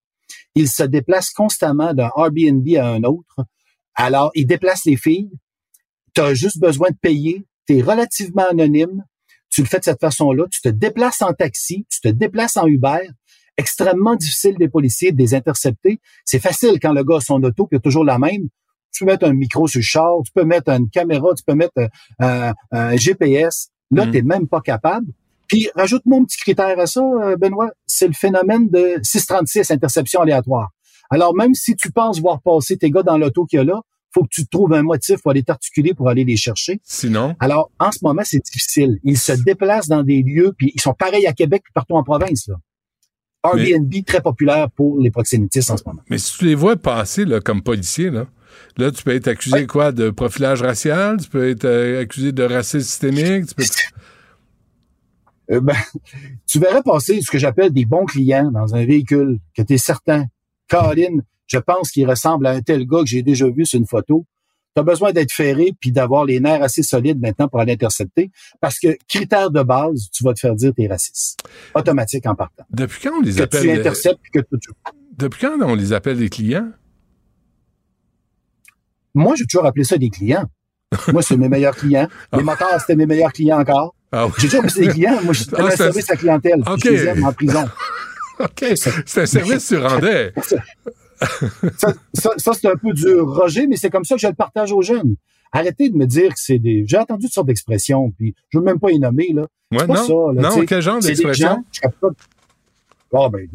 Ils 0.55 0.69
se 0.69 0.83
déplacent 0.83 1.31
constamment 1.31 1.93
d'un 1.93 2.09
Airbnb 2.17 2.67
à 2.77 2.87
un 2.87 3.03
autre. 3.03 3.45
Alors, 3.93 4.31
ils 4.35 4.47
déplacent 4.47 4.85
les 4.85 4.97
filles. 4.97 5.31
Tu 6.13 6.21
as 6.21 6.33
juste 6.33 6.59
besoin 6.59 6.89
de 6.89 6.97
payer. 6.97 7.45
Tu 7.67 7.77
es 7.77 7.81
relativement 7.81 8.47
anonyme. 8.49 9.05
Tu 9.49 9.61
le 9.61 9.67
fais 9.67 9.79
de 9.79 9.85
cette 9.85 10.01
façon-là. 10.01 10.45
Tu 10.51 10.61
te 10.61 10.69
déplaces 10.69 11.21
en 11.21 11.33
taxi, 11.33 11.85
tu 11.89 12.01
te 12.01 12.09
déplaces 12.09 12.57
en 12.57 12.67
Uber 12.67 13.07
extrêmement 13.57 14.15
difficile 14.15 14.57
des 14.57 14.69
policiers 14.69 15.11
de 15.11 15.17
les 15.17 15.33
intercepter. 15.33 15.99
C'est 16.25 16.39
facile 16.39 16.79
quand 16.81 16.93
le 16.93 17.03
gars 17.03 17.17
a 17.17 17.21
son 17.21 17.41
auto, 17.43 17.67
il 17.71 17.77
a 17.77 17.79
toujours 17.79 18.03
la 18.03 18.19
même. 18.19 18.49
Tu 18.95 19.03
peux 19.03 19.11
mettre 19.11 19.25
un 19.25 19.33
micro 19.33 19.67
sur 19.67 19.79
le 19.79 19.83
char, 19.83 20.13
tu 20.25 20.31
peux 20.33 20.45
mettre 20.45 20.69
une 20.69 20.89
caméra, 20.89 21.33
tu 21.35 21.43
peux 21.45 21.55
mettre 21.55 21.89
euh, 22.21 22.53
un 22.71 22.95
GPS. 22.95 23.69
Là, 23.91 24.05
mm. 24.05 24.11
tu 24.11 24.17
n'es 24.17 24.21
même 24.23 24.47
pas 24.47 24.61
capable. 24.61 25.07
Puis, 25.47 25.69
rajoute-moi 25.75 26.19
un 26.19 26.23
petit 26.23 26.37
critère 26.37 26.79
à 26.79 26.87
ça, 26.87 27.01
euh, 27.01 27.35
Benoît, 27.37 27.69
c'est 27.85 28.07
le 28.07 28.13
phénomène 28.13 28.69
de 28.69 28.99
636, 29.03 29.69
interception 29.71 30.21
aléatoire. 30.21 30.69
Alors, 31.09 31.35
même 31.35 31.53
si 31.53 31.75
tu 31.75 31.91
penses 31.91 32.19
voir 32.19 32.41
passer 32.41 32.77
tes 32.77 32.89
gars 32.89 33.03
dans 33.03 33.17
l'auto 33.17 33.45
qu'il 33.45 33.57
y 33.57 33.59
a 33.59 33.65
là, 33.65 33.81
faut 34.13 34.23
que 34.23 34.29
tu 34.31 34.47
trouves 34.47 34.73
un 34.73 34.81
motif 34.81 35.21
pour 35.21 35.31
aller 35.31 35.43
t'articuler 35.43 35.93
pour 35.93 36.09
aller 36.09 36.23
les 36.23 36.37
chercher. 36.37 36.79
Sinon? 36.83 37.35
Alors, 37.39 37.69
en 37.79 37.91
ce 37.91 37.99
moment, 38.01 38.21
c'est 38.23 38.43
difficile. 38.43 38.97
Ils 39.03 39.17
se 39.17 39.33
déplacent 39.33 39.89
dans 39.89 40.03
des 40.03 40.23
lieux, 40.23 40.53
puis 40.57 40.71
ils 40.73 40.81
sont 40.81 40.93
pareils 40.93 41.27
à 41.27 41.33
Québec 41.33 41.63
puis 41.65 41.73
partout 41.73 41.95
en 41.95 42.03
province. 42.03 42.47
Là. 42.47 42.55
Airbnb 43.43 43.93
très 44.05 44.21
populaire 44.21 44.71
pour 44.71 44.99
les 44.99 45.11
proxénétistes 45.11 45.69
en 45.69 45.77
ce 45.77 45.83
moment. 45.85 46.01
Mais 46.09 46.17
si 46.17 46.37
tu 46.37 46.45
les 46.45 46.55
vois 46.55 46.75
passer 46.77 47.25
là, 47.25 47.39
comme 47.41 47.61
policiers, 47.61 48.09
là, 48.09 48.25
là, 48.77 48.91
tu 48.91 49.03
peux 49.03 49.13
être 49.15 49.27
accusé 49.27 49.67
quoi 49.67 49.91
de 49.91 50.09
profilage 50.09 50.61
racial, 50.61 51.17
tu 51.21 51.29
peux 51.29 51.49
être 51.49 51.65
euh, 51.65 52.01
accusé 52.01 52.31
de 52.31 52.43
racisme 52.43 52.85
systémique, 52.85 53.47
tu 53.47 53.55
peux 53.55 53.63
euh, 55.51 55.59
ben, 55.59 55.75
tu 56.47 56.59
verrais 56.59 56.83
passer 56.83 57.21
ce 57.21 57.29
que 57.29 57.37
j'appelle 57.37 57.71
des 57.71 57.85
bons 57.85 58.05
clients 58.05 58.51
dans 58.51 58.75
un 58.75 58.85
véhicule, 58.85 59.39
que 59.55 59.61
tu 59.61 59.73
es 59.73 59.77
certain. 59.77 60.25
Caroline, 60.67 61.21
je 61.47 61.59
pense 61.59 61.91
qu'il 61.91 62.09
ressemble 62.09 62.47
à 62.47 62.51
un 62.51 62.61
tel 62.61 62.87
gars 62.87 63.01
que 63.01 63.07
j'ai 63.07 63.21
déjà 63.21 63.47
vu 63.47 63.65
sur 63.65 63.79
une 63.79 63.85
photo 63.85 64.25
tu 64.75 64.81
as 64.81 64.83
besoin 64.83 65.13
d'être 65.13 65.31
ferré 65.31 65.71
puis 65.79 65.91
d'avoir 65.91 66.25
les 66.25 66.41
nerfs 66.41 66.61
assez 66.61 66.83
solides 66.83 67.19
maintenant 67.21 67.47
pour 67.47 67.61
aller 67.61 67.73
intercepter 67.73 68.29
parce 68.59 68.77
que 68.77 68.97
critère 69.07 69.49
de 69.49 69.63
base, 69.63 70.09
tu 70.11 70.23
vas 70.23 70.33
te 70.33 70.39
faire 70.41 70.53
dire 70.53 70.71
que 70.71 70.75
tu 70.75 70.83
es 70.83 70.87
raciste. 70.87 71.39
Automatique 71.73 72.25
en 72.25 72.35
partant. 72.35 72.65
Depuis 72.71 72.99
quand 73.01 73.17
on 73.17 73.21
les 73.21 73.39
appelle 73.39 73.61
tu 73.61 73.71
interceptes 73.71 74.19
que 74.33 74.39
tu... 74.39 74.71
Depuis 75.17 75.39
quand 75.39 75.57
on 75.61 75.75
les 75.75 75.93
appelle 75.93 76.17
des 76.17 76.29
clients? 76.29 76.71
Moi, 79.16 79.34
j'ai 79.36 79.45
toujours 79.45 79.66
appelé 79.66 79.84
ça 79.84 79.97
des 79.97 80.09
clients. 80.09 80.45
Moi, 81.11 81.22
c'est 81.22 81.38
mes 81.38 81.49
meilleurs 81.49 81.76
clients. 81.76 82.07
Les 82.34 82.39
ah. 82.39 82.43
motards, 82.43 82.80
c'était 82.82 82.95
mes 82.95 83.05
meilleurs 83.05 83.34
clients 83.34 83.59
encore. 83.59 83.95
Ah 84.11 84.28
j'ai 84.38 84.47
toujours 84.47 84.59
appelé 84.59 84.74
ça 84.74 84.82
des 84.82 84.88
clients. 84.89 85.22
Moi, 85.24 85.34
je 85.34 85.43
ah, 85.57 85.72
service 85.72 86.09
à 86.09 86.16
clientèle. 86.16 86.63
Je 86.84 86.89
les 86.89 87.24
en 87.24 87.34
prison. 87.34 87.66
OK. 88.39 88.66
C'est 88.76 89.22
un 89.22 89.26
service 89.26 89.70
que 89.70 89.76
tu 89.76 89.82
rendais. 89.82 90.34
ça, 91.78 91.93
ça, 92.13 92.51
c'est 92.53 92.68
un 92.68 92.76
peu 92.76 92.93
du 92.93 93.20
Roger, 93.20 93.68
mais 93.68 93.78
c'est 93.78 93.89
comme 93.89 94.03
ça 94.03 94.16
que 94.16 94.22
je 94.22 94.28
le 94.28 94.34
partage 94.34 94.72
aux 94.72 94.82
jeunes. 94.82 95.16
Arrêtez 95.51 95.89
de 95.89 95.95
me 95.95 96.05
dire 96.05 96.30
que 96.30 96.39
c'est 96.39 96.59
des. 96.59 96.84
J'ai 96.86 96.97
entendu 96.97 97.28
toutes 97.28 97.34
sortes 97.34 97.47
d'expressions, 97.47 98.11
puis 98.11 98.36
je 98.49 98.57
veux 98.57 98.63
même 98.63 98.80
pas 98.80 98.91
y 98.91 98.99
nommer 98.99 99.32
là. 99.34 99.47
Ouais, 99.72 99.88
pas 99.88 99.88
non, 99.88 99.95
ça. 99.95 100.41
Là, 100.41 100.49
non, 100.49 100.66
quel 100.66 100.82
genre 100.82 100.99
d'expression? 100.99 101.63
Oh, 103.11 103.30
ben, 103.30 103.47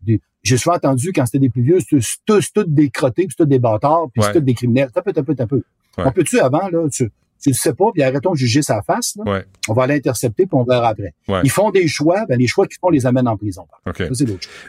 des, 0.00 0.20
j'ai 0.42 0.56
souvent 0.56 0.76
entendu 0.76 1.12
quand 1.12 1.24
c'était 1.26 1.38
des 1.38 1.50
plus 1.50 1.62
vieux, 1.62 1.78
c'est 1.80 2.00
tous 2.26 2.52
des 2.66 2.90
crottés, 2.90 3.26
puis 3.26 3.34
c'est 3.38 3.46
des 3.46 3.58
bâtards, 3.58 4.08
puis 4.12 4.22
c'est 4.22 4.32
tous 4.32 4.40
des 4.40 4.54
criminels. 4.54 4.90
T'as 4.92 5.02
peu, 5.02 5.12
t'as 5.12 5.22
peu, 5.22 5.34
t'as 5.34 5.46
peu. 5.46 5.62
On 5.98 6.10
peut-tu 6.10 6.40
avant 6.40 6.68
là, 6.68 6.88
tu, 6.90 7.10
tu 7.42 7.50
le 7.50 7.54
sais 7.54 7.74
pas, 7.74 7.86
puis 7.92 8.02
arrêtons 8.02 8.32
de 8.32 8.36
juger 8.36 8.62
sa 8.62 8.82
face. 8.82 9.16
Là. 9.16 9.42
On 9.68 9.74
va 9.74 9.86
l'intercepter, 9.86 10.46
puis 10.46 10.54
on 10.56 10.64
verra 10.64 10.88
après. 10.88 11.14
Ils 11.42 11.50
font 11.50 11.70
des 11.70 11.88
choix, 11.88 12.24
ben 12.28 12.38
les 12.38 12.46
choix 12.46 12.66
qu'ils 12.66 12.78
font 12.80 12.90
les 12.90 13.04
amènent 13.04 13.28
en 13.28 13.36
prison. 13.36 13.66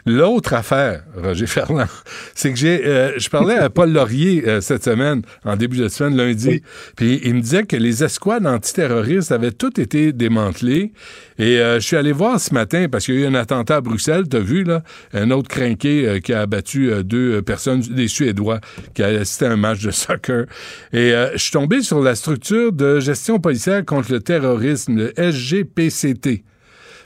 L'autre 0.06 0.54
affaire, 0.54 1.04
Roger 1.16 1.46
Ferland, 1.46 1.86
c'est 2.34 2.50
que 2.50 2.58
j'ai, 2.58 2.84
euh, 2.84 3.12
je 3.16 3.28
parlais 3.28 3.56
à 3.56 3.70
Paul 3.70 3.92
Laurier 3.92 4.46
euh, 4.46 4.60
cette 4.60 4.84
semaine, 4.84 5.22
en 5.44 5.56
début 5.56 5.76
de 5.76 5.88
semaine, 5.88 6.16
lundi, 6.16 6.62
puis 6.96 7.20
il 7.22 7.34
me 7.34 7.40
disait 7.40 7.64
que 7.64 7.76
les 7.76 8.02
escouades 8.02 8.46
antiterroristes 8.46 9.30
avaient 9.30 9.52
toutes 9.52 9.78
été 9.78 10.12
démantelées. 10.12 10.92
Et 11.38 11.58
euh, 11.58 11.80
je 11.80 11.86
suis 11.86 11.96
allé 11.96 12.12
voir 12.12 12.40
ce 12.40 12.52
matin, 12.54 12.88
parce 12.90 13.06
qu'il 13.06 13.14
y 13.14 13.18
a 13.18 13.20
eu 13.22 13.26
un 13.26 13.34
attentat 13.34 13.76
à 13.76 13.80
Bruxelles, 13.80 14.28
t'as 14.28 14.40
vu, 14.40 14.64
là, 14.64 14.82
un 15.12 15.30
autre 15.30 15.48
crinqué 15.48 16.20
qui 16.22 16.32
a 16.32 16.42
abattu 16.42 16.90
deux 17.04 17.40
personnes, 17.42 17.80
des 17.80 18.08
Suédois, 18.08 18.60
qui 18.94 19.02
a 19.02 19.06
assisté 19.06 19.46
à 19.46 19.52
un 19.52 19.56
match 19.56 19.82
de 19.82 19.90
soccer. 19.90 20.46
Et 20.92 21.12
je 21.32 21.38
suis 21.38 21.52
tombé 21.52 21.82
sur 21.82 22.00
la 22.00 22.14
structure 22.14 22.63
de 22.70 23.00
gestion 23.00 23.38
policière 23.38 23.84
contre 23.84 24.12
le 24.12 24.20
terrorisme, 24.20 24.96
le 24.96 25.12
SGPCT. 25.16 26.44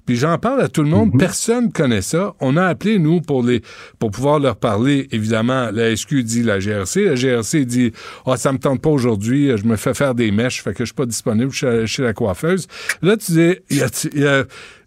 Puis 0.09 0.17
j'en 0.17 0.39
parle 0.39 0.63
à 0.63 0.69
tout 0.69 0.83
le 0.83 0.89
monde, 0.89 1.13
mhm. 1.13 1.19
personne 1.19 1.67
ne 1.67 1.71
connaît 1.71 2.01
ça. 2.01 2.35
On 2.41 2.57
a 2.57 2.65
appelé, 2.65 2.99
nous, 2.99 3.21
pour 3.21 3.43
les 3.43 3.61
pour 3.99 4.11
pouvoir 4.11 4.39
leur 4.39 4.57
parler, 4.57 5.07
évidemment, 5.13 5.71
la 5.71 5.95
SQ 5.95 6.23
dit 6.23 6.43
la 6.43 6.61
GRC. 6.61 7.05
La 7.05 7.15
GRC 7.15 7.67
dit 7.67 7.93
Ah, 8.25 8.31
oh, 8.33 8.37
ça 8.37 8.51
me 8.53 8.59
tente 8.59 8.81
pas 8.81 8.89
aujourd'hui, 8.89 9.55
je 9.55 9.67
me 9.67 9.77
fais 9.77 9.93
faire 9.93 10.15
des 10.15 10.31
mèches, 10.31 10.63
fait 10.63 10.73
que 10.73 10.79
je 10.79 10.87
suis 10.87 10.95
pas 10.95 11.05
disponible 11.05 11.53
chez, 11.53 11.87
la 11.99 12.15
coiffeuse. 12.15 12.69
Là, 13.03 13.19
tu 13.19 13.33
dis, 13.33 13.57
il 13.69 14.21
y 14.21 14.27
a 14.27 14.45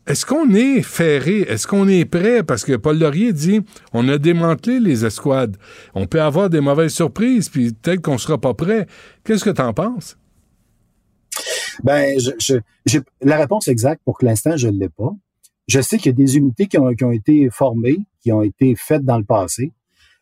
est-ce 0.08 0.26
qu'on 0.26 0.50
est 0.56 0.82
ferré? 0.82 1.42
Est-ce 1.42 1.68
qu'on 1.68 1.88
est 1.88 2.06
prêt? 2.06 2.42
Parce 2.42 2.66
que 2.66 2.76
Paul 2.76 2.98
Laurier 2.98 3.34
dit 3.34 3.62
on 3.94 4.10
a 4.10 4.18
démantelé 4.18 4.80
les 4.80 5.06
escouades. 5.06 5.58
On 5.94 6.08
peut 6.08 6.22
avoir 6.22 6.50
des 6.50 6.62
mauvaises 6.62 6.94
surprises, 6.94 7.50
puis 7.50 7.72
peut-être 7.72 8.02
qu'on 8.02 8.18
sera 8.18 8.40
pas 8.40 8.56
prêt. 8.56 8.88
Qu'est-ce 9.24 9.46
que 9.46 9.52
tu 9.52 9.62
en 9.62 9.74
penses? 9.74 10.18
Ben, 11.84 12.20
je, 12.20 12.56
je, 12.86 13.00
la 13.22 13.38
réponse 13.38 13.68
exacte 13.68 14.02
pour 14.06 14.18
l'instant, 14.22 14.56
je 14.56 14.68
ne 14.68 14.80
l'ai 14.80 14.90
pas. 14.90 15.12
Je 15.68 15.82
sais 15.82 15.98
qu'il 15.98 16.08
y 16.08 16.10
a 16.10 16.18
des 16.18 16.38
unités 16.38 16.68
qui 16.68 16.78
ont, 16.78 16.94
qui 16.94 17.04
ont 17.04 17.12
été 17.12 17.50
formées, 17.50 17.98
qui 18.22 18.32
ont 18.32 18.42
été 18.42 18.76
faites 18.76 19.04
dans 19.04 19.18
le 19.18 19.24
passé, 19.24 19.72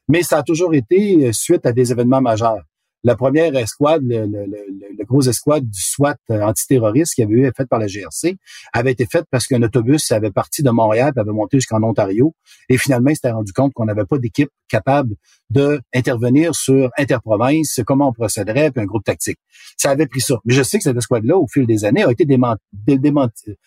mais 0.08 0.24
ça 0.24 0.40
a 0.40 0.44
toujours 0.44 0.74
été 0.74 1.28
euh, 1.28 1.32
suite 1.32 1.66
à 1.66 1.72
des 1.72 1.92
événements 1.92 2.22
majeurs 2.22 2.64
la 3.04 3.16
première 3.16 3.56
escouade, 3.56 4.02
le, 4.04 4.26
le, 4.26 4.46
le, 4.46 5.06
gros 5.06 5.22
escouade 5.22 5.70
du 5.70 5.82
SWAT 5.82 6.18
euh, 6.30 6.42
antiterroriste 6.42 7.16
qui 7.16 7.24
avait 7.24 7.40
été 7.40 7.52
faite 7.56 7.70
par 7.70 7.80
la 7.80 7.88
GRC, 7.88 8.38
avait 8.74 8.92
été 8.92 9.06
faite 9.06 9.26
parce 9.32 9.48
qu'un 9.48 9.62
autobus 9.64 10.12
avait 10.12 10.32
parti 10.32 10.62
de 10.64 10.70
Montréal 10.70 11.14
et 11.16 11.20
avait 11.20 11.32
monté 11.32 11.58
jusqu'en 11.58 11.82
Ontario. 11.82 12.36
Et 12.68 12.78
finalement, 12.78 13.10
il 13.10 13.16
s'était 13.16 13.32
rendu 13.32 13.54
compte 13.54 13.74
qu'on 13.74 13.86
n'avait 13.86 14.06
pas 14.06 14.18
d'équipe 14.18 14.50
capable 14.68 15.16
d'intervenir 15.50 16.54
sur 16.54 16.92
interprovince, 16.98 17.80
comment 17.86 18.10
on 18.10 18.14
procéderait, 18.14 18.72
puis 18.72 18.82
un 18.82 18.86
groupe 18.86 19.04
tactique. 19.04 19.40
Ça 19.78 19.92
avait 19.92 20.08
pris 20.08 20.22
ça. 20.22 20.36
Mais 20.46 20.54
je 20.54 20.62
sais 20.62 20.78
que 20.78 20.84
cette 20.84 20.98
escouade-là, 20.98 21.38
au 21.38 21.48
fil 21.48 21.66
des 21.66 21.86
années, 21.86 22.04
a 22.04 22.12
été 22.12 22.26
démantelée 22.26 23.58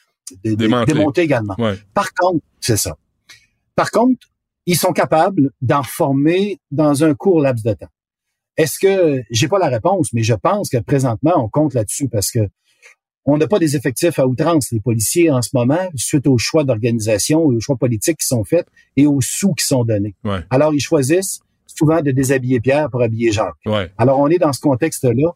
démontée 0.45 1.23
également. 1.23 1.57
Par 1.95 2.13
contre, 2.15 2.45
c'est 2.61 2.77
ça. 2.77 2.97
Par 3.75 3.91
contre, 3.91 4.29
ils 4.67 4.77
sont 4.77 4.93
capables 4.93 5.51
d'en 5.61 5.83
former 5.83 6.61
dans 6.71 7.05
un 7.05 7.15
court 7.15 7.41
laps 7.41 7.65
de 7.65 7.73
temps. 7.75 7.89
Est-ce 8.57 8.79
que 8.79 9.23
j'ai 9.31 9.49
pas 9.49 9.59
la 9.59 9.69
réponse, 9.69 10.13
mais 10.13 10.23
je 10.23 10.35
pense 10.35 10.69
que 10.69 10.79
présentement 10.79 11.33
on 11.37 11.49
compte 11.49 11.75
là-dessus 11.75 12.09
parce 12.09 12.31
que 12.31 12.41
on 13.25 13.37
n'a 13.37 13.47
pas 13.47 13.61
des 13.61 13.77
effectifs 13.77 14.19
à 14.19 14.27
outrance 14.27 14.73
les 14.73 14.81
policiers 14.81 15.31
en 15.31 15.43
ce 15.43 15.51
moment 15.55 15.89
suite 15.95 16.27
aux 16.27 16.39
choix 16.39 16.65
d'organisation 16.65 17.41
aux 17.41 17.61
choix 17.61 17.77
politiques 17.77 18.19
qui 18.19 18.27
sont 18.27 18.45
faits 18.45 18.67
et 18.97 19.07
aux 19.07 19.21
sous 19.21 19.55
qui 19.55 19.65
sont 19.65 19.85
donnés. 19.85 20.15
Alors 20.51 20.75
ils 20.75 20.81
choisissent 20.81 21.41
souvent 21.67 22.03
de 22.03 22.11
déshabiller 22.11 22.61
Pierre 22.61 22.91
pour 22.91 23.03
habiller 23.03 23.33
Jacques. 23.33 23.55
Alors 23.97 24.19
on 24.19 24.29
est 24.29 24.39
dans 24.39 24.53
ce 24.53 24.61
contexte-là. 24.61 25.31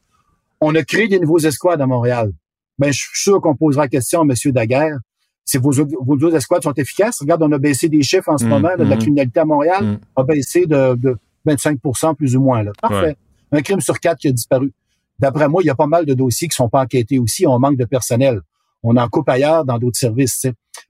On 0.61 0.75
a 0.75 0.83
créé 0.83 1.09
des 1.09 1.21
nouveaux 1.21 1.39
escouades 1.39 1.81
à 1.81 1.87
Montréal. 1.87 2.33
Ben 2.79 2.93
je 2.93 2.99
suis 2.99 3.21
sûr 3.23 3.41
qu'on 3.41 3.55
posera 3.55 3.85
la 3.85 3.89
question 3.89 4.21
à 4.21 4.25
M. 4.25 4.53
Daguerre 4.53 4.99
si 5.47 5.59
vos, 5.59 5.71
vos 5.71 6.15
autres 6.15 6.35
escouades 6.35 6.65
sont 6.65 6.75
efficaces. 6.75 7.21
Regarde, 7.21 7.43
on 7.45 7.53
a 7.53 7.59
baissé 7.59 7.89
des 7.89 8.03
chiffres 8.03 8.29
en 8.29 8.37
ce 8.37 8.45
mmh, 8.45 8.49
moment. 8.49 8.77
de 8.77 8.83
la 8.83 8.97
mmh. 8.97 8.99
criminalité 8.99 9.41
à 9.41 9.45
Montréal 9.45 9.85
mmh. 9.85 9.99
a 10.17 10.25
baissé 10.25 10.67
de 10.67 11.17
25% 11.47 12.15
plus 12.15 12.37
ou 12.37 12.43
moins. 12.43 12.63
Là. 12.63 12.73
Parfait. 12.81 13.17
Un 13.53 13.63
crime 13.63 13.81
sur 13.81 13.99
quatre 14.01 14.19
qui 14.19 14.29
a 14.29 14.33
disparu. 14.33 14.73
D'après 15.19 15.49
moi, 15.49 15.63
il 15.63 15.67
y 15.67 15.71
a 15.71 15.75
pas 15.75 15.87
mal 15.87 16.05
de 16.05 16.15
dossiers 16.15 16.49
qui 16.49 16.57
sont 16.57 16.69
pas 16.69 16.83
enquêtés 16.83 17.19
aussi. 17.19 17.47
On 17.47 17.59
manque 17.59 17.77
de 17.77 17.85
personnel. 17.85 18.41
On 18.83 18.97
en 18.97 19.09
coupe 19.09 19.29
ailleurs 19.29 19.65
dans 19.65 19.79
d'autres 19.79 19.99
services. 19.99 20.47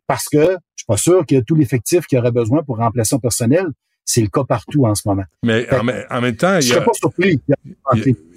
Parce 0.07 0.29
que 0.29 0.39
je 0.39 0.83
suis 0.83 0.87
pas 0.87 0.97
sûr 0.97 1.25
qu'il 1.25 1.39
y 1.39 1.41
a 1.41 1.45
tout 1.45 1.55
l'effectif 1.55 2.07
qu'il 2.07 2.18
aurait 2.18 2.33
besoin 2.33 2.63
pour 2.63 2.79
remplacer 2.79 3.11
son 3.11 3.18
personnel. 3.18 3.67
C'est 4.08 4.20
le 4.20 4.28
cas 4.28 4.45
partout 4.45 4.87
en 4.87 4.95
ce 4.95 5.03
moment. 5.07 5.24
Mais 5.42 5.66
en, 5.74 5.87
en, 6.16 6.20
même 6.20 6.37
temps, 6.37 6.61
je 6.61 6.68
serais 6.68 6.84
pas 6.84 6.92
surpris. 6.95 7.41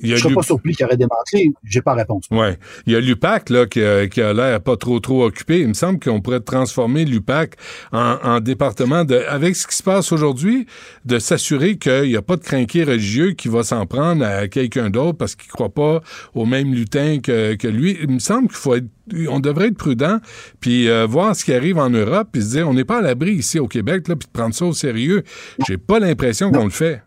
je 0.02 0.16
serais 0.16 0.34
pas 0.34 0.42
surpris 0.42 0.74
qu'il 0.74 0.86
aurait 0.86 0.98
démantelé. 0.98 1.54
J'ai 1.64 1.82
pas 1.84 1.94
réponse. 1.94 2.26
Ouais. 2.32 2.58
Il 2.88 2.94
y 2.94 2.96
a 2.96 3.00
l'UPAC 3.00 3.52
là 3.52 3.68
qui 3.68 3.84
a, 3.84 4.08
qui 4.08 4.20
a 4.20 4.34
l'air 4.34 4.60
pas 4.62 4.78
trop 4.78 5.00
trop 5.00 5.24
occupé. 5.24 5.60
Il 5.60 5.68
me 5.68 5.74
semble 5.76 6.00
qu'on 6.00 6.22
pourrait 6.22 6.40
transformer 6.40 7.06
l'UPAC 7.06 7.56
en, 7.92 8.18
en, 8.24 8.40
département 8.40 9.06
de, 9.06 9.18
avec 9.30 9.56
ce 9.56 9.68
qui 9.68 9.76
se 9.76 9.84
passe 9.84 10.12
aujourd'hui, 10.12 10.66
de 11.06 11.20
s'assurer 11.20 11.78
qu'il 11.78 12.10
n'y 12.10 12.18
a 12.18 12.24
pas 12.24 12.36
de 12.36 12.44
crinqué 12.44 12.84
religieux 12.84 13.34
qui 13.34 13.48
va 13.48 13.62
s'en 13.62 13.86
prendre 13.86 14.26
à 14.26 14.48
quelqu'un 14.48 14.90
d'autre 14.90 15.20
parce 15.20 15.36
qu'il 15.36 15.52
croit 15.52 15.74
pas 15.74 16.02
au 16.34 16.48
même 16.48 16.74
lutin 16.74 17.20
que, 17.22 17.54
que 17.54 17.68
lui. 17.68 17.96
Il 18.02 18.10
me 18.10 18.20
semble 18.20 18.48
qu'il 18.48 18.58
faut 18.58 18.74
être 18.74 18.88
on 19.30 19.40
devrait 19.40 19.68
être 19.68 19.78
prudent, 19.78 20.20
puis 20.60 20.90
euh, 20.90 21.06
voir 21.06 21.36
ce 21.36 21.46
qui 21.46 21.54
arrive 21.54 21.78
en 21.78 21.90
Europe, 21.90 22.30
puis 22.32 22.42
se 22.42 22.50
dire, 22.50 22.70
on 22.70 22.74
n'est 22.74 22.86
pas 22.86 23.00
à 23.00 23.02
l'abri 23.02 23.34
ici 23.34 23.60
au 23.60 23.68
Québec, 23.68 24.08
là, 24.08 24.16
puis 24.16 24.28
de 24.28 24.32
prendre 24.32 24.54
ça 24.54 24.66
au 24.66 24.74
sérieux. 24.74 25.24
J'ai 25.68 25.78
pas 25.78 26.00
l'impression 26.00 26.52
qu'on 26.52 26.66
le 26.66 26.70
fait. 26.70 27.02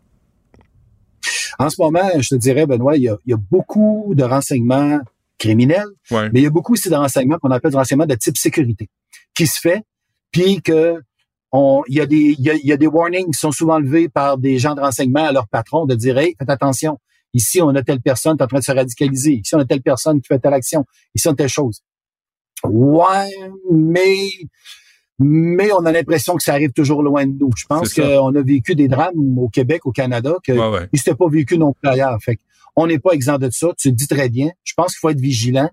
En 1.59 1.71
ce 1.71 1.81
moment, 1.81 2.09
je 2.19 2.29
te 2.29 2.35
dirais, 2.35 2.67
Benoît, 2.67 2.97
il 2.97 3.03
y 3.03 3.33
a, 3.33 3.37
beaucoup 3.51 4.13
de 4.15 4.25
renseignements 4.25 5.01
criminels, 5.39 5.89
mais 6.11 6.31
il 6.35 6.43
y 6.43 6.47
a 6.47 6.51
beaucoup 6.51 6.75
aussi 6.75 6.89
de 6.89 6.95
renseignements 6.95 7.39
qu'on 7.39 7.51
appelle 7.51 7.71
des 7.71 7.77
renseignements 7.77 8.07
de 8.07 8.15
type 8.15 8.37
sécurité 8.37 8.89
qui 9.35 9.47
se 9.47 9.59
fait, 9.61 9.83
puis 10.31 10.63
que 10.63 11.01
on, 11.53 11.83
il, 11.87 11.97
y 11.97 12.01
a 12.01 12.07
des, 12.07 12.35
il, 12.39 12.61
y 12.65 12.73
a, 12.73 12.77
des 12.79 12.87
warnings 12.87 13.31
qui 13.31 13.39
sont 13.39 13.53
souvent 13.53 13.79
levés 13.79 14.09
par 14.09 14.39
des 14.39 14.59
gens 14.59 14.75
de 14.75 14.81
renseignement 14.81 15.27
à 15.27 15.33
leur 15.33 15.47
patron 15.49 15.85
de 15.85 15.95
dire, 15.95 16.17
hey, 16.17 16.35
faites 16.39 16.49
attention, 16.49 16.99
ici 17.35 17.61
on 17.61 17.69
a 17.71 17.83
telle 17.83 18.01
personne 18.01 18.37
qui 18.37 18.43
est 18.43 18.45
en 18.45 18.49
train 18.49 18.59
de 18.59 18.65
se 18.65 18.73
radicaliser, 18.73 19.33
ici 19.35 19.55
on 19.55 19.59
a 19.59 19.65
telle 19.67 19.83
personne 19.83 20.21
qui 20.21 20.29
fait 20.29 20.39
telle 20.39 20.55
action, 20.55 20.87
ici 21.15 21.29
on 21.29 21.33
a 21.33 21.35
telle 21.35 21.49
chose. 21.49 21.83
Ouais, 22.65 23.31
mais 23.71 24.29
mais 25.19 25.71
on 25.73 25.85
a 25.85 25.93
l'impression 25.93 26.37
que 26.37 26.43
ça 26.43 26.53
arrive 26.53 26.73
toujours 26.73 27.03
loin 27.03 27.27
de 27.27 27.33
nous. 27.39 27.51
Je 27.57 27.67
pense 27.67 27.95
qu'on 27.95 28.35
a 28.35 28.43
vécu 28.43 28.75
des 28.75 28.89
drames 28.89 29.39
au 29.39 29.49
Québec, 29.49 29.87
au 29.87 29.93
Canada, 29.93 30.35
que 30.45 30.53
ouais, 30.53 31.15
pas 31.15 31.29
vécu 31.29 31.59
non 31.59 31.73
plus 31.73 31.89
ailleurs. 31.89 32.19
Fait 32.21 32.39
on 32.75 32.87
n'est 32.87 32.99
pas 32.99 33.13
exempt 33.13 33.39
de 33.39 33.51
ça. 33.51 33.69
Tu 33.79 33.89
le 33.89 33.95
dis 33.95 34.09
très 34.09 34.29
bien. 34.29 34.51
Je 34.65 34.73
pense 34.75 34.93
qu'il 34.93 35.01
faut 35.01 35.11
être 35.11 35.21
vigilant. 35.21 35.71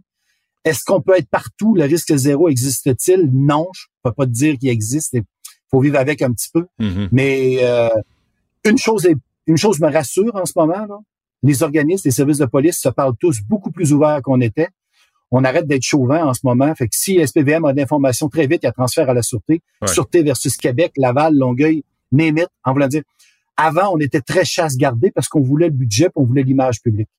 Est-ce 0.65 0.83
qu'on 0.83 1.01
peut 1.01 1.17
être 1.17 1.29
partout? 1.29 1.73
Le 1.75 1.85
risque 1.85 2.13
zéro 2.15 2.49
existe-t-il? 2.49 3.29
Non, 3.31 3.67
je 3.73 3.85
peux 4.03 4.11
pas 4.11 4.25
te 4.25 4.31
dire 4.31 4.57
qu'il 4.57 4.69
existe. 4.69 5.13
Il 5.13 5.23
faut 5.71 5.79
vivre 5.79 5.97
avec 5.97 6.21
un 6.21 6.31
petit 6.33 6.49
peu. 6.53 6.65
Mm-hmm. 6.79 7.09
Mais 7.11 7.59
euh, 7.61 7.89
une 8.65 8.77
chose 8.77 9.05
est, 9.05 9.15
une 9.47 9.57
chose 9.57 9.79
me 9.79 9.89
rassure 9.91 10.35
en 10.35 10.45
ce 10.45 10.53
moment. 10.57 10.85
Là. 10.85 10.99
Les 11.41 11.63
organismes, 11.63 12.01
les 12.05 12.11
services 12.11 12.39
de 12.39 12.45
police 12.45 12.77
se 12.79 12.89
parlent 12.89 13.15
tous 13.17 13.39
beaucoup 13.47 13.71
plus 13.71 13.93
ouverts 13.93 14.21
qu'on 14.21 14.41
était 14.41 14.67
on 15.31 15.43
arrête 15.43 15.67
d'être 15.67 15.83
chauvin 15.83 16.25
en 16.25 16.33
ce 16.33 16.41
moment. 16.43 16.73
Fait 16.75 16.87
que 16.87 16.95
si 16.95 17.25
SPVM 17.25 17.65
a 17.65 17.73
d'informations 17.73 18.29
très 18.29 18.47
vite, 18.47 18.61
il 18.63 18.65
y 18.65 18.69
a 18.69 18.71
transfert 18.71 19.09
à 19.09 19.13
la 19.13 19.21
Sûreté. 19.21 19.61
Sûreté 19.85 20.23
versus 20.23 20.57
Québec, 20.57 20.93
Laval, 20.97 21.35
Longueuil, 21.35 21.83
Némite, 22.11 22.49
en 22.63 22.73
voulant 22.73 22.87
dire. 22.87 23.03
Avant, 23.57 23.93
on 23.93 23.99
était 23.99 24.21
très 24.21 24.45
chasse 24.45 24.77
gardée 24.77 25.11
parce 25.11 25.27
qu'on 25.27 25.41
voulait 25.41 25.67
le 25.67 25.73
budget, 25.73 26.09
on 26.15 26.23
voulait 26.23 26.43
l'image 26.43 26.81
publique. 26.81 27.09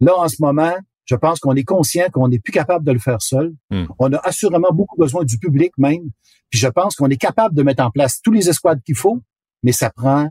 Là, 0.00 0.16
en 0.16 0.28
ce 0.28 0.36
moment, 0.40 0.74
je 1.04 1.16
pense 1.16 1.40
qu'on 1.40 1.56
est 1.56 1.64
conscient 1.64 2.06
qu'on 2.12 2.28
n'est 2.28 2.38
plus 2.38 2.52
capable 2.52 2.84
de 2.84 2.92
le 2.92 3.00
faire 3.00 3.20
seul. 3.20 3.52
Hmm. 3.70 3.86
On 3.98 4.12
a 4.12 4.18
assurément 4.18 4.70
beaucoup 4.72 4.96
besoin 4.96 5.24
du 5.24 5.38
public 5.38 5.72
même. 5.76 6.10
Puis 6.48 6.60
je 6.60 6.68
pense 6.68 6.94
qu'on 6.94 7.08
est 7.08 7.16
capable 7.16 7.54
de 7.54 7.62
mettre 7.62 7.82
en 7.82 7.90
place 7.90 8.20
tous 8.22 8.30
les 8.30 8.48
escouades 8.48 8.80
qu'il 8.84 8.96
faut, 8.96 9.20
mais 9.62 9.72
ça 9.72 9.90
prend 9.90 10.30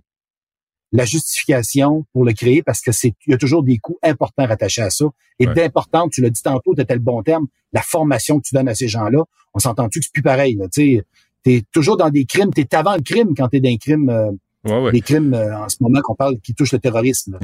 la 0.91 1.05
justification 1.05 2.05
pour 2.13 2.25
le 2.25 2.33
créer 2.33 2.63
parce 2.63 2.81
que 2.81 2.91
c'est 2.91 3.13
il 3.27 3.31
y 3.31 3.33
a 3.33 3.37
toujours 3.37 3.63
des 3.63 3.77
coûts 3.77 3.99
importants 4.03 4.47
rattachés 4.47 4.81
à 4.81 4.89
ça. 4.89 5.05
Et 5.39 5.45
d'important 5.45 6.09
tu 6.09 6.21
l'as 6.21 6.29
dit 6.29 6.41
tantôt 6.41 6.73
de 6.73 6.83
tel 6.83 6.99
bon 6.99 7.21
terme 7.23 7.47
la 7.73 7.81
formation 7.81 8.39
que 8.39 8.47
tu 8.47 8.55
donnes 8.55 8.67
à 8.67 8.75
ces 8.75 8.87
gens-là. 8.87 9.23
On 9.53 9.59
s'entend-tu 9.59 9.99
que 9.99 10.05
c'est 10.05 10.13
plus 10.13 10.23
pareil 10.23 10.55
là 10.55 10.65
tu 10.71 10.97
sais? 10.97 11.03
T'es 11.43 11.63
toujours 11.71 11.97
dans 11.97 12.09
des 12.09 12.25
crimes 12.25 12.51
t'es 12.51 12.73
avant 12.75 12.95
le 12.95 13.01
crime 13.01 13.33
quand 13.35 13.49
t'es 13.49 13.59
dans 13.59 13.69
un 13.69 13.77
crime 13.77 14.09
euh, 14.09 14.31
des 14.65 15.02
crimes 15.02 15.34
euh, 15.34 15.57
en 15.57 15.69
ce 15.69 15.77
moment 15.80 16.02
qu'on 16.02 16.15
parle 16.15 16.38
qui 16.40 16.53
touchent 16.53 16.73
le 16.73 16.80
terrorisme. 16.80 17.38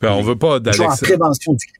Ben, 0.00 0.10
on 0.10 0.22
veut 0.22 0.36
pas 0.36 0.58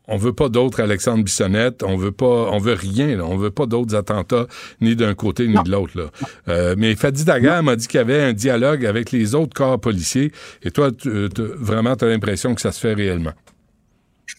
On 0.08 0.16
veut 0.16 0.32
pas 0.32 0.48
d'autres 0.48 0.80
Alexandre 0.80 1.24
Bissonnette. 1.24 1.82
On 1.82 1.96
veut 1.96 2.12
pas. 2.12 2.50
On 2.52 2.58
veut 2.58 2.74
rien. 2.74 3.16
Là. 3.16 3.24
On 3.24 3.36
veut 3.36 3.50
pas 3.50 3.66
d'autres 3.66 3.96
attentats 3.96 4.46
ni 4.80 4.94
d'un 4.94 5.14
côté 5.14 5.48
ni 5.48 5.54
de 5.54 5.70
l'autre. 5.70 6.10
Euh, 6.48 6.74
mais 6.78 6.94
Fadi 6.94 7.24
Daguerre 7.24 7.62
m'a 7.62 7.76
dit 7.76 7.88
qu'il 7.88 7.98
y 7.98 8.00
avait 8.00 8.22
un 8.22 8.32
dialogue 8.32 8.86
avec 8.86 9.10
les 9.10 9.34
autres 9.34 9.54
corps 9.54 9.80
policiers. 9.80 10.32
Et 10.62 10.70
toi, 10.70 10.92
tu, 10.92 11.28
vraiment, 11.58 11.96
tu 11.96 12.04
as 12.04 12.08
l'impression 12.08 12.54
que 12.54 12.60
ça 12.60 12.70
se 12.70 12.80
fait 12.80 12.94
réellement? 12.94 13.32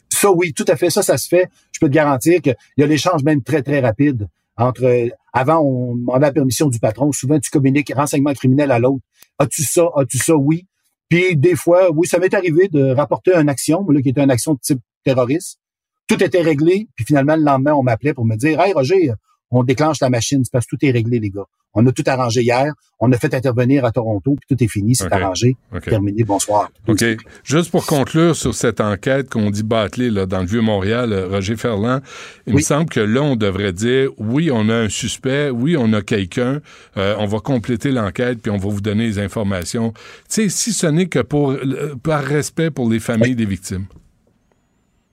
Ça, 0.09 0.31
oui, 0.31 0.53
tout 0.53 0.65
à 0.67 0.77
fait. 0.77 0.89
Ça, 0.89 1.03
ça 1.03 1.17
se 1.17 1.27
fait. 1.27 1.49
Je 1.73 1.79
peux 1.79 1.87
te 1.87 1.93
garantir 1.93 2.41
qu'il 2.41 2.55
y 2.77 2.83
a 2.83 2.87
l'échange 2.87 3.23
même 3.23 3.43
très, 3.43 3.61
très 3.61 3.81
rapide 3.81 4.27
entre 4.55 5.09
avant, 5.37 5.59
on 5.59 5.95
demandait 5.95 6.25
la 6.25 6.31
permission 6.31 6.67
du 6.67 6.79
patron. 6.79 7.11
Souvent, 7.11 7.39
tu 7.39 7.51
communiques 7.51 7.93
renseignement 7.95 8.33
criminel 8.33 8.71
à 8.71 8.79
l'autre. 8.79 9.03
As-tu 9.37 9.63
ça? 9.63 9.87
As-tu 9.95 10.17
ça? 10.17 10.35
Oui. 10.35 10.65
Puis 11.09 11.37
des 11.37 11.55
fois, 11.55 11.91
oui, 11.91 12.07
ça 12.07 12.17
m'est 12.17 12.33
arrivé 12.33 12.69
de 12.69 12.91
rapporter 12.95 13.35
une 13.35 13.47
action, 13.47 13.87
là, 13.87 14.01
qui 14.01 14.09
était 14.09 14.23
une 14.23 14.31
action 14.31 14.55
de 14.55 14.59
type 14.59 14.79
terroriste. 15.03 15.59
Tout 16.07 16.23
était 16.23 16.41
réglé, 16.41 16.87
puis 16.95 17.05
finalement, 17.05 17.35
le 17.35 17.43
lendemain, 17.43 17.73
on 17.73 17.83
m'appelait 17.83 18.15
pour 18.15 18.25
me 18.25 18.35
dire 18.35 18.59
Hey 18.59 18.73
Roger, 18.73 19.11
on 19.51 19.63
déclenche 19.63 19.99
la 20.01 20.09
machine, 20.09 20.43
c'est 20.43 20.51
parce 20.51 20.65
que 20.65 20.75
tout 20.75 20.83
est 20.83 20.91
réglé, 20.91 21.19
les 21.19 21.29
gars. 21.29 21.45
On 21.79 21.85
a 21.85 21.91
tout 21.91 22.03
arrangé 22.07 22.41
hier. 22.41 22.73
On 22.99 23.11
a 23.11 23.17
fait 23.17 23.35
intervenir 23.35 23.85
à 23.85 23.91
Toronto, 23.91 24.35
puis 24.35 24.55
tout 24.55 24.63
est 24.63 24.67
fini, 24.67 24.95
c'est 24.95 25.13
arrangé. 25.13 25.55
Terminé, 25.83 26.23
bonsoir. 26.23 26.71
OK. 26.87 27.05
Juste 27.43 27.69
pour 27.69 27.85
conclure 27.85 28.35
sur 28.35 28.55
cette 28.55 28.81
enquête 28.81 29.29
qu'on 29.29 29.51
dit 29.51 29.61
bâclée 29.61 30.09
là, 30.09 30.25
dans 30.25 30.39
le 30.39 30.47
Vieux-Montréal, 30.47 31.13
euh, 31.13 31.27
Roger 31.27 31.55
Ferland, 31.55 32.01
il 32.47 32.55
me 32.55 32.61
semble 32.61 32.89
que 32.89 32.99
là, 32.99 33.21
on 33.21 33.35
devrait 33.35 33.73
dire, 33.73 34.09
oui, 34.17 34.49
on 34.51 34.69
a 34.69 34.75
un 34.75 34.89
suspect, 34.89 35.51
oui, 35.51 35.77
on 35.77 35.93
a 35.93 36.01
quelqu'un, 36.01 36.61
euh, 36.97 37.15
on 37.19 37.27
va 37.27 37.39
compléter 37.39 37.91
l'enquête, 37.91 38.41
puis 38.41 38.49
on 38.49 38.57
va 38.57 38.69
vous 38.69 38.81
donner 38.81 39.05
les 39.05 39.19
informations. 39.19 39.91
Tu 39.91 40.01
sais, 40.29 40.49
si 40.49 40.73
ce 40.73 40.87
n'est 40.87 41.07
que 41.07 41.19
pour 41.19 41.55
par 42.01 42.23
respect 42.23 42.71
pour 42.71 42.89
les 42.89 42.99
familles 42.99 43.35
des 43.35 43.45
victimes. 43.45 43.85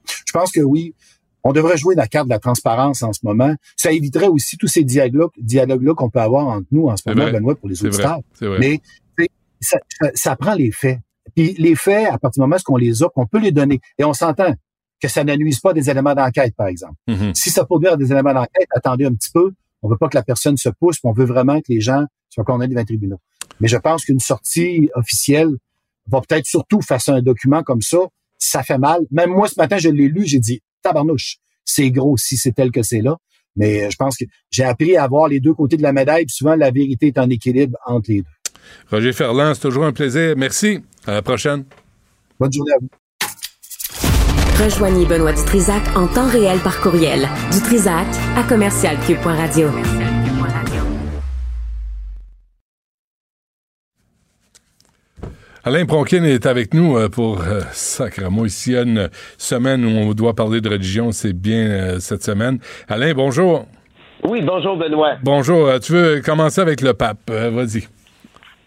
Je 0.07 0.31
pense 0.33 0.51
que 0.51 0.61
oui 0.61 0.95
on 1.45 1.53
devrait 1.53 1.77
jouer 1.77 1.93
la 1.95 2.07
carte 2.07 2.25
de 2.25 2.31
la 2.31 2.39
transparence 2.39 3.03
en 3.03 3.13
ce 3.13 3.19
moment. 3.23 3.53
Ça 3.77 3.91
éviterait 3.91 4.27
aussi 4.27 4.57
tous 4.57 4.67
ces 4.67 4.83
dialogues-là 4.83 5.93
qu'on 5.93 6.09
peut 6.09 6.19
avoir 6.19 6.47
entre 6.47 6.67
nous 6.71 6.87
en 6.87 6.97
ce 6.97 7.03
moment, 7.07 7.31
Benoît, 7.31 7.55
pour 7.55 7.69
les 7.69 7.85
auditeurs. 7.85 8.19
Mais 8.41 8.81
ça, 9.61 9.77
ça, 10.15 10.35
prend 10.35 10.55
les 10.55 10.71
faits. 10.71 10.99
Puis 11.35 11.53
les 11.57 11.75
faits, 11.75 12.07
à 12.07 12.17
partir 12.17 12.41
du 12.41 12.49
moment 12.49 12.57
où 12.67 12.73
on 12.73 12.77
les 12.77 13.03
a, 13.03 13.09
qu'on 13.09 13.27
peut 13.27 13.39
les 13.39 13.51
donner. 13.51 13.79
Et 13.97 14.03
on 14.03 14.13
s'entend 14.13 14.53
que 14.99 15.07
ça 15.07 15.23
n'annuise 15.23 15.59
pas 15.59 15.73
des 15.73 15.89
éléments 15.89 16.15
d'enquête, 16.15 16.55
par 16.55 16.67
exemple. 16.67 16.95
Mm-hmm. 17.07 17.35
Si 17.35 17.51
ça 17.51 17.65
dire 17.79 17.97
des 17.97 18.11
éléments 18.11 18.33
d'enquête, 18.33 18.67
attendez 18.75 19.05
un 19.05 19.13
petit 19.13 19.31
peu. 19.31 19.53
On 19.83 19.87
veut 19.87 19.97
pas 19.97 20.07
que 20.09 20.17
la 20.17 20.23
personne 20.23 20.57
se 20.57 20.69
pousse, 20.69 20.97
on 21.03 21.11
veut 21.11 21.25
vraiment 21.25 21.59
que 21.59 21.67
les 21.69 21.79
gens 21.79 22.05
soient 22.29 22.43
condamnés 22.43 22.69
devant 22.69 22.81
les 22.81 22.85
tribunaux. 22.85 23.19
Mais 23.59 23.67
je 23.67 23.77
pense 23.77 24.05
qu'une 24.05 24.19
sortie 24.19 24.89
officielle 24.95 25.51
va 26.07 26.21
peut-être 26.21 26.47
surtout 26.47 26.81
face 26.81 27.07
à 27.07 27.13
un 27.13 27.21
document 27.21 27.61
comme 27.61 27.81
ça, 27.81 27.99
ça 28.39 28.63
fait 28.63 28.79
mal. 28.79 29.01
Même 29.11 29.29
moi, 29.29 29.47
ce 29.47 29.55
matin, 29.57 29.77
je 29.77 29.89
l'ai 29.89 30.07
lu, 30.07 30.25
j'ai 30.25 30.39
dit, 30.39 30.61
tabarnouche, 30.85 31.37
c'est 31.63 31.91
gros 31.91 32.17
si 32.17 32.37
c'est 32.37 32.53
tel 32.53 32.71
que 32.71 32.83
c'est 32.83 33.01
là. 33.01 33.17
Mais 33.55 33.83
euh, 33.83 33.89
je 33.89 33.95
pense 33.95 34.17
que 34.17 34.25
j'ai 34.51 34.63
appris 34.63 34.97
à 34.97 35.07
voir 35.07 35.27
les 35.27 35.39
deux 35.39 35.53
côtés 35.53 35.77
de 35.77 35.83
la 35.83 35.93
médaille. 35.93 36.25
Puis 36.25 36.35
souvent, 36.35 36.55
la 36.55 36.71
vérité 36.71 37.07
est 37.07 37.17
en 37.17 37.29
équilibre 37.29 37.77
entre 37.85 38.11
les 38.11 38.21
deux. 38.21 38.27
Roger 38.91 39.13
Ferland, 39.13 39.53
c'est 39.53 39.61
toujours 39.61 39.85
un 39.85 39.93
plaisir. 39.93 40.33
Merci. 40.37 40.79
À 41.05 41.13
la 41.13 41.21
prochaine. 41.21 41.65
Bonne 42.39 42.51
journée 42.51 42.71
à 42.73 42.77
vous. 42.81 42.89
Rejoignez 44.63 45.05
Benoît 45.05 45.33
Dutrisac 45.33 45.83
en 45.95 46.07
temps 46.07 46.29
réel 46.29 46.59
par 46.59 46.79
courriel. 46.81 47.27
Dutrisac 47.51 48.07
à 48.35 48.43
commercialcube.radio. 48.43 49.69
Alain 55.67 55.87
Pronkin 55.87 56.23
est 56.25 56.45
avec 56.45 56.75
nous 56.75 56.95
euh, 56.95 57.09
pour 57.09 57.41
euh, 57.41 57.61
sacrément 57.71 58.45
ici 58.45 58.75
une 58.75 59.09
semaine 59.35 59.83
où 59.83 59.89
on 59.89 60.13
doit 60.13 60.35
parler 60.35 60.61
de 60.61 60.69
religion, 60.69 61.11
c'est 61.11 61.33
bien 61.33 61.65
euh, 61.65 61.95
cette 61.97 62.21
semaine. 62.21 62.59
Alain, 62.87 63.13
bonjour. 63.15 63.65
Oui, 64.23 64.43
bonjour 64.43 64.77
Benoît. 64.77 65.15
Bonjour. 65.23 65.67
Tu 65.79 65.93
veux 65.93 66.21
commencer 66.23 66.61
avec 66.61 66.81
le 66.81 66.93
pape 66.93 67.31
Vas-y. 67.31 67.87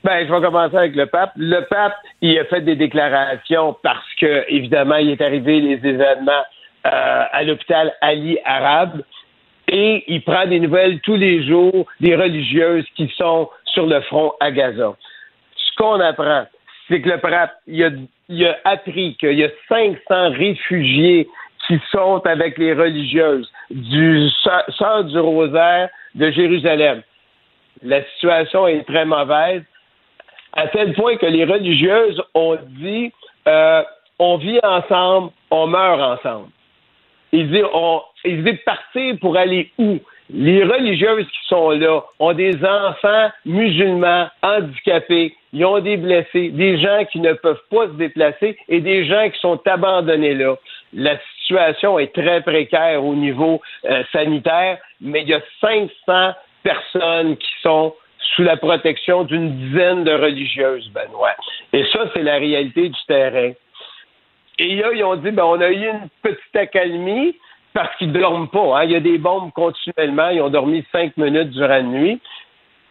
Ben, 0.03 0.27
je 0.27 0.33
vais 0.35 0.41
commencer 0.41 0.77
avec 0.77 0.97
le 0.97 1.07
pape. 1.07 1.31
Le 1.37 1.61
pape, 1.71 1.95
il 2.21 2.37
a 2.37 2.45
fait 2.47 2.63
des 2.63 2.75
déclarations 2.75 3.77
parce 3.81 4.13
que, 4.21 4.45
évidemment, 4.49 4.97
il 4.97 5.11
est 5.11 5.21
arrivé 5.21 5.61
les 5.61 5.75
événements 5.75 6.43
à 6.83 7.45
l'hôpital 7.45 7.93
Ali 8.01 8.39
Arabe 8.45 9.03
et 9.69 10.03
il 10.09 10.23
prend 10.23 10.47
des 10.47 10.59
nouvelles 10.59 10.99
tous 11.03 11.17
les 11.17 11.47
jours 11.47 11.87
des 12.01 12.17
religieuses 12.17 12.87
qui 12.97 13.09
sont 13.17 13.51
sur 13.67 13.87
le 13.87 14.01
front 14.01 14.33
à 14.41 14.51
Gaza. 14.51 14.97
Ce 15.55 15.77
qu'on 15.77 16.01
apprend, 16.01 16.47
c'est 16.89 17.01
que 17.01 17.09
le 17.09 17.19
pape, 17.19 17.55
il 17.67 17.85
a, 17.85 18.51
a 18.51 18.73
appris 18.73 19.17
qu'il 19.17 19.35
y 19.35 19.45
a 19.45 19.51
500 19.69 20.31
réfugiés 20.31 21.29
qui 21.67 21.79
sont 21.91 22.23
avec 22.25 22.57
les 22.59 22.73
religieuses 22.73 23.51
du 23.71 24.29
Sœur 24.79 25.05
du 25.05 25.19
Rosaire 25.19 25.91
de 26.15 26.31
Jérusalem. 26.31 27.03
La 27.83 28.03
situation 28.05 28.67
est 28.67 28.85
très 28.85 29.05
mauvaise, 29.05 29.63
à 30.55 30.67
tel 30.69 30.95
point 30.95 31.17
que 31.17 31.27
les 31.27 31.45
religieuses 31.45 32.21
ont 32.35 32.59
dit 32.81 33.13
euh, 33.47 33.83
on 34.19 34.37
vit 34.39 34.59
ensemble, 34.63 35.31
on 35.51 35.67
meurt 35.67 36.01
ensemble. 36.01 36.49
Ils 37.33 37.51
disent, 37.51 37.65
on, 37.73 38.03
ils 38.25 38.43
disent 38.43 38.63
partir 38.65 39.17
pour 39.21 39.37
aller 39.37 39.71
où? 39.79 39.99
Les 40.31 40.63
religieuses 40.63 41.27
qui 41.27 41.49
sont 41.49 41.71
là 41.71 42.03
ont 42.19 42.35
des 42.35 42.55
enfants 42.63 43.31
musulmans 43.47 44.29
handicapés, 44.43 45.35
ils 45.55 45.65
ont 45.65 45.79
des 45.79 45.97
blessés, 45.97 46.51
des 46.51 46.79
gens 46.79 47.05
qui 47.11 47.21
ne 47.21 47.33
peuvent 47.33 47.63
pas 47.71 47.87
se 47.87 47.93
déplacer 47.93 48.59
et 48.69 48.81
des 48.81 49.07
gens 49.07 49.31
qui 49.31 49.41
sont 49.41 49.61
abandonnés 49.67 50.35
là. 50.35 50.57
La 50.93 51.19
situation 51.41 51.99
est 51.99 52.15
très 52.15 52.43
précaire 52.43 53.03
au 53.03 53.15
niveau 53.15 53.63
euh, 53.87 54.03
sanitaire, 54.13 54.79
mais 55.01 55.23
il 55.23 55.29
y 55.29 55.35
a 55.35 55.41
500 55.63 56.35
personnes 56.63 57.37
qui 57.39 57.51
sont 57.63 57.95
sous 58.35 58.43
la 58.43 58.59
protection 58.59 59.25
d'une 59.25 59.57
dizaine 59.57 60.05
de 60.05 60.13
religieuses, 60.13 60.91
Benoît. 60.93 61.35
Et 61.73 61.85
ça, 61.87 62.05
c'est 62.13 62.23
la 62.23 62.37
réalité 62.37 62.91
du 62.91 63.05
terrain. 63.07 63.53
Et 64.59 64.75
là, 64.77 64.89
ils 64.93 65.05
ont 65.05 65.17
dit, 65.17 65.31
ben, 65.31 65.45
on 65.45 65.61
a 65.61 65.71
eu 65.71 65.89
une 65.89 66.09
petite 66.23 66.57
accalmie 66.57 67.35
parce 67.79 67.95
qu'ils 67.95 68.11
ne 68.11 68.19
dorment 68.19 68.49
pas. 68.49 68.81
Hein. 68.81 68.85
Il 68.87 68.91
y 68.91 68.97
a 68.97 69.01
des 69.01 69.19
bombes 69.19 69.53
continuellement. 69.53 70.31
Ils 70.31 70.43
ont 70.43 70.51
dormi 70.51 70.85
cinq 70.91 71.17
minutes 71.17 71.51
durant 71.51 71.69
la 71.69 71.83
nuit. 71.83 72.21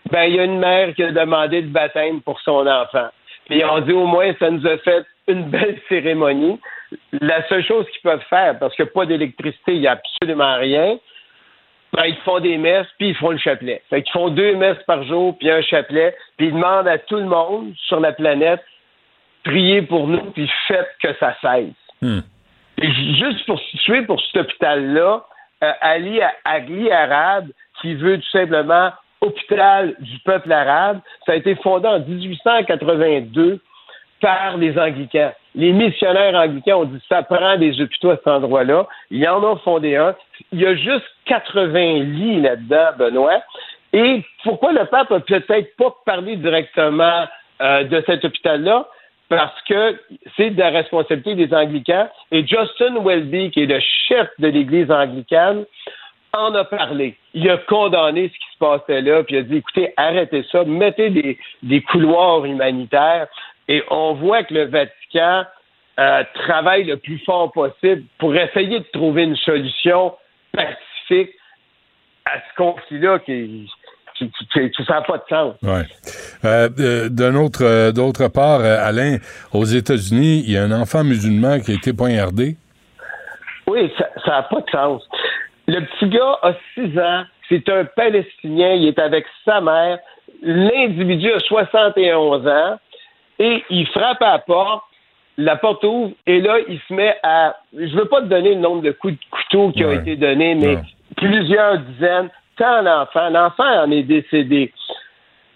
Ben, 0.09 0.23
il 0.23 0.35
y 0.35 0.39
a 0.39 0.45
une 0.45 0.59
mère 0.59 0.93
qui 0.95 1.03
a 1.03 1.11
demandé 1.11 1.59
le 1.59 1.68
baptême 1.68 2.22
pour 2.22 2.39
son 2.39 2.65
enfant. 2.65 3.09
Puis 3.49 3.65
ont 3.65 3.81
dit, 3.81 3.91
au 3.91 4.05
moins, 4.05 4.34
ça 4.39 4.49
nous 4.49 4.65
a 4.65 4.77
fait 4.77 5.05
une 5.27 5.43
belle 5.49 5.77
cérémonie. 5.89 6.57
La 7.19 7.45
seule 7.49 7.65
chose 7.65 7.85
qu'ils 7.89 8.01
peuvent 8.01 8.23
faire, 8.30 8.57
parce 8.59 8.73
qu'il 8.77 8.85
n'y 8.85 8.91
a 8.91 8.93
pas 8.93 9.05
d'électricité, 9.05 9.73
il 9.73 9.81
n'y 9.81 9.88
a 9.88 9.99
absolument 9.99 10.55
rien, 10.55 10.97
ben, 11.91 12.05
ils 12.05 12.15
font 12.23 12.39
des 12.39 12.57
messes, 12.57 12.88
puis 12.97 13.09
ils 13.09 13.15
font 13.15 13.31
le 13.31 13.38
chapelet. 13.39 13.81
Fait 13.89 14.05
font 14.14 14.30
deux 14.30 14.55
messes 14.55 14.81
par 14.88 15.03
jour, 15.03 15.38
puis 15.38 15.51
un 15.51 15.61
chapelet, 15.64 16.15
puis 16.38 16.47
ils 16.47 16.53
demandent 16.53 16.88
à 16.88 16.97
tout 16.97 17.18
le 17.18 17.26
monde 17.26 17.73
sur 17.88 17.99
la 17.99 18.14
planète, 18.14 18.64
priez 19.43 19.81
pour 19.81 20.07
nous, 20.07 20.31
puis 20.31 20.49
faites 20.69 20.95
que 21.03 21.14
ça 21.19 21.35
cesse. 21.41 21.73
Hmm. 22.01 22.22
Et 22.82 22.91
juste 22.91 23.45
pour 23.45 23.60
situer 23.60 24.04
pour 24.04 24.22
cet 24.22 24.38
hôpital-là, 24.38 25.24
euh, 25.64 25.72
Ali, 25.82 26.20
Ali 26.45 26.91
Arabe, 26.91 27.48
qui 27.82 27.95
veut 27.95 28.20
tout 28.20 28.30
simplement 28.30 28.91
hôpital 29.22 29.95
du 29.99 30.20
peuple 30.20 30.52
arabe, 30.52 30.99
ça 31.26 31.32
a 31.32 31.36
été 31.36 31.56
fondé 31.56 31.88
en 31.88 31.99
1882 31.99 33.60
par 34.22 34.58
les 34.58 34.78
anglicans. 34.78 35.32
Les 35.56 35.72
missionnaires 35.72 36.36
anglicans 36.36 36.82
ont 36.82 36.86
dit 36.86 37.02
ça 37.10 37.24
prend 37.24 37.58
des 37.58 37.82
hôpitaux 37.82 38.12
à 38.12 38.18
cet 38.18 38.28
endroit-là. 38.28 38.88
Ils 39.10 39.28
en 39.28 39.44
ont 39.44 39.58
fondé 39.58 39.95
un. 39.95 40.16
Il 40.52 40.62
y 40.62 40.66
a 40.68 40.76
juste 40.76 41.06
80 41.26 42.04
lits 42.04 42.41
là-dedans, 42.41 42.90
Benoît. 42.98 43.41
Et 43.94 44.24
pourquoi 44.44 44.72
le 44.72 44.86
pape 44.86 45.12
a 45.12 45.20
peut-être 45.20 45.76
pas 45.78 45.95
parlé 46.06 46.36
directement 46.36 47.26
euh, 47.62 47.84
de 47.86 48.04
cet 48.06 48.24
hôpital-là? 48.26 48.88
Parce 49.30 49.62
que 49.64 49.99
c'est 50.38 50.52
de 50.52 50.60
la 50.60 50.70
responsabilité 50.70 51.36
des 51.36 51.54
anglicans. 51.54 52.10
Et 52.32 52.48
Justin 52.48 53.02
Welby, 53.04 53.52
qui 53.52 53.64
est 53.64 53.66
le 53.66 53.80
chef 54.08 54.30
de 54.40 54.48
l'Église 54.48 54.90
anglicane, 54.90 55.66
en 56.34 56.54
a 56.56 56.64
parlé. 56.64 57.16
Il 57.34 57.49
a 57.49 57.58
condamné 57.58 58.30
ce 58.30 58.34
qui 58.34 58.54
se 58.54 58.58
passait 58.60 59.02
là, 59.02 59.24
puis 59.24 59.36
il 59.36 59.40
a 59.40 59.41
dit 59.44 59.58
écoutez, 59.58 59.94
arrêtez 59.98 60.45
ça, 60.52 60.64
mettez 60.64 61.38
des, 61.64 61.82
couloirs 61.82 62.45
humanitaires. 62.45 63.28
Et 63.68 63.84
on 63.90 64.14
voit 64.14 64.44
que 64.44 64.54
le 64.54 64.66
Vatican 64.66 65.44
euh, 65.99 66.24
travaille 66.34 66.86
le 66.86 66.98
plus 66.98 67.20
fort 67.20 67.52
possible 67.52 68.04
pour 68.18 68.36
essayer 68.36 68.80
de 68.80 68.86
trouver 68.94 69.24
une 69.24 69.36
solution 69.36 70.14
pacifique 70.54 71.32
à 72.26 72.40
ce 72.40 72.56
conflit-là 72.56 73.20
qui, 73.20 73.70
qui, 74.18 74.31
qui, 74.72 74.84
ça 74.85 74.95
n'a 74.95 75.02
pas 75.02 75.18
de 75.18 75.23
sens. 75.30 75.56
Ouais. 75.61 75.85
Euh, 76.45 77.10
D'un 77.10 77.35
autre, 77.35 77.64
euh, 77.64 77.91
d'autre 77.91 78.27
part, 78.27 78.61
euh, 78.61 78.77
Alain, 78.80 79.18
aux 79.53 79.65
États-Unis, 79.65 80.44
il 80.45 80.52
y 80.52 80.57
a 80.57 80.64
un 80.64 80.72
enfant 80.72 81.03
musulman 81.03 81.60
qui 81.60 81.72
a 81.72 81.76
été 81.76 81.94
poignardé. 81.94 82.57
Oui, 83.68 83.91
ça 83.98 84.31
n'a 84.31 84.44
pas 84.44 84.61
de 84.61 84.69
sens. 84.72 85.03
Le 85.68 85.81
petit 85.81 86.10
gars 86.10 86.39
a 86.41 86.53
6 86.76 86.99
ans, 86.99 87.23
c'est 87.49 87.68
un 87.69 87.85
Palestinien, 87.85 88.73
il 88.73 88.88
est 88.88 88.99
avec 88.99 89.26
sa 89.45 89.61
mère. 89.61 89.99
L'individu 90.41 91.31
a 91.31 91.39
71 91.39 92.48
ans 92.48 92.80
et 93.39 93.64
il 93.69 93.88
frappe 93.88 94.22
à 94.22 94.34
la 94.34 94.39
porte, 94.39 94.84
la 95.38 95.56
porte 95.56 95.84
ouvre, 95.84 96.11
et 96.26 96.41
là, 96.41 96.57
il 96.68 96.80
se 96.88 96.94
met 96.94 97.15
à. 97.22 97.57
Je 97.73 97.95
veux 97.95 98.06
pas 98.06 98.22
te 98.22 98.27
donner 98.27 98.56
le 98.56 98.61
nombre 98.61 98.81
de 98.81 98.91
coups 98.91 99.14
de 99.14 99.19
couteau 99.30 99.72
qui 99.72 99.85
ont 99.85 99.91
été 99.91 100.15
donnés, 100.15 100.56
mais 100.56 100.80
plusieurs 101.15 101.80
dizaines, 101.80 102.30
tant 102.57 102.81
l'enfant. 102.81 103.29
L'enfant 103.29 103.84
en 103.84 103.91
est 103.91 104.03
décédé. 104.03 104.73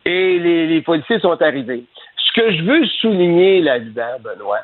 Et 0.05 0.39
les, 0.39 0.81
policiers 0.81 1.19
sont 1.19 1.39
arrivés. 1.41 1.83
Ce 2.17 2.41
que 2.41 2.51
je 2.51 2.63
veux 2.63 2.85
souligner 3.01 3.61
là-dedans, 3.61 4.17
Benoît, 4.21 4.61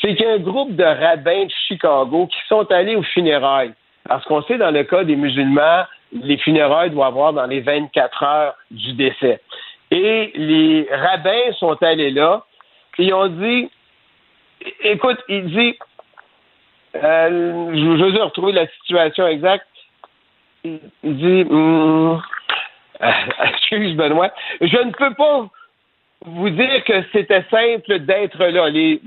c'est 0.00 0.14
qu'il 0.14 0.24
y 0.24 0.28
a 0.28 0.34
un 0.34 0.38
groupe 0.38 0.74
de 0.76 0.84
rabbins 0.84 1.44
de 1.44 1.52
Chicago 1.66 2.26
qui 2.26 2.38
sont 2.48 2.70
allés 2.70 2.96
aux 2.96 3.02
funérailles. 3.02 3.74
Parce 4.06 4.24
qu'on 4.24 4.42
sait, 4.42 4.56
dans 4.56 4.70
le 4.70 4.84
cas 4.84 5.04
des 5.04 5.16
musulmans, 5.16 5.84
les 6.12 6.38
funérailles 6.38 6.90
doivent 6.90 7.08
avoir 7.08 7.32
dans 7.32 7.46
les 7.46 7.60
24 7.60 8.22
heures 8.22 8.54
du 8.70 8.94
décès. 8.94 9.40
Et 9.90 10.32
les 10.34 10.88
rabbins 10.90 11.52
sont 11.58 11.82
allés 11.82 12.10
là, 12.10 12.44
ils 12.98 13.14
ont 13.14 13.28
dit, 13.28 13.70
écoute, 14.82 15.18
il 15.28 15.46
dit, 15.46 15.78
euh, 16.96 17.70
je 17.72 18.16
veux 18.16 18.22
retrouver 18.22 18.52
la 18.52 18.66
situation 18.66 19.26
exacte. 19.26 19.66
Il 20.64 20.80
dit, 21.02 21.44
hum, 21.50 22.22
excuse 23.44 23.96
Benoît, 23.96 24.30
je 24.60 24.78
ne 24.78 24.92
peux 24.92 25.14
pas 25.14 25.48
vous 26.24 26.50
dire 26.50 26.84
que 26.84 27.02
c'était 27.12 27.44
simple 27.50 28.00
d'être 28.00 28.44
là. 28.44 28.68
Les 28.70 29.00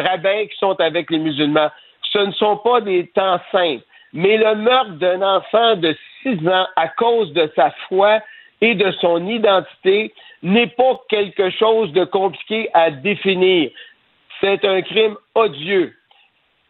rabbins 0.00 0.46
qui 0.46 0.56
sont 0.58 0.78
avec 0.80 1.10
les 1.10 1.18
musulmans, 1.18 1.70
ce 2.12 2.18
ne 2.18 2.32
sont 2.32 2.56
pas 2.58 2.80
des 2.80 3.06
temps 3.08 3.40
simples. 3.52 3.84
Mais 4.12 4.36
le 4.36 4.54
meurtre 4.54 4.92
d'un 4.92 5.22
enfant 5.22 5.76
de 5.76 5.96
6 6.22 6.48
ans 6.48 6.66
à 6.76 6.88
cause 6.88 7.32
de 7.32 7.50
sa 7.56 7.72
foi 7.88 8.20
et 8.60 8.74
de 8.74 8.90
son 8.92 9.26
identité 9.26 10.14
n'est 10.42 10.68
pas 10.68 11.00
quelque 11.08 11.50
chose 11.50 11.92
de 11.92 12.04
compliqué 12.04 12.70
à 12.72 12.90
définir. 12.90 13.70
C'est 14.40 14.64
un 14.64 14.82
crime 14.82 15.16
odieux. 15.34 15.94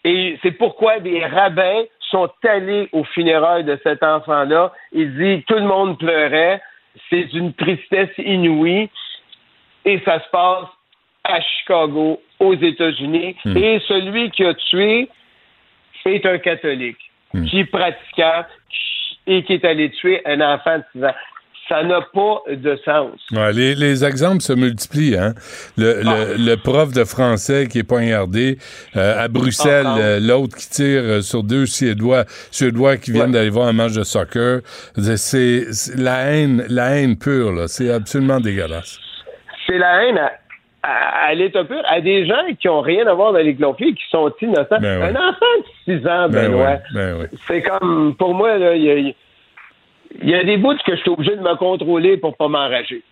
Et 0.04 0.38
c'est 0.42 0.52
pourquoi 0.52 1.00
des 1.00 1.24
rabbins 1.24 1.84
sont 2.10 2.30
allés 2.44 2.88
aux 2.92 3.04
funérailles 3.04 3.64
de 3.64 3.78
cet 3.82 4.02
enfant-là. 4.02 4.72
Il 4.92 5.16
dit 5.16 5.44
tout 5.46 5.54
le 5.54 5.62
monde 5.62 5.98
pleurait. 5.98 6.60
C'est 7.10 7.32
une 7.32 7.52
tristesse 7.54 8.10
inouïe. 8.18 8.88
Et 9.84 10.00
ça 10.04 10.20
se 10.20 10.28
passe 10.30 10.68
à 11.24 11.40
Chicago, 11.40 12.20
aux 12.38 12.54
États-Unis. 12.54 13.36
Hmm. 13.44 13.56
Et 13.56 13.80
celui 13.86 14.30
qui 14.30 14.44
a 14.44 14.54
tué 14.54 15.08
est 16.04 16.26
un 16.26 16.38
catholique 16.38 17.10
hmm. 17.32 17.44
qui 17.46 17.60
est 17.60 17.64
pratiquant 17.64 18.44
et 19.26 19.42
qui 19.42 19.54
est 19.54 19.64
allé 19.64 19.90
tuer 19.90 20.20
un 20.26 20.40
enfant 20.40 20.78
de 20.78 20.84
6 20.92 21.04
ans 21.04 21.14
ça 21.68 21.82
n'a 21.82 22.00
pas 22.00 22.42
de 22.50 22.78
sens. 22.84 23.12
Ouais, 23.32 23.52
les, 23.52 23.74
les, 23.74 24.04
exemples 24.04 24.42
se 24.42 24.52
multiplient. 24.52 25.16
Hein? 25.16 25.34
Le, 25.76 26.02
le, 26.02 26.08
ah. 26.08 26.24
le, 26.36 26.56
prof 26.56 26.92
de 26.92 27.04
français 27.04 27.66
qui 27.68 27.78
est 27.78 27.88
poignardé 27.88 28.58
euh, 28.96 29.24
à 29.24 29.28
Bruxelles, 29.28 29.86
euh, 29.98 30.20
l'autre 30.20 30.56
qui 30.56 30.68
tire 30.68 31.02
euh, 31.02 31.20
sur 31.20 31.42
deux 31.42 31.66
Suédois, 31.66 32.24
Suédois 32.50 32.96
qui 32.96 33.12
viennent 33.12 33.32
d'aller 33.32 33.50
voir 33.50 33.68
un 33.68 33.72
match 33.72 33.92
de 33.92 34.04
soccer. 34.04 34.60
C'est 35.16 35.66
la 35.96 36.30
haine, 36.30 36.64
la 36.68 36.96
haine 36.96 37.16
pure. 37.16 37.68
C'est 37.68 37.90
absolument 37.90 38.40
dégueulasse. 38.40 38.98
C'est 39.66 39.78
la 39.78 40.04
haine. 40.04 40.20
À, 40.86 41.28
à 41.28 41.34
l'état 41.34 41.64
pur, 41.64 41.80
à 41.88 42.02
des 42.02 42.26
gens 42.26 42.42
qui 42.60 42.68
ont 42.68 42.82
rien 42.82 43.06
à 43.06 43.14
voir 43.14 43.32
dans 43.32 43.38
les 43.38 43.52
et 43.52 43.56
qui 43.56 44.02
sont 44.10 44.30
innocents. 44.42 44.80
Ben 44.82 45.00
un 45.00 45.16
enfant 45.16 45.46
de 45.86 45.98
6 45.98 46.06
ans, 46.06 46.28
ben 46.28 46.50
Benoît, 46.50 46.78
ben 46.92 47.26
c'est 47.46 47.62
comme, 47.62 48.14
pour 48.18 48.34
moi, 48.34 48.58
là, 48.58 48.74
il 48.74 48.82
y 48.82 48.90
a 48.90 49.14
il 50.22 50.30
y 50.30 50.34
a 50.34 50.44
des 50.44 50.56
bouts 50.56 50.76
que 50.84 50.94
je 50.94 51.00
suis 51.00 51.10
obligé 51.10 51.36
de 51.36 51.42
me 51.42 51.54
contrôler 51.56 52.16
pour 52.16 52.36
pas 52.36 52.48
m'enrager. 52.48 53.02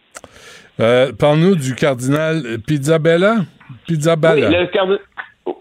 Euh, 0.80 1.12
Parle-nous 1.12 1.56
du 1.56 1.74
cardinal 1.74 2.42
Pizzabella? 2.66 3.36
Pizzabella. 3.86 4.48
Oui, 4.48 4.56
le 4.56 4.66
cardinal 4.66 5.00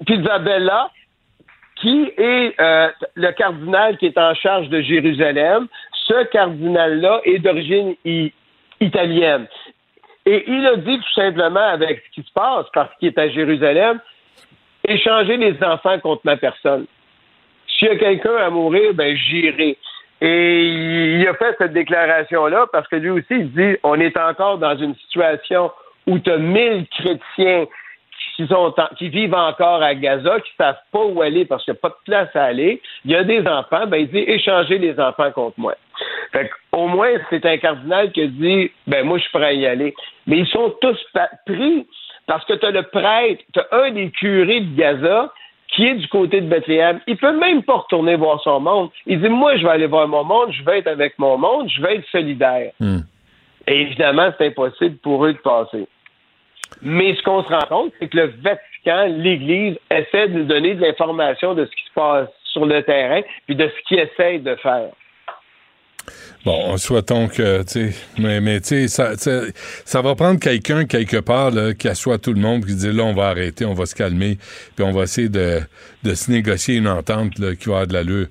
Pizzabella, 0.06 0.92
qui 1.76 2.12
est 2.18 2.60
euh, 2.60 2.90
le 3.16 3.32
cardinal 3.32 3.98
qui 3.98 4.06
est 4.06 4.18
en 4.18 4.34
charge 4.36 4.70
de 4.70 4.82
Jérusalem. 4.82 5.68
Ce 6.08 6.26
cardinal-là 6.26 7.22
est 7.26 7.40
d'origine 7.40 7.96
italienne. 8.80 9.48
Et 10.26 10.44
il 10.48 10.66
a 10.68 10.76
dit 10.76 10.98
tout 10.98 11.14
simplement 11.16 11.68
avec 11.68 12.04
ce 12.06 12.22
qui 12.22 12.28
se 12.28 12.34
passe, 12.34 12.66
parce 12.74 12.92
qu'il 13.00 13.08
est 13.08 13.18
à 13.18 13.30
Jérusalem, 13.30 14.00
échanger 14.88 15.38
les 15.38 15.56
enfants 15.64 16.00
contre 16.00 16.22
ma 16.26 16.38
personne. 16.38 16.86
S'il 17.68 17.88
y 17.88 17.92
a 17.92 17.96
quelqu'un 17.96 18.36
à 18.36 18.50
mourir, 18.50 18.94
ben 18.94 19.16
j'irai. 19.16 19.78
Et 20.22 20.64
il 20.66 21.28
a 21.28 21.34
fait 21.34 21.56
cette 21.58 21.74
déclaration-là 21.74 22.68
parce 22.72 22.88
que 22.88 22.96
lui 22.96 23.10
aussi, 23.10 23.26
il 23.32 23.52
dit 23.52 23.78
on 23.84 24.00
est 24.00 24.16
encore 24.18 24.60
dans 24.60 24.78
une 24.78 24.96
situation 24.96 25.72
où 26.06 26.20
tu 26.20 26.32
as 26.32 26.38
mille 26.38 26.86
chrétiens 26.90 27.66
qui, 28.36 28.48
sont 28.48 28.74
qui 28.98 29.10
vivent 29.10 29.34
encore 29.34 29.82
à 29.82 29.96
Gaza, 29.96 30.40
qui 30.42 30.52
ne 30.60 30.66
savent 30.66 30.82
pas 30.92 31.04
où 31.04 31.22
aller 31.22 31.46
parce 31.46 31.64
qu'il 31.66 31.74
n'y 31.74 31.80
a 31.80 31.82
pas 31.82 31.90
de 31.90 32.04
place 32.06 32.36
à 32.36 32.44
aller. 32.46 32.82
Il 33.04 33.12
y 33.12 33.16
a 33.16 33.24
des 33.24 33.46
enfants, 33.48 33.88
ben 33.88 33.98
il 33.98 34.10
dit 34.10 34.24
échangez 34.28 34.78
les 34.78 35.00
enfants 35.00 35.32
contre 35.32 35.60
moi. 35.60 35.76
Fait 36.32 36.50
au 36.72 36.88
moins, 36.88 37.12
c'est 37.30 37.46
un 37.46 37.58
cardinal 37.58 38.12
qui 38.12 38.28
dit 38.28 38.72
ben 38.88 39.06
moi, 39.06 39.18
je 39.18 39.24
suis 39.24 39.32
prêt 39.32 39.46
à 39.46 39.54
y 39.54 39.66
aller. 39.66 39.96
Mais 40.28 40.38
ils 40.38 40.48
sont 40.48 40.76
tous 40.82 40.98
pris 41.48 41.88
parce 42.28 42.46
que 42.46 42.54
tu 42.54 42.66
as 42.66 42.72
le 42.72 42.84
prêtre, 42.84 43.44
tu 43.54 43.60
as 43.60 43.68
un 43.72 43.92
des 43.92 44.12
curés 44.12 44.62
de 44.62 44.76
Gaza 44.76 45.34
qui 45.72 45.88
est 45.88 45.96
du 45.96 46.08
côté 46.10 46.42
de 46.42 46.48
Bethléem, 46.48 47.00
il 47.08 47.18
peut 47.18 47.38
même 47.38 47.64
pas 47.64 47.78
retourner 47.78 48.16
voir 48.16 48.42
son 48.42 48.60
monde. 48.60 48.90
Il 49.06 49.22
dit, 49.22 49.30
moi, 49.30 49.56
je 49.56 49.64
vais 49.64 49.72
aller 49.72 49.88
voir 49.88 50.08
mon 50.08 50.24
monde, 50.24 50.52
je 50.52 50.64
vais 50.64 50.80
être 50.80 50.88
avec 50.88 51.18
mon 51.18 51.38
monde, 51.38 51.70
je 51.70 51.82
vais 51.82 51.96
être 51.96 52.08
solidaire. 52.12 52.72
Hmm. 52.80 53.00
Et 53.68 53.82
évidemment, 53.82 54.32
c'est 54.38 54.48
impossible 54.48 54.98
pour 54.98 55.26
eux 55.26 55.34
de 55.34 55.38
passer. 55.38 55.88
Mais 56.82 57.16
ce 57.16 57.22
qu'on 57.24 57.44
se 57.44 57.50
rend 57.50 57.66
compte, 57.70 57.94
c'est 58.00 58.10
que 58.10 58.18
le 58.18 58.34
Vatican, 58.42 59.06
l'Église, 59.08 59.78
essaie 59.90 60.28
de 60.28 60.40
nous 60.40 60.46
donner 60.46 60.76
de 60.76 60.82
l'information 60.82 61.54
de 61.54 61.66
ce 61.66 61.72
qui 61.72 61.84
se 61.86 61.94
passe 61.94 62.30
sur 62.46 62.66
le 62.66 62.84
terrain, 62.84 63.22
puis 63.46 63.56
de 63.56 63.68
ce 63.68 63.88
qu'ils 63.88 64.00
essayent 64.00 64.40
de 64.40 64.56
faire. 64.56 64.90
Bon, 66.44 66.76
souhaitons 66.78 67.28
que, 67.28 67.62
tu 67.62 67.92
sais, 67.92 67.94
mais, 68.18 68.42
mais 68.42 68.60
tu 68.62 68.88
sais, 68.88 69.16
ça, 69.86 70.02
va 70.02 70.16
prendre 70.16 70.40
quelqu'un 70.40 70.86
quelque 70.86 71.18
part 71.18 71.52
là, 71.52 71.74
qui 71.76 71.88
assoit 71.88 72.18
tout 72.18 72.34
le 72.34 72.40
monde, 72.42 72.66
qui 72.66 72.74
dit 72.74 72.92
là, 72.92 73.04
on 73.04 73.14
va 73.14 73.28
arrêter, 73.28 73.64
on 73.66 73.76
va 73.76 73.86
se 73.86 73.94
calmer, 73.94 74.38
puis 74.76 74.84
on 74.84 74.92
va 74.92 75.04
essayer 75.04 75.30
de, 75.30 75.60
de 76.04 76.14
se 76.16 76.32
négocier 76.32 76.78
une 76.78 76.88
entente 76.88 77.38
là, 77.38 77.56
qui 77.56 77.66
va 77.70 77.74
avoir 77.82 77.88
de 77.88 77.94
l'allure. 77.94 78.26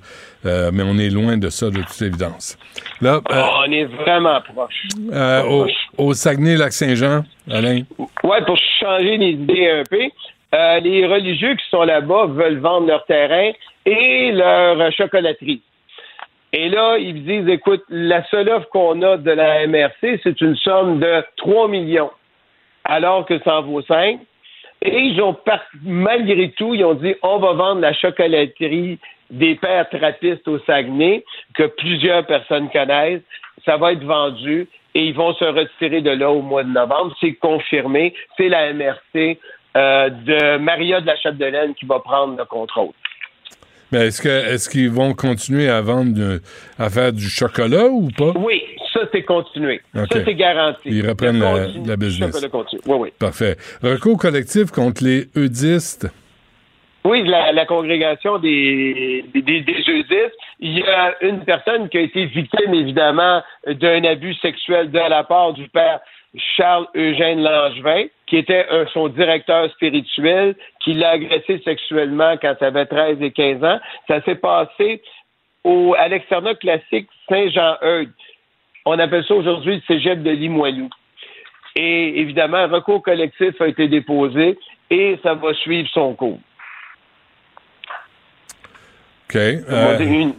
Euh, 0.44 0.70
mais 0.72 0.82
on 0.82 0.98
est 0.98 1.10
loin 1.10 1.36
de 1.36 1.50
ça, 1.50 1.66
de 1.70 1.82
toute 1.82 2.02
évidence. 2.02 2.58
Là, 3.00 3.16
euh, 3.16 3.20
Ah, 3.30 3.60
on 3.68 3.70
est 3.70 3.84
vraiment 3.84 4.40
proche. 4.40 4.74
euh, 5.12 5.42
au, 5.44 5.66
au 5.98 6.12
Saguenay-Lac-Saint-Jean, 6.14 7.24
Alain? 7.48 7.82
Ouais, 8.24 8.44
pour 8.44 8.58
changer 8.80 9.18
les 9.18 9.30
idées 9.32 9.70
un 9.70 9.82
peu, 9.88 10.02
les 10.82 11.06
religieux 11.06 11.54
qui 11.54 11.64
sont 11.70 11.84
là-bas 11.84 12.26
veulent 12.26 12.58
vendre 12.58 12.88
leur 12.88 13.04
terrain 13.04 13.52
et 13.86 14.32
leur 14.32 14.90
chocolaterie. 14.94 15.62
Et 16.52 16.68
là, 16.68 16.96
ils 16.98 17.24
disent, 17.24 17.48
écoute, 17.48 17.84
la 17.88 18.24
seule 18.24 18.48
offre 18.48 18.68
qu'on 18.70 19.02
a 19.02 19.16
de 19.16 19.30
la 19.30 19.66
MRC, 19.66 20.20
c'est 20.22 20.40
une 20.40 20.56
somme 20.56 20.98
de 20.98 21.24
3 21.36 21.68
millions, 21.68 22.10
alors 22.84 23.24
que 23.24 23.38
ça 23.40 23.58
en 23.58 23.62
vaut 23.62 23.82
5. 23.82 24.18
Et 24.82 24.98
ils 24.98 25.20
ont, 25.20 25.36
malgré 25.82 26.50
tout, 26.52 26.74
ils 26.74 26.84
ont 26.84 26.94
dit, 26.94 27.14
on 27.22 27.38
va 27.38 27.52
vendre 27.52 27.80
la 27.80 27.92
chocolaterie 27.92 28.98
des 29.30 29.54
pères 29.54 29.88
trappistes 29.90 30.48
au 30.48 30.58
Saguenay, 30.60 31.24
que 31.54 31.64
plusieurs 31.64 32.26
personnes 32.26 32.68
connaissent. 32.70 33.22
Ça 33.64 33.76
va 33.76 33.92
être 33.92 34.04
vendu 34.04 34.66
et 34.94 35.06
ils 35.06 35.14
vont 35.14 35.34
se 35.34 35.44
retirer 35.44 36.00
de 36.00 36.10
là 36.10 36.30
au 36.30 36.42
mois 36.42 36.64
de 36.64 36.70
novembre. 36.70 37.14
C'est 37.20 37.34
confirmé. 37.34 38.14
C'est 38.36 38.48
la 38.48 38.72
MRC 38.72 39.38
euh, 39.76 40.08
de 40.08 40.56
Maria 40.56 41.00
de 41.00 41.06
la 41.06 41.16
Chapdelaine 41.16 41.74
qui 41.74 41.86
va 41.86 42.00
prendre 42.00 42.36
le 42.36 42.44
contrôle. 42.44 42.90
Mais 43.92 44.06
est-ce 44.06 44.22
que 44.22 44.28
est-ce 44.28 44.68
qu'ils 44.68 44.90
vont 44.90 45.14
continuer 45.14 45.68
à 45.68 45.80
vendre 45.80 46.14
de- 46.14 46.40
à 46.78 46.88
faire 46.90 47.12
du 47.12 47.28
chocolat 47.28 47.86
ou 47.86 48.08
pas? 48.16 48.32
Oui, 48.38 48.62
ça, 48.92 49.00
c'est 49.12 49.22
continué. 49.22 49.80
Ça, 49.94 50.04
c'est 50.24 50.34
garanti. 50.34 50.80
Ils 50.86 51.08
reprennent 51.08 51.40
la, 51.86 51.96
business. 51.96 52.46
Oui, 52.86 52.96
oui. 52.98 53.08
Parfait. 53.18 53.56
Recours 53.82 54.18
collectif 54.18 54.70
contre 54.70 55.02
les 55.04 55.26
eudistes. 55.36 56.06
Oui, 57.04 57.22
la, 57.26 57.50
la 57.52 57.64
congrégation 57.64 58.38
des, 58.38 59.24
des, 59.32 59.40
des, 59.42 59.60
des 59.62 59.82
jeudistes. 59.82 60.36
Il 60.60 60.78
y 60.78 60.82
a 60.82 61.14
une 61.22 61.40
personne 61.44 61.88
qui 61.88 61.96
a 61.96 62.02
été 62.02 62.26
victime, 62.26 62.74
évidemment, 62.74 63.42
d'un 63.66 64.04
abus 64.04 64.34
sexuel 64.34 64.90
de 64.90 64.98
la 64.98 65.24
part 65.24 65.54
du 65.54 65.66
père 65.68 66.00
Charles-Eugène 66.56 67.42
Langevin, 67.42 68.04
qui 68.30 68.36
était 68.36 68.64
un- 68.70 68.86
son 68.94 69.08
directeur 69.08 69.68
spirituel, 69.72 70.54
qui 70.84 70.94
l'a 70.94 71.10
agressé 71.10 71.60
sexuellement 71.64 72.36
quand 72.40 72.54
il 72.60 72.64
avait 72.64 72.86
13 72.86 73.20
et 73.20 73.32
15 73.32 73.62
ans. 73.64 73.80
Ça 74.08 74.22
s'est 74.22 74.36
passé 74.36 75.02
au, 75.64 75.94
à 75.98 76.06
l'externat 76.08 76.54
classique 76.54 77.08
Saint-Jean-Eudes. 77.28 78.12
On 78.86 78.98
appelle 79.00 79.24
ça 79.26 79.34
aujourd'hui 79.34 79.74
le 79.76 79.82
cégep 79.86 80.22
de 80.22 80.30
Limoilou. 80.30 80.88
Et 81.74 82.20
évidemment, 82.20 82.58
un 82.58 82.68
recours 82.68 83.02
collectif 83.02 83.60
a 83.60 83.66
été 83.66 83.88
déposé 83.88 84.56
et 84.90 85.18
ça 85.24 85.34
va 85.34 85.52
suivre 85.54 85.88
son 85.92 86.14
cours. 86.14 86.38
OK. 89.28 89.36
euh, 89.36 90.32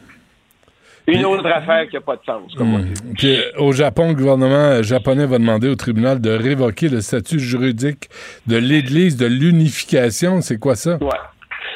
une, 1.07 1.25
autre 1.25 1.47
affaire 1.47 1.87
qui 1.89 1.95
n'a 1.95 2.01
pas 2.01 2.15
de 2.15 2.23
sens. 2.25 2.53
Comme 2.55 2.75
on 2.75 2.79
dit. 2.79 2.93
Puis, 3.17 3.35
euh, 3.35 3.59
au 3.59 3.71
Japon, 3.71 4.09
le 4.09 4.15
gouvernement 4.15 4.55
euh, 4.55 4.83
japonais 4.83 5.25
va 5.25 5.37
demander 5.37 5.67
au 5.69 5.75
tribunal 5.75 6.21
de 6.21 6.31
révoquer 6.31 6.89
le 6.89 7.01
statut 7.01 7.39
juridique 7.39 8.09
de 8.47 8.57
l'Église 8.57 9.17
de 9.17 9.25
l'unification. 9.25 10.41
C'est 10.41 10.59
quoi 10.59 10.75
ça? 10.75 10.97
Ouais. 11.01 11.09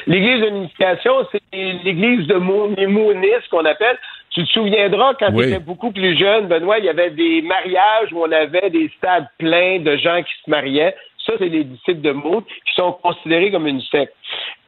L'église 0.06 0.40
de 0.40 0.46
l'unification, 0.46 1.12
c'est 1.32 1.42
l'église 1.52 2.26
de 2.28 2.34
Monistes 2.34 3.48
qu'on 3.50 3.64
appelle. 3.64 3.98
Tu 4.30 4.44
te 4.44 4.48
souviendras, 4.50 5.14
quand 5.18 5.32
Oui. 5.32 5.44
tu 5.44 5.50
étais 5.50 5.58
beaucoup 5.64 5.90
plus 5.90 6.16
jeune, 6.18 6.46
Benoît, 6.46 6.78
il 6.78 6.84
y 6.84 6.88
avait 6.88 7.10
des 7.10 7.42
mariages 7.42 8.12
où 8.12 8.22
on 8.22 8.30
avait 8.30 8.70
des 8.70 8.90
stades 8.98 9.26
pleins 9.38 9.80
de 9.80 9.96
gens 9.96 10.22
qui 10.22 10.32
se 10.44 10.50
mariaient. 10.50 10.94
Ça, 11.26 11.32
c'est 11.38 11.48
les 11.48 11.64
disciples 11.64 12.00
de 12.02 12.12
Maud 12.12 12.44
qui 12.44 12.74
sont 12.74 12.92
considérés 12.92 13.50
comme 13.50 13.66
une 13.66 13.80
secte. 13.80 14.14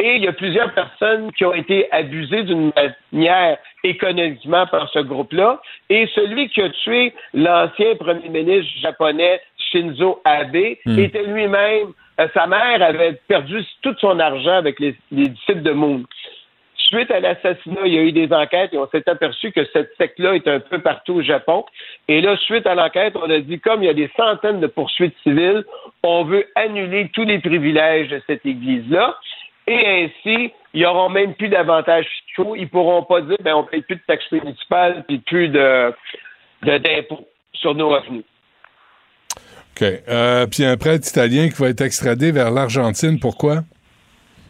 Et 0.00 0.16
il 0.16 0.24
y 0.24 0.28
a 0.28 0.32
plusieurs 0.32 0.72
personnes 0.74 1.32
qui 1.32 1.44
ont 1.44 1.54
été 1.54 1.90
abusées 1.92 2.42
d'une 2.42 2.72
manière 3.12 3.58
économiquement 3.84 4.66
par 4.66 4.88
ce 4.90 4.98
groupe-là. 5.00 5.60
Et 5.88 6.08
celui 6.14 6.48
qui 6.48 6.60
a 6.60 6.70
tué 6.70 7.14
l'ancien 7.34 7.94
premier 7.96 8.28
ministre 8.28 8.72
japonais 8.80 9.40
Shinzo 9.70 10.20
Abe 10.24 10.56
Hmm. 10.84 10.98
était 10.98 11.24
lui-même, 11.24 11.92
euh, 12.20 12.28
sa 12.34 12.46
mère 12.46 12.82
avait 12.82 13.18
perdu 13.28 13.62
tout 13.82 13.94
son 14.00 14.18
argent 14.18 14.56
avec 14.56 14.80
les, 14.80 14.96
les 15.12 15.28
disciples 15.28 15.62
de 15.62 15.72
Moon. 15.72 16.02
Suite 16.88 17.10
à 17.10 17.20
l'assassinat, 17.20 17.82
il 17.84 17.92
y 17.92 17.98
a 17.98 18.02
eu 18.02 18.12
des 18.12 18.32
enquêtes 18.32 18.72
et 18.72 18.78
on 18.78 18.88
s'est 18.88 19.06
aperçu 19.08 19.52
que 19.52 19.60
cette 19.74 19.90
secte-là 19.98 20.34
est 20.34 20.48
un 20.48 20.58
peu 20.58 20.78
partout 20.78 21.16
au 21.16 21.22
Japon. 21.22 21.66
Et 22.08 22.22
là, 22.22 22.34
suite 22.38 22.66
à 22.66 22.74
l'enquête, 22.74 23.14
on 23.14 23.28
a 23.28 23.40
dit, 23.40 23.60
comme 23.60 23.82
il 23.82 23.86
y 23.86 23.90
a 23.90 23.94
des 23.94 24.10
centaines 24.16 24.60
de 24.60 24.66
poursuites 24.68 25.14
civiles, 25.22 25.64
on 26.02 26.24
veut 26.24 26.46
annuler 26.54 27.10
tous 27.12 27.24
les 27.24 27.40
privilèges 27.40 28.08
de 28.08 28.22
cette 28.26 28.46
église-là. 28.46 29.16
Et 29.66 29.86
ainsi, 29.86 30.50
ils 30.72 30.82
n'auront 30.82 31.10
même 31.10 31.34
plus 31.34 31.50
d'avantages 31.50 32.06
fiscaux. 32.24 32.56
Ils 32.56 32.70
pourront 32.70 33.02
pas 33.02 33.20
dire, 33.20 33.36
ben, 33.42 33.54
on 33.54 33.64
paye 33.64 33.82
plus 33.82 33.96
de 33.96 34.02
taxes 34.06 34.32
municipales 34.32 35.04
puis 35.06 35.18
plus 35.18 35.48
de- 35.50 35.92
d'impôts 36.62 37.28
sur 37.52 37.74
nos 37.74 37.90
revenus. 37.90 38.24
OK. 39.76 39.82
Euh, 40.08 40.46
puis 40.46 40.64
un 40.64 40.78
prêtre 40.78 41.06
italien 41.06 41.48
qui 41.50 41.60
va 41.60 41.68
être 41.68 41.82
extradé 41.82 42.32
vers 42.32 42.50
l'Argentine. 42.50 43.18
Pourquoi? 43.20 43.58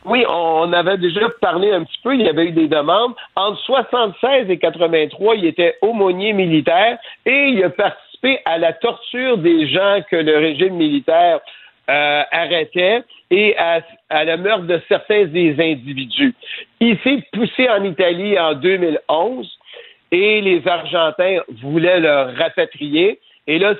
Oui, 0.08 0.24
on 0.26 0.72
avait 0.72 0.96
déjà 0.96 1.28
parlé 1.40 1.70
un 1.70 1.84
petit 1.84 1.98
peu, 2.02 2.14
il 2.14 2.22
y 2.22 2.28
avait 2.28 2.46
eu 2.46 2.52
des 2.52 2.66
demandes. 2.66 3.12
Entre 3.36 3.60
76 3.60 4.48
et 4.48 4.58
83, 4.58 5.36
il 5.36 5.44
était 5.44 5.76
aumônier 5.82 6.32
militaire 6.32 6.98
et 7.26 7.48
il 7.48 7.62
a 7.62 7.68
participé 7.68 8.40
à 8.46 8.56
la 8.56 8.72
torture 8.72 9.36
des 9.36 9.68
gens 9.68 10.00
que 10.10 10.16
le 10.16 10.38
régime 10.38 10.74
militaire 10.76 11.40
euh, 11.90 12.22
arrêtait 12.30 13.02
et 13.30 13.54
à, 13.58 13.82
la 14.24 14.38
meurtre 14.38 14.64
de 14.64 14.80
certains 14.88 15.26
des 15.26 15.54
individus. 15.60 16.34
Il 16.80 16.98
s'est 17.00 17.22
poussé 17.32 17.68
en 17.68 17.84
Italie 17.84 18.38
en 18.38 18.54
2011 18.54 19.58
et 20.10 20.40
les 20.40 20.66
Argentins 20.66 21.40
voulaient 21.60 22.00
le 22.00 22.34
rapatrier. 22.38 23.20
Et 23.46 23.58
là, 23.58 23.74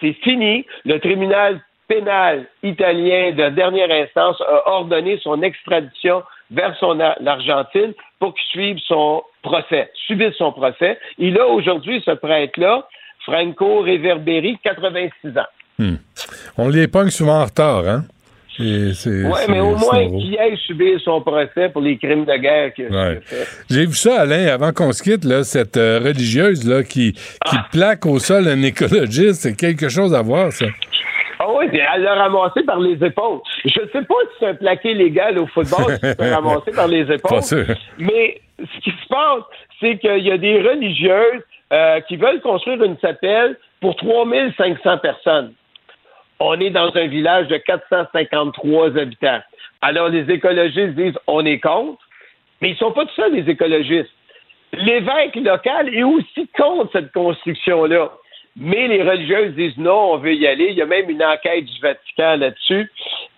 c'est 0.00 0.12
fini. 0.22 0.64
Le 0.86 0.98
tribunal 0.98 1.60
pénal 1.88 2.46
italien 2.62 3.32
de 3.32 3.48
dernière 3.50 3.90
instance 3.90 4.36
a 4.42 4.68
ordonné 4.70 5.18
son 5.22 5.42
extradition 5.42 6.22
vers 6.50 6.76
son 6.78 7.00
Ar- 7.00 7.16
l'Argentine 7.20 7.92
pour 8.20 8.34
qu'il 8.34 8.44
suive 8.50 8.78
son 8.86 9.22
procès, 9.42 9.90
subisse 10.06 10.34
son 10.36 10.52
procès. 10.52 10.98
Il 11.18 11.38
a 11.38 11.46
aujourd'hui, 11.46 12.02
ce 12.04 12.12
prêtre-là, 12.12 12.86
Franco 13.24 13.80
Reverberi, 13.82 14.58
86 14.62 15.38
ans. 15.38 15.42
Hmm. 15.78 15.96
On 16.56 16.68
les 16.68 16.88
pogne 16.88 17.10
souvent 17.10 17.40
en 17.40 17.44
retard, 17.44 17.86
hein? 17.88 18.04
Oui, 18.60 18.92
mais 19.48 19.60
au 19.60 19.76
moins 19.76 20.08
qu'il 20.08 20.36
aille 20.36 20.56
subir 20.66 20.98
son 21.04 21.20
procès 21.20 21.68
pour 21.68 21.80
les 21.80 21.96
crimes 21.96 22.24
de 22.24 22.36
guerre 22.38 22.74
qu'il 22.74 22.86
a 22.86 22.90
Ouais. 22.90 23.20
fait. 23.22 23.46
J'ai 23.70 23.86
vu 23.86 23.94
ça, 23.94 24.22
Alain, 24.22 24.48
avant 24.48 24.72
qu'on 24.72 24.90
se 24.90 25.00
quitte, 25.00 25.24
là, 25.24 25.44
cette 25.44 25.76
euh, 25.76 26.00
religieuse 26.00 26.68
là, 26.68 26.82
qui, 26.82 27.12
qui 27.12 27.56
plaque 27.70 28.04
au 28.04 28.18
sol 28.18 28.48
un 28.48 28.60
écologiste. 28.62 29.42
C'est 29.42 29.54
quelque 29.56 29.88
chose 29.88 30.12
à 30.12 30.22
voir, 30.22 30.50
ça. 30.50 30.66
Ah 31.48 31.52
oui, 31.56 31.68
puis 31.68 31.80
elle 31.80 32.02
l'a 32.02 32.14
ramassé 32.14 32.62
par 32.62 32.78
les 32.78 33.02
épaules. 33.02 33.40
Je 33.64 33.70
sais 33.70 34.02
pas 34.02 34.14
si 34.20 34.36
c'est 34.38 34.46
un 34.48 34.54
plaqué 34.54 34.92
légal 34.92 35.38
au 35.38 35.46
football, 35.46 35.94
si 35.94 36.00
c'est 36.00 36.34
ramassé 36.34 36.72
par 36.72 36.88
les 36.88 37.00
épaules. 37.10 37.38
Pas 37.38 37.40
sûr. 37.40 37.64
Mais 37.96 38.42
ce 38.58 38.80
qui 38.80 38.90
se 38.90 39.08
passe, 39.08 39.44
c'est 39.80 39.96
qu'il 39.96 40.26
y 40.26 40.30
a 40.30 40.36
des 40.36 40.60
religieuses 40.60 41.42
euh, 41.72 42.00
qui 42.00 42.16
veulent 42.16 42.42
construire 42.42 42.82
une 42.82 42.98
chapelle 42.98 43.56
pour 43.80 43.96
3500 43.96 44.98
personnes. 44.98 45.54
On 46.38 46.60
est 46.60 46.70
dans 46.70 46.94
un 46.94 47.06
village 47.06 47.48
de 47.48 47.56
453 47.56 48.98
habitants. 48.98 49.40
Alors, 49.80 50.10
les 50.10 50.30
écologistes 50.30 50.96
disent 50.96 51.18
on 51.26 51.46
est 51.46 51.60
contre, 51.60 52.02
mais 52.60 52.70
ils 52.70 52.76
sont 52.76 52.92
pas 52.92 53.06
tout 53.06 53.14
seuls, 53.16 53.32
les 53.32 53.50
écologistes. 53.50 54.10
L'évêque 54.74 55.36
local 55.36 55.94
est 55.94 56.02
aussi 56.02 56.46
contre 56.58 56.90
cette 56.92 57.10
construction-là. 57.12 58.10
Mais 58.60 58.88
les 58.88 59.02
religieuses 59.02 59.54
disent 59.54 59.76
non, 59.78 60.12
on 60.14 60.16
veut 60.18 60.34
y 60.34 60.46
aller. 60.46 60.68
Il 60.70 60.76
y 60.76 60.82
a 60.82 60.86
même 60.86 61.08
une 61.08 61.22
enquête 61.22 61.64
du 61.64 61.80
Vatican 61.80 62.36
là-dessus. 62.36 62.90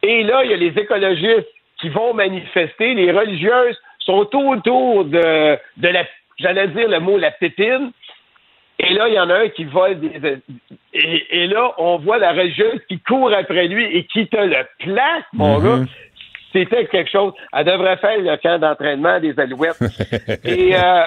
Et 0.02 0.22
là, 0.22 0.42
il 0.44 0.50
y 0.50 0.54
a 0.54 0.56
les 0.56 0.78
écologistes 0.78 1.48
qui 1.80 1.88
vont 1.90 2.14
manifester. 2.14 2.94
Les 2.94 3.12
religieuses 3.12 3.78
sont 3.98 4.26
autour 4.30 5.04
de, 5.04 5.58
de 5.76 5.88
la, 5.88 6.04
j'allais 6.38 6.68
dire 6.68 6.88
le 6.88 7.00
mot 7.00 7.18
la 7.18 7.30
pépine. 7.32 7.92
Et 8.78 8.94
là, 8.94 9.08
il 9.08 9.14
y 9.14 9.20
en 9.20 9.28
a 9.28 9.34
un 9.40 9.48
qui 9.50 9.64
vole 9.64 10.00
des. 10.00 10.38
Et, 10.94 11.42
et 11.42 11.46
là, 11.48 11.74
on 11.76 11.98
voit 11.98 12.16
la 12.18 12.32
religieuse 12.32 12.80
qui 12.88 12.98
court 13.00 13.30
après 13.32 13.68
lui 13.68 13.84
et 13.84 14.04
qui 14.04 14.26
te 14.26 14.38
le 14.38 14.64
plaque, 14.78 15.24
mon 15.34 15.58
Mhm. 15.58 15.64
gars. 15.84 15.90
C'était 16.52 16.86
quelque 16.86 17.10
chose. 17.10 17.32
Elle 17.52 17.66
devrait 17.66 17.98
faire 17.98 18.18
le 18.18 18.36
camp 18.38 18.58
d'entraînement 18.58 19.20
des 19.20 19.38
Alouettes. 19.38 19.78
et, 20.44 20.74
euh, 20.74 21.02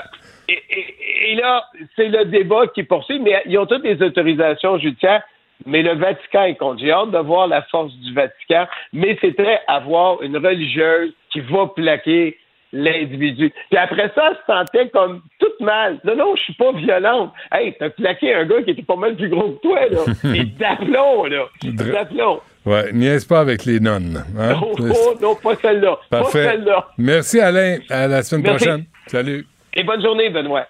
et, 0.49 0.61
et, 0.70 1.32
et 1.32 1.36
là, 1.36 1.64
c'est 1.95 2.10
le 2.10 2.26
débat 2.26 2.68
qui 2.68 2.84
poursuit, 2.84 3.20
mais 3.20 3.41
ils 3.45 3.57
ont 3.57 3.65
toutes 3.65 3.84
les 3.84 4.02
autorisations 4.02 4.78
judiciaires. 4.78 5.24
Mais 5.65 5.82
le 5.82 5.94
Vatican 5.95 6.44
est 6.44 6.56
contre. 6.56 6.80
J'ai 6.82 6.91
hâte 6.91 7.11
de 7.11 7.18
voir 7.20 7.48
la 7.48 7.61
force 7.64 7.94
du 7.99 8.14
Vatican, 8.14 8.68
mais 8.91 9.18
c'était 9.22 9.60
avoir 9.68 10.22
une 10.22 10.36
religieuse 10.36 11.14
qui 11.32 11.40
va 11.41 11.68
plaquer 11.68 12.38
l'individu. 12.74 13.53
Puis 13.70 13.78
après 13.78 14.11
ça, 14.15 14.32
elle 14.32 14.36
se 14.36 14.41
sentait 14.48 14.90
comme 14.90 15.22
toute 15.40 15.60
mal. 15.61 15.99
Non, 16.03 16.15
non, 16.15 16.36
je 16.36 16.41
suis 16.41 16.53
pas 16.56 16.72
violente. 16.74 17.32
Hey, 17.52 17.76
t'as 17.80 17.91
plaqué 17.91 18.34
un 18.34 18.45
gars 18.45 18.64
qui 18.64 18.72
était 18.72 18.82
pas 18.82 18.95
mal 18.95 19.15
plus 19.15 19.30
gros 19.30 19.52
que 19.52 19.61
toi, 19.61 19.80
là. 19.90 19.99
Et 20.36 20.44
d'aplomb, 20.44 21.26
là. 21.26 21.45
D'aplomb. 21.64 22.41
Ouais, 22.65 22.91
niaise 22.91 23.26
pas 23.26 23.40
avec 23.41 23.64
les 23.65 23.80
nonnes. 23.80 24.24
Hein? 24.38 24.56
Oh, 24.61 24.76
oh, 24.80 25.14
non, 25.22 25.36
pas 25.36 25.56
celle-là. 25.61 25.98
Parfait. 26.10 26.45
Pas 26.45 26.52
celle-là. 26.52 26.88
Merci 26.98 27.40
Alain. 27.40 27.78
À 27.90 28.07
la 28.07 28.24
semaine 28.24 28.44
Merci. 28.44 28.65
prochaine. 28.65 28.86
Salut. 29.07 29.45
Et 29.75 29.83
bonne 29.83 30.01
journée, 30.01 30.29
Benoît. 30.29 30.65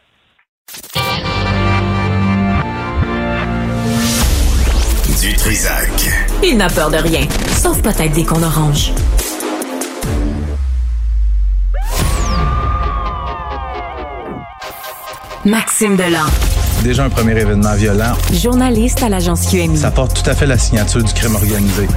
Du 5.21 5.33
Trisac. 5.35 5.89
Il 6.43 6.57
n'a 6.57 6.69
peur 6.69 6.89
de 6.89 6.97
rien, 6.97 7.21
sauf 7.61 7.81
peut-être 7.81 8.13
des 8.13 8.25
qu'on 8.25 8.41
orange. 8.43 8.91
Maxime 15.45 15.97
Delan, 15.97 16.25
Déjà 16.83 17.03
un 17.05 17.09
premier 17.09 17.39
événement 17.39 17.75
violent. 17.75 18.13
journaliste 18.31 19.03
à 19.03 19.09
l'agence 19.09 19.47
QMI. 19.49 19.77
Ça 19.77 19.91
porte 19.91 20.21
tout 20.21 20.29
à 20.29 20.35
fait 20.35 20.45
la 20.45 20.57
signature 20.57 21.03
du 21.03 21.13
crime 21.13 21.35
organisé. 21.35 21.87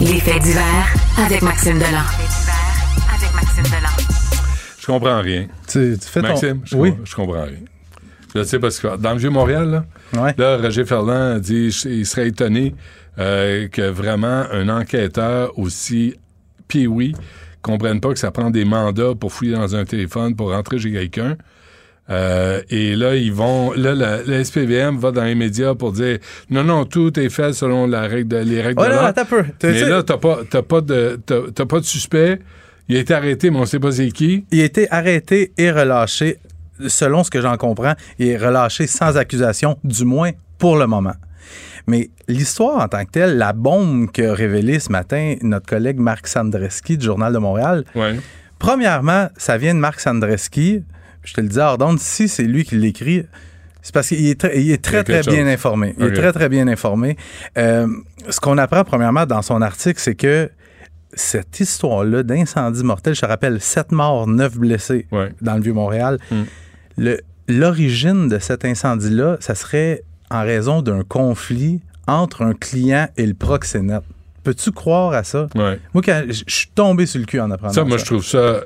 Les 0.00 0.20
faits 0.20 0.42
divers 0.42 0.94
avec 1.24 1.42
Maxime 1.42 1.78
Delan. 1.78 2.04
Avec 3.14 3.34
Maxime 3.34 3.64
Delan. 3.64 4.11
Je 4.82 4.86
comprends 4.86 5.20
rien. 5.20 5.46
Tu, 5.68 5.96
tu 6.00 6.08
fais 6.08 6.20
ton- 6.22 6.28
Maxime, 6.28 6.60
je, 6.64 6.76
Oui. 6.76 6.92
je 7.04 7.14
comprends 7.14 7.44
rien. 7.44 7.60
Je 8.34 8.42
sais 8.42 8.58
parce 8.58 8.80
que 8.80 8.96
dans 8.96 9.12
le 9.12 9.18
Vieux-Montréal, 9.18 9.70
là, 9.70 9.84
là, 10.36 10.56
Roger 10.56 10.84
Ferland 10.84 11.38
dit 11.38 11.68
il 11.86 12.04
serait 12.06 12.28
étonné 12.28 12.74
euh, 13.18 13.68
que 13.68 13.82
vraiment 13.90 14.44
un 14.50 14.68
enquêteur 14.68 15.56
aussi 15.58 16.14
pioui 16.66 17.14
comprenne 17.60 18.00
pas 18.00 18.08
que 18.08 18.18
ça 18.18 18.30
prend 18.32 18.50
des 18.50 18.64
mandats 18.64 19.14
pour 19.14 19.32
fouiller 19.32 19.52
dans 19.54 19.76
un 19.76 19.84
téléphone, 19.84 20.34
pour 20.34 20.50
rentrer 20.50 20.78
chez 20.78 20.90
quelqu'un. 20.90 21.36
Euh, 22.10 22.60
et 22.70 22.96
là, 22.96 23.14
ils 23.14 23.32
vont. 23.32 23.72
Là, 23.74 23.94
la, 23.94 24.22
la 24.24 24.42
SPVM 24.44 24.96
va 24.98 25.12
dans 25.12 25.22
les 25.24 25.36
médias 25.36 25.74
pour 25.76 25.92
dire 25.92 26.18
non, 26.50 26.64
non, 26.64 26.84
tout 26.84 27.16
est 27.20 27.28
fait 27.28 27.52
selon 27.52 27.86
la 27.86 28.02
règle 28.02 28.28
de- 28.28 28.36
les 28.38 28.60
règles 28.60 28.80
de 28.82 28.88
l'art. 28.96 29.14
Mais 29.62 29.78
là, 29.90 30.02
t'as 30.02 30.16
pas, 30.16 30.38
t'as 30.50 30.62
pas 30.62 30.80
de, 30.80 31.20
t'as 31.24 31.66
pas 31.66 31.78
de 31.78 31.84
suspect. 31.84 32.40
Il 32.88 32.96
a 32.96 33.00
été 33.00 33.14
arrêté, 33.14 33.50
mais 33.50 33.58
on 33.58 33.66
sait 33.66 33.78
pas 33.78 33.92
c'est 33.92 34.10
qui. 34.10 34.44
Il 34.50 34.60
a 34.60 34.64
été 34.64 34.90
arrêté 34.90 35.52
et 35.56 35.70
relâché, 35.70 36.38
selon 36.86 37.24
ce 37.24 37.30
que 37.30 37.40
j'en 37.40 37.56
comprends, 37.56 37.94
il 38.18 38.28
est 38.28 38.36
relâché 38.36 38.86
sans 38.86 39.16
accusation, 39.16 39.78
du 39.84 40.04
moins 40.04 40.32
pour 40.58 40.76
le 40.76 40.86
moment. 40.86 41.14
Mais 41.86 42.10
l'histoire 42.28 42.82
en 42.82 42.88
tant 42.88 43.04
que 43.04 43.10
telle, 43.10 43.38
la 43.38 43.52
bombe 43.52 44.10
qu'a 44.10 44.34
révélée 44.34 44.78
ce 44.78 44.90
matin 44.90 45.34
notre 45.42 45.66
collègue 45.66 45.98
Marc 45.98 46.28
Sandreski 46.28 46.96
du 46.96 47.04
Journal 47.04 47.32
de 47.32 47.38
Montréal, 47.38 47.84
premièrement, 48.58 49.28
ça 49.36 49.56
vient 49.58 49.74
de 49.74 49.80
Marc 49.80 50.00
Sandreski. 50.00 50.84
Je 51.24 51.34
te 51.34 51.40
le 51.40 51.48
dis 51.48 51.58
d'onde, 51.78 51.98
si 51.98 52.28
c'est 52.28 52.44
lui 52.44 52.64
qui 52.64 52.76
l'écrit, 52.76 53.24
c'est 53.82 53.92
parce 53.92 54.08
qu'il 54.08 54.26
est 54.26 54.40
très, 54.40 54.60
il 54.60 54.70
est 54.70 54.82
très, 54.82 55.02
bien 55.02 55.22
chose. 55.22 55.34
informé. 55.34 55.94
Il 55.98 56.06
est 56.06 56.12
très, 56.12 56.32
très 56.32 56.48
bien 56.48 56.68
informé. 56.68 57.16
Euh, 57.58 57.88
ce 58.28 58.38
qu'on 58.38 58.58
apprend 58.58 58.84
premièrement 58.84 59.26
dans 59.26 59.42
son 59.42 59.60
article, 59.60 60.00
c'est 60.00 60.14
que 60.14 60.48
cette 61.14 61.60
histoire-là 61.60 62.22
d'incendie 62.22 62.82
mortel, 62.84 63.14
je 63.14 63.20
te 63.20 63.26
rappelle, 63.26 63.60
7 63.60 63.92
morts, 63.92 64.26
9 64.26 64.56
blessés 64.58 65.06
dans 65.40 65.56
le 65.56 65.62
Vieux-Montréal. 65.62 66.18
Le- 66.96 67.20
L'origine 67.48 68.28
de 68.28 68.38
cet 68.38 68.64
incendie-là, 68.64 69.36
ça 69.40 69.54
serait 69.54 70.04
en 70.30 70.42
raison 70.42 70.80
d'un 70.80 71.02
conflit 71.02 71.80
entre 72.06 72.42
un 72.42 72.54
client 72.54 73.08
et 73.16 73.26
le 73.26 73.34
proxénète. 73.34 74.02
Peux-tu 74.44 74.70
croire 74.72 75.12
à 75.12 75.22
ça? 75.24 75.48
Moi, 75.92 76.02
quand 76.04 76.22
je 76.28 76.44
suis 76.46 76.68
tombé 76.74 77.04
sur 77.04 77.20
le 77.20 77.26
cul 77.26 77.40
en 77.40 77.50
apprenant 77.50 77.72
ça. 77.72 77.80
Ça, 77.82 77.84
moi, 77.84 77.98
je 77.98 78.04
trouve 78.04 78.24
ça. 78.24 78.60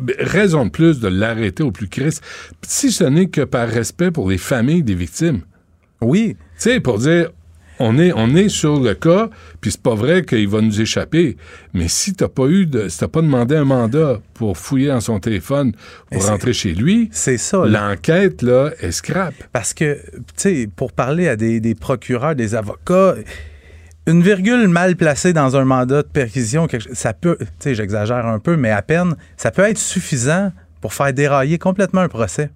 ben, 0.00 0.14
raison 0.18 0.64
de 0.66 0.70
plus 0.70 1.00
de 1.00 1.08
l'arrêter 1.08 1.62
au 1.62 1.70
plus 1.70 1.88
crisse. 1.88 2.20
Si 2.62 2.90
ce 2.90 3.04
n'est 3.04 3.28
que 3.28 3.42
par 3.42 3.68
respect 3.68 4.10
pour 4.10 4.30
les 4.30 4.38
familles 4.38 4.82
des 4.82 4.94
victimes. 4.94 5.42
Oui. 6.00 6.36
Tu 6.38 6.44
sais, 6.56 6.80
pour 6.80 6.98
dire, 6.98 7.30
on 7.78 7.98
est, 7.98 8.12
on 8.14 8.34
est 8.34 8.48
sur 8.48 8.80
le 8.80 8.94
cas, 8.94 9.30
puis 9.60 9.70
c'est 9.70 9.82
pas 9.82 9.94
vrai 9.94 10.24
qu'il 10.24 10.48
va 10.48 10.60
nous 10.60 10.80
échapper. 10.80 11.36
Mais 11.74 11.88
si 11.88 12.14
t'as 12.14 12.28
pas 12.28 12.46
eu 12.46 12.66
de, 12.66 12.88
si 12.88 12.98
t'as 12.98 13.08
pas 13.08 13.22
demandé 13.22 13.56
un 13.56 13.64
mandat 13.64 14.20
pour 14.34 14.56
fouiller 14.58 14.88
dans 14.88 15.00
son 15.00 15.20
téléphone, 15.20 15.72
pour 16.10 16.26
rentrer 16.26 16.52
chez 16.52 16.74
lui, 16.74 17.08
c'est 17.12 17.38
ça. 17.38 17.64
L'enquête, 17.66 18.42
là, 18.42 18.70
est 18.80 18.92
scrap. 18.92 19.34
Parce 19.52 19.74
que, 19.74 19.98
tu 20.14 20.22
sais, 20.36 20.68
pour 20.74 20.92
parler 20.92 21.28
à 21.28 21.36
des, 21.36 21.60
des 21.60 21.74
procureurs, 21.74 22.34
des 22.34 22.54
avocats, 22.54 23.14
une 24.06 24.22
virgule 24.22 24.68
mal 24.68 24.96
placée 24.96 25.32
dans 25.32 25.56
un 25.56 25.64
mandat 25.64 26.02
de 26.02 26.08
perquisition, 26.08 26.66
ça 26.92 27.12
peut, 27.12 27.36
tu 27.38 27.46
sais, 27.58 27.74
j'exagère 27.74 28.26
un 28.26 28.38
peu, 28.38 28.56
mais 28.56 28.70
à 28.70 28.82
peine, 28.82 29.16
ça 29.36 29.50
peut 29.50 29.62
être 29.62 29.78
suffisant 29.78 30.50
pour 30.80 30.94
faire 30.94 31.12
dérailler 31.12 31.58
complètement 31.58 32.00
un 32.00 32.08
procès. 32.08 32.50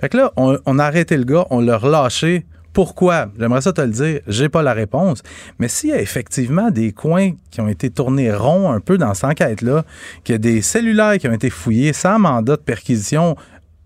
Fait 0.00 0.08
que 0.08 0.16
là, 0.16 0.32
on, 0.36 0.58
on 0.66 0.78
a 0.78 0.84
arrêté 0.84 1.16
le 1.16 1.24
gars, 1.24 1.46
on 1.50 1.60
l'a 1.60 1.76
relâché. 1.76 2.44
Pourquoi? 2.78 3.26
J'aimerais 3.36 3.60
ça 3.60 3.72
te 3.72 3.80
le 3.80 3.88
dire, 3.88 4.20
j'ai 4.28 4.48
pas 4.48 4.62
la 4.62 4.72
réponse. 4.72 5.24
Mais 5.58 5.66
s'il 5.66 5.90
y 5.90 5.92
a 5.92 6.00
effectivement 6.00 6.70
des 6.70 6.92
coins 6.92 7.32
qui 7.50 7.60
ont 7.60 7.66
été 7.66 7.90
tournés 7.90 8.32
ronds 8.32 8.70
un 8.70 8.78
peu 8.78 8.96
dans 8.96 9.14
cette 9.14 9.24
enquête-là, 9.24 9.84
qu'il 10.22 10.34
y 10.34 10.36
a 10.36 10.38
des 10.38 10.62
cellulaires 10.62 11.18
qui 11.18 11.26
ont 11.26 11.32
été 11.32 11.50
fouillés 11.50 11.92
sans 11.92 12.20
mandat 12.20 12.54
de 12.54 12.62
perquisition 12.62 13.34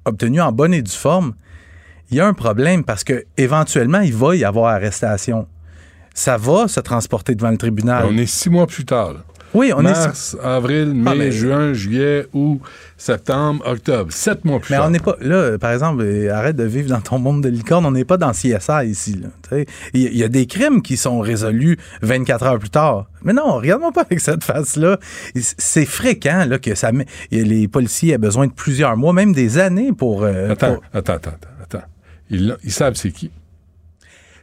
obtenu 0.05 0.43
en 0.43 0.53
bonne 0.53 0.75
et 0.75 0.83
due 0.83 0.93
forme, 0.93 1.33
il 2.11 2.19
y 2.19 2.21
a 2.21 2.27
un 2.27 2.35
problème 2.35 2.85
parce 2.85 3.03
que 3.03 3.25
éventuellement 3.39 4.01
il 4.01 4.13
va 4.13 4.37
y 4.37 4.45
avoir 4.45 4.75
arrestation. 4.75 5.47
Ça 6.13 6.37
va 6.37 6.69
se 6.69 6.81
transporter 6.81 7.35
devant 7.35 7.51
le 7.51 7.57
tribunal. 7.57 8.05
On 8.07 8.19
est 8.19 8.27
six 8.27 8.51
mois 8.51 8.67
plus 8.67 8.85
tard. 8.85 9.25
Oui, 9.55 9.71
on 9.77 9.81
est 9.81 9.83
Mars, 9.83 10.37
avril, 10.43 10.95
mai, 10.95 11.11
Ah, 11.11 11.15
mais- 11.15 11.31
juin, 11.31 11.73
juillet, 11.75 12.27
août, 12.33 12.61
septembre, 12.97 13.63
octobre. 13.67 14.11
Sept 14.11 14.45
mois 14.47 14.61
plus 14.61 14.73
Mais 14.73 14.81
on 14.81 14.89
n'est 14.89 14.99
pas 14.99 15.17
là, 15.21 15.59
par 15.59 15.73
exemple, 15.73 16.03
euh, 16.03 16.33
arrête 16.33 16.57
de 16.57 16.65
vivre 16.65 16.89
dans 16.89 17.01
ton 17.03 17.19
monde 17.19 17.43
de 17.43 17.51
licorne, 17.51 17.85
on 17.85 17.91
n'est 17.91 18.07
pas 18.07 18.17
dans 18.17 18.31
CSI 18.33 18.87
ici. 18.87 19.21
Il 19.93 20.17
y, 20.17 20.25
a 20.25 20.29
des 20.29 20.47
crimes 20.47 20.81
qui 20.81 20.97
sont 20.97 21.21
résolus 21.21 21.77
24 22.01 22.45
heures 22.47 22.59
plus 22.59 22.71
tard. 22.71 23.07
Mais 23.23 23.35
non, 23.35 23.57
regarde-moi 23.57 23.93
pas 23.93 24.03
avec 24.03 24.21
cette 24.21 24.43
face-là. 24.43 24.99
C'est 25.37 25.85
fréquent 25.87 26.47
là, 26.49 26.59
que 26.59 26.75
ça 26.75 26.91
les 27.31 27.69
policiers 27.69 28.15
aient 28.15 28.19
besoin 28.19 28.47
de 28.47 28.53
plusieurs 28.53 28.97
mois, 28.97 29.13
même 29.13 29.33
des 29.35 29.59
années 29.59 29.93
pour. 29.93 30.23
euh, 30.25 30.51
Attends, 30.53 30.75
pour- 30.75 30.83
attends, 30.95 31.13
attends, 31.15 31.31
attends. 31.63 31.83
Ils, 32.31 32.57
ils 32.65 32.73
savent 32.73 32.95
c'est 32.95 33.11
qui. 33.11 33.31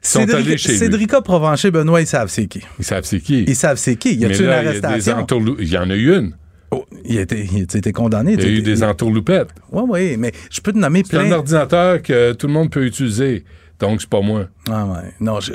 Cédric. 0.01 0.59
Cédrica 0.59 1.21
Provencher, 1.21 1.71
Benoît, 1.71 2.01
ils 2.01 2.07
savent 2.07 2.29
c'est 2.29 2.47
qui. 2.47 2.61
Ils 2.79 2.85
savent 2.85 3.03
c'est 3.05 3.19
qui. 3.19 3.43
Ils 3.43 3.55
savent 3.55 3.77
c'est 3.77 3.95
qui. 3.95 4.15
Y 4.15 4.19
Mais 4.19 4.25
a-t-il 4.27 4.41
une 4.41 4.47
là, 4.47 4.61
il 4.61 4.65
y 4.65 4.67
a 4.67 4.87
arrestation? 4.87 5.27
Il 5.59 5.77
en 5.77 5.89
a 5.89 5.95
eu 5.95 6.15
une. 6.17 6.35
Oh, 6.71 6.85
il, 7.03 7.17
a 7.17 7.21
été, 7.21 7.47
il 7.51 7.61
a 7.73 7.77
été 7.77 7.91
condamné. 7.91 8.33
Il 8.33 8.41
y 8.43 8.45
a 8.45 8.49
eu 8.49 8.61
des 8.61 8.83
entourloupettes. 8.83 9.49
Oui, 9.71 9.83
oui, 9.89 10.15
mais 10.17 10.31
je 10.51 10.61
peux 10.61 10.71
te 10.71 10.77
nommer 10.77 11.01
C'est 11.09 11.17
un 11.17 11.21
plein. 11.25 11.31
ordinateur 11.37 12.01
que 12.01 12.33
tout 12.33 12.45
le 12.47 12.53
monde 12.53 12.69
peut 12.71 12.85
utiliser. 12.85 13.43
Donc, 13.79 14.01
c'est 14.01 14.09
pas 14.09 14.21
moi. 14.21 14.47
Ah 14.69 14.85
ouais. 14.85 15.11
Non, 15.19 15.39
je. 15.39 15.53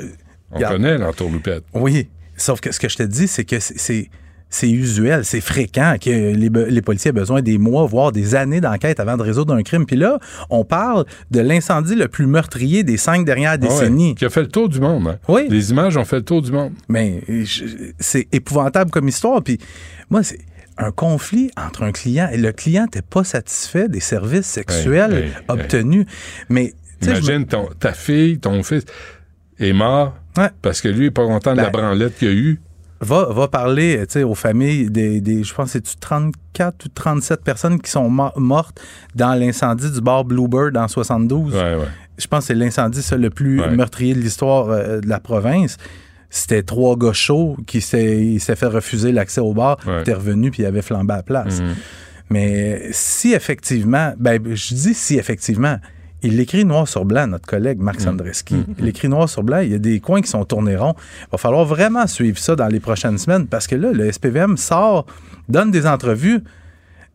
On 0.50 0.60
connaît 0.60 0.98
l'entourloupette. 0.98 1.64
Oui. 1.72 2.08
Sauf 2.36 2.60
que 2.60 2.72
ce 2.72 2.80
que 2.80 2.88
je 2.88 2.96
te 2.96 3.02
dis, 3.04 3.28
c'est 3.28 3.44
que 3.44 3.60
c'est- 3.60 4.10
c'est. 4.54 4.70
Usuel, 4.70 5.24
c'est 5.24 5.40
fréquent 5.40 5.96
que 6.00 6.10
les, 6.10 6.82
policiers 6.82 7.10
aient 7.10 7.12
besoin 7.12 7.42
des 7.42 7.58
mois, 7.58 7.86
voire 7.86 8.12
des 8.12 8.34
années 8.34 8.60
d'enquête 8.60 8.98
avant 9.00 9.16
de 9.16 9.22
résoudre 9.22 9.54
un 9.54 9.62
crime. 9.62 9.86
Puis 9.86 9.96
là, 9.96 10.18
on 10.50 10.64
parle 10.64 11.04
de 11.30 11.40
l'incendie 11.40 11.94
le 11.94 12.08
plus 12.08 12.26
meurtrier 12.26 12.82
des 12.82 12.96
cinq 12.96 13.24
dernières 13.24 13.52
Ah 13.52 13.64
ouais, 13.64 13.68
décennies. 13.68 14.14
Qui 14.14 14.24
a 14.24 14.30
fait 14.30 14.42
le 14.42 14.48
tour 14.48 14.68
du 14.68 14.80
monde. 14.80 15.06
hein. 15.08 15.18
Oui. 15.28 15.46
Les 15.48 15.70
images 15.70 15.96
ont 15.96 16.04
fait 16.04 16.16
le 16.16 16.24
tour 16.24 16.42
du 16.42 16.50
monde. 16.52 16.72
Mais 16.88 17.22
c'est 17.98 18.26
épouvantable 18.32 18.90
comme 18.90 19.08
histoire. 19.08 19.42
Puis 19.42 19.58
moi, 20.10 20.22
c'est 20.22 20.40
un 20.76 20.90
conflit 20.90 21.50
entre 21.56 21.82
un 21.84 21.92
client 21.92 22.28
et 22.32 22.36
le 22.36 22.50
client 22.52 22.84
n'était 22.84 23.02
pas 23.02 23.22
satisfait 23.24 23.88
des 23.88 24.00
services 24.00 24.46
sexuels 24.46 25.12
Hey, 25.14 25.22
hey, 25.24 25.32
obtenus. 25.48 26.06
Mais 26.48 26.74
Imagine 27.02 27.46
ton- 27.46 27.68
ta 27.78 27.92
fille, 27.92 28.38
ton 28.38 28.62
fils 28.62 28.84
est 29.58 29.72
mort 29.72 30.14
parce 30.62 30.80
que 30.80 30.88
lui 30.88 31.06
est 31.06 31.10
pas 31.10 31.26
content 31.26 31.52
de 31.52 31.58
la 31.58 31.70
Ben, 31.70 31.80
branlette 31.80 32.18
qu'il 32.18 32.28
a 32.28 32.32
eue. 32.32 32.60
Va, 33.00 33.26
va 33.30 33.48
parler 33.48 34.04
aux 34.24 34.34
familles 34.34 34.90
des, 34.90 35.20
des- 35.20 35.42
je 35.44 35.52
pense, 35.54 35.70
c'est 35.70 36.00
34 36.00 36.86
ou 36.86 36.88
37 36.88 37.42
personnes 37.42 37.80
qui 37.80 37.90
sont 37.90 38.08
mo- 38.08 38.32
mortes 38.36 38.80
dans 39.14 39.34
l'incendie 39.34 39.90
du 39.90 40.00
bar 40.00 40.24
Bluebird 40.24 40.76
en 40.76 40.88
72. 40.88 41.54
Je 42.18 42.26
pense 42.28 42.40
que 42.40 42.46
c'est 42.48 42.54
l'incendie 42.54 43.00
le 43.18 43.30
plus 43.30 43.60
meurtrier 43.76 44.14
de 44.14 44.20
l'histoire 44.20 44.70
euh, 44.70 45.00
de 45.00 45.08
la 45.08 45.18
province. 45.20 45.76
C'était 46.30 46.62
trois 46.62 46.96
gars 46.96 47.12
chauds 47.12 47.56
qui 47.66 47.80
s'est 47.80 48.38
fait 48.40 48.66
refuser 48.66 49.12
l'accès 49.12 49.40
au 49.40 49.52
bar. 49.54 49.78
Il 49.86 50.00
était 50.00 50.14
revenu 50.14 50.50
puis 50.50 50.62
il 50.62 50.66
avait 50.66 50.82
flambé 50.82 51.12
à 51.12 51.16
la 51.18 51.22
place. 51.22 51.60
Mhm. 51.60 51.74
Mais 52.30 52.88
si 52.92 53.32
effectivement, 53.34 54.14
ben, 54.18 54.40
je 54.54 54.74
dis 54.74 54.94
si 54.94 55.16
effectivement, 55.18 55.76
Il 56.24 56.38
l'écrit 56.38 56.64
noir 56.64 56.88
sur 56.88 57.04
blanc, 57.04 57.26
notre 57.26 57.46
collègue 57.46 57.78
Marc 57.80 58.00
Sandreski. 58.00 58.56
Il 58.78 58.86
l'écrit 58.86 59.10
noir 59.10 59.28
sur 59.28 59.42
blanc. 59.42 59.58
Il 59.58 59.70
y 59.70 59.74
a 59.74 59.78
des 59.78 60.00
coins 60.00 60.22
qui 60.22 60.30
sont 60.30 60.44
tournés 60.46 60.74
ronds. 60.74 60.94
Il 61.20 61.32
va 61.32 61.38
falloir 61.38 61.66
vraiment 61.66 62.06
suivre 62.06 62.38
ça 62.38 62.56
dans 62.56 62.68
les 62.68 62.80
prochaines 62.80 63.18
semaines 63.18 63.46
parce 63.46 63.66
que 63.66 63.76
là, 63.76 63.92
le 63.92 64.10
SPVM 64.10 64.56
sort, 64.56 65.04
donne 65.50 65.70
des 65.70 65.86
entrevues 65.86 66.42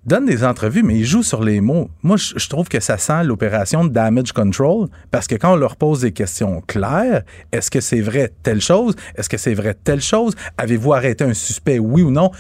donne 0.10 0.26
des 0.26 0.44
entrevues, 0.44 0.84
mais 0.84 0.96
il 0.98 1.06
joue 1.06 1.24
sur 1.24 1.42
les 1.44 1.62
mots. 1.62 1.90
Moi, 2.04 2.18
je, 2.18 2.34
je 2.36 2.50
trouve 2.50 2.68
que 2.68 2.82
ça 2.82 2.98
sent 2.98 3.24
l'opération 3.24 3.86
de 3.86 3.90
damage 3.90 4.34
control 4.34 4.88
parce 5.12 5.28
que 5.28 5.36
quand 5.36 5.54
on 5.54 5.56
leur 5.56 5.78
pose 5.78 6.02
des 6.02 6.12
questions 6.12 6.62
claires, 6.68 7.22
est-ce 7.54 7.72
que 7.72 7.80
c'est 7.80 8.02
vrai 8.02 8.34
telle 8.44 8.60
chose? 8.60 8.96
Est-ce 9.16 9.30
que 9.30 9.38
c'est 9.38 9.54
vrai 9.54 9.76
telle 9.82 10.02
chose? 10.02 10.34
Avez-vous 10.58 10.94
arrêté 10.94 11.24
un 11.24 11.34
suspect, 11.34 11.80
oui 11.80 12.02
ou 12.02 12.12
non? 12.12 12.32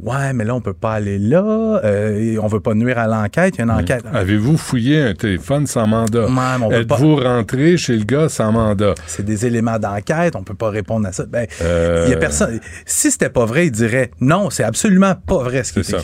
Ouais, 0.00 0.32
mais 0.32 0.44
là, 0.44 0.54
on 0.56 0.60
peut 0.60 0.72
pas 0.74 0.94
aller 0.94 1.18
là. 1.18 1.80
Euh, 1.84 2.18
et 2.18 2.38
on 2.38 2.46
veut 2.48 2.60
pas 2.60 2.74
nuire 2.74 2.98
à 2.98 3.06
l'enquête. 3.06 3.54
Il 3.56 3.58
y 3.58 3.60
a 3.60 3.64
une 3.64 3.70
enquête. 3.70 4.04
Avez-vous 4.12 4.56
fouillé 4.56 5.00
un 5.02 5.14
téléphone 5.14 5.66
sans 5.66 5.86
mandat? 5.86 6.26
Ouais, 6.26 6.84
pas- 6.84 6.94
Êtes-vous 6.96 7.16
rentré 7.16 7.76
chez 7.76 7.96
le 7.96 8.04
gars 8.04 8.28
sans 8.28 8.50
mandat? 8.50 8.94
C'est 9.06 9.24
des 9.24 9.46
éléments 9.46 9.78
d'enquête, 9.78 10.34
on 10.34 10.42
peut 10.42 10.54
pas 10.54 10.70
répondre 10.70 11.06
à 11.06 11.12
ça. 11.12 11.24
Ben, 11.26 11.46
il 11.60 11.66
Euh, 11.66 12.06
y 12.08 12.14
a 12.14 12.16
personne. 12.16 12.58
Si 12.86 13.10
c'était 13.10 13.28
pas 13.30 13.44
vrai, 13.44 13.66
il 13.66 13.70
dirait 13.70 14.10
non, 14.20 14.48
c'est 14.50 14.64
absolument 14.64 15.14
pas 15.14 15.42
vrai 15.42 15.62
ce 15.64 15.72
qui 15.74 15.80
est, 15.80 15.82
ça. 15.82 15.98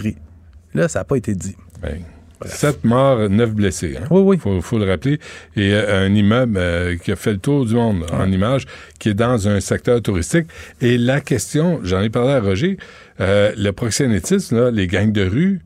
Là, 0.74 0.88
ça 0.88 1.00
n'a 1.00 1.04
pas 1.04 1.16
été 1.16 1.34
dit. 1.34 1.56
Ben, 1.82 1.98
Sept 2.46 2.84
morts, 2.84 3.30
neuf 3.30 3.52
blessés. 3.54 3.96
Hein? 3.96 4.06
Oui, 4.10 4.20
oui. 4.22 4.38
Faut, 4.38 4.60
faut 4.60 4.78
le 4.78 4.84
rappeler. 4.90 5.18
Et 5.56 5.72
euh, 5.72 6.04
un 6.06 6.14
immeuble 6.14 6.58
euh, 6.58 6.96
qui 6.98 7.10
a 7.12 7.16
fait 7.16 7.32
le 7.32 7.38
tour 7.38 7.64
du 7.64 7.74
monde 7.74 8.04
en 8.12 8.30
images, 8.30 8.66
qui 8.98 9.08
est 9.10 9.14
dans 9.14 9.48
un 9.48 9.60
secteur 9.60 10.02
touristique. 10.02 10.46
Et 10.82 10.98
la 10.98 11.20
question, 11.22 11.80
j'en 11.84 12.02
ai 12.02 12.10
parlé 12.10 12.32
à 12.32 12.40
Roger, 12.40 12.76
euh, 13.20 13.52
le 13.56 13.70
proxénétisme, 13.70 14.56
là, 14.56 14.70
les 14.70 14.88
gangs 14.88 15.12
de 15.12 15.24
rue, 15.24 15.60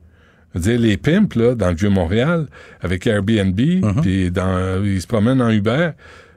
dire, 0.54 0.78
les 0.78 0.96
pimps 0.96 1.34
là, 1.34 1.54
dans 1.56 1.70
le 1.70 1.74
Vieux-Montréal, 1.74 2.46
avec 2.80 3.06
Airbnb, 3.08 3.58
Mm-hmm. 3.58 4.00
puis 4.02 4.30
dans, 4.30 4.84
ils 4.84 5.00
se 5.02 5.06
promènent 5.08 5.42
en 5.42 5.50
Uber, 5.50 5.90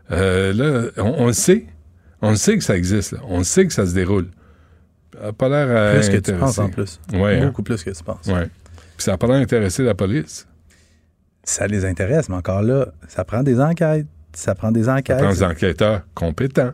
là, 0.09 0.81
on, 0.97 1.03
on 1.19 1.27
le 1.27 1.33
sait. 1.33 1.65
On 2.23 2.31
le 2.31 2.35
sait 2.37 2.57
que 2.57 2.63
ça 2.63 2.75
existe. 2.77 3.11
Là. 3.13 3.19
On 3.27 3.39
le 3.39 3.43
sait 3.43 3.65
que 3.67 3.73
ça 3.73 3.85
se 3.85 3.93
déroule. 3.93 4.27
A 5.23 5.33
pas 5.33 5.49
l'air 5.49 5.93
Plus 5.99 6.09
que 6.09 6.17
tu 6.17 6.33
penses 6.33 6.57
en 6.57 6.69
plus. 6.69 6.99
Ouais, 7.13 7.39
hein? 7.39 7.47
Beaucoup 7.47 7.63
plus 7.63 7.83
que 7.83 7.89
tu 7.91 8.03
penses. 8.03 8.25
Ouais. 8.27 8.47
Puis 9.01 9.05
ça 9.11 9.17
pas 9.17 9.25
l'air 9.25 9.37
intéressé 9.37 9.81
la 9.81 9.95
police? 9.95 10.47
Ça 11.43 11.65
les 11.65 11.85
intéresse, 11.85 12.29
mais 12.29 12.35
encore 12.35 12.61
là, 12.61 12.85
ça 13.07 13.23
prend 13.25 13.41
des 13.41 13.59
enquêtes. 13.59 14.05
Ça 14.31 14.53
prend 14.53 14.71
des 14.71 14.83
Ça 14.83 14.93
enquêtes. 14.93 15.17
prend 15.17 15.31
des 15.31 15.41
enquêteurs 15.43 16.01
compétents. 16.13 16.69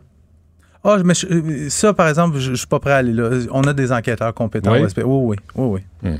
Ah, 0.84 0.98
mais 1.02 1.14
je- 1.14 1.70
ça, 1.70 1.94
par 1.94 2.06
exemple, 2.06 2.36
je, 2.36 2.50
je 2.50 2.56
suis 2.56 2.66
pas 2.66 2.80
prêt 2.80 2.92
à 2.92 2.96
aller 2.96 3.14
là. 3.14 3.30
On 3.50 3.62
a 3.62 3.72
des 3.72 3.92
enquêteurs 3.92 4.34
compétents. 4.34 4.72
Oui? 4.74 4.80
Oui, 4.82 5.02
oui, 5.06 5.36
oui, 5.54 5.82
oui. 6.02 6.10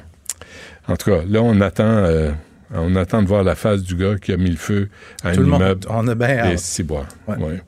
En 0.88 0.96
tout 0.96 1.10
cas, 1.10 1.20
là, 1.28 1.42
on 1.42 1.60
attend, 1.60 1.84
euh, 1.84 2.30
on 2.74 2.94
attend 2.96 3.22
de 3.22 3.28
voir 3.28 3.42
la 3.42 3.54
face 3.54 3.82
du 3.82 3.94
gars 3.96 4.16
qui 4.20 4.32
a 4.32 4.36
mis 4.36 4.50
le 4.50 4.56
feu 4.56 4.88
à 5.24 5.32
Tout 5.32 5.40
un 5.40 5.42
le 5.42 5.48
monde, 5.48 5.60
immeuble. 5.60 5.80
on 5.90 6.08
a 6.08 6.14
bien 6.14 6.28
Et. 6.52 6.56
Ouais. 7.28 7.36
Ouais. 7.36 7.62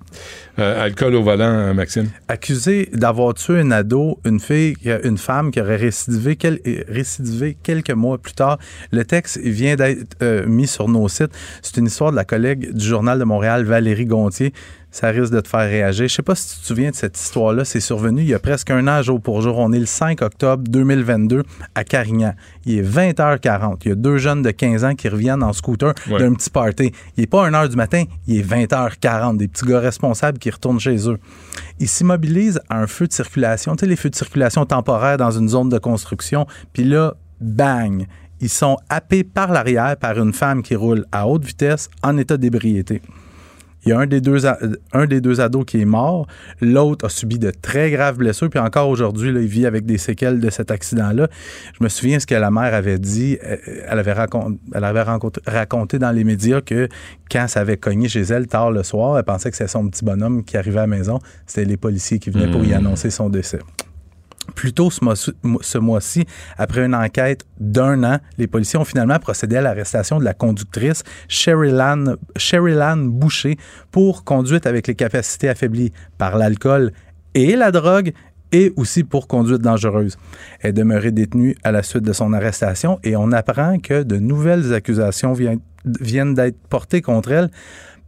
Euh, 0.59 0.85
alcool 0.85 1.15
au 1.15 1.23
volant, 1.23 1.45
hein, 1.45 1.73
Maxime? 1.75 2.09
Accusé 2.29 2.91
d'avoir 2.93 3.33
tué 3.35 3.61
un 3.61 3.71
ado, 3.71 4.19
une 4.27 4.41
fille, 4.41 4.77
une 5.05 5.17
femme 5.17 5.51
qui 5.53 5.61
aurait 5.61 5.77
récidivé, 5.77 6.37
quel- 6.37 6.61
euh, 6.67 6.83
récidivé 6.89 7.57
quelques 7.63 7.93
mois 7.93 8.19
plus 8.19 8.35
tard. 8.35 8.59
Le 8.93 9.05
texte 9.05 9.39
vient 9.39 9.77
d'être 9.77 10.17
euh, 10.23 10.45
mis 10.47 10.67
sur 10.67 10.89
nos 10.89 11.09
sites. 11.09 11.33
C'est 11.63 11.77
une 11.79 11.87
histoire 11.87 12.11
de 12.11 12.17
la 12.17 12.25
collègue 12.25 12.73
du 12.75 12.85
Journal 12.85 13.19
de 13.19 13.25
Montréal, 13.25 13.65
Valérie 13.65 14.05
Gontier. 14.07 14.53
Ça 14.93 15.09
risque 15.11 15.33
de 15.33 15.41
te 15.41 15.47
faire 15.47 15.61
réagir. 15.69 16.09
Je 16.09 16.15
sais 16.15 16.23
pas 16.23 16.35
si 16.35 16.55
tu 16.57 16.61
te 16.63 16.67
souviens 16.67 16.91
de 16.91 16.97
cette 16.97 17.17
histoire-là. 17.17 17.65
C'est 17.65 17.79
survenu 17.81 18.23
il 18.23 18.29
y 18.29 18.35
a 18.35 18.41
presque 18.41 18.71
un 18.71 18.89
an 18.89 19.03
jour 19.03 19.21
pour 19.21 19.41
jour. 19.41 19.57
On 19.59 19.73
est 19.73 19.79
le 19.79 19.87
5 19.87 20.21
octobre 20.23 20.65
2022 20.69 21.45
à 21.77 21.85
Carignan. 21.85 22.35
Il 22.67 22.79
est 22.79 22.83
20h40. 22.83 23.77
Il 23.85 23.89
y 23.91 23.93
a 23.93 23.95
deux 23.95 24.19
jeunes 24.19 24.43
de 24.43 24.51
15 24.51 24.85
ans 24.85 24.95
qui 24.97 25.09
reviennent 25.09 25.45
en 25.45 25.53
scooter 25.53 25.95
Ouais. 26.11 26.19
d'un 26.19 26.35
petit 26.35 26.51
party. 26.51 26.93
Il 27.17 27.23
est 27.23 27.27
pas 27.29 27.49
1h 27.49 27.69
du 27.69 27.77
matin, 27.77 28.03
il 28.27 28.39
est 28.39 28.43
20h40. 28.43 29.37
Des 29.37 29.47
petits 29.47 29.65
gars 29.65 29.79
responsables 29.81 30.39
qui 30.39 30.51
retournent 30.51 30.81
chez 30.81 31.09
eux. 31.09 31.19
Ils 31.79 31.89
s'immobilisent 31.89 32.61
à 32.69 32.81
un 32.81 32.87
feu 32.89 33.07
de 33.07 33.13
circulation. 33.13 33.77
Tu 33.77 33.81
sais, 33.81 33.87
les 33.87 33.97
feux 33.97 34.11
de 34.11 34.17
circulation 34.17 34.67
temporaires 34.67 35.19
dans 35.19 35.31
une 35.31 35.49
zone 35.49 35.69
de 35.69 35.79
construction. 35.79 36.47
Puis 36.73 36.83
là, 36.85 37.15
bang! 37.41 38.07
Ils 38.41 38.49
sont 38.49 38.77
happés 38.89 39.23
par 39.23 39.53
l'arrière 39.53 39.97
par 39.99 40.19
une 40.19 40.33
femme 40.33 40.63
qui 40.63 40.75
roule 40.75 41.05
à 41.13 41.29
haute 41.29 41.45
vitesse 41.45 41.89
en 42.03 42.17
état 42.17 42.39
d'ébriété. 42.39 43.03
Il 43.85 43.91
y 43.91 43.93
a 43.93 43.99
un 43.99 44.07
des, 44.07 44.21
deux, 44.21 44.47
un 44.93 45.07
des 45.07 45.21
deux 45.21 45.41
ados 45.41 45.65
qui 45.65 45.81
est 45.81 45.87
mort. 45.87 46.27
L'autre 46.61 47.07
a 47.07 47.09
subi 47.09 47.39
de 47.39 47.51
très 47.51 47.91
graves 47.91 48.19
blessures. 48.19 48.51
Puis 48.51 48.59
encore 48.59 48.89
aujourd'hui, 48.89 49.31
il 49.31 49.47
vit 49.47 49.67
avec 49.67 49.87
des 49.87 49.99
séquelles 49.99 50.41
de 50.41 50.51
cet 50.51 50.71
accident-là. 50.71 51.29
Je 51.79 51.85
me 51.85 51.89
souviens 51.89 52.19
ce 52.19 52.27
que 52.27 52.35
la 52.35 52.51
mère 52.51 52.75
avait 52.75 52.99
dit. 52.99 53.39
Euh, 53.43 53.57
Elle 53.89 53.99
avait, 53.99 54.15
elle 54.75 54.85
avait 54.85 55.03
raconté 55.47 55.99
dans 55.99 56.11
les 56.11 56.25
médias 56.25 56.61
que 56.61 56.89
quand 57.31 57.47
ça 57.49 57.61
avait 57.61 57.77
cogné 57.77 58.09
chez 58.09 58.23
elle 58.23 58.47
tard 58.47 58.71
le 58.71 58.83
soir, 58.83 59.17
elle 59.17 59.25
pensait 59.25 59.51
que 59.51 59.57
c'était 59.57 59.69
son 59.69 59.89
petit 59.89 60.05
bonhomme 60.05 60.45
qui 60.45 60.57
arrivait 60.57 60.79
à 60.79 60.83
la 60.83 60.87
maison. 60.87 61.19
C'était 61.47 61.65
les 61.65 61.77
policiers 61.77 62.19
qui 62.19 62.31
venaient 62.31 62.51
pour 62.51 62.65
y 62.65 62.75
annoncer 62.75 63.11
son 63.11 63.29
décès. 63.31 63.61
Plus 64.55 64.73
tôt 64.73 64.91
ce 64.91 65.05
mois- 65.05 65.15
ce 65.61 65.79
mois-ci, 65.79 66.25
après 66.57 66.85
une 66.85 66.95
enquête 66.95 67.45
d'un 67.61 68.03
an, 68.05 68.19
les 68.39 68.47
policiers 68.47 68.79
ont 68.79 68.85
finalement 68.85 69.19
procédé 69.19 69.57
à 69.57 69.61
l'arrestation 69.61 70.19
de 70.19 70.25
la 70.25 70.35
conductrice 70.35 71.03
Sherilyn 71.29 72.97
Boucher 73.07 73.57
pour 73.91 74.25
conduite 74.25 74.67
avec 74.67 74.87
les 74.87 74.95
capacités 74.95 75.49
affaiblies 75.49 75.93
par 76.19 76.37
l'alcool 76.37 76.93
et 77.35 77.55
la 77.57 77.71
drogue 77.71 78.13
et 78.53 78.73
aussi 78.77 79.05
pour 79.05 79.29
conduite 79.29 79.61
dangereuse. 79.63 80.17
Elle 80.61 80.71
est 80.71 80.73
demeurée 80.73 81.13
détenue 81.13 81.57
à 81.63 81.71
la 81.71 81.83
suite 81.83 82.03
de 82.03 82.13
son 82.13 82.33
arrestation 82.33 82.99
et 83.05 83.15
on 83.17 83.31
apprend 83.33 83.79
que 83.79 84.03
de 84.03 84.17
nouvelles 84.17 84.75
accusations 84.75 85.33
viennent 85.85 86.35
d'être 86.35 86.59
portées 86.69 87.03
contre 87.03 87.31
elle 87.31 87.51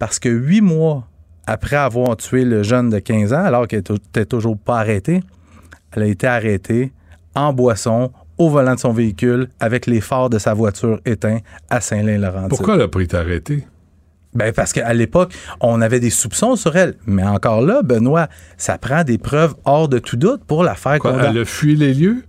parce 0.00 0.18
que 0.18 0.28
huit 0.28 0.60
mois 0.62 1.06
après 1.46 1.76
avoir 1.76 2.16
tué 2.16 2.44
le 2.44 2.62
jeune 2.62 2.88
de 2.90 2.98
15 2.98 3.32
ans, 3.32 3.44
alors 3.44 3.66
qu'elle 3.68 3.82
n'était 3.88 4.24
toujours 4.26 4.56
pas 4.59 4.78
arrêtée, 4.78 5.20
elle 5.93 6.02
a 6.02 6.06
été 6.06 6.27
arrêtée 6.27 6.93
en 7.35 7.52
boisson 7.52 8.12
au 8.39 8.48
volant 8.48 8.74
de 8.74 8.81
son 8.81 8.93
véhicule 8.93 9.48
avec 9.60 9.86
les 9.86 10.01
phares 10.01 10.31
de 10.31 10.39
sa 10.39 10.55
voiture 10.55 11.01
éteints 11.05 11.39
à 11.70 11.81
Saint-Lin-Laurentide. 11.81 12.51
Pourquoi 12.51 12.77
elle 12.77 12.89
pas 12.89 13.01
été 13.01 13.16
arrêtée? 13.16 13.66
Ben 14.35 14.52
parce 14.52 14.73
qu'à 14.73 14.93
l'époque, 14.94 15.35
on 15.60 15.82
avait 15.82 16.01
des 16.01 16.10
soupçons 16.10 16.56
sur 16.56 16.74
elle. 16.77 16.94
Mais 17.06 17.23
encore 17.23 17.60
là, 17.60 17.82
Benoît, 17.82 18.28
ça 18.56 18.78
prend 18.78 19.05
des 19.05 19.19
preuves 19.19 19.55
hors 19.64 19.89
de 19.89 19.98
tout 19.98 20.16
doute 20.16 20.44
pour 20.44 20.64
la 20.64 20.74
faire 20.74 20.98
Quoi, 20.98 21.16
elle 21.23 21.39
a 21.39 21.44
fui 21.44 21.77
les 21.77 21.93
lieux? 21.93 22.24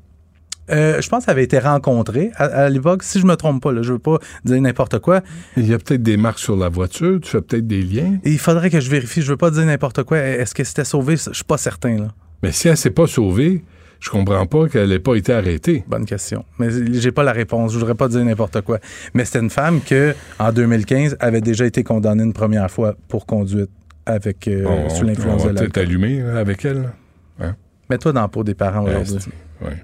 Euh, 0.69 1.01
je 1.01 1.09
pense 1.09 1.25
qu'elle 1.25 1.33
avait 1.33 1.43
été 1.43 1.59
rencontrée 1.59 2.31
à, 2.35 2.45
à 2.45 2.69
l'époque, 2.69 3.03
si 3.03 3.19
je 3.19 3.25
me 3.25 3.35
trompe 3.35 3.61
pas, 3.61 3.71
là, 3.71 3.81
je 3.81 3.93
veux 3.93 3.99
pas 3.99 4.19
dire 4.45 4.61
n'importe 4.61 4.99
quoi. 4.99 5.21
Il 5.57 5.67
y 5.67 5.73
a 5.73 5.77
peut-être 5.77 6.03
des 6.03 6.15
marques 6.15 6.39
sur 6.39 6.55
la 6.55 6.69
voiture, 6.69 7.19
tu 7.21 7.29
fais 7.29 7.41
peut-être 7.41 7.67
des 7.67 7.81
liens. 7.81 8.17
Et 8.23 8.31
il 8.31 8.39
faudrait 8.39 8.69
que 8.69 8.79
je 8.79 8.89
vérifie, 8.89 9.21
je 9.21 9.31
veux 9.31 9.37
pas 9.37 9.51
dire 9.51 9.65
n'importe 9.65 10.03
quoi. 10.03 10.19
Est-ce 10.19 10.55
que 10.55 10.63
c'était 10.63 10.85
sauvé? 10.85 11.17
Je 11.17 11.33
suis 11.33 11.43
pas 11.43 11.57
certain, 11.57 11.97
là. 11.97 12.07
Mais 12.43 12.51
si 12.51 12.67
elle 12.67 12.77
s'est 12.77 12.91
pas 12.91 13.07
sauvée, 13.07 13.63
je 14.01 14.09
comprends 14.09 14.45
pas 14.45 14.67
qu'elle 14.67 14.89
n'ait 14.89 14.99
pas 14.99 15.15
été 15.15 15.31
arrêtée. 15.33 15.85
Bonne 15.87 16.05
question. 16.05 16.43
Mais 16.59 16.67
j'ai 16.91 17.13
pas 17.13 17.23
la 17.23 17.31
réponse. 17.31 17.71
Je 17.71 17.79
voudrais 17.79 17.95
pas 17.95 18.09
dire 18.09 18.23
n'importe 18.23 18.59
quoi. 18.61 18.79
Mais 19.13 19.23
c'était 19.23 19.39
une 19.39 19.49
femme 19.49 19.79
que, 19.81 20.13
en 20.39 20.51
2015, 20.51 21.15
avait 21.21 21.39
déjà 21.39 21.65
été 21.65 21.83
condamnée 21.83 22.23
une 22.23 22.33
première 22.33 22.69
fois 22.69 22.95
pour 23.07 23.25
conduite 23.25 23.69
avec 24.05 24.45
euh, 24.49 24.65
on, 24.65 24.89
sous 24.89 25.05
l'influence 25.05 25.45
de 25.45 25.51
l'alcool. 25.51 25.83
allumer 25.83 26.19
là, 26.19 26.39
avec 26.39 26.65
elle. 26.65 26.91
Hein? 27.39 27.55
Mets-toi 27.89 28.11
dans 28.11 28.21
la 28.21 28.27
peau 28.27 28.43
des 28.43 28.55
parents 28.55 28.83
aujourd'hui. 28.83 29.15
Esti, 29.15 29.29
ouais. 29.61 29.81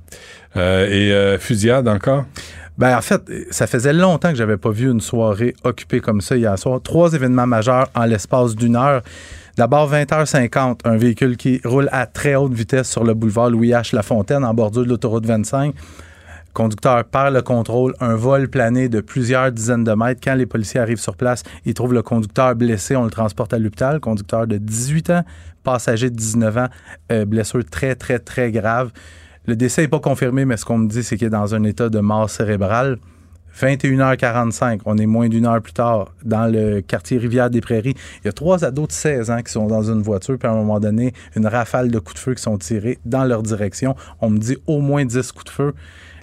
Euh, 0.58 0.88
et 0.90 1.14
euh, 1.14 1.40
fusillade 1.40 1.88
encore? 1.88 2.26
Ben, 2.78 2.98
en 2.98 3.02
fait, 3.02 3.22
ça 3.52 3.68
faisait 3.68 3.94
longtemps 3.94 4.32
que 4.32 4.38
j'avais 4.38 4.58
pas 4.58 4.72
vu 4.72 4.92
une 4.92 5.02
soirée 5.02 5.54
occupée 5.64 6.02
comme 6.02 6.20
ça 6.20 6.36
hier 6.36 6.58
soir. 6.60 6.82
Trois 6.82 7.14
événements 7.14 7.48
majeurs 7.48 7.90
en 7.96 8.04
l'espace 8.06 8.56
d'une 8.56 8.76
heure. 8.76 9.02
D'abord, 9.60 9.92
20h50, 9.92 10.80
un 10.86 10.96
véhicule 10.96 11.36
qui 11.36 11.60
roule 11.66 11.90
à 11.92 12.06
très 12.06 12.34
haute 12.36 12.54
vitesse 12.54 12.90
sur 12.90 13.04
le 13.04 13.14
boulevard 13.14 13.50
Louis 13.50 13.72
H. 13.72 13.94
Lafontaine, 13.94 14.46
en 14.46 14.54
bordure 14.54 14.86
de 14.86 14.88
l'autoroute 14.88 15.26
25. 15.26 15.76
Le 15.76 16.54
conducteur 16.54 17.04
perd 17.04 17.34
le 17.34 17.42
contrôle, 17.42 17.94
un 18.00 18.16
vol 18.16 18.48
plané 18.48 18.88
de 18.88 19.02
plusieurs 19.02 19.52
dizaines 19.52 19.84
de 19.84 19.92
mètres. 19.92 20.22
Quand 20.24 20.36
les 20.36 20.46
policiers 20.46 20.80
arrivent 20.80 21.02
sur 21.02 21.18
place, 21.18 21.44
ils 21.66 21.74
trouvent 21.74 21.94
le 21.94 22.02
conducteur 22.02 22.56
blessé. 22.56 22.96
On 22.96 23.04
le 23.04 23.10
transporte 23.10 23.54
à 23.54 23.60
l'hôpital. 23.60 24.00
Conducteur 24.00 24.48
de 24.48 24.56
18 24.56 25.10
ans, 25.10 25.24
passager 25.62 26.10
de 26.10 26.16
19 26.16 26.58
ans, 26.58 26.68
euh, 27.12 27.26
blessure 27.26 27.66
très, 27.70 27.96
très, 27.96 28.20
très 28.20 28.54
grave. 28.54 28.94
Le 29.46 29.58
décès 29.58 29.82
n'est 29.82 29.88
pas 29.90 30.00
confirmé, 30.00 30.46
mais 30.46 30.56
ce 30.56 30.64
qu'on 30.64 30.78
me 30.78 30.88
dit, 30.88 31.04
c'est 31.04 31.18
qu'il 31.18 31.28
est 31.28 31.32
dans 31.32 31.54
un 31.54 31.66
état 31.66 31.90
de 31.90 32.00
mort 32.00 32.30
cérébrale. 32.30 32.98
21h45, 33.58 34.82
on 34.86 34.98
est 34.98 35.06
moins 35.06 35.28
d'une 35.28 35.46
heure 35.46 35.62
plus 35.62 35.74
tard, 35.74 36.14
dans 36.24 36.46
le 36.52 36.82
quartier 36.82 37.18
Rivière-des-Prairies. 37.18 37.96
Il 38.24 38.26
y 38.26 38.30
a 38.30 38.34
trois 38.34 38.64
ados 38.64 38.88
de 38.88 38.94
16 38.94 39.32
ans 39.32 39.42
qui 39.42 39.52
sont 39.52 39.68
dans 39.68 39.92
une 39.92 40.02
voiture, 40.02 40.38
puis 40.38 40.48
à 40.48 40.52
un 40.52 40.56
moment 40.56 40.80
donné, 40.80 41.14
une 41.36 41.48
rafale 41.48 41.92
de 41.92 42.00
coups 42.00 42.16
de 42.16 42.20
feu 42.20 42.34
qui 42.36 42.42
sont 42.42 42.58
tirés 42.58 43.00
dans 43.06 43.26
leur 43.26 43.44
direction. 43.44 43.96
On 44.22 44.30
me 44.30 44.38
dit 44.38 44.58
au 44.68 44.80
moins 44.80 45.06
10 45.06 45.32
coups 45.32 45.46
de 45.46 45.50
feu. 45.50 45.74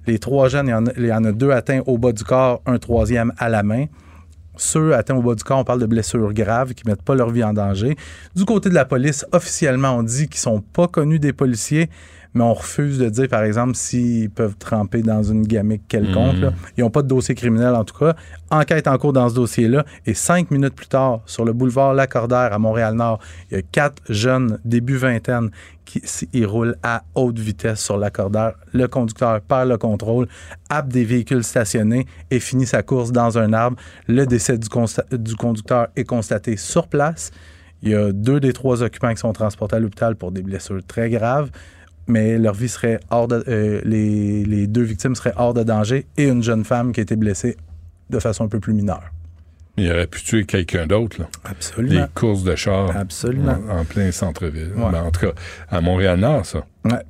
Les 0.06 0.18
trois 0.18 0.48
jeunes, 0.48 0.68
il 0.96 1.06
y 1.06 1.12
en 1.12 1.24
a, 1.24 1.32
deux 1.32 1.50
atteints 1.50 1.82
au 1.86 1.98
bas 1.98 2.12
du 2.12 2.22
corps, 2.22 2.62
un 2.64 2.78
troisième 2.78 3.32
à 3.38 3.48
la 3.48 3.62
main. 3.62 3.86
Ceux 4.56 4.94
atteints 4.94 5.16
au 5.16 5.22
bas 5.22 5.34
du 5.34 5.42
corps, 5.42 5.58
on 5.58 5.64
parle 5.64 5.80
de 5.80 5.86
blessures 5.86 6.32
graves 6.32 6.74
qui 6.74 6.86
ne 6.86 6.92
mettent 6.92 7.02
pas 7.02 7.14
leur 7.14 7.30
vie 7.30 7.44
en 7.44 7.52
danger. 7.52 7.96
Du 8.34 8.44
côté 8.44 8.68
de 8.68 8.74
la 8.74 8.84
police, 8.84 9.26
officiellement, 9.32 9.98
on 9.98 10.02
dit 10.02 10.28
qu'ils 10.28 10.40
sont 10.40 10.60
pas 10.60 10.86
connus 10.86 11.18
des 11.18 11.32
policiers, 11.32 11.90
mais 12.36 12.44
on 12.44 12.52
refuse 12.52 12.98
de 12.98 13.08
dire, 13.08 13.28
par 13.28 13.42
exemple, 13.42 13.74
s'ils 13.74 14.28
peuvent 14.28 14.56
tremper 14.56 15.00
dans 15.00 15.22
une 15.22 15.46
gamique 15.46 15.88
quelconque. 15.88 16.36
Mhm. 16.36 16.42
là. 16.42 16.52
Ils 16.76 16.84
n'ont 16.84 16.90
pas 16.90 17.00
de 17.00 17.08
dossier 17.08 17.34
criminel, 17.34 17.74
en 17.74 17.84
tout 17.84 17.98
cas. 17.98 18.14
Enquête 18.50 18.86
en 18.86 18.98
cours 18.98 19.14
dans 19.14 19.28
ce 19.30 19.34
dossier-là. 19.34 19.86
Et 20.04 20.12
cinq 20.12 20.50
minutes 20.50 20.74
plus 20.74 20.86
tard, 20.86 21.20
sur 21.24 21.46
le 21.46 21.54
boulevard 21.54 21.94
Lacordaire 21.94 22.52
à 22.52 22.58
Montréal-Nord, 22.58 23.20
il 23.50 23.56
y 23.56 23.58
a 23.58 23.62
quatre 23.62 24.02
jeunes, 24.10 24.58
début 24.66 24.98
vingtaine, 24.98 25.50
qui 25.86 26.02
ils 26.34 26.44
roulent 26.44 26.76
à 26.82 27.04
haute 27.14 27.38
vitesse 27.38 27.80
sur 27.80 27.96
Lacordaire. 27.96 28.52
Le 28.74 28.86
conducteur 28.86 29.40
perd 29.40 29.70
le 29.70 29.78
contrôle, 29.78 30.28
happe 30.68 30.88
des 30.88 31.04
véhicules 31.04 31.42
stationnés 31.42 32.06
et 32.30 32.38
finit 32.38 32.66
sa 32.66 32.82
course 32.82 33.12
dans 33.12 33.38
un 33.38 33.54
arbre. 33.54 33.78
Le 34.08 34.26
décès 34.26 34.58
du, 34.58 34.68
du 35.12 35.36
conducteur 35.36 35.88
est 35.96 36.04
constaté 36.04 36.58
sur 36.58 36.88
place. 36.88 37.30
Il 37.82 37.90
y 37.90 37.94
a 37.94 38.12
deux 38.12 38.40
des 38.40 38.52
trois 38.52 38.82
occupants 38.82 39.12
qui 39.12 39.20
sont 39.20 39.32
transportés 39.32 39.76
à 39.76 39.80
l'hôpital 39.80 40.16
pour 40.16 40.32
des 40.32 40.42
blessures 40.42 40.84
très 40.86 41.08
graves, 41.08 41.50
mais 42.06 42.38
leur 42.38 42.54
vie 42.54 42.68
serait 42.68 43.00
hors 43.10 43.28
de, 43.28 43.42
euh, 43.48 43.80
les, 43.84 44.44
les 44.44 44.66
deux 44.66 44.82
victimes 44.82 45.14
seraient 45.14 45.34
hors 45.36 45.54
de 45.54 45.62
danger 45.62 46.06
et 46.16 46.28
une 46.28 46.42
jeune 46.42 46.64
femme 46.64 46.92
qui 46.92 47.00
a 47.00 47.02
été 47.02 47.16
blessée 47.16 47.56
de 48.10 48.18
façon 48.18 48.44
un 48.44 48.48
peu 48.48 48.60
plus 48.60 48.72
mineure. 48.72 49.02
Il 49.78 49.90
aurait 49.90 50.06
pu 50.06 50.22
tuer 50.22 50.44
quelqu'un 50.46 50.86
d'autre, 50.86 51.20
là. 51.20 51.26
Absolument. 51.44 52.00
Des 52.02 52.06
courses 52.14 52.44
de 52.44 52.54
chars. 52.56 52.96
Absolument. 52.96 53.58
En, 53.70 53.80
en 53.80 53.84
plein 53.84 54.10
centre-ville. 54.10 54.70
Ouais. 54.74 54.90
Ben, 54.90 55.02
en 55.02 55.10
tout 55.10 55.20
cas, 55.26 55.32
à 55.70 55.80
Montréal-Nord, 55.82 56.46
ça. 56.46 56.64
Ouais. 56.84 57.02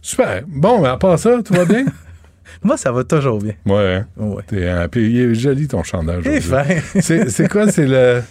Super. 0.00 0.42
Bon, 0.46 0.80
ben, 0.80 0.92
à 0.92 0.96
part 0.96 1.18
ça, 1.18 1.42
tout 1.44 1.54
va 1.54 1.64
bien? 1.64 1.86
Moi, 2.62 2.76
ça 2.76 2.92
va 2.92 3.02
toujours 3.04 3.38
bien. 3.40 3.54
Ouais. 3.66 3.94
hein? 3.96 4.06
Ouais. 4.16 4.42
T'es, 4.46 4.62
euh, 4.62 4.86
puis 4.88 5.10
il 5.10 5.18
est 5.20 5.34
joli 5.34 5.66
ton 5.66 5.82
chandail. 5.82 6.22
C'est, 7.00 7.30
c'est 7.30 7.48
quoi? 7.48 7.70
C'est 7.70 7.86
le. 7.86 8.22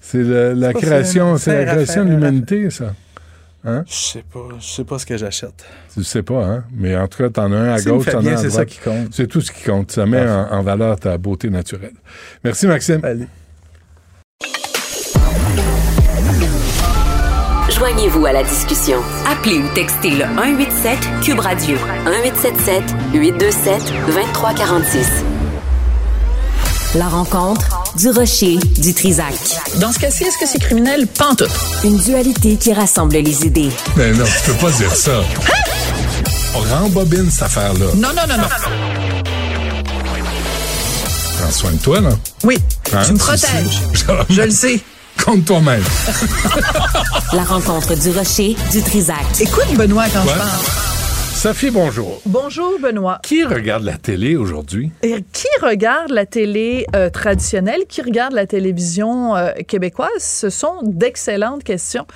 C'est 0.00 0.22
le- 0.24 0.52
la 0.54 0.72
création, 0.72 1.36
c'est- 1.36 1.44
c'est 1.50 1.64
la 1.64 1.70
c'est 1.70 1.74
création 1.76 2.04
de 2.04 2.10
l'humanité, 2.10 2.70
ça? 2.70 2.92
Hein? 3.64 3.84
Je 3.86 3.94
sais 3.94 4.24
pas, 4.32 4.40
je 4.58 4.66
sais 4.66 4.84
pas 4.84 4.98
ce 4.98 5.06
que 5.06 5.16
j'achète. 5.16 5.64
Tu 5.94 6.02
sais 6.02 6.22
pas, 6.22 6.44
hein? 6.44 6.64
Mais 6.74 6.96
en 6.96 7.06
tout 7.06 7.18
cas, 7.18 7.30
t'en 7.30 7.52
as 7.52 7.56
un 7.56 7.72
à 7.74 7.76
me 7.78 7.84
gauche, 7.84 8.06
t'en 8.06 8.24
as 8.26 8.30
un 8.30 8.34
à 8.34 8.36
c'est 8.36 8.48
droite. 8.48 8.52
ça 8.52 8.64
qui 8.64 8.78
compte. 8.78 9.08
C'est 9.12 9.26
tout 9.28 9.40
ce 9.40 9.52
qui 9.52 9.62
compte. 9.62 9.92
Ça 9.92 10.04
met 10.04 10.28
en, 10.28 10.50
en 10.52 10.62
valeur 10.62 10.98
ta 10.98 11.16
beauté 11.16 11.48
naturelle. 11.48 11.94
Merci, 12.42 12.66
Maxime. 12.66 13.00
Allez. 13.04 13.26
Joignez-vous 17.70 18.26
à 18.26 18.32
la 18.32 18.42
discussion. 18.42 18.98
Appelez 19.26 19.58
ou 19.58 19.68
textez 19.74 20.10
le 20.10 20.24
187 20.36 20.98
Cube 21.22 21.38
Radio 21.40 21.76
1877 22.04 22.82
827 23.14 23.92
2346. 24.06 25.24
La 26.94 27.08
rencontre 27.08 27.66
du 27.96 28.10
rocher 28.10 28.56
du 28.78 28.92
Trisac. 28.92 29.34
Dans 29.76 29.92
ce 29.92 29.98
cas-ci, 29.98 30.24
est-ce 30.24 30.36
que 30.38 30.46
c'est 30.46 30.58
criminel? 30.58 31.06
Pantoute. 31.06 31.50
Une 31.84 31.96
dualité 31.98 32.56
qui 32.56 32.72
rassemble 32.74 33.16
les 33.16 33.46
idées. 33.46 33.70
Mais 33.96 34.12
non, 34.12 34.24
tu 34.24 34.50
peux 34.52 34.58
pas 34.58 34.70
dire 34.72 34.94
ça. 34.94 35.22
On 36.54 36.60
rembobine 36.60 37.30
cette 37.30 37.44
affaire-là. 37.44 37.86
Non, 37.96 38.08
non, 38.08 38.26
non, 38.28 38.36
non. 38.36 38.48
Prends 41.38 41.50
soin 41.50 41.70
de 41.72 41.78
toi, 41.78 42.00
là. 42.00 42.10
Oui, 42.44 42.58
Hein, 42.92 43.02
tu 43.06 43.12
me 43.14 43.18
protèges. 43.18 43.80
Je 44.28 44.42
le 44.42 44.50
sais. 44.50 44.78
Compte 45.24 45.46
toi-même. 45.46 45.82
La 47.32 47.44
rencontre 47.44 47.94
du 47.94 48.10
rocher 48.10 48.54
du 48.70 48.82
Trisac. 48.82 49.16
Écoute, 49.40 49.64
Benoît, 49.76 50.04
quand 50.12 50.20
Ouais. 50.24 50.32
je 50.34 50.38
parle. 50.38 50.50
Sophie, 51.42 51.72
bonjour. 51.72 52.22
Bonjour 52.24 52.78
Benoît. 52.78 53.18
Qui 53.24 53.42
regarde 53.42 53.82
la 53.82 53.96
télé 53.96 54.36
aujourd'hui? 54.36 54.92
Qui 55.02 55.48
regarde 55.60 56.12
la 56.12 56.24
télé 56.24 56.86
euh, 56.94 57.10
traditionnelle, 57.10 57.80
qui 57.88 58.00
regarde 58.00 58.32
la 58.32 58.46
télévision 58.46 59.34
euh, 59.34 59.50
québécoise? 59.66 60.20
Ce 60.20 60.50
sont 60.50 60.78
d'excellentes 60.84 61.64
questions. 61.64 62.06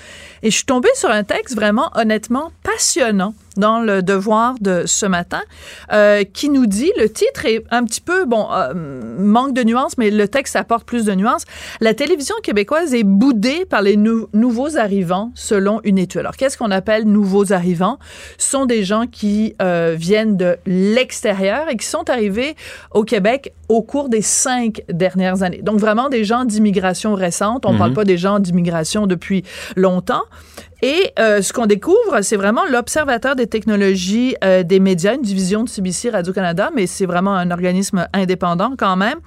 Et 0.47 0.51
je 0.53 0.59
suis 0.59 0.65
tombée 0.65 0.89
sur 0.95 1.11
un 1.11 1.25
texte 1.25 1.57
vraiment 1.57 1.91
honnêtement 1.97 2.53
passionnant 2.63 3.35
dans 3.57 3.81
le 3.81 4.01
devoir 4.03 4.55
de 4.61 4.83
ce 4.87 5.07
matin 5.07 5.41
euh, 5.93 6.23
qui 6.23 6.51
nous 6.51 6.67
dit, 6.67 6.93
le 7.01 7.09
titre 7.09 7.47
est 7.47 7.65
un 7.73 7.85
petit 7.85 8.03
peu, 8.03 8.27
bon, 8.27 8.47
euh, 8.53 8.75
manque 9.19 9.55
de 9.55 9.65
nuances, 9.65 9.97
mais 9.99 10.11
le 10.11 10.29
texte 10.29 10.55
apporte 10.55 10.85
plus 10.85 11.07
de 11.07 11.13
nuances. 11.15 11.43
La 11.81 11.95
télévision 11.95 12.35
québécoise 12.45 12.95
est 12.95 13.03
boudée 13.03 13.65
par 13.65 13.81
les 13.83 13.97
nou- 13.97 14.29
nouveaux 14.35 14.77
arrivants 14.77 15.33
selon 15.35 15.81
une 15.83 15.99
étude. 15.99 16.21
Alors, 16.21 16.37
qu'est-ce 16.37 16.57
qu'on 16.59 16.71
appelle 16.71 17.05
nouveaux 17.07 17.53
arrivants? 17.53 17.99
Ce 18.39 18.51
sont 18.51 18.67
des 18.67 18.85
gens 18.85 19.07
qui 19.11 19.57
euh, 19.63 19.97
viennent 19.99 20.37
de 20.37 20.59
l'extérieur 20.67 21.69
et 21.71 21.77
qui 21.77 21.87
sont 21.87 22.09
arrivés 22.09 22.55
au 22.93 23.03
Québec 23.05 23.53
au 23.69 23.83
cours 23.83 24.09
des 24.11 24.23
cinq 24.23 24.83
dernières 24.91 25.43
années. 25.43 25.63
Donc, 25.63 25.79
vraiment 25.81 26.09
des 26.11 26.25
gens 26.25 26.45
d'immigration 26.45 27.15
récente. 27.15 27.65
On 27.65 27.71
ne 27.71 27.75
Mhm. 27.75 27.79
parle 27.79 27.93
pas 27.95 28.05
des 28.05 28.19
gens 28.19 28.39
d'immigration 28.39 29.07
depuis 29.07 29.45
longtemps. 29.77 30.23
Et 30.83 31.13
euh, 31.19 31.41
ce 31.41 31.53
qu'on 31.55 31.65
découvre, 31.67 32.21
c'est 32.21 32.37
vraiment 32.37 32.65
l'Observateur 32.67 33.35
des 33.35 33.47
technologies 33.47 34.37
euh, 34.45 34.63
des 34.63 34.79
médias, 34.79 35.15
une 35.15 35.23
division 35.23 35.65
de 35.65 35.69
CBC 35.71 36.11
Radio-Canada, 36.11 36.71
mais 36.75 36.87
c'est 36.87 37.07
vraiment 37.07 37.35
un 37.35 37.51
organisme 37.51 38.07
indépendant 38.13 38.73
quand 38.77 38.97
même, 38.97 39.19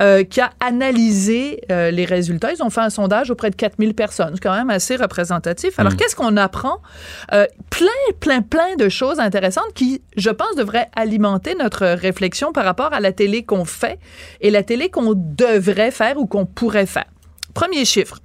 euh, 0.00 0.24
qui 0.24 0.40
a 0.40 0.50
analysé 0.60 1.60
les 1.68 2.04
résultats. 2.04 2.52
Ils 2.52 2.62
ont 2.62 2.70
fait 2.70 2.80
un 2.80 2.90
sondage 2.90 3.30
auprès 3.30 3.50
de 3.50 3.56
4000 3.56 3.94
personnes. 3.94 4.32
C'est 4.34 4.42
quand 4.42 4.56
même 4.56 4.70
assez 4.70 4.96
représentatif. 4.96 5.78
Alors, 5.78 5.92
Mm. 5.92 5.96
qu'est-ce 5.96 6.16
qu'on 6.16 6.36
apprend? 6.36 6.78
Plein, 7.30 7.86
plein, 8.20 8.42
plein 8.42 8.76
de 8.76 8.88
choses 8.88 9.20
intéressantes 9.20 9.72
qui, 9.74 10.02
je 10.16 10.30
pense, 10.30 10.54
devraient 10.56 10.88
alimenter 10.96 11.54
notre 11.54 11.86
réflexion 11.86 12.52
par 12.52 12.64
rapport 12.64 12.92
à 12.92 13.00
la 13.00 13.12
télé 13.12 13.44
qu'on 13.44 13.64
fait 13.64 13.98
et 14.40 14.50
la 14.50 14.62
télé 14.62 14.90
qu'on 14.90 15.12
devrait 15.14 15.90
faire 15.90 16.16
ou 16.18 16.26
qu'on 16.26 16.46
pourrait 16.46 16.86
faire. 16.86 17.06
Premier 17.56 17.86
chiffre, 17.86 18.18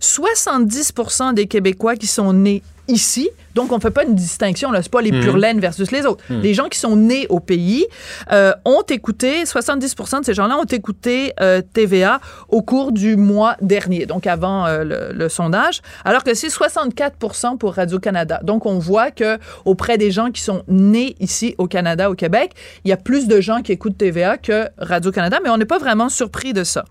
70% 0.00 1.34
des 1.34 1.46
Québécois 1.46 1.94
qui 1.94 2.06
sont 2.06 2.32
nés 2.32 2.62
ici, 2.88 3.28
donc 3.54 3.70
on 3.70 3.76
ne 3.76 3.80
fait 3.80 3.90
pas 3.90 4.04
une 4.04 4.14
distinction, 4.14 4.70
là, 4.70 4.82
c'est 4.82 4.90
pas 4.90 5.02
les 5.02 5.10
laine 5.10 5.60
versus 5.60 5.90
les 5.90 6.06
autres. 6.06 6.24
Mhm. 6.30 6.40
Les 6.40 6.54
gens 6.54 6.68
qui 6.68 6.78
sont 6.78 6.96
nés 6.96 7.26
au 7.28 7.38
pays 7.38 7.86
euh, 8.32 8.52
ont 8.64 8.82
écouté, 8.82 9.44
70% 9.44 10.20
de 10.20 10.24
ces 10.24 10.32
gens-là 10.32 10.56
ont 10.56 10.64
écouté 10.64 11.32
euh, 11.40 11.60
TVA 11.72 12.20
au 12.48 12.62
cours 12.62 12.92
du 12.92 13.16
mois 13.16 13.56
dernier, 13.60 14.06
donc 14.06 14.26
avant 14.26 14.64
euh, 14.66 14.84
le, 14.84 15.12
le 15.12 15.28
sondage, 15.28 15.82
alors 16.04 16.24
que 16.24 16.34
c'est 16.34 16.48
64% 16.48 17.58
pour 17.58 17.74
Radio-Canada. 17.74 18.40
Donc 18.42 18.64
on 18.64 18.78
voit 18.78 19.10
que 19.10 19.38
auprès 19.64 19.98
des 19.98 20.10
gens 20.10 20.30
qui 20.30 20.40
sont 20.40 20.62
nés 20.68 21.14
ici 21.20 21.54
au 21.58 21.66
Canada, 21.66 22.10
au 22.10 22.14
Québec, 22.14 22.52
il 22.84 22.90
y 22.90 22.92
a 22.92 22.96
plus 22.96 23.28
de 23.28 23.40
gens 23.40 23.60
qui 23.60 23.72
écoutent 23.72 23.98
TVA 23.98 24.38
que 24.38 24.68
Radio-Canada, 24.78 25.40
mais 25.42 25.50
on 25.50 25.58
n'est 25.58 25.66
pas 25.66 25.78
vraiment 25.78 26.08
surpris 26.08 26.52
de 26.52 26.64
ça. 26.64 26.84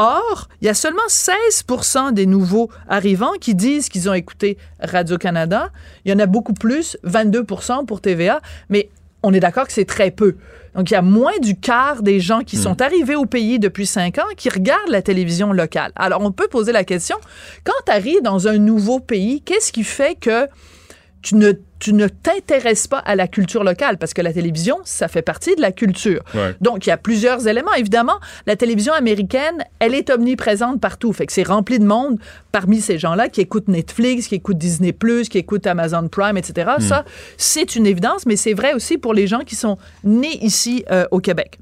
Or, 0.00 0.46
il 0.60 0.66
y 0.66 0.68
a 0.68 0.74
seulement 0.74 1.02
16% 1.08 2.12
des 2.12 2.24
nouveaux 2.24 2.70
arrivants 2.88 3.32
qui 3.40 3.56
disent 3.56 3.88
qu'ils 3.88 4.08
ont 4.08 4.14
écouté 4.14 4.56
Radio-Canada. 4.80 5.70
Il 6.04 6.12
y 6.12 6.14
en 6.14 6.20
a 6.20 6.26
beaucoup 6.26 6.52
plus, 6.54 6.96
22% 7.04 7.84
pour 7.84 8.00
TVA, 8.00 8.40
mais 8.68 8.90
on 9.24 9.34
est 9.34 9.40
d'accord 9.40 9.66
que 9.66 9.72
c'est 9.72 9.84
très 9.84 10.12
peu. 10.12 10.36
Donc, 10.76 10.92
il 10.92 10.94
y 10.94 10.96
a 10.96 11.02
moins 11.02 11.36
du 11.42 11.56
quart 11.58 12.02
des 12.04 12.20
gens 12.20 12.42
qui 12.42 12.56
Mm. 12.58 12.62
sont 12.62 12.80
arrivés 12.80 13.16
au 13.16 13.26
pays 13.26 13.58
depuis 13.58 13.86
cinq 13.86 14.18
ans 14.18 14.30
qui 14.36 14.48
regardent 14.48 14.90
la 14.90 15.02
télévision 15.02 15.52
locale. 15.52 15.90
Alors, 15.96 16.22
on 16.22 16.30
peut 16.30 16.46
poser 16.46 16.70
la 16.70 16.84
question, 16.84 17.16
quand 17.64 17.72
tu 17.84 17.90
arrives 17.90 18.22
dans 18.22 18.46
un 18.46 18.58
nouveau 18.58 19.00
pays, 19.00 19.42
qu'est-ce 19.42 19.72
qui 19.72 19.82
fait 19.82 20.14
que 20.14 20.46
tu 21.22 21.34
ne, 21.34 21.52
tu 21.78 21.92
ne 21.92 22.06
t'intéresses 22.06 22.86
pas 22.86 22.98
à 22.98 23.16
la 23.16 23.26
culture 23.26 23.64
locale? 23.64 23.98
Parce 23.98 24.14
que 24.14 24.22
la 24.22 24.32
télévision, 24.32 24.78
ça 24.84 25.08
fait 25.08 25.22
partie 25.22 25.56
de 25.56 25.60
la 25.60 25.72
culture. 25.72 26.22
Ouais. 26.34 26.54
Donc, 26.60 26.86
il 26.86 26.90
y 26.90 26.92
a 26.92 26.96
plusieurs 26.96 27.46
éléments. 27.48 27.74
Évidemment, 27.74 28.18
la 28.46 28.56
télévision 28.56 28.92
américaine, 28.92 29.64
elle 29.80 29.94
est 29.94 30.10
omniprésente 30.10 30.80
partout. 30.80 31.12
Fait 31.12 31.26
que 31.26 31.32
c'est 31.32 31.42
rempli 31.42 31.78
de 31.78 31.84
monde 31.84 32.18
parmi 32.52 32.80
ces 32.80 32.98
gens-là 32.98 33.28
qui 33.28 33.40
écoutent 33.40 33.68
Netflix, 33.68 34.28
qui 34.28 34.36
écoutent 34.36 34.58
Disney+, 34.58 34.94
qui 35.28 35.38
écoutent 35.38 35.66
Amazon 35.66 36.08
Prime, 36.08 36.36
etc. 36.36 36.72
Mm. 36.78 36.82
Ça, 36.82 37.04
c'est 37.36 37.74
une 37.74 37.86
évidence, 37.86 38.26
mais 38.26 38.36
c'est 38.36 38.54
vrai 38.54 38.74
aussi 38.74 38.98
pour 38.98 39.12
les 39.12 39.26
gens 39.26 39.40
qui 39.40 39.56
sont 39.56 39.76
nés 40.04 40.38
ici 40.42 40.84
euh, 40.90 41.06
au 41.10 41.20
Québec. 41.20 41.58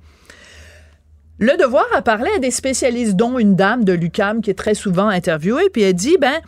Le 1.39 1.55
Devoir 1.59 1.85
a 1.95 2.01
parlé 2.01 2.31
à 2.35 2.39
des 2.39 2.51
spécialistes, 2.51 3.15
dont 3.15 3.39
une 3.39 3.57
dame 3.57 3.85
de 3.85 3.93
l'UCAM 3.93 4.41
qui 4.41 4.51
est 4.51 4.55
très 4.55 4.75
souvent 4.75 5.09
interviewée, 5.09 5.69
puis 5.71 5.83
elle 5.83 5.93
dit, 5.93 6.17
ben, 6.19 6.41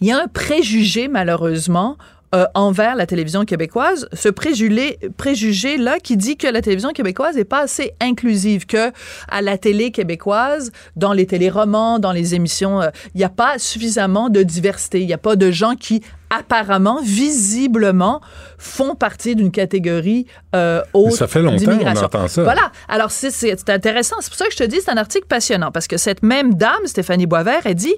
il 0.00 0.08
y 0.08 0.12
a 0.12 0.22
un 0.22 0.28
préjugé, 0.28 1.08
malheureusement, 1.08 1.96
euh, 2.34 2.46
envers 2.54 2.96
la 2.96 3.06
télévision 3.06 3.44
québécoise, 3.44 4.08
ce 4.12 4.28
préjugé, 4.28 4.98
préjugé-là 5.16 6.00
qui 6.00 6.16
dit 6.16 6.36
que 6.36 6.48
la 6.48 6.62
télévision 6.62 6.90
québécoise 6.90 7.36
n'est 7.36 7.44
pas 7.44 7.60
assez 7.60 7.92
inclusive, 8.00 8.66
que 8.66 8.90
à 9.28 9.40
la 9.40 9.56
télé 9.56 9.92
québécoise, 9.92 10.72
dans 10.96 11.12
les 11.12 11.26
téléromans, 11.26 12.00
dans 12.00 12.10
les 12.10 12.34
émissions, 12.34 12.82
euh, 12.82 12.88
il 13.14 13.18
n'y 13.18 13.24
a 13.24 13.28
pas 13.28 13.58
suffisamment 13.58 14.30
de 14.30 14.42
diversité. 14.42 15.00
Il 15.00 15.06
n'y 15.06 15.12
a 15.12 15.18
pas 15.18 15.36
de 15.36 15.52
gens 15.52 15.76
qui 15.76 16.02
apparemment, 16.30 17.00
visiblement, 17.02 18.20
font 18.58 18.94
partie 18.94 19.36
d'une 19.36 19.50
catégorie 19.50 20.26
euh, 20.54 20.82
haute 20.92 21.12
ça 21.12 21.26
fait 21.26 21.42
longtemps 21.42 21.76
qu'on 21.78 21.96
entend 21.96 22.28
ça. 22.28 22.42
Voilà. 22.42 22.72
Alors, 22.88 23.10
c'est- 23.10 23.30
intéressant. 23.70 24.16
C'est 24.20 24.30
pour 24.30 24.38
ça 24.38 24.46
que 24.46 24.52
je 24.52 24.56
te 24.58 24.64
dis, 24.64 24.80
c'est 24.80 24.90
un 24.90 24.96
article 24.96 25.26
passionnant, 25.26 25.70
parce 25.70 25.86
que 25.86 25.96
cette 25.96 26.22
même 26.22 26.54
dame, 26.54 26.86
Stéphanie 26.86 27.26
Boisvert, 27.26 27.62
elle 27.64 27.74
dit, 27.74 27.94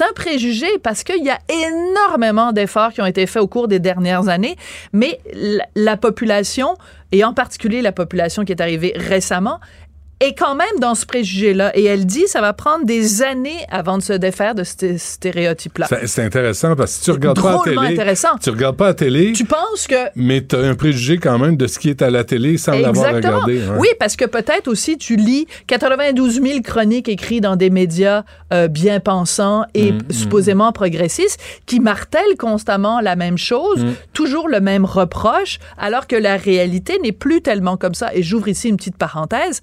un 0.00 0.12
préjugé, 0.14 0.66
parce 0.82 1.02
qu'il 1.04 1.24
y 1.24 1.30
a 1.30 1.38
énormément 1.48 2.52
d'efforts 2.52 2.92
qui 2.92 3.00
ont 3.00 3.06
été 3.06 3.26
faits 3.26 3.42
au 3.42 3.48
cours 3.48 3.68
des 3.68 3.78
dernières 3.78 4.28
années, 4.28 4.56
mais 4.92 5.18
la, 5.32 5.66
la 5.74 5.96
population, 5.96 6.76
et 7.12 7.24
en 7.24 7.32
particulier 7.32 7.80
la 7.82 7.92
population 7.92 8.44
qui 8.44 8.52
est 8.52 8.60
arrivée 8.60 8.92
récemment, 8.96 9.60
est 10.20 10.34
quand 10.34 10.54
même 10.54 10.66
dans 10.80 10.94
ce 10.94 11.04
préjugé-là. 11.06 11.76
Et 11.76 11.84
elle 11.84 12.06
dit 12.06 12.26
ça 12.26 12.40
va 12.40 12.52
prendre 12.52 12.84
des 12.86 13.22
années 13.22 13.58
avant 13.70 13.98
de 13.98 14.02
se 14.02 14.12
défaire 14.12 14.54
de 14.54 14.62
ce 14.64 14.96
stéréotype-là. 14.96 15.86
C'est- 16.06 16.22
intéressant 16.24 16.74
parce 16.76 16.92
que 16.92 16.98
si 16.98 17.04
tu 17.04 17.10
regardes 17.10 17.40
pas 17.42 17.48
à 17.50 17.52
Drôlement 17.54 17.82
télé, 17.82 17.92
intéressant. 17.94 18.28
tu 18.42 18.50
regardes 18.50 18.76
pas 18.76 18.88
à 18.88 18.94
télé, 18.94 19.32
Tu 19.32 19.44
penses 19.44 19.86
que 19.88 19.94
mais 20.16 20.44
tu 20.46 20.56
as 20.56 20.60
un 20.60 20.74
préjugé 20.74 21.18
quand 21.18 21.38
même 21.38 21.56
de 21.56 21.66
ce 21.66 21.78
qui 21.78 21.90
est 21.90 22.00
à 22.02 22.10
la 22.10 22.24
télé 22.24 22.56
sans 22.58 22.72
l'avoir 22.78 23.12
regardé. 23.14 23.60
hein. 23.62 23.76
Oui, 23.78 23.88
parce 23.98 24.16
que 24.16 24.24
peut-être 24.24 24.68
aussi 24.68 24.96
tu 24.96 25.16
lis 25.16 25.46
92 25.66 26.40
000 26.40 26.60
chroniques 26.62 27.08
écrites 27.08 27.42
dans 27.42 27.56
des 27.56 27.70
médias 27.70 28.22
euh, 28.52 28.68
bien 28.68 29.00
pensants 29.00 29.64
et 29.74 29.92
Mm, 29.92 29.98
supposément 30.10 30.72
progressistes 30.72 31.40
qui 31.66 31.80
martèlent 31.80 32.36
constamment 32.38 33.00
la 33.00 33.16
même 33.16 33.36
chose, 33.38 33.84
Mm. 33.84 33.92
toujours 34.12 34.48
le 34.48 34.60
même 34.60 34.84
reproche, 34.84 35.58
alors 35.76 36.06
que 36.06 36.16
la 36.16 36.36
réalité 36.36 36.98
n'est 37.02 37.12
plus 37.12 37.42
tellement 37.42 37.76
comme 37.76 37.94
ça. 37.94 38.14
Et 38.14 38.22
j'ouvre 38.22 38.48
ici 38.48 38.68
une 38.68 38.76
petite 38.76 38.96
parenthèse. 38.96 39.60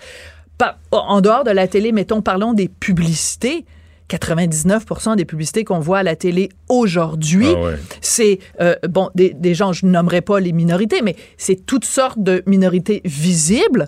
Par- 0.61 0.77
en 0.91 1.21
dehors 1.21 1.43
de 1.43 1.51
la 1.51 1.67
télé, 1.67 1.91
mettons, 1.91 2.21
parlons 2.21 2.53
des 2.53 2.67
publicités. 2.67 3.65
99% 4.09 5.15
des 5.15 5.23
publicités 5.25 5.63
qu'on 5.63 5.79
voit 5.79 5.99
à 5.99 6.03
la 6.03 6.15
télé 6.17 6.49
aujourd'hui, 6.69 7.47
Ah 7.55 7.61
ouais. 7.61 7.75
c'est 8.01 8.39
euh, 8.59 8.75
bon 8.89 9.09
des, 9.15 9.33
des 9.33 9.53
gens, 9.53 9.71
je 9.71 9.85
nommerai 9.85 10.19
pas 10.21 10.39
les 10.41 10.51
minorités, 10.51 11.01
mais 11.01 11.15
c'est 11.37 11.65
toutes 11.65 11.85
sortes 11.85 12.19
de 12.21 12.43
minorités 12.45 13.01
visibles. 13.05 13.87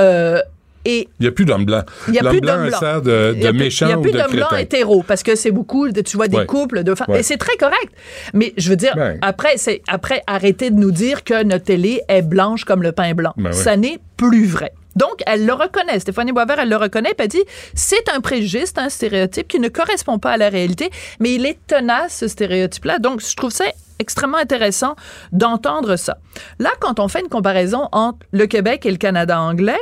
Euh, 0.00 0.40
et 0.86 1.06
Il 1.20 1.24
n'y 1.24 1.28
a 1.28 1.32
plus 1.32 1.44
d'hommes 1.44 1.66
blancs. 1.66 1.84
il 2.06 2.12
n'y 2.12 2.18
a 2.18 2.22
plus 2.30 2.40
blanc, 2.40 2.54
d'hommes 2.56 2.68
blancs. 2.68 2.80
sert 2.80 3.02
de, 3.02 3.34
de 3.38 3.50
méchant 3.50 3.86
Il 3.86 3.88
n'y 3.88 3.92
a 3.94 3.98
plus 3.98 4.12
d'hommes 4.12 4.30
blancs 4.32 4.58
hétéros 4.58 5.04
parce 5.06 5.22
que 5.22 5.34
c'est 5.36 5.50
beaucoup, 5.50 5.90
de- 5.90 6.00
tu 6.00 6.16
vois, 6.16 6.28
des 6.28 6.38
Ouais. 6.38 6.46
couples 6.46 6.82
de 6.82 6.94
femmes. 6.94 7.10
Ouais. 7.10 7.20
Et 7.20 7.22
c'est 7.22 7.36
très 7.36 7.56
correct. 7.58 7.92
Mais 8.32 8.54
je 8.56 8.70
veux 8.70 8.76
dire, 8.76 8.94
Ben. 8.96 9.18
après, 9.20 9.58
c'est 9.58 9.82
après 9.86 10.22
arrêter 10.26 10.70
de 10.70 10.76
nous 10.76 10.92
dire 10.92 11.24
que 11.24 11.42
notre 11.44 11.64
télé 11.64 12.00
est 12.08 12.22
blanche 12.22 12.64
comme 12.64 12.82
le 12.82 12.92
pain 12.92 13.12
blanc. 13.12 13.34
Ben. 13.36 13.52
Ça 13.52 13.76
n'est 13.76 13.98
plus 14.16 14.46
vrai. 14.46 14.72
Donc, 14.98 15.22
elle 15.26 15.46
le 15.46 15.52
reconnaît. 15.52 16.00
Stéphanie 16.00 16.32
Boisvert, 16.32 16.58
elle 16.58 16.68
le 16.68 16.76
reconnaît, 16.76 17.14
puis 17.14 17.24
elle 17.24 17.28
dit 17.28 17.44
c'est 17.74 18.08
un 18.14 18.20
préjugé, 18.20 18.66
c'est 18.66 18.78
un 18.78 18.88
stéréotype 18.88 19.46
qui 19.46 19.60
ne 19.60 19.68
correspond 19.68 20.18
pas 20.18 20.32
à 20.32 20.36
la 20.36 20.48
réalité, 20.48 20.90
mais 21.20 21.34
il 21.34 21.46
est 21.46 21.58
tenace, 21.66 22.18
ce 22.18 22.28
stéréotype-là. 22.28 22.98
Donc, 22.98 23.20
je 23.20 23.34
trouve 23.36 23.52
ça 23.52 23.64
extrêmement 24.00 24.38
intéressant 24.38 24.96
d'entendre 25.32 25.96
ça. 25.96 26.18
Là, 26.58 26.70
quand 26.80 27.00
on 27.00 27.08
fait 27.08 27.20
une 27.20 27.28
comparaison 27.28 27.88
entre 27.92 28.18
le 28.32 28.46
Québec 28.46 28.86
et 28.86 28.90
le 28.90 28.96
Canada 28.96 29.40
anglais, 29.40 29.78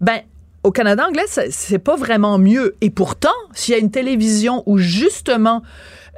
ben, 0.00 0.20
au 0.62 0.70
Canada 0.70 1.06
anglais, 1.08 1.24
c'est 1.26 1.78
pas 1.78 1.96
vraiment 1.96 2.38
mieux. 2.38 2.76
Et 2.80 2.90
pourtant, 2.90 3.28
s'il 3.54 3.74
y 3.74 3.76
a 3.76 3.80
une 3.80 3.90
télévision 3.90 4.62
où 4.66 4.78
justement, 4.78 5.62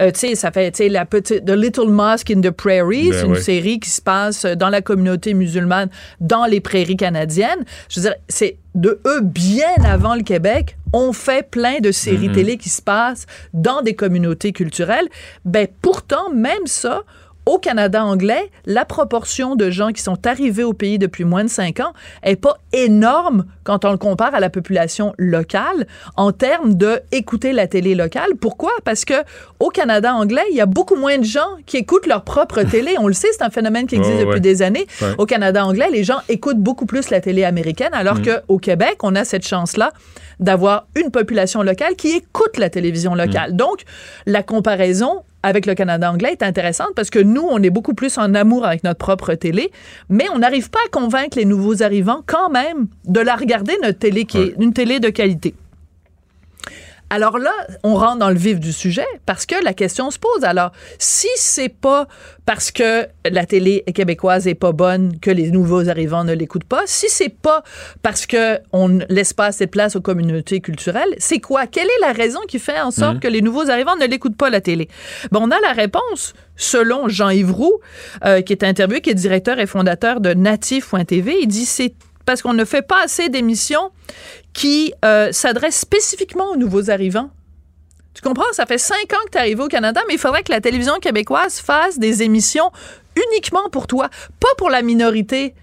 euh, 0.02 0.10
tu 0.10 0.18
sais, 0.20 0.34
ça 0.34 0.50
fait, 0.50 0.70
tu 0.72 0.78
sais, 0.78 0.88
la 0.88 1.04
petite, 1.06 1.44
The 1.44 1.50
Little 1.50 1.88
Mosque 1.88 2.30
in 2.30 2.40
the 2.40 2.50
Prairies, 2.50 3.10
Ben 3.10 3.26
une 3.26 3.32
ouais. 3.32 3.40
série 3.40 3.78
qui 3.80 3.88
se 3.90 4.02
passe 4.02 4.44
dans 4.44 4.68
la 4.68 4.82
communauté 4.82 5.32
musulmane 5.34 5.88
dans 6.20 6.44
les 6.46 6.60
prairies 6.60 6.96
canadiennes. 6.96 7.64
Je 7.88 8.00
veux 8.00 8.06
dire, 8.08 8.16
c'est 8.28 8.56
de 8.74 9.00
eux 9.06 9.20
bien 9.22 9.72
avant 9.84 10.14
le 10.14 10.22
Québec. 10.22 10.76
On 10.92 11.12
fait 11.12 11.48
plein 11.48 11.78
de 11.80 11.90
séries 11.92 12.28
Mhm. 12.28 12.34
télé 12.34 12.56
qui 12.58 12.68
se 12.68 12.82
passent 12.82 13.26
dans 13.54 13.80
des 13.82 13.94
communautés 13.94 14.52
culturelles. 14.52 15.08
Ben, 15.44 15.66
pourtant, 15.80 16.30
même 16.34 16.66
ça, 16.66 17.02
au 17.46 17.58
Canada 17.58 18.04
anglais, 18.04 18.50
la 18.66 18.84
proportion 18.84 19.56
de 19.56 19.70
gens 19.70 19.90
qui 19.90 20.00
sont 20.02 20.26
arrivés 20.26 20.62
au 20.64 20.72
pays 20.74 20.98
depuis 20.98 21.24
moins 21.24 21.42
de 21.44 21.48
cinq 21.50 21.80
ans 21.80 21.92
est 22.22 22.36
pas 22.36 22.56
énorme 22.72 23.44
quand 23.64 23.84
on 23.84 23.90
le 23.90 23.96
compare 23.98 24.34
à 24.34 24.40
la 24.40 24.48
population 24.50 25.12
locale 25.18 25.86
en 26.16 26.30
termes 26.32 26.74
de 26.74 27.00
écouter 27.10 27.52
la 27.52 27.66
télé 27.66 27.94
locale. 27.94 28.36
Pourquoi? 28.40 28.70
Parce 28.84 29.04
que 29.04 29.14
au 29.60 29.68
Canada 29.70 30.14
anglais, 30.14 30.44
il 30.50 30.56
y 30.56 30.60
a 30.60 30.66
beaucoup 30.66 30.96
moins 30.96 31.18
de 31.18 31.24
gens 31.24 31.48
qui 31.66 31.78
écoutent 31.78 32.06
leur 32.06 32.22
propre 32.22 32.62
télé. 32.62 32.94
On 32.98 33.06
le 33.08 33.12
sait, 33.12 33.28
c'est 33.32 33.42
un 33.42 33.50
phénomène 33.50 33.86
qui 33.86 33.96
existe 33.96 34.16
Ouais, 34.18 34.24
depuis 34.24 34.40
des 34.40 34.62
années. 34.62 34.86
Ouais. 35.00 35.08
Au 35.18 35.26
Canada 35.26 35.64
anglais, 35.66 35.88
les 35.90 36.04
gens 36.04 36.18
écoutent 36.28 36.58
beaucoup 36.60 36.86
plus 36.86 37.10
la 37.10 37.20
télé 37.20 37.44
américaine, 37.44 37.90
alors 37.92 38.18
Mm. 38.18 38.22
qu'au 38.46 38.58
Québec, 38.58 38.98
on 39.02 39.14
a 39.16 39.24
cette 39.24 39.46
chance-là 39.46 39.92
d'avoir 40.38 40.86
une 40.96 41.10
population 41.10 41.62
locale 41.62 41.96
qui 41.96 42.16
écoute 42.16 42.56
la 42.58 42.68
télévision 42.70 43.14
locale. 43.14 43.54
Donc, 43.56 43.82
la 44.26 44.42
comparaison 44.42 45.22
avec 45.42 45.66
le 45.66 45.74
Canada 45.74 46.10
anglais 46.10 46.32
est 46.32 46.42
intéressante 46.42 46.90
parce 46.94 47.10
que 47.10 47.18
nous, 47.18 47.46
on 47.48 47.62
est 47.62 47.70
beaucoup 47.70 47.94
plus 47.94 48.18
en 48.18 48.34
amour 48.34 48.64
avec 48.64 48.84
notre 48.84 48.98
propre 48.98 49.34
télé, 49.34 49.70
mais 50.08 50.26
on 50.34 50.38
n'arrive 50.38 50.70
pas 50.70 50.78
à 50.86 50.88
convaincre 50.90 51.36
les 51.36 51.44
nouveaux 51.44 51.82
arrivants 51.82 52.22
quand 52.26 52.50
même 52.50 52.86
de 53.06 53.20
la 53.20 53.36
regarder, 53.36 53.74
notre 53.82 53.98
télé, 53.98 54.24
qui 54.24 54.38
est 54.38 54.54
une 54.58 54.72
télé 54.72 55.00
de 55.00 55.08
qualité. 55.08 55.54
Alors 57.14 57.36
là, 57.38 57.52
on 57.82 57.94
rentre 57.94 58.20
dans 58.20 58.30
le 58.30 58.36
vif 58.36 58.58
du 58.58 58.72
sujet 58.72 59.04
parce 59.26 59.44
que 59.44 59.54
la 59.62 59.74
question 59.74 60.10
se 60.10 60.18
pose. 60.18 60.44
Alors, 60.44 60.72
si 60.98 61.28
c'est 61.36 61.68
pas 61.68 62.08
parce 62.46 62.70
que 62.70 63.06
la 63.30 63.44
télé 63.44 63.84
québécoise 63.94 64.46
est 64.48 64.54
pas 64.54 64.72
bonne 64.72 65.20
que 65.20 65.30
les 65.30 65.50
nouveaux 65.50 65.90
arrivants 65.90 66.24
ne 66.24 66.32
l'écoutent 66.32 66.64
pas, 66.64 66.80
si 66.86 67.10
c'est 67.10 67.28
pas 67.28 67.62
parce 68.00 68.24
que 68.24 68.58
on 68.72 68.88
ne 68.88 69.04
laisse 69.10 69.34
pas 69.34 69.44
assez 69.46 69.66
de 69.66 69.70
place 69.70 69.94
aux 69.94 70.00
communautés 70.00 70.60
culturelles, 70.60 71.14
c'est 71.18 71.38
quoi? 71.38 71.66
Quelle 71.66 71.86
est 71.88 72.00
la 72.00 72.12
raison 72.12 72.40
qui 72.48 72.58
fait 72.58 72.80
en 72.80 72.90
sorte 72.90 73.16
Mhm. 73.16 73.20
que 73.20 73.28
les 73.28 73.42
nouveaux 73.42 73.68
arrivants 73.68 73.96
ne 73.96 74.06
l'écoutent 74.06 74.38
pas 74.38 74.48
la 74.48 74.62
télé? 74.62 74.88
Ben, 75.32 75.40
on 75.42 75.50
a 75.50 75.60
la 75.60 75.72
réponse 75.72 76.32
selon 76.56 77.08
Jean-Yves 77.08 77.52
Roux, 77.52 77.78
euh, 78.24 78.40
qui 78.40 78.54
est 78.54 78.64
interviewé, 78.64 79.02
qui 79.02 79.10
est 79.10 79.14
directeur 79.14 79.58
et 79.58 79.66
fondateur 79.66 80.20
de 80.22 80.32
Natif.tv. 80.32 81.36
Il 81.42 81.46
dit 81.48 81.66
c'est 81.66 81.92
parce 82.26 82.42
qu'on 82.42 82.52
ne 82.54 82.64
fait 82.64 82.82
pas 82.82 83.02
assez 83.02 83.28
d'émissions 83.28 83.90
qui 84.52 84.92
euh, 85.04 85.32
s'adressent 85.32 85.78
spécifiquement 85.80 86.50
aux 86.50 86.56
nouveaux 86.56 86.90
arrivants. 86.90 87.30
Tu 88.14 88.20
comprends? 88.22 88.50
Ça 88.52 88.66
fait 88.66 88.78
cinq 88.78 89.12
ans 89.14 89.24
que 89.26 89.30
tu 89.30 89.38
es 89.38 89.40
arrivé 89.40 89.62
au 89.62 89.68
Canada, 89.68 90.02
mais 90.06 90.14
il 90.14 90.18
faudrait 90.18 90.42
que 90.42 90.52
la 90.52 90.60
télévision 90.60 90.98
québécoise 91.00 91.60
fasse 91.60 91.98
des 91.98 92.22
émissions 92.22 92.70
uniquement 93.16 93.68
pour 93.70 93.86
toi, 93.86 94.10
pas 94.40 94.54
pour 94.58 94.68
la 94.70 94.82
minorité. 94.82 95.54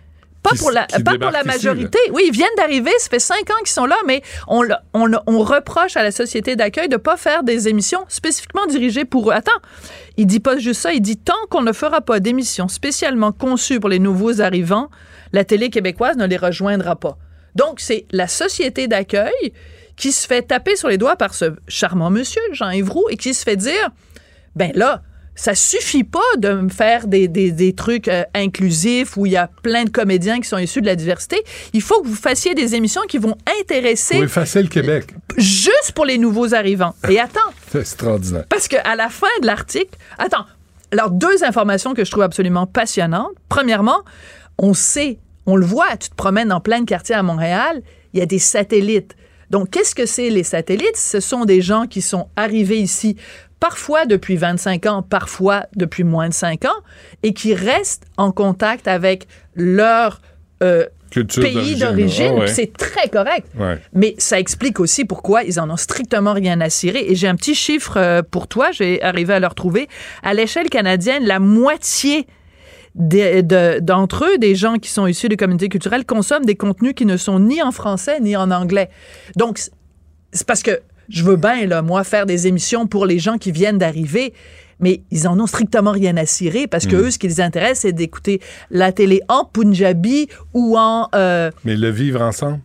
Pas 0.41 0.52
Qui- 0.52 0.60
pour 0.60 0.72
la, 0.72 0.86
qui 0.86 1.03
pas 1.03 1.11
pour 1.18 1.31
la 1.31 1.44
débarquent 1.44 1.57
ici, 1.57 1.68
majorité. 1.68 1.99
oui, 2.14 2.23
ils 2.27 2.31
viennent 2.31 2.48
d'arriver, 2.56 2.91
ça 2.99 3.10
fait 3.10 3.19
cinq 3.19 3.49
ans 3.49 3.57
qu'ils 3.60 3.73
sont 3.73 3.86
là, 3.86 3.98
mais 4.07 4.22
on, 4.48 4.61
reproche 5.44 5.98
à 5.98 6.02
la 6.02 6.11
société 6.11 6.56
d'accueil 6.56 6.88
de 6.88 6.95
pas 6.95 7.18
faire 7.18 7.44
des 7.44 7.68
émissions 7.68 8.06
spécifiquement 8.07 8.65
dirigées 8.65 9.03
pour 9.03 9.30
eux. 9.30 9.34
Attends, 9.34 9.52
il 10.15 10.27
dit 10.27 10.40
pas 10.40 10.57
juste 10.57 10.80
ça, 10.81 10.94
il 10.94 11.02
dit 11.02 11.18
tant 11.18 11.34
qu'on 11.49 11.61
ne 11.61 11.73
fera 11.73 11.99
pas 11.99 12.22
d'émissions 12.22 12.69
spécialement 12.69 13.34
conçues 13.34 13.81
pour 13.81 13.90
les 13.90 13.99
nouveaux 13.99 14.40
arrivants, 14.40 14.90
la 15.34 15.43
télé 15.43 15.69
québécoise 15.69 16.18
ne 16.18 16.26
les 16.26 16.38
rejoindra 16.38 16.95
pas. 16.95 17.18
Donc, 17.56 17.80
c'est 17.80 18.06
la 18.11 18.27
société 18.27 18.88
d'accueil 18.88 19.53
qui 19.95 20.11
se 20.11 20.26
fait 20.27 20.43
taper 20.43 20.76
sur 20.76 20.88
les 20.88 20.97
doigts 20.97 21.15
par 21.18 21.34
ce 21.34 21.53
charmant 21.68 22.10
monsieur, 22.10 22.41
Jean-Yves 22.53 22.89
Roux, 22.89 23.06
et 23.10 23.18
qui 23.18 23.34
se 23.34 23.43
fait 23.43 23.57
dire, 23.57 23.89
ben 24.56 24.72
là, 24.76 25.01
ça 25.35 25.56
suffit 25.56 26.03
pas 26.03 26.19
de 26.38 26.49
me 26.51 26.69
faire 26.69 27.07
des, 27.07 27.27
des, 27.30 27.51
des 27.51 27.73
trucs 27.73 28.07
euh, 28.10 28.23
inclusifs 28.34 29.15
où 29.15 29.26
il 29.26 29.31
y 29.31 29.38
a 29.38 29.49
plein 29.64 29.85
de 29.85 29.89
comédiens 29.89 30.41
qui 30.41 30.47
sont 30.49 30.57
issus 30.57 30.81
de 30.81 30.85
la 30.85 30.95
diversité. 30.97 31.41
Il 31.73 31.81
faut 31.81 32.01
que 32.01 32.07
vous 32.07 32.15
fassiez 32.15 32.56
des 32.56 32.76
émissions 32.76 33.01
qui 33.07 33.18
vont 33.19 33.35
intéresser 33.61 34.15
Pour 34.15 34.23
effacer 34.26 34.61
le 34.61 34.68
Québec. 34.68 35.14
juste 35.38 35.93
pour 35.95 36.06
les 36.06 36.18
nouveaux 36.18 36.53
arrivants. 36.53 36.93
Et 37.10 37.19
attends, 37.19 37.39
C'est 37.72 37.80
extraordinaire. 37.80 38.43
parce 38.49 38.68
qu'à 38.68 38.95
la 38.97 39.07
fin 39.10 39.27
de 39.41 39.45
l'article, 39.45 39.97
attends, 40.18 40.45
alors 40.91 41.10
deux 41.11 41.43
informations 41.45 41.93
que 41.93 42.03
je 42.03 42.11
trouve 42.11 42.23
absolument 42.23 42.65
passionnantes. 42.68 43.31
Premièrement, 43.47 44.01
on 44.60 44.73
sait, 44.73 45.18
on 45.45 45.56
le 45.56 45.65
voit, 45.65 45.98
tu 45.98 46.10
te 46.10 46.15
promènes 46.15 46.49
dans 46.49 46.60
plein 46.60 46.81
de 46.81 46.86
quartiers 46.86 47.15
à 47.15 47.23
Montréal, 47.23 47.81
il 48.14 48.19
y 48.19 48.23
a 48.23 48.26
des 48.26 48.40
satellites. 48.40 49.15
Donc, 49.49 49.72
qu'est-ce 49.72 49.95
que 49.95 50.06
c'est 50.06 50.30
les 50.30 50.44
satellites? 50.44 50.98
Ce 50.98 51.19
sont 51.19 51.45
des 51.45 51.61
gens 51.61 51.88
qui 51.88 52.02
sont 52.02 52.27
arrivés 52.36 52.77
ici 52.77 53.15
parfois 53.60 54.06
depuis 54.06 54.38
25 54.38 54.86
ans, 54.86 55.02
parfois 55.02 55.65
depuis 55.76 56.03
moins 56.03 56.30
de 56.30 56.34
5 56.34 56.65
ans, 56.65 56.81
et 57.23 57.34
qui 57.34 57.53
restent 57.53 58.06
en 58.18 58.31
contact 58.31 58.88
avec 58.88 59.27
leur 59.56 60.22
euh, 60.64 60.86
pays 61.11 61.76
d'origine, 61.76 62.34
ah 62.38 62.40
ouais. 62.41 62.48
C'est 62.48 62.72
très 62.72 63.10
correct. 63.10 63.48
Ouais. 63.57 63.80
Mais 63.94 64.15
ça 64.18 64.40
explique 64.40 64.80
aussi 64.80 65.06
pourquoi 65.06 65.44
ils 65.44 65.60
en 65.60 65.69
ont 65.69 65.77
strictement 65.77 66.34
rien 66.34 66.61
à 66.61 66.69
cirer. 66.69 67.06
Et 67.07 67.15
j'ai 67.15 67.27
un 67.27 67.36
petit 67.36 67.56
chiffre 67.56 67.98
euh, 67.98 68.22
pour 68.22 68.48
toi, 68.48 68.72
j'ai 68.72 69.02
arrivé 69.02 69.34
à 69.34 69.40
le 69.40 69.48
retrouver. 69.48 69.88
À 70.23 70.34
l'échelle 70.34 70.69
canadienne, 70.69 71.26
la 71.26 71.40
moitié 71.40 72.27
de- 72.95 73.80
d'entre 73.80 74.26
eux, 74.26 74.38
des 74.38 74.56
gens 74.56 74.76
qui 74.76 74.90
sont 74.90 75.07
issus 75.07 75.30
des 75.30 75.38
communautés 75.38 75.70
culturelles, 75.70 76.06
consomment 76.06 76.45
des 76.45 76.56
contenus 76.56 76.94
qui 76.95 77.06
ne 77.06 77.18
sont 77.18 77.40
ni 77.40 77.61
en 77.61 77.72
français 77.72 78.20
ni 78.20 78.36
en 78.36 78.52
anglais. 78.52 78.90
Donc, 79.36 79.60
c'est- 79.60 79.72
parce 80.45 80.64
que 80.64 80.80
je 81.10 81.24
veux 81.24 81.38
bien, 81.38 81.66
là, 81.66 81.82
moi, 81.82 82.03
faire 82.03 82.26
des 82.26 82.48
émissions 82.48 82.88
pour 82.88 83.06
les 83.06 83.20
gens 83.20 83.38
qui 83.38 83.52
viennent 83.52 83.78
d'arriver, 83.80 84.34
mais 84.80 85.02
ils 85.11 85.28
en 85.28 85.40
ont 85.40 85.48
strictement 85.48 85.91
rien 85.91 86.16
à 86.18 86.26
cirer 86.26 86.68
parce 86.68 86.86
que 86.88 86.95
Mm. 86.95 86.99
eux, 86.99 87.11
ce 87.11 87.20
qui 87.20 87.28
les 87.28 87.41
intéresse, 87.41 87.80
c'est 87.80 87.91
d'écouter 87.94 88.40
la 88.72 88.91
télé 88.91 89.22
en 89.28 89.44
punjabi 89.45 90.28
ou 90.53 90.78
en... 90.78 91.10
euh, 91.16 91.52
Mais 91.66 91.76
le 91.76 91.90
vivre 91.90 92.22
ensemble? 92.22 92.60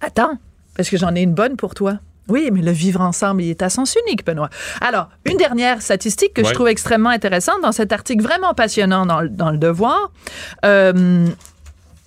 Attends, 0.00 0.38
parce 0.76 0.90
que 0.90 0.96
j'en 0.96 1.14
ai 1.14 1.22
une 1.22 1.34
bonne 1.34 1.56
pour 1.56 1.74
toi. 1.74 1.98
Oui, 2.28 2.48
mais 2.52 2.62
le 2.62 2.70
vivre 2.70 3.00
ensemble, 3.02 3.42
il 3.42 3.50
est 3.50 3.62
à 3.62 3.68
sens 3.68 3.96
unique, 4.06 4.24
Benoît. 4.24 4.48
Alors, 4.80 5.08
une 5.26 5.36
dernière 5.36 5.82
statistique 5.82 6.32
que 6.34 6.42
je 6.42 6.54
trouve 6.54 6.68
extrêmement 6.68 7.10
intéressante 7.10 7.60
dans 7.62 7.72
cet 7.72 7.92
article 7.92 8.22
vraiment 8.22 8.54
passionnant 8.54 9.04
dans, 9.04 9.20
le- 9.20 9.28
dans 9.28 9.50
le 9.50 9.58
Devoir. 9.58 10.10
Euh, 10.64 11.26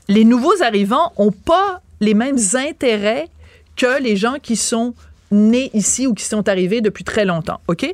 les 0.08 0.26
nouveaux 0.26 0.64
arrivants 0.64 1.12
ont 1.18 1.32
pas 1.32 1.82
les 2.00 2.14
mêmes 2.14 2.38
intérêts 2.56 3.28
que 3.76 4.02
les 4.02 4.16
gens 4.16 4.36
qui 4.42 4.56
sont 4.56 4.96
nés 5.30 5.70
ici 5.74 6.08
ou 6.08 6.14
qui 6.14 6.24
sont 6.24 6.48
arrivés 6.50 6.82
depuis 6.82 7.04
très 7.04 7.26
longtemps, 7.26 7.60
OK? 7.68 7.86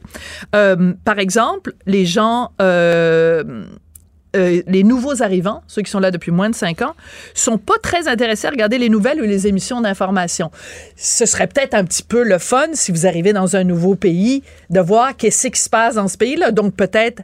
Euh, 0.56 0.94
par 1.04 1.20
exemple, 1.20 1.74
les 1.86 2.06
gens... 2.06 2.52
euh, 2.62 3.66
euh, 4.36 4.62
les 4.68 4.84
nouveaux 4.84 5.22
arrivants, 5.22 5.64
ceux 5.68 5.82
qui 5.82 5.92
sont 5.92 6.00
là 6.00 6.12
depuis 6.12 6.32
moins 6.32 6.50
de 6.50 6.56
cinq 6.56 6.82
ans, 6.82 6.96
sont 7.34 7.58
pas 7.58 7.78
très 7.82 8.08
intéressés 8.08 8.48
à 8.48 8.50
regarder 8.50 8.78
les 8.78 8.90
nouvelles 8.90 9.22
ou 9.22 9.26
les 9.26 9.48
émissions 9.48 9.82
d'information. 9.82 10.52
Ce 10.96 11.26
serait 11.26 11.48
peut-être 11.48 11.74
un 11.74 11.86
petit 11.86 12.04
peu 12.04 12.24
le 12.24 12.38
fun 12.40 12.68
si 12.74 12.92
vous 12.92 13.06
arrivez 13.06 13.34
dans 13.34 13.56
un 13.56 13.64
nouveau 13.64 13.96
pays 13.96 14.44
de 14.70 14.80
voir 14.80 15.16
qu'est-ce 15.16 15.48
qui 15.48 15.62
se 15.62 15.70
passe 15.70 15.96
dans 15.96 16.08
ce 16.08 16.18
pays-là. 16.18 16.52
Donc 16.52 16.76
peut-être 16.76 17.22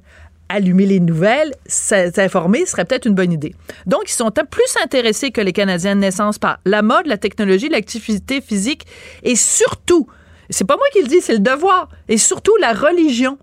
allumer 0.49 0.87
les 0.87 0.99
nouvelles, 0.99 1.53
s'informer 1.67 2.65
serait 2.65 2.85
peut-être 2.85 3.05
une 3.05 3.13
bonne 3.13 3.31
idée. 3.31 3.53
Donc, 3.85 4.03
ils 4.07 4.13
sont 4.13 4.31
plus 4.31 4.75
intéressés 4.83 5.29
que 5.31 5.41
les 5.41 5.53
Canadiens 5.53 5.95
de 5.95 6.01
naissance 6.01 6.39
par 6.39 6.59
la 6.65 6.81
mode, 6.81 7.05
la 7.05 7.17
technologie, 7.17 7.69
l'activité 7.69 8.41
physique 8.41 8.85
et 9.23 9.35
surtout, 9.35 10.07
c'est 10.49 10.65
pas 10.65 10.75
moi 10.75 10.85
qui 10.91 11.01
le 11.01 11.07
dis, 11.07 11.21
c'est 11.21 11.33
le 11.33 11.39
devoir, 11.39 11.89
et 12.07 12.17
surtout 12.17 12.55
la 12.59 12.73
religion. 12.73 13.37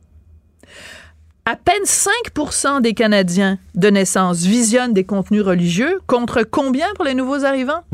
À 1.48 1.54
peine 1.54 1.84
5% 1.84 2.82
des 2.82 2.92
Canadiens 2.92 3.56
de 3.76 3.88
naissance 3.88 4.42
visionnent 4.42 4.92
des 4.92 5.04
contenus 5.04 5.42
religieux, 5.42 6.00
contre 6.08 6.42
combien 6.42 6.88
pour 6.96 7.04
les 7.04 7.14
nouveaux 7.14 7.44
arrivants? 7.44 7.84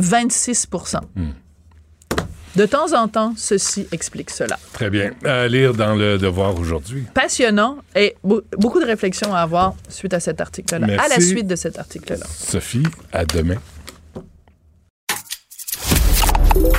26% 0.00 0.96
hmm. 1.14 1.26
De 2.56 2.66
temps 2.66 3.00
en 3.00 3.06
temps, 3.06 3.32
ceci 3.36 3.86
explique 3.92 4.30
cela. 4.30 4.58
Très 4.72 4.90
bien. 4.90 5.12
À 5.24 5.46
lire 5.46 5.74
dans 5.74 5.94
le 5.94 6.18
Devoir 6.18 6.58
aujourd'hui. 6.58 7.04
Passionnant 7.14 7.78
et 7.94 8.16
beaucoup 8.24 8.80
de 8.80 8.86
réflexions 8.86 9.32
à 9.32 9.38
avoir 9.38 9.74
suite 9.88 10.12
à 10.12 10.18
cet 10.18 10.40
article-là. 10.40 11.00
À 11.00 11.06
la 11.06 11.20
suite 11.20 11.46
de 11.46 11.54
cet 11.54 11.78
article-là. 11.78 12.26
Sophie, 12.28 12.82
à 13.12 13.24
demain. 13.24 13.56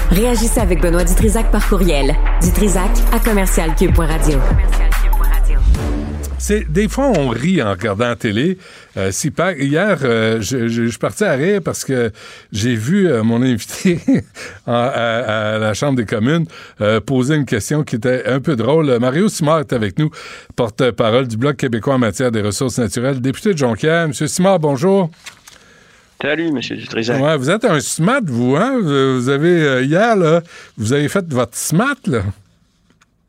Réagissez 0.09 0.59
avec 0.59 0.81
Benoît 0.81 1.05
Dutrisac 1.05 1.51
par 1.51 1.69
courriel. 1.69 2.13
Dutrisac 2.41 2.91
à 3.13 3.19
commercialcube.radio. 3.19 4.39
C'est 6.39 6.71
des 6.71 6.87
fois 6.87 7.07
on 7.17 7.29
rit 7.29 7.61
en 7.63 7.71
regardant 7.71 8.07
la 8.07 8.15
télé. 8.15 8.57
Euh, 8.95 9.11
si 9.11 9.31
hier, 9.59 9.99
euh, 10.03 10.39
je, 10.39 10.87
suis 10.87 10.97
parti 10.99 11.23
à 11.23 11.33
rire 11.33 11.61
parce 11.63 11.83
que 11.83 12.11
j'ai 12.51 12.75
vu 12.75 13.07
euh, 13.07 13.23
mon 13.23 13.41
invité 13.41 13.99
à, 14.67 15.57
la 15.59 15.73
Chambre 15.73 15.97
des 15.97 16.05
communes 16.05 16.45
poser 17.05 17.35
une 17.35 17.45
question 17.45 17.83
qui 17.83 17.95
était 17.95 18.25
un 18.27 18.39
peu 18.39 18.55
drôle. 18.55 18.99
Mario 18.99 19.29
Simard 19.29 19.61
est 19.61 19.73
avec 19.73 19.97
nous, 19.97 20.11
porte-parole 20.55 21.27
du 21.27 21.37
Bloc 21.37 21.57
québécois 21.57 21.95
en 21.95 21.99
matière 21.99 22.31
des 22.31 22.41
ressources 22.41 22.77
naturelles, 22.77 23.19
député 23.19 23.53
de 23.53 23.57
Jonquière. 23.57 24.07
Monsieur 24.07 24.27
Simard, 24.27 24.59
bonjour. 24.59 25.09
Salut, 26.21 26.47
M. 26.47 26.59
Dutrisac. 26.59 27.21
Ouais, 27.21 27.37
vous 27.37 27.49
êtes 27.49 27.65
un 27.65 27.79
SMAT, 27.79 28.21
vous, 28.25 28.55
hein? 28.55 28.79
Vous 28.81 29.29
avez, 29.29 29.83
hier, 29.85 30.15
là, 30.15 30.41
vous 30.77 30.93
avez 30.93 31.07
fait 31.09 31.25
votre 31.31 31.55
SMAT, 31.55 31.95
là. 32.07 32.23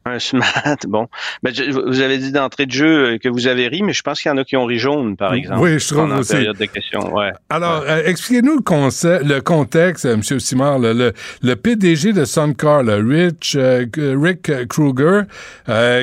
Un 0.09 0.76
bon. 0.89 1.09
Ben, 1.43 1.52
vous 1.52 2.01
avez 2.01 2.18
dit 2.18 2.32
d'entrée 2.32 2.66
de 2.66 2.72
jeu 2.72 3.14
euh, 3.14 3.18
que 3.18 3.28
vous 3.28 3.47
avez 3.47 3.68
ri, 3.68 3.82
mais 3.82 3.93
je 3.93 4.02
pense 4.02 4.20
qu'il 4.20 4.30
y 4.30 4.32
en 4.32 4.39
a 4.39 4.44
qui 4.44 4.56
ont 4.56 4.64
ri 4.64 4.78
jaune, 4.78 5.16
par 5.16 5.35
exemple. 5.35 5.60
Oui, 5.60 5.78
je 5.78 5.89
trouve 5.89 6.12
aussi. 6.12 6.32
période 6.32 6.56
de 6.56 6.64
questions, 6.66 7.14
ouais. 7.14 7.30
Alors, 7.51 7.85
euh, 7.86 8.02
expliquez-nous 8.05 8.56
le, 8.56 9.24
le 9.24 9.40
contexte, 9.40 10.06
euh, 10.06 10.14
M. 10.14 10.22
Simard. 10.22 10.78
le, 10.78 11.12
le, 11.43 11.56
PDG 11.56 12.12
de 12.12 12.24
Suncar, 12.24 12.85
Rich, 12.85 13.56
Rick 13.97 14.68
Kruger, 14.68 15.22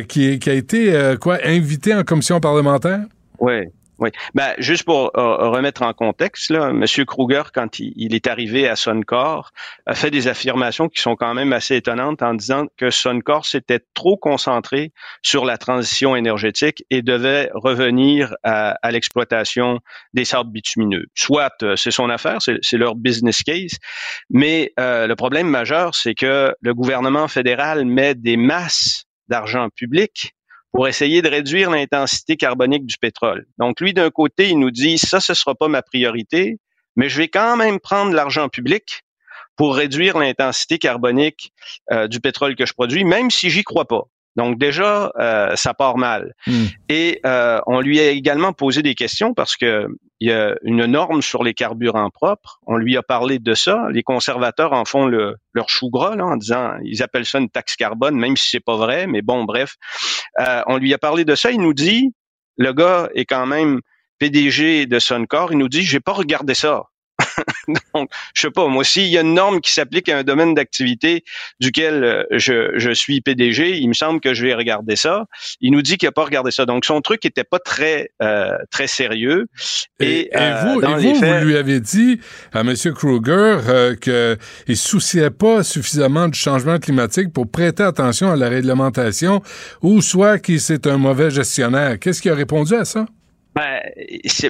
qui, 0.07 0.39
qui, 0.39 0.49
a 0.49 0.53
été 0.53 1.15
quoi 1.19 1.37
invité 1.43 1.93
en 1.93 2.03
commission 2.03 2.39
parlementaire? 2.39 3.01
Oui. 3.39 3.67
Oui. 3.97 4.09
Ben, 4.33 4.53
juste 4.57 4.83
pour 4.83 5.17
euh, 5.17 5.49
remettre 5.49 5.81
en 5.81 5.93
contexte, 5.93 6.49
là, 6.49 6.69
M. 6.69 6.85
Kruger, 7.05 7.43
quand 7.53 7.79
il, 7.79 8.13
est 8.13 8.27
arrivé 8.27 8.67
à 8.67 8.75
Suncor, 8.75 9.51
a 9.85 9.95
fait 9.95 10.11
des 10.11 10.27
affirmations 10.27 10.89
qui 10.89 11.01
sont 11.01 11.15
quand 11.15 11.33
même 11.33 11.53
assez 11.53 11.77
étonnantes 11.77 12.21
en 12.21 12.33
disant 12.33 12.65
que 12.77 12.89
Suncor 12.89 13.45
s'était 13.45 13.79
trop 13.93 14.17
concentré 14.17 14.91
sur 15.21 15.45
la 15.45 15.57
transition 15.57 16.15
énergétique 16.15 16.83
et 16.89 17.01
devait 17.01 17.49
revenir 17.53 18.35
à, 18.43 18.75
l'exploitation 18.91 19.79
des 20.13 20.25
sables 20.25 20.51
bitumineux. 20.51 21.05
Soit 21.15 21.53
euh, 21.63 21.75
c'est 21.75 21.91
son 21.91 22.09
affaire, 22.09 22.39
c'est 22.41 22.77
leur 22.77 22.95
business 22.95 23.43
case, 23.43 23.77
mais 24.29 24.73
euh, 24.79 25.07
le 25.07 25.15
problème 25.15 25.47
majeur, 25.47 25.95
c'est 25.95 26.15
que 26.15 26.53
le 26.59 26.73
gouvernement 26.73 27.27
fédéral 27.27 27.85
met 27.85 28.13
des 28.15 28.37
masses 28.37 29.05
d'argent 29.27 29.69
public 29.69 30.34
pour 30.75 30.89
essayer 30.89 31.21
de 31.21 31.29
réduire 31.29 31.69
l'intensité 31.69 32.35
carbonique 32.35 32.85
du 32.85 32.97
pétrole. 32.97 33.45
Donc, 33.57 33.79
lui, 33.79 33.93
d'un 33.93 34.09
côté, 34.09 34.49
il 34.49 34.59
nous 34.59 34.71
dit, 34.71 34.97
ça, 34.97 35.21
ce 35.21 35.33
sera 35.33 35.55
pas 35.55 35.69
ma 35.69 35.81
priorité, 35.81 36.59
mais 36.97 37.07
je 37.07 37.17
vais 37.17 37.29
quand 37.29 37.55
même 37.55 37.79
prendre 37.79 38.13
l'argent 38.13 38.49
public 38.49 39.03
pour 39.55 39.77
réduire 39.77 40.17
l'intensité 40.17 40.77
carbonique 40.77 41.53
euh, 41.93 42.09
du 42.09 42.19
pétrole 42.19 42.57
que 42.57 42.65
je 42.65 42.73
produis, 42.73 43.05
même 43.05 43.31
si 43.31 43.49
j'y 43.49 43.63
crois 43.63 43.85
pas. 43.85 44.03
Donc 44.35 44.57
déjà, 44.57 45.11
euh, 45.17 45.55
ça 45.55 45.73
part 45.73 45.97
mal. 45.97 46.33
Hmm. 46.47 46.65
Et 46.89 47.19
euh, 47.25 47.59
on 47.67 47.79
lui 47.79 47.99
a 47.99 48.09
également 48.09 48.53
posé 48.53 48.81
des 48.81 48.95
questions 48.95 49.33
parce 49.33 49.55
que 49.55 49.87
il 50.21 50.29
y 50.29 50.31
a 50.31 50.55
une 50.63 50.85
norme 50.85 51.21
sur 51.21 51.43
les 51.43 51.53
carburants 51.53 52.09
propres. 52.09 52.59
On 52.65 52.77
lui 52.77 52.95
a 52.95 53.03
parlé 53.03 53.37
de 53.37 53.53
ça. 53.53 53.87
Les 53.91 54.01
conservateurs 54.01 54.71
en 54.71 54.85
font 54.85 55.05
le, 55.07 55.35
leur 55.53 55.69
chou 55.69 55.89
gras 55.89 56.15
là, 56.15 56.25
en 56.25 56.37
disant, 56.37 56.73
ils 56.83 57.03
appellent 57.03 57.25
ça 57.25 57.39
une 57.39 57.49
taxe 57.49 57.75
carbone, 57.75 58.15
même 58.15 58.37
si 58.37 58.49
c'est 58.49 58.63
pas 58.63 58.77
vrai. 58.77 59.07
Mais 59.07 59.21
bon, 59.21 59.43
bref, 59.43 59.75
euh, 60.39 60.61
on 60.67 60.77
lui 60.77 60.93
a 60.93 60.97
parlé 60.97 61.25
de 61.25 61.35
ça. 61.35 61.51
Il 61.51 61.59
nous 61.59 61.73
dit, 61.73 62.13
le 62.57 62.71
gars 62.71 63.09
est 63.13 63.25
quand 63.25 63.45
même 63.45 63.81
PDG 64.19 64.85
de 64.85 64.99
Suncor. 64.99 65.51
Il 65.51 65.57
nous 65.57 65.69
dit, 65.69 65.83
j'ai 65.83 65.99
pas 65.99 66.13
regardé 66.13 66.53
ça. 66.53 66.83
Donc, 67.93 68.09
je 68.33 68.41
sais 68.41 68.51
pas, 68.51 68.67
moi, 68.67 68.83
s'il 68.83 69.07
y 69.07 69.17
a 69.17 69.21
une 69.21 69.33
norme 69.33 69.61
qui 69.61 69.71
s'applique 69.71 70.09
à 70.09 70.17
un 70.17 70.23
domaine 70.23 70.53
d'activité 70.53 71.23
duquel 71.59 72.03
euh, 72.03 72.23
je, 72.31 72.71
je, 72.77 72.91
suis 72.91 73.21
PDG, 73.21 73.77
il 73.77 73.87
me 73.87 73.93
semble 73.93 74.19
que 74.19 74.33
je 74.33 74.45
vais 74.45 74.53
regarder 74.53 74.95
ça. 74.95 75.25
Il 75.61 75.71
nous 75.71 75.81
dit 75.81 75.97
qu'il 75.97 76.07
n'a 76.07 76.11
pas 76.11 76.25
regardé 76.25 76.51
ça. 76.51 76.65
Donc, 76.65 76.85
son 76.85 77.01
truc 77.01 77.25
était 77.25 77.43
pas 77.43 77.59
très 77.59 78.09
euh, 78.21 78.57
très 78.71 78.87
sérieux. 78.87 79.47
Et, 79.99 80.29
euh, 80.35 80.61
vous, 80.63 80.81
vous, 80.81 81.45
lui 81.45 81.55
avez 81.55 81.79
dit 81.79 82.19
à 82.53 82.61
M. 82.61 82.73
Kruger 82.93 83.57
euh, 83.67 83.95
qu'il 83.95 84.37
ne 84.67 84.75
souciait 84.75 85.29
pas 85.29 85.63
suffisamment 85.63 86.27
du 86.27 86.37
changement 86.37 86.77
climatique 86.79 87.31
pour 87.33 87.49
prêter 87.49 87.83
attention 87.83 88.31
à 88.31 88.35
la 88.35 88.49
réglementation 88.49 89.41
ou 89.81 90.01
soit 90.01 90.39
qu'il 90.39 90.61
c'est 90.61 90.87
un 90.87 90.97
mauvais 90.97 91.29
gestionnaire. 91.29 91.99
Qu'est-ce 91.99 92.21
qu'il 92.21 92.31
a 92.31 92.35
répondu 92.35 92.75
à 92.75 92.85
ça? 92.85 93.05
Ben, 93.55 93.79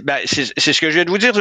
ben, 0.04 0.18
c'est 0.26 0.74
ce 0.74 0.82
que 0.82 0.90
je 0.90 0.96
viens 0.96 1.06
de 1.06 1.12
vous 1.12 1.20
dire. 1.20 1.32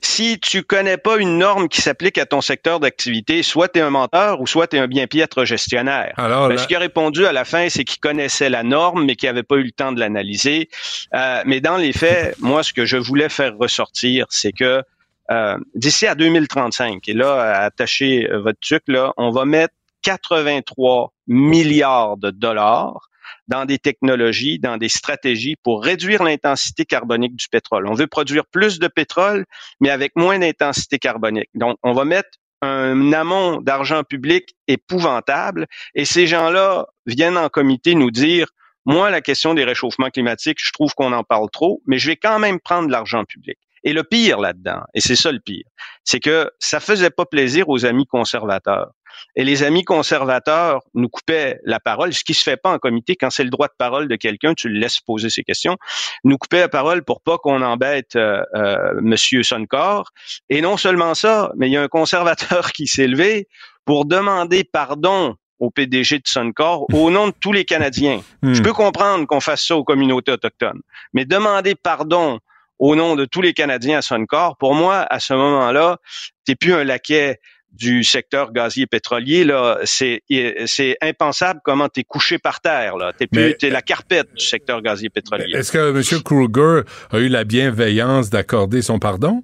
Si 0.00 0.40
tu 0.40 0.62
connais 0.62 0.96
pas 0.96 1.18
une 1.18 1.36
norme 1.36 1.68
qui 1.68 1.82
s'applique 1.82 2.16
à 2.16 2.24
ton 2.24 2.40
secteur 2.40 2.80
d'activité, 2.80 3.42
soit 3.42 3.68
tu 3.68 3.80
es 3.80 3.82
un 3.82 3.90
menteur 3.90 4.40
ou 4.40 4.46
soit 4.46 4.66
tu 4.68 4.76
es 4.76 4.78
un 4.78 4.86
bien 4.86 5.06
piètre 5.06 5.44
gestionnaire. 5.44 6.14
Alors, 6.16 6.48
ben, 6.48 6.56
Ce 6.56 6.66
qui 6.66 6.74
a 6.74 6.78
répondu 6.78 7.26
à 7.26 7.32
la 7.32 7.44
fin, 7.44 7.68
c'est 7.68 7.84
qu'il 7.84 8.00
connaissait 8.00 8.48
la 8.48 8.62
norme, 8.62 9.04
mais 9.04 9.14
qu'il 9.14 9.28
n'avait 9.28 9.42
pas 9.42 9.56
eu 9.56 9.64
le 9.64 9.72
temps 9.72 9.92
de 9.92 10.00
l'analyser. 10.00 10.70
Euh, 11.14 11.42
mais 11.44 11.60
dans 11.60 11.76
les 11.76 11.92
faits, 11.92 12.34
moi, 12.40 12.62
ce 12.62 12.72
que 12.72 12.86
je 12.86 12.96
voulais 12.96 13.28
faire 13.28 13.58
ressortir, 13.58 14.24
c'est 14.30 14.52
que 14.52 14.82
euh, 15.30 15.56
d'ici 15.74 16.06
à 16.06 16.14
2035, 16.14 17.06
et 17.08 17.12
là, 17.12 17.60
attachez 17.60 18.26
votre 18.32 18.58
truc, 18.60 18.84
là, 18.86 19.12
on 19.18 19.30
va 19.30 19.44
mettre 19.44 19.74
83 20.02 21.12
milliards 21.26 22.16
de 22.16 22.30
dollars 22.30 23.10
dans 23.48 23.64
des 23.64 23.78
technologies, 23.78 24.58
dans 24.58 24.76
des 24.76 24.88
stratégies 24.88 25.56
pour 25.62 25.84
réduire 25.84 26.22
l'intensité 26.22 26.84
carbonique 26.84 27.36
du 27.36 27.46
pétrole. 27.50 27.86
On 27.86 27.94
veut 27.94 28.06
produire 28.06 28.46
plus 28.46 28.78
de 28.78 28.88
pétrole, 28.88 29.44
mais 29.80 29.90
avec 29.90 30.16
moins 30.16 30.38
d'intensité 30.38 30.98
carbonique. 30.98 31.50
Donc, 31.54 31.76
on 31.82 31.92
va 31.92 32.04
mettre 32.04 32.30
un 32.62 33.12
amont 33.12 33.60
d'argent 33.60 34.04
public 34.04 34.54
épouvantable 34.68 35.66
et 35.94 36.04
ces 36.04 36.28
gens-là 36.28 36.86
viennent 37.06 37.36
en 37.36 37.48
comité 37.48 37.94
nous 37.94 38.12
dire 38.12 38.46
moi, 38.84 39.10
la 39.10 39.20
question 39.20 39.54
des 39.54 39.64
réchauffements 39.64 40.10
climatiques, 40.10 40.58
je 40.60 40.72
trouve 40.72 40.92
qu'on 40.94 41.12
en 41.12 41.22
parle 41.22 41.48
trop, 41.50 41.82
mais 41.86 41.98
je 41.98 42.08
vais 42.08 42.16
quand 42.16 42.40
même 42.40 42.58
prendre 42.58 42.88
l'argent 42.88 43.24
public. 43.24 43.56
Et 43.84 43.92
le 43.92 44.04
pire 44.04 44.40
là-dedans, 44.40 44.82
et 44.94 45.00
c'est 45.00 45.16
ça 45.16 45.32
le 45.32 45.40
pire, 45.40 45.64
c'est 46.04 46.20
que 46.20 46.50
ça 46.58 46.80
faisait 46.80 47.10
pas 47.10 47.24
plaisir 47.24 47.68
aux 47.68 47.84
amis 47.84 48.06
conservateurs. 48.06 48.90
Et 49.36 49.44
les 49.44 49.62
amis 49.62 49.84
conservateurs 49.84 50.82
nous 50.94 51.08
coupaient 51.08 51.58
la 51.64 51.80
parole, 51.80 52.12
ce 52.12 52.24
qui 52.24 52.34
se 52.34 52.42
fait 52.42 52.56
pas 52.56 52.70
en 52.70 52.78
comité 52.78 53.16
quand 53.16 53.30
c'est 53.30 53.44
le 53.44 53.50
droit 53.50 53.68
de 53.68 53.74
parole 53.76 54.08
de 54.08 54.16
quelqu'un, 54.16 54.54
tu 54.54 54.68
le 54.68 54.78
laisses 54.78 55.00
poser 55.00 55.30
ses 55.30 55.42
questions, 55.42 55.76
nous 56.24 56.38
coupaient 56.38 56.60
la 56.60 56.68
parole 56.68 57.04
pour 57.04 57.20
pas 57.20 57.38
qu'on 57.38 57.62
embête 57.62 58.16
euh, 58.16 58.42
euh, 58.54 58.94
Monsieur 59.00 59.42
Suncor. 59.42 60.10
Et 60.50 60.60
non 60.60 60.76
seulement 60.76 61.14
ça, 61.14 61.52
mais 61.56 61.68
il 61.68 61.72
y 61.72 61.76
a 61.76 61.82
un 61.82 61.88
conservateur 61.88 62.72
qui 62.72 62.86
s'est 62.86 63.06
levé 63.06 63.48
pour 63.84 64.04
demander 64.04 64.64
pardon 64.64 65.36
au 65.58 65.70
PDG 65.70 66.18
de 66.18 66.26
Suncor 66.26 66.86
au 66.92 67.10
nom 67.10 67.28
de 67.28 67.34
tous 67.40 67.52
les 67.52 67.64
Canadiens. 67.64 68.20
Hmm. 68.42 68.52
Je 68.52 68.62
peux 68.62 68.72
comprendre 68.72 69.26
qu'on 69.26 69.40
fasse 69.40 69.64
ça 69.64 69.76
aux 69.76 69.84
communautés 69.84 70.32
autochtones, 70.32 70.80
mais 71.12 71.24
demander 71.24 71.76
pardon 71.76 72.40
au 72.80 72.96
nom 72.96 73.14
de 73.14 73.24
tous 73.24 73.42
les 73.42 73.54
Canadiens 73.54 73.98
à 73.98 74.02
Suncor, 74.02 74.56
pour 74.56 74.74
moi, 74.74 75.06
à 75.08 75.20
ce 75.20 75.34
moment-là, 75.34 75.98
t'es 76.44 76.56
plus 76.56 76.74
un 76.74 76.82
laquais 76.82 77.38
du 77.72 78.04
secteur 78.04 78.52
gazier 78.52 78.86
pétrolier 78.86 79.44
là, 79.44 79.78
c'est 79.84 80.22
c'est 80.66 80.96
impensable 81.00 81.60
comment 81.64 81.88
tu 81.88 82.00
es 82.00 82.04
couché 82.04 82.38
par 82.38 82.60
terre 82.60 82.96
là. 82.96 83.12
T'es 83.12 83.26
plus 83.26 83.54
es 83.62 83.70
la 83.70 83.82
carpette 83.82 84.32
du 84.34 84.44
secteur 84.44 84.82
gazier 84.82 85.08
pétrolier. 85.10 85.56
Est-ce 85.56 85.72
que 85.72 85.90
M. 85.90 86.22
Kruger 86.22 86.82
a 87.10 87.18
eu 87.18 87.28
la 87.28 87.44
bienveillance 87.44 88.30
d'accorder 88.30 88.82
son 88.82 88.98
pardon? 88.98 89.42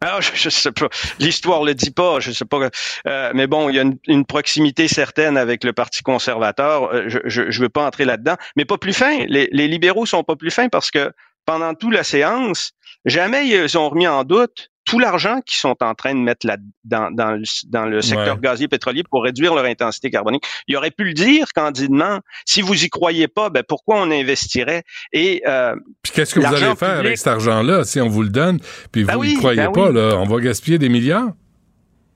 Ah, 0.00 0.18
je, 0.20 0.30
je, 0.34 0.50
sais 0.50 0.72
pas. 0.72 0.88
L'histoire 1.18 1.64
le 1.64 1.74
dit 1.74 1.90
pas. 1.90 2.20
Je 2.20 2.30
sais 2.30 2.44
pas. 2.44 2.68
Euh, 3.06 3.30
mais 3.34 3.46
bon, 3.46 3.70
il 3.70 3.76
y 3.76 3.80
a 3.80 3.84
une, 4.06 4.26
proximité 4.26 4.88
certaine 4.88 5.36
avec 5.36 5.64
le 5.64 5.72
Parti 5.72 6.02
conservateur. 6.02 6.92
Euh, 6.92 7.04
je, 7.08 7.50
je, 7.50 7.60
veux 7.60 7.68
pas 7.68 7.86
entrer 7.86 8.04
là-dedans. 8.04 8.36
Mais 8.56 8.64
pas 8.64 8.76
plus 8.76 8.92
fin. 8.92 9.24
Les, 9.26 9.48
les 9.52 9.68
libéraux 9.68 10.04
sont 10.04 10.22
pas 10.22 10.36
plus 10.36 10.50
fins 10.50 10.68
parce 10.68 10.90
que 10.90 11.10
pendant 11.46 11.74
toute 11.74 11.94
la 11.94 12.04
séance, 12.04 12.72
jamais 13.04 13.48
ils 13.48 13.78
ont 13.78 13.88
remis 13.88 14.06
en 14.06 14.24
doute 14.24 14.70
tout 14.86 14.98
l'argent 14.98 15.40
qu'ils 15.44 15.58
sont 15.58 15.76
en 15.82 15.94
train 15.94 16.14
de 16.14 16.20
mettre 16.20 16.46
là 16.46 16.56
dans, 16.84 17.10
dans, 17.10 17.42
dans 17.68 17.84
le 17.84 18.00
secteur 18.00 18.40
gazier 18.40 18.68
pétrolier 18.68 19.02
pour 19.02 19.24
réduire 19.24 19.54
leur 19.54 19.64
intensité 19.64 20.10
carbonique. 20.10 20.44
Ils 20.68 20.76
auraient 20.76 20.90
pu 20.90 21.04
le 21.04 21.12
dire 21.12 21.48
candidement. 21.54 22.20
Si 22.46 22.62
vous 22.62 22.84
y 22.84 22.88
croyez 22.88 23.28
pas, 23.28 23.50
ben 23.50 23.62
pourquoi 23.66 24.00
on 24.00 24.10
investirait 24.10 24.84
Et 25.12 25.42
euh, 25.46 25.74
puis 26.02 26.12
qu'est-ce 26.12 26.34
que 26.34 26.40
vous 26.40 26.46
allez 26.46 26.76
faire 26.76 27.00
avec 27.00 27.18
cet 27.18 27.26
argent-là 27.26 27.84
si 27.84 28.00
on 28.00 28.08
vous 28.08 28.22
le 28.22 28.30
donne? 28.30 28.60
Puis 28.92 29.04
ben 29.04 29.16
vous 29.16 29.24
n'y 29.24 29.34
croyez 29.34 29.66
ben 29.66 29.72
pas 29.72 29.90
là, 29.90 30.16
on 30.16 30.24
va 30.24 30.40
gaspiller 30.40 30.78
des 30.78 30.88
milliards? 30.88 31.32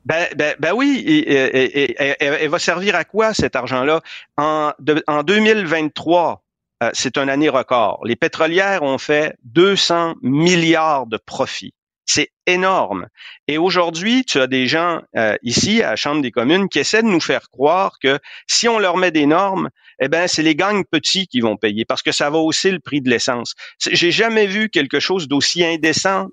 Ben, 0.07 0.29
ben, 0.35 0.55
ben 0.59 0.73
oui, 0.75 1.03
et, 1.07 1.95
elle 2.21 2.49
va 2.49 2.59
servir 2.59 2.95
à 2.95 3.05
quoi 3.05 3.35
cet 3.35 3.55
argent-là? 3.55 4.01
En, 4.39 4.73
en 5.07 5.23
2023 5.23 6.43
euh, 6.83 6.91
c'est 6.95 7.19
une 7.19 7.29
année 7.29 7.51
record. 7.51 8.01
Les 8.07 8.17
pétrolières 8.17 8.83
ont 8.83 8.97
fait 8.97 9.37
200 9.45 10.15
milliards 10.23 11.07
de 11.07 11.19
profits. 11.19 11.75
C'est 12.13 12.33
énorme. 12.45 13.07
Et 13.47 13.57
aujourd'hui, 13.57 14.25
tu 14.25 14.41
as 14.41 14.49
des 14.49 14.67
gens 14.67 15.01
euh, 15.17 15.37
ici 15.45 15.81
à 15.81 15.91
la 15.91 15.97
Chambre 15.97 16.23
des 16.23 16.33
communes 16.33 16.69
qui 16.69 16.81
essaient 16.81 17.05
de 17.05 17.07
nous 17.07 17.21
faire 17.21 17.51
croire 17.51 18.01
que 18.03 18.19
si 18.49 18.67
on 18.67 18.81
leur 18.81 18.97
met 18.97 19.13
des 19.13 19.27
normes, 19.27 19.71
eh 20.01 20.09
ben 20.09 20.27
c'est 20.27 20.43
les 20.43 20.57
gangs 20.57 20.83
petits 20.91 21.29
qui 21.29 21.39
vont 21.39 21.57
payer 21.57 21.85
parce 21.85 22.03
que 22.03 22.11
ça 22.11 22.29
va 22.29 22.39
hausser 22.39 22.73
le 22.73 22.81
prix 22.81 23.01
de 23.01 23.09
l'essence. 23.09 23.55
J'ai 23.79 24.11
jamais 24.11 24.49
vu 24.49 24.71
quelque 24.71 24.99
chose 24.99 25.29
d'aussi 25.29 25.65
indécent 25.65 26.27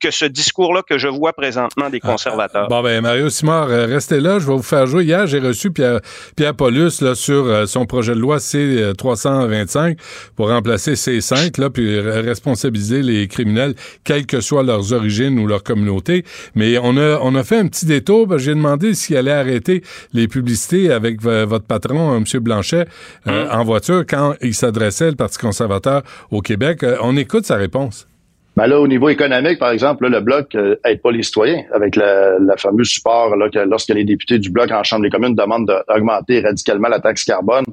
que 0.00 0.10
ce 0.10 0.24
discours-là 0.24 0.82
que 0.88 0.98
je 0.98 1.08
vois 1.08 1.32
présentement 1.32 1.90
des 1.90 2.00
ah, 2.02 2.12
conservateurs. 2.12 2.68
bon, 2.68 2.82
ben, 2.82 3.00
Mario 3.00 3.28
Simard, 3.28 3.68
euh, 3.68 3.86
restez 3.86 4.20
là. 4.20 4.38
Je 4.38 4.46
vais 4.46 4.52
vous 4.52 4.62
faire 4.62 4.86
jouer. 4.86 5.04
Hier, 5.04 5.26
j'ai 5.26 5.40
reçu 5.40 5.70
Pierre, 5.70 6.00
Pierre 6.36 6.54
Paulus 6.54 7.00
là, 7.00 7.14
sur 7.14 7.46
euh, 7.46 7.66
son 7.66 7.86
projet 7.86 8.14
de 8.14 8.20
loi 8.20 8.38
C-325 8.38 9.98
pour 10.36 10.48
remplacer 10.48 10.96
C-5, 10.96 11.60
là, 11.60 11.70
puis 11.70 11.98
responsabiliser 12.00 13.02
les 13.02 13.28
criminels, 13.28 13.74
quelles 14.04 14.26
que 14.26 14.40
soient 14.40 14.62
leurs 14.62 14.92
origines 14.92 15.38
ou 15.38 15.46
leur 15.46 15.62
communauté. 15.62 16.24
Mais 16.54 16.78
on 16.78 16.96
a, 16.96 17.18
on 17.20 17.34
a 17.34 17.44
fait 17.44 17.58
un 17.58 17.66
petit 17.66 17.86
détour. 17.86 18.26
Ben, 18.26 18.38
j'ai 18.38 18.54
demandé 18.54 18.94
s'il 18.94 19.16
allait 19.16 19.32
arrêter 19.32 19.82
les 20.12 20.28
publicités 20.28 20.92
avec 20.92 21.20
votre 21.22 21.64
patron, 21.64 22.16
M. 22.16 22.24
Blanchet, 22.40 22.86
euh, 23.26 23.44
hum. 23.44 23.60
en 23.60 23.64
voiture 23.64 24.04
quand 24.08 24.34
il 24.40 24.54
s'adressait, 24.54 25.10
le 25.10 25.16
Parti 25.16 25.38
conservateur, 25.38 26.02
au 26.30 26.40
Québec. 26.40 26.84
on 27.00 27.16
écoute 27.16 27.46
sa 27.46 27.56
réponse. 27.56 28.06
Ben 28.54 28.66
là, 28.66 28.78
au 28.80 28.86
niveau 28.86 29.08
économique, 29.08 29.58
par 29.58 29.70
exemple, 29.70 30.06
le 30.08 30.20
Bloc 30.20 30.54
euh, 30.54 30.76
aide 30.84 31.00
pas 31.00 31.10
les 31.10 31.22
citoyens 31.22 31.62
avec 31.72 31.96
le, 31.96 32.36
la 32.44 32.56
fameux 32.58 32.84
support 32.84 33.34
là, 33.36 33.48
que 33.48 33.58
lorsque 33.60 33.88
les 33.88 34.04
députés 34.04 34.38
du 34.38 34.50
Bloc 34.50 34.70
en 34.70 34.82
Chambre 34.82 35.02
des 35.02 35.10
communes 35.10 35.34
demandent 35.34 35.66
d'augmenter 35.66 36.40
radicalement 36.40 36.88
la 36.88 37.00
taxe 37.00 37.24
carbone, 37.24 37.64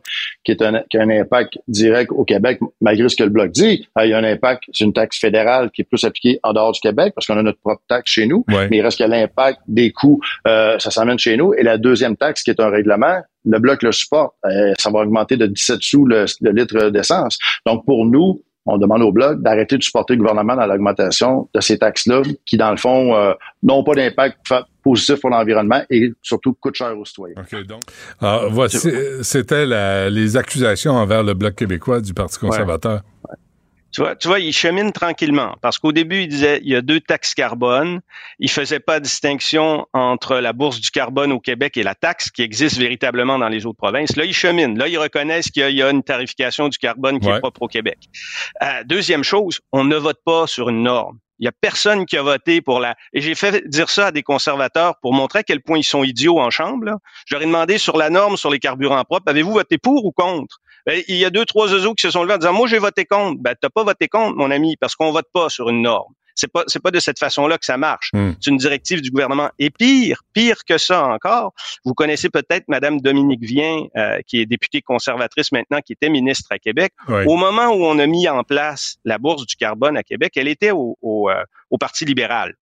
qui, 0.46 0.52
est 0.52 0.62
un, 0.62 0.82
qui 0.90 0.98
a 0.98 1.02
un 1.02 1.10
impact 1.10 1.60
direct 1.68 2.12
au 2.14 2.24
Québec, 2.24 2.60
malgré 2.80 3.10
ce 3.10 3.18
que 3.18 3.24
le 3.24 3.30
Bloc 3.30 3.52
dit. 3.52 3.88
Euh, 3.98 4.06
il 4.06 4.12
y 4.12 4.14
a 4.14 4.18
un 4.18 4.24
impact, 4.24 4.64
c'est 4.72 4.86
une 4.86 4.94
taxe 4.94 5.20
fédérale 5.20 5.70
qui 5.72 5.82
est 5.82 5.86
plus 5.86 6.04
appliquée 6.06 6.40
en 6.44 6.54
dehors 6.54 6.72
du 6.72 6.80
Québec 6.80 7.14
parce 7.14 7.28
qu'on 7.28 7.38
a 7.38 7.44
notre 7.44 7.60
propre 7.60 7.82
taxe 7.90 8.12
chez 8.12 8.26
nous, 8.26 8.46
mais 8.48 8.70
il 8.72 8.82
reste 8.82 9.00
que 9.00 9.04
l'impact 9.04 9.60
des 9.68 9.92
coûts, 9.92 10.22
euh, 10.48 10.80
ça 10.80 10.92
s'amène 10.92 11.20
chez 11.20 11.36
nous. 11.36 11.54
Et 11.56 11.64
la 11.64 11.78
deuxième 11.78 12.16
taxe, 12.16 12.42
qui 12.42 12.52
est 12.52 12.62
un 12.62 12.70
règlement, 12.70 13.20
le 13.46 13.60
Bloc 13.60 13.84
le 13.84 13.92
supporte. 13.92 14.34
Euh, 14.46 14.74
ça 14.78 14.90
va 14.90 15.00
augmenter 15.00 15.38
de 15.38 15.46
17 15.46 15.82
sous 15.82 16.06
le, 16.06 16.26
le 16.42 16.52
litre 16.52 16.90
d'essence. 16.90 17.38
Donc, 17.66 17.86
pour 17.86 18.06
nous, 18.06 18.42
on 18.66 18.78
demande 18.78 19.02
au 19.02 19.12
Bloc 19.12 19.42
d'arrêter 19.42 19.78
de 19.78 19.84
supporter 19.84 20.14
le 20.14 20.20
gouvernement 20.20 20.56
dans 20.56 20.66
l'augmentation 20.66 21.50
de 21.54 21.62
ces 21.62 21.78
taxes-là, 21.78 22.22
qui, 22.46 22.58
dans 22.58 22.72
le 22.72 22.78
fond, 22.78 23.16
euh, 23.16 23.34
n'ont 23.64 23.84
pas 23.84 23.96
d'impact 23.96 24.38
positif 24.84 25.20
pour 25.22 25.30
l'environnement 25.30 25.82
et 25.90 26.12
surtout 26.22 26.54
coûtent 26.54 26.76
cher 26.76 26.98
aux 26.98 27.06
citoyens. 27.06 27.36
OK, 27.40 27.66
donc, 27.66 27.82
ah, 28.22 28.44
voici, 28.50 28.90
c'était 29.22 30.10
les 30.10 30.38
accusations 30.38 30.94
envers 30.94 31.24
le 31.24 31.34
Bloc 31.34 31.56
québécois 31.56 32.02
du 32.02 32.14
Parti 32.14 32.40
conservateur. 32.40 33.02
Tu 33.92 34.02
vois, 34.02 34.16
tu 34.16 34.28
vois, 34.28 34.40
il 34.40 34.54
chemine 34.54 34.92
tranquillement 34.92 35.56
parce 35.62 35.80
qu'au 35.80 35.92
début, 35.92 36.22
il 36.22 36.28
disait 36.28 36.60
il 36.64 36.70
y 36.70 36.76
a 36.76 36.82
deux 36.82 37.00
taxes 37.00 37.34
carbone. 37.34 38.02
Il 38.38 38.50
faisait 38.50 38.80
pas 38.80 39.00
distinction 39.00 39.88
entre 39.94 40.38
la 40.38 40.54
bourse 40.54 40.80
du 40.80 40.92
carbone 40.92 41.32
au 41.32 41.40
Québec 41.40 41.76
et 41.78 41.84
la 41.84 41.96
taxe 41.96 42.30
qui 42.30 42.44
existe 42.44 42.78
véritablement 42.78 43.40
dans 43.40 43.50
les 43.50 43.66
autres 43.66 43.78
provinces. 43.78 44.16
Là, 44.16 44.26
il 44.26 44.34
chemine. 44.34 44.78
Là, 44.78 44.88
ils 44.88 44.98
reconnaissent 44.98 45.50
qu'il 45.50 45.76
y, 45.76 45.82
a 45.82 45.90
une 45.90 46.04
tarification 46.04 46.70
du 46.70 46.78
carbone 46.78 47.20
qui 47.20 47.30
est 47.30 47.40
propre 47.40 47.64
au 47.64 47.68
Québec. 47.68 47.98
Euh, 48.62 48.84
deuxième 48.86 49.24
chose, 49.24 49.60
on 49.72 49.84
ne 49.84 49.96
vote 49.96 50.20
pas 50.24 50.46
sur 50.46 50.70
une 50.70 50.84
norme. 50.84 51.18
Il 51.40 51.46
y 51.46 51.48
a 51.48 51.54
personne 51.54 52.06
qui 52.06 52.18
a 52.18 52.22
voté 52.22 52.62
pour 52.62 52.80
la. 52.80 52.96
Et 53.14 53.22
j'ai 53.22 53.34
fait 53.34 53.68
dire 53.68 53.90
ça 53.90 54.08
à 54.08 54.12
des 54.12 54.24
conservateurs 54.24 54.96
pour 55.02 55.14
montrer 55.14 55.40
à 55.40 55.44
quel 55.44 55.62
point 55.62 55.78
ils 55.78 55.84
sont 55.84 56.04
idiots 56.04 56.40
en 56.40 56.50
chambre. 56.50 56.86
Là. 56.86 56.98
Je 57.26 57.34
leur 57.34 57.42
ai 57.42 57.46
demandé 57.46 57.78
sur 57.78 57.98
la 57.98 58.10
norme 58.10 58.36
sur 58.36 58.50
les 58.50 58.60
carburants 58.60 59.04
propres, 59.06 59.30
avez-vous 59.30 59.54
voté 59.54 59.78
pour 59.78 60.06
ou 60.06 60.12
contre? 60.12 60.60
Ben, 60.90 61.04
il 61.08 61.18
y 61.18 61.26
a 61.26 61.30
deux, 61.30 61.46
trois 61.46 61.72
oiseaux 61.72 61.94
qui 61.94 62.02
se 62.02 62.10
sont 62.10 62.24
levés 62.24 62.34
en 62.34 62.38
disant, 62.40 62.54
moi, 62.54 62.68
j'ai 62.68 62.80
voté 62.80 63.06
contre. 63.06 63.40
Ben, 63.40 63.54
t'as 63.62 63.70
pas 63.70 63.84
voté 63.84 64.08
contre, 64.08 64.36
mon 64.36 64.50
ami, 64.50 64.76
parce 64.76 64.96
qu'on 64.96 65.12
vote 65.12 65.28
pas 65.32 65.48
sur 65.48 65.70
une 65.70 65.84
norme. 65.84 66.12
C'est 66.34 66.52
pas, 66.52 66.64
c'est 66.66 66.82
pas 66.82 66.90
de 66.90 67.00
cette 67.00 67.20
façon-là 67.20 67.60
que 67.60 67.66
ça 67.66 67.78
marche. 67.78 68.10
Hmm. 68.14 68.32
C'est 68.42 68.50
une 68.50 68.58
directive 68.58 69.00
du 69.00 69.12
gouvernement. 69.12 69.52
Et 69.60 69.70
pire, 69.70 70.24
pire 70.34 70.64
que 70.68 70.80
ça 70.80 71.06
encore, 71.06 71.54
vous 71.86 71.94
connaissez 71.94 72.30
peut-être 72.30 72.64
Madame 72.70 73.02
Dominique 73.02 73.44
Vien, 73.44 73.84
euh, 73.98 74.20
qui 74.26 74.40
est 74.40 74.48
députée 74.48 74.82
conservatrice 74.82 75.52
maintenant, 75.52 75.80
qui 75.82 75.94
était 75.94 76.10
ministre 76.10 76.48
à 76.52 76.58
Québec. 76.58 76.92
Au 77.08 77.36
moment 77.36 77.68
où 77.68 77.86
on 77.86 78.00
a 78.00 78.08
mis 78.08 78.28
en 78.28 78.44
place 78.44 78.96
la 79.06 79.20
bourse 79.20 79.46
du 79.46 79.58
carbone 79.58 79.96
à 79.96 80.02
Québec, 80.02 80.32
elle 80.38 80.48
était 80.48 80.72
au, 80.72 80.98
au, 81.04 81.30
euh, 81.30 81.44
au 81.70 81.78
Parti 81.78 82.06
libéral. 82.06 82.56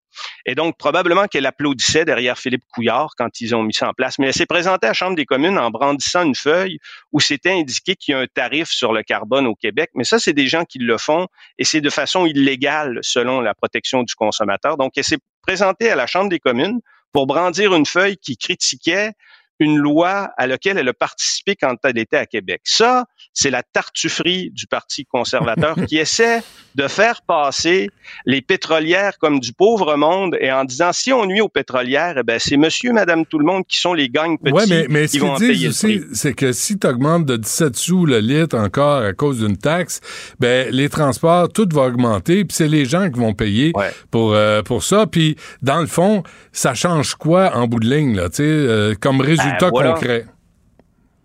Et 0.45 0.55
donc, 0.55 0.77
probablement 0.77 1.27
qu'elle 1.27 1.45
applaudissait 1.45 2.05
derrière 2.05 2.37
Philippe 2.37 2.63
Couillard 2.73 3.11
quand 3.17 3.41
ils 3.41 3.55
ont 3.55 3.63
mis 3.63 3.73
ça 3.73 3.89
en 3.89 3.93
place. 3.93 4.19
Mais 4.19 4.27
elle 4.27 4.33
s'est 4.33 4.45
présentée 4.45 4.87
à 4.87 4.89
la 4.91 4.93
Chambre 4.93 5.15
des 5.15 5.25
communes 5.25 5.57
en 5.57 5.69
brandissant 5.69 6.23
une 6.23 6.35
feuille 6.35 6.79
où 7.11 7.19
c'était 7.19 7.51
indiqué 7.51 7.95
qu'il 7.95 8.13
y 8.13 8.15
a 8.15 8.19
un 8.19 8.27
tarif 8.27 8.69
sur 8.69 8.93
le 8.93 9.03
carbone 9.03 9.47
au 9.47 9.55
Québec. 9.55 9.89
Mais 9.95 10.03
ça, 10.03 10.19
c'est 10.19 10.33
des 10.33 10.47
gens 10.47 10.65
qui 10.65 10.79
le 10.79 10.97
font 10.97 11.27
et 11.57 11.63
c'est 11.63 11.81
de 11.81 11.89
façon 11.89 12.25
illégale 12.25 12.99
selon 13.01 13.41
la 13.41 13.53
protection 13.53 14.03
du 14.03 14.15
consommateur. 14.15 14.77
Donc, 14.77 14.93
elle 14.97 15.03
s'est 15.03 15.19
présentée 15.41 15.89
à 15.89 15.95
la 15.95 16.07
Chambre 16.07 16.29
des 16.29 16.39
communes 16.39 16.79
pour 17.13 17.25
brandir 17.25 17.73
une 17.73 17.85
feuille 17.85 18.17
qui 18.17 18.37
critiquait 18.37 19.11
une 19.59 19.77
loi 19.77 20.31
à 20.37 20.47
laquelle 20.47 20.77
elle 20.77 20.89
a 20.89 20.93
participé 20.93 21.55
quand 21.55 21.75
elle 21.83 21.97
était 21.97 22.17
à 22.17 22.25
Québec. 22.25 22.61
Ça, 22.63 23.05
c'est 23.33 23.49
la 23.49 23.63
tartufferie 23.63 24.51
du 24.51 24.67
Parti 24.67 25.05
conservateur 25.05 25.75
qui 25.87 25.97
essaie 25.97 26.41
de 26.75 26.87
faire 26.87 27.21
passer 27.23 27.89
les 28.25 28.41
pétrolières 28.41 29.17
comme 29.19 29.39
du 29.39 29.51
pauvre 29.51 29.95
monde 29.95 30.37
et 30.39 30.51
en 30.51 30.63
disant 30.63 30.93
si 30.93 31.11
on 31.11 31.25
nuit 31.25 31.41
aux 31.41 31.49
pétrolières, 31.49 32.15
eh 32.19 32.23
ben 32.23 32.39
c'est 32.39 32.57
monsieur, 32.57 32.93
madame, 32.93 33.25
tout 33.25 33.39
le 33.39 33.45
monde 33.45 33.63
qui 33.67 33.79
sont 33.79 33.93
les 33.93 34.09
gangs 34.09 34.37
petits 34.37 34.53
ouais, 34.53 34.65
mais, 34.67 34.85
mais 34.89 35.07
qui 35.07 35.17
vont 35.19 35.33
en 35.33 35.37
payer 35.37 35.69
aussi, 35.69 36.01
c'est 36.13 36.33
que 36.33 36.51
si 36.51 36.77
tu 36.77 36.85
augmentes 36.85 37.25
de 37.25 37.37
17 37.37 37.75
sous 37.75 38.05
le 38.05 38.19
litre 38.19 38.55
encore 38.57 39.01
à 39.01 39.13
cause 39.13 39.39
d'une 39.39 39.57
taxe, 39.57 40.01
ben 40.39 40.69
les 40.71 40.89
transports, 40.89 41.49
tout 41.49 41.67
va 41.71 41.83
augmenter, 41.83 42.45
puis 42.45 42.55
c'est 42.55 42.67
les 42.67 42.85
gens 42.85 43.09
qui 43.09 43.19
vont 43.19 43.33
payer 43.33 43.73
pour 44.11 44.33
euh, 44.33 44.61
pour 44.61 44.83
ça. 44.83 45.07
Puis 45.07 45.35
dans 45.63 45.79
le 45.79 45.87
fond, 45.87 46.23
ça 46.51 46.75
change 46.75 47.15
quoi 47.15 47.55
en 47.55 47.67
bout 47.67 47.79
de 47.79 47.89
ligne 47.89 48.15
là, 48.15 48.29
euh, 48.39 48.93
comme 48.99 49.21
résultat 49.21 49.46
ben, 49.59 49.93
concret. 49.93 50.25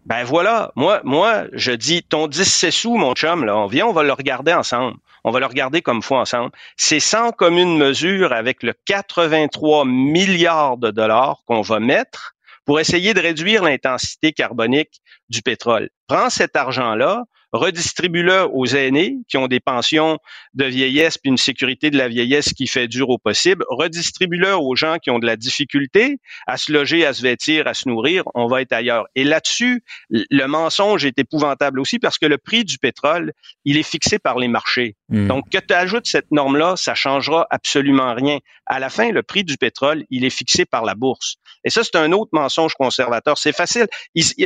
Ben 0.04 0.24
voilà, 0.24 0.72
moi, 0.74 1.00
moi, 1.04 1.44
je 1.52 1.72
dis, 1.72 2.02
ton 2.02 2.26
10 2.26 2.70
sous, 2.70 2.96
mon 2.96 3.14
chum, 3.14 3.44
là, 3.44 3.56
on 3.56 3.66
vient, 3.66 3.86
on 3.86 3.92
va 3.92 4.02
le 4.02 4.12
regarder 4.12 4.52
ensemble. 4.52 4.96
On 5.24 5.30
va 5.30 5.38
le 5.38 5.46
regarder 5.46 5.82
comme 5.82 6.02
fois 6.02 6.20
ensemble. 6.20 6.50
C'est 6.76 6.98
sans 6.98 7.30
commune 7.30 7.78
mesure 7.78 8.32
avec 8.32 8.64
le 8.64 8.74
83 8.86 9.84
milliards 9.84 10.76
de 10.76 10.90
dollars 10.90 11.38
qu'on 11.46 11.60
va 11.60 11.78
mettre 11.78 12.34
pour 12.64 12.80
essayer 12.80 13.14
de 13.14 13.20
réduire 13.20 13.62
l'intensité 13.62 14.32
carbonique 14.32 15.00
du 15.28 15.42
pétrole. 15.42 15.90
Prends 16.08 16.30
cet 16.30 16.56
argent-là, 16.56 17.24
redistribue-le 17.52 18.48
aux 18.52 18.66
aînés 18.66 19.18
qui 19.28 19.36
ont 19.36 19.46
des 19.46 19.60
pensions 19.60 20.18
de 20.54 20.64
vieillesse 20.64 21.18
puis 21.18 21.30
une 21.30 21.36
sécurité 21.36 21.90
de 21.90 21.98
la 21.98 22.08
vieillesse 22.08 22.52
qui 22.52 22.66
fait 22.66 22.88
dur 22.88 23.08
au 23.08 23.18
possible. 23.18 23.64
Redistribue-le 23.68 24.54
aux 24.56 24.76
gens 24.76 24.96
qui 24.98 25.10
ont 25.10 25.18
de 25.18 25.26
la 25.26 25.36
difficulté 25.36 26.18
à 26.46 26.56
se 26.56 26.72
loger, 26.72 27.06
à 27.06 27.12
se 27.12 27.22
vêtir, 27.22 27.66
à 27.66 27.74
se 27.74 27.88
nourrir. 27.88 28.24
On 28.34 28.46
va 28.46 28.62
être 28.62 28.72
ailleurs. 28.72 29.06
Et 29.14 29.24
là-dessus, 29.24 29.82
le 30.10 30.46
mensonge 30.46 31.04
est 31.04 31.18
épouvantable 31.18 31.80
aussi 31.80 31.98
parce 31.98 32.18
que 32.18 32.26
le 32.26 32.38
prix 32.38 32.64
du 32.64 32.78
pétrole, 32.78 33.32
il 33.64 33.76
est 33.76 33.82
fixé 33.82 34.18
par 34.18 34.38
les 34.38 34.48
marchés. 34.48 34.96
Hmm. 35.08 35.26
Donc, 35.26 35.48
que 35.50 35.58
tu 35.58 35.74
ajoutes 35.74 36.06
cette 36.06 36.30
norme-là, 36.30 36.76
ça 36.76 36.94
changera 36.94 37.46
absolument 37.50 38.14
rien. 38.14 38.38
À 38.66 38.78
la 38.78 38.90
fin, 38.90 39.10
le 39.10 39.22
prix 39.22 39.44
du 39.44 39.56
pétrole, 39.56 40.04
il 40.10 40.24
est 40.24 40.30
fixé 40.30 40.64
par 40.64 40.84
la 40.84 40.94
bourse. 40.94 41.36
Et 41.64 41.70
ça, 41.70 41.82
c'est 41.84 41.96
un 41.96 42.12
autre 42.12 42.30
mensonge 42.32 42.74
conservateur. 42.74 43.38
C'est 43.38 43.54
facile. 43.54 43.86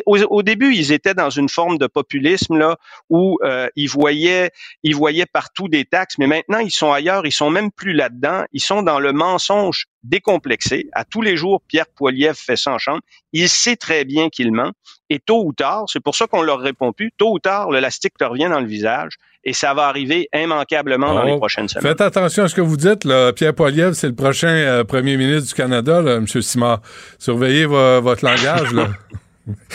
au, 0.07 0.19
au, 0.19 0.43
début, 0.43 0.75
ils 0.75 0.93
étaient 0.93 1.15
dans 1.15 1.31
une 1.31 1.49
forme 1.49 1.79
de 1.79 1.87
populisme 1.87 2.57
là 2.57 2.77
où 3.09 3.39
euh, 3.43 3.69
ils 3.77 3.89
voyaient 3.89 4.51
ils 4.83 4.95
voyaient 4.95 5.27
partout 5.27 5.69
des 5.69 5.85
taxes, 5.97 6.19
mais 6.19 6.27
maintenant 6.27 6.59
ils 6.59 6.71
sont 6.71 6.93
ailleurs, 6.93 7.25
ils 7.25 7.33
sont 7.33 7.49
même 7.49 7.71
plus 7.71 7.95
là-dedans, 7.95 8.45
ils 8.53 8.61
sont 8.61 8.83
dans 8.83 9.01
le 9.01 9.13
mensonge 9.13 9.87
décomplexé. 10.03 10.89
À 10.93 11.05
tous 11.05 11.23
les 11.23 11.37
jours, 11.37 11.63
Pierre 11.67 11.87
Poilievre 11.97 12.37
fait 12.37 12.57
ça 12.57 12.73
en 12.73 12.79
chambre. 12.79 13.01
Il 13.33 13.49
sait 13.49 13.77
très 13.77 14.05
bien 14.05 14.29
qu'il 14.29 14.53
ment. 14.53 14.73
Et 15.09 15.19
tôt 15.19 15.43
ou 15.45 15.53
tard, 15.53 15.85
c'est 15.89 16.01
pour 16.01 16.15
ça 16.15 16.27
qu'on 16.27 16.43
leur 16.43 16.61
répond 16.61 16.93
plus, 16.93 17.13
tôt 17.17 17.33
ou 17.33 17.39
tard, 17.39 17.71
le 17.71 17.81
lastique 17.81 18.19
te 18.19 18.25
revient 18.25 18.49
dans 18.51 18.61
le 18.61 18.67
visage 18.67 19.15
et 19.43 19.55
ça 19.55 19.73
va 19.73 19.87
arriver 19.87 20.29
immanquablement 20.35 21.15
dans 21.15 21.23
les 21.23 21.33
oh. 21.33 21.39
prochaines 21.39 21.69
semaines. 21.69 21.89
Faites 21.89 22.01
attention 22.01 22.45
à 22.45 22.49
ce 22.49 22.55
que 22.55 22.61
vous 22.61 22.77
dites. 22.77 23.05
Là. 23.05 23.33
Pierre 23.33 23.55
Poilievre, 23.55 23.95
c'est 23.95 24.09
le 24.09 24.15
prochain 24.15 24.49
euh, 24.49 24.85
premier 24.85 25.17
ministre 25.17 25.49
du 25.49 25.55
Canada, 25.55 26.03
là, 26.03 26.17
M. 26.17 26.27
Simard. 26.27 26.83
Surveillez 27.19 27.65
votre 27.65 28.25
langage. 28.25 28.73
là. 28.73 28.89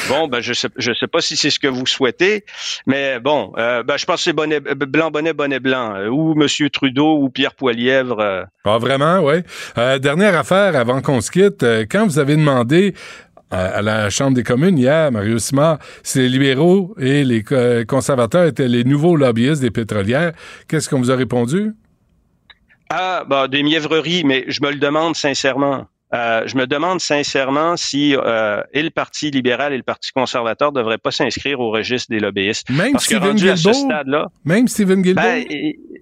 Bon, 0.10 0.28
ben 0.28 0.42
je 0.42 0.54
sais, 0.54 0.68
je 0.76 0.92
sais 0.94 1.08
pas 1.08 1.22
si 1.22 1.38
c'est 1.38 1.50
ce 1.50 1.60
que 1.60 1.68
vous 1.68 1.86
souhaitez, 1.86 2.44
mais 2.86 3.20
bon, 3.20 3.54
euh, 3.58 3.84
ben, 3.84 3.96
je 3.96 4.06
pense 4.06 4.18
que 4.18 4.24
c'est 4.24 4.34
bonnet, 4.34 4.60
blanc, 4.60 5.12
bonnet, 5.12 5.34
bonnet 5.34 5.60
blanc, 5.60 5.96
euh, 5.96 6.10
ou 6.10 6.36
Monsieur 6.36 6.70
Trudeau 6.70 7.18
ou 7.18 7.30
Pierre 7.30 7.56
Poilièvre. 7.56 8.20
Euh. 8.20 8.44
Ah 8.66 8.78
vraiment, 8.78 9.20
oui. 9.20 9.36
dernière 10.00 10.38
affaire 10.38 10.76
avant 10.76 11.02
qu'on 11.02 11.22
se 11.22 11.32
quitte, 11.32 11.64
quand 11.90 12.06
vous 12.06 12.20
avez 12.20 12.36
demandé 12.36 12.94
à, 13.50 13.82
la 13.82 14.10
Chambre 14.10 14.36
des 14.36 14.44
communes 14.44 14.78
hier, 14.78 15.12
Mario 15.12 15.38
Simard, 15.40 15.80
si 16.04 16.20
les 16.20 16.30
libéraux 16.30 16.94
et 17.00 17.24
les 17.24 17.44
conservateurs 17.86 18.46
étaient 18.46 18.68
les 18.68 18.84
nouveaux 18.84 19.16
lobbyistes 19.16 19.62
des 19.62 19.72
pétrolières, 19.72 20.34
qu'est-ce 20.68 20.90
qu'on 20.90 21.00
vous 21.00 21.12
a 21.12 21.16
répondu? 21.16 21.72
Ah, 22.90 23.24
bah, 23.26 23.48
des 23.48 23.64
mièvreries, 23.64 24.24
mais 24.26 24.44
je 24.48 24.62
me 24.62 24.70
le 24.70 24.78
demande 24.78 25.16
sincèrement. 25.16 25.88
Euh, 26.14 26.44
je 26.46 26.58
me 26.58 26.68
demande 26.68 27.00
sincèrement 27.00 27.78
si 27.78 28.16
euh, 28.16 28.62
et 28.74 28.84
le 28.84 28.90
Parti 28.90 29.32
libéral 29.32 29.72
et 29.74 29.78
le 29.78 29.84
Parti 29.84 30.12
conservateur 30.12 30.72
ne 30.72 30.78
devraient 30.78 30.98
pas 30.98 31.12
s'inscrire 31.12 31.60
au 31.60 31.72
registre 31.72 32.08
des 32.10 32.20
lobbyistes. 32.20 32.70
Même 32.70 32.94
Parce 32.94 33.06
Stephen 33.06 33.40
que 33.40 33.48
à 33.48 33.56
ce 33.56 33.74
stade-là, 33.74 34.28
même 34.44 34.68
Stephen 34.68 35.02
Guilbeault. 35.02 35.22
Ben, 35.22 35.46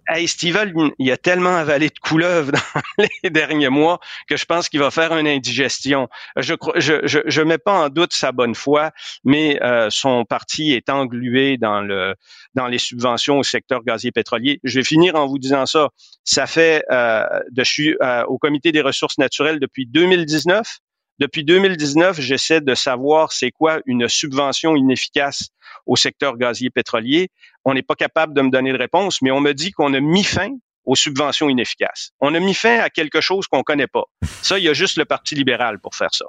hey, 0.07 0.27
Steven, 0.27 0.91
il 0.97 1.11
a 1.11 1.17
tellement 1.17 1.55
avalé 1.55 1.89
de 1.89 1.99
couleuvres 1.99 2.51
dans 2.97 3.05
les 3.23 3.29
derniers 3.29 3.69
mois 3.69 3.99
que 4.27 4.35
je 4.35 4.45
pense 4.45 4.69
qu'il 4.69 4.79
va 4.79 4.91
faire 4.91 5.15
une 5.15 5.27
indigestion. 5.27 6.07
Je 6.37 6.55
je, 6.75 7.01
je, 7.03 7.19
je 7.25 7.41
mets 7.41 7.57
pas 7.57 7.85
en 7.85 7.89
doute 7.89 8.13
sa 8.13 8.31
bonne 8.31 8.55
foi, 8.55 8.91
mais 9.23 9.61
euh, 9.63 9.89
son 9.89 10.25
parti 10.25 10.73
est 10.73 10.89
englué 10.89 11.57
dans 11.57 11.81
le 11.81 12.15
dans 12.55 12.67
les 12.67 12.79
subventions 12.79 13.37
au 13.37 13.43
secteur 13.43 13.83
gazier 13.83 14.11
pétrolier. 14.11 14.59
Je 14.63 14.79
vais 14.79 14.83
finir 14.83 15.15
en 15.15 15.27
vous 15.27 15.37
disant 15.37 15.65
ça. 15.65 15.89
Ça 16.23 16.45
fait 16.45 16.83
euh, 16.91 17.23
de 17.51 17.63
je 17.63 17.71
suis 17.71 17.95
euh, 18.01 18.23
au 18.25 18.37
comité 18.37 18.71
des 18.71 18.81
ressources 18.81 19.17
naturelles 19.17 19.59
depuis 19.59 19.85
2019. 19.99 20.79
Depuis 21.19 21.43
2019, 21.43 22.21
j'essaie 22.21 22.61
de 22.61 22.73
savoir 22.75 23.33
c'est 23.33 23.51
quoi 23.51 23.81
une 23.85 24.07
subvention 24.07 24.75
inefficace 24.77 25.49
au 25.85 25.97
secteur 25.97 26.37
gazier 26.37 26.69
pétrolier. 26.69 27.29
On 27.65 27.73
n'est 27.73 27.81
pas 27.81 27.95
capable 27.95 28.33
de 28.33 28.41
me 28.41 28.49
donner 28.49 28.71
de 28.71 28.77
réponse, 28.77 29.21
mais 29.21 29.31
on 29.31 29.41
me 29.41 29.53
dit 29.53 29.71
qu'on 29.71 29.93
a 29.93 29.99
mis 29.99 30.23
fin 30.23 30.49
aux 30.85 30.95
subventions 30.95 31.49
inefficaces. 31.49 32.11
On 32.21 32.33
a 32.33 32.39
mis 32.39 32.53
fin 32.53 32.79
à 32.79 32.89
quelque 32.89 33.19
chose 33.19 33.47
qu'on 33.47 33.63
connaît 33.63 33.87
pas. 33.87 34.05
Ça, 34.41 34.57
il 34.57 34.63
y 34.63 34.69
a 34.69 34.73
juste 34.73 34.97
le 34.97 35.03
Parti 35.03 35.35
libéral 35.35 35.79
pour 35.79 35.93
faire 35.93 36.13
ça. 36.13 36.25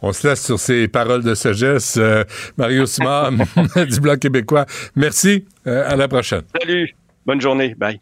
On 0.00 0.12
se 0.12 0.28
laisse 0.28 0.44
sur 0.44 0.60
ces 0.60 0.86
paroles 0.86 1.24
de 1.24 1.34
sagesse. 1.34 1.96
Euh, 1.96 2.22
Mario 2.56 2.86
Simard 2.86 3.32
du 3.76 4.00
Bloc 4.00 4.20
québécois. 4.20 4.66
Merci. 4.94 5.44
Euh, 5.66 5.90
à 5.90 5.96
la 5.96 6.06
prochaine. 6.06 6.42
Salut. 6.58 6.94
Bonne 7.26 7.40
journée. 7.40 7.74
Bye. 7.74 8.00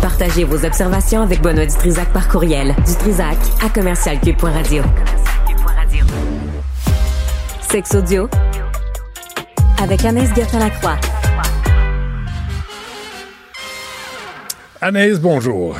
Partagez 0.00 0.44
vos 0.44 0.64
observations 0.64 1.22
avec 1.22 1.40
Benoît 1.42 1.66
Dutrisac 1.66 2.12
par 2.12 2.28
courriel. 2.28 2.74
Dutrisac 2.86 3.36
à 3.64 3.68
commercialcube.radio. 3.68 4.82
Sex 7.70 7.94
audio 7.94 8.28
avec 9.82 10.04
Anaïs 10.04 10.34
Gertin-Lacroix. 10.34 10.96
Anaïs, 14.80 15.18
bonjour. 15.20 15.76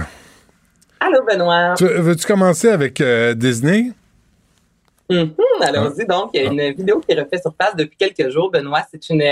Allô, 1.01 1.25
Benoît. 1.31 1.75
Veux-tu 1.81 2.27
commencer 2.27 2.69
avec 2.69 3.01
euh, 3.01 3.35
Disney? 3.35 3.93
Mm 5.09 5.35
Allons-y. 5.61 6.07
Donc, 6.07 6.31
il 6.35 6.43
y 6.43 6.47
a 6.47 6.51
une 6.51 6.75
vidéo 6.75 7.01
qui 7.01 7.13
est 7.13 7.21
refaite 7.21 7.41
sur 7.41 7.53
place 7.55 7.75
depuis 7.75 7.97
quelques 7.97 8.31
jours, 8.31 8.51
Benoît. 8.51 8.83
C'est 8.91 9.11
une 9.11 9.25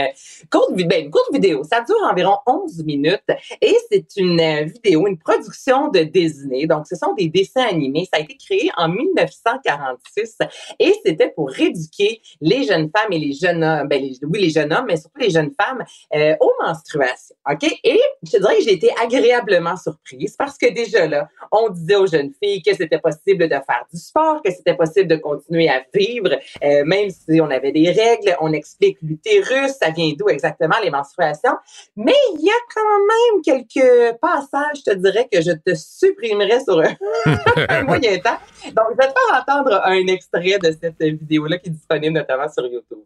courte, 0.50 0.72
ben, 0.74 1.04
une 1.04 1.10
courte 1.10 1.32
vidéo. 1.32 1.62
Ça 1.64 1.82
dure 1.82 1.96
environ 2.10 2.38
11 2.46 2.84
minutes 2.84 3.22
et 3.60 3.76
c'est 3.90 4.16
une 4.16 4.64
vidéo, 4.64 5.06
une 5.06 5.18
production 5.18 5.88
de 5.88 6.00
Disney. 6.00 6.66
Donc, 6.66 6.86
ce 6.88 6.96
sont 6.96 7.14
des 7.14 7.28
dessins 7.28 7.66
animés. 7.66 8.08
Ça 8.12 8.18
a 8.18 8.22
été 8.22 8.36
créé 8.36 8.70
en 8.76 8.88
1946 8.88 10.38
et 10.78 10.94
c'était 11.04 11.28
pour 11.28 11.56
éduquer 11.58 12.20
les 12.40 12.64
jeunes 12.64 12.90
femmes 12.90 13.12
et 13.12 13.18
les 13.18 13.32
jeunes 13.32 13.62
hommes, 13.62 13.88
ben, 13.88 14.02
oui, 14.02 14.40
les 14.40 14.50
jeunes 14.50 14.72
hommes, 14.72 14.86
mais 14.88 14.96
surtout 14.96 15.20
les 15.20 15.30
jeunes 15.30 15.52
femmes 15.60 15.84
euh, 16.14 16.34
aux 16.40 16.52
menstruations. 16.64 17.36
OK? 17.48 17.64
Et 17.84 18.00
je 18.24 18.32
te 18.32 18.36
dirais 18.38 18.56
que 18.58 18.64
j'ai 18.64 18.72
été 18.72 18.90
agréablement 19.00 19.76
surprise 19.76 20.34
parce 20.36 20.58
que 20.58 20.72
déjà 20.72 21.06
là, 21.06 21.28
on 21.52 21.70
disait 21.70 21.96
aux 21.96 22.06
jeunes 22.06 22.32
filles 22.42 22.62
que 22.62 22.74
c'était 22.74 22.98
possible 22.98 23.44
de 23.44 23.54
faire 23.54 23.84
du 23.92 23.98
sport, 23.98 24.42
que 24.42 24.50
c'était 24.50 24.74
possible 24.74 25.08
de 25.08 25.16
continuer 25.16 25.65
à 25.68 25.82
vivre, 25.94 26.30
euh, 26.62 26.84
même 26.84 27.10
si 27.10 27.40
on 27.40 27.50
avait 27.50 27.72
des 27.72 27.90
règles. 27.90 28.36
On 28.40 28.52
explique 28.52 28.98
l'utérus, 29.02 29.72
ça 29.80 29.90
vient 29.90 30.12
d'où 30.18 30.28
exactement 30.28 30.76
les 30.82 30.90
menstruations. 30.90 31.56
Mais 31.96 32.14
il 32.34 32.44
y 32.44 32.50
a 32.50 32.60
quand 32.74 32.98
même 33.12 33.42
quelques 33.42 34.18
passages, 34.18 34.78
je 34.86 34.90
te 34.90 34.94
dirais, 34.94 35.28
que 35.30 35.40
je 35.40 35.52
te 35.52 35.74
supprimerais 35.74 36.60
sur 36.60 36.80
un 37.68 37.82
moyen 37.84 38.18
temps. 38.18 38.38
Donc, 38.64 38.86
je 38.90 38.96
vais 38.96 39.12
te 39.12 39.18
faire 39.18 39.40
entendre 39.40 39.80
un 39.84 40.06
extrait 40.06 40.58
de 40.58 40.74
cette 40.80 41.02
vidéo-là 41.02 41.58
qui 41.58 41.68
est 41.68 41.72
disponible 41.72 42.14
notamment 42.14 42.48
sur 42.48 42.66
YouTube. 42.66 42.98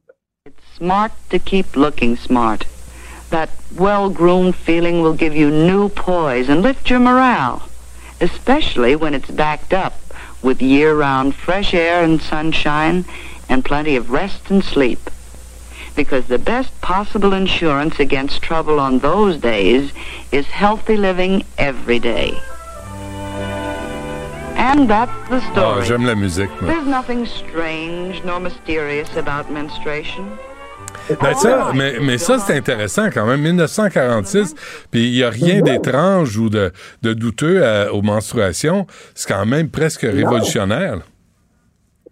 It's 0.46 0.76
smart 0.76 1.12
to 1.30 1.38
keep 1.38 1.76
looking 1.76 2.16
smart. 2.16 2.66
That 3.30 3.50
well-groomed 3.76 4.56
feeling 4.56 5.02
will 5.02 5.14
give 5.14 5.36
you 5.36 5.50
new 5.50 5.88
poise 5.88 6.48
and 6.48 6.62
lift 6.62 6.90
your 6.90 6.98
morale, 6.98 7.68
especially 8.20 8.96
when 8.96 9.14
it's 9.14 9.30
backed 9.30 9.72
up 9.72 9.99
with 10.42 10.62
year-round 10.62 11.34
fresh 11.34 11.74
air 11.74 12.02
and 12.02 12.20
sunshine 12.20 13.04
and 13.48 13.64
plenty 13.64 13.96
of 13.96 14.10
rest 14.10 14.50
and 14.50 14.64
sleep. 14.64 15.10
Because 15.96 16.26
the 16.26 16.38
best 16.38 16.80
possible 16.80 17.32
insurance 17.32 17.98
against 17.98 18.42
trouble 18.42 18.78
on 18.78 19.00
those 19.00 19.36
days 19.38 19.92
is 20.30 20.46
healthy 20.46 20.96
living 20.96 21.44
every 21.58 21.98
day. 21.98 22.38
And 24.56 24.88
that's 24.88 25.28
the 25.28 25.36
oh, 25.36 25.52
story. 25.52 25.80
Oh, 25.80 25.84
j'aime 25.84 26.04
la 26.04 26.14
musique. 26.14 26.50
There's 26.60 26.86
nothing 26.86 27.26
strange 27.26 28.22
nor 28.24 28.40
mysterious 28.40 29.16
about 29.16 29.50
menstruation. 29.50 30.38
Ben 31.20 31.34
ça, 31.34 31.72
mais, 31.74 31.94
mais 32.00 32.18
ça, 32.18 32.38
c'est 32.38 32.56
intéressant 32.56 33.10
quand 33.10 33.26
même. 33.26 33.40
1946, 33.40 34.54
puis 34.90 35.08
il 35.08 35.12
n'y 35.12 35.22
a 35.22 35.30
rien 35.30 35.60
d'étrange 35.60 36.36
ou 36.36 36.48
de, 36.48 36.72
de 37.02 37.12
douteux 37.12 37.64
à, 37.64 37.92
aux 37.92 38.02
menstruations. 38.02 38.86
C'est 39.14 39.28
quand 39.28 39.46
même 39.46 39.68
presque 39.68 40.02
révolutionnaire. 40.02 41.00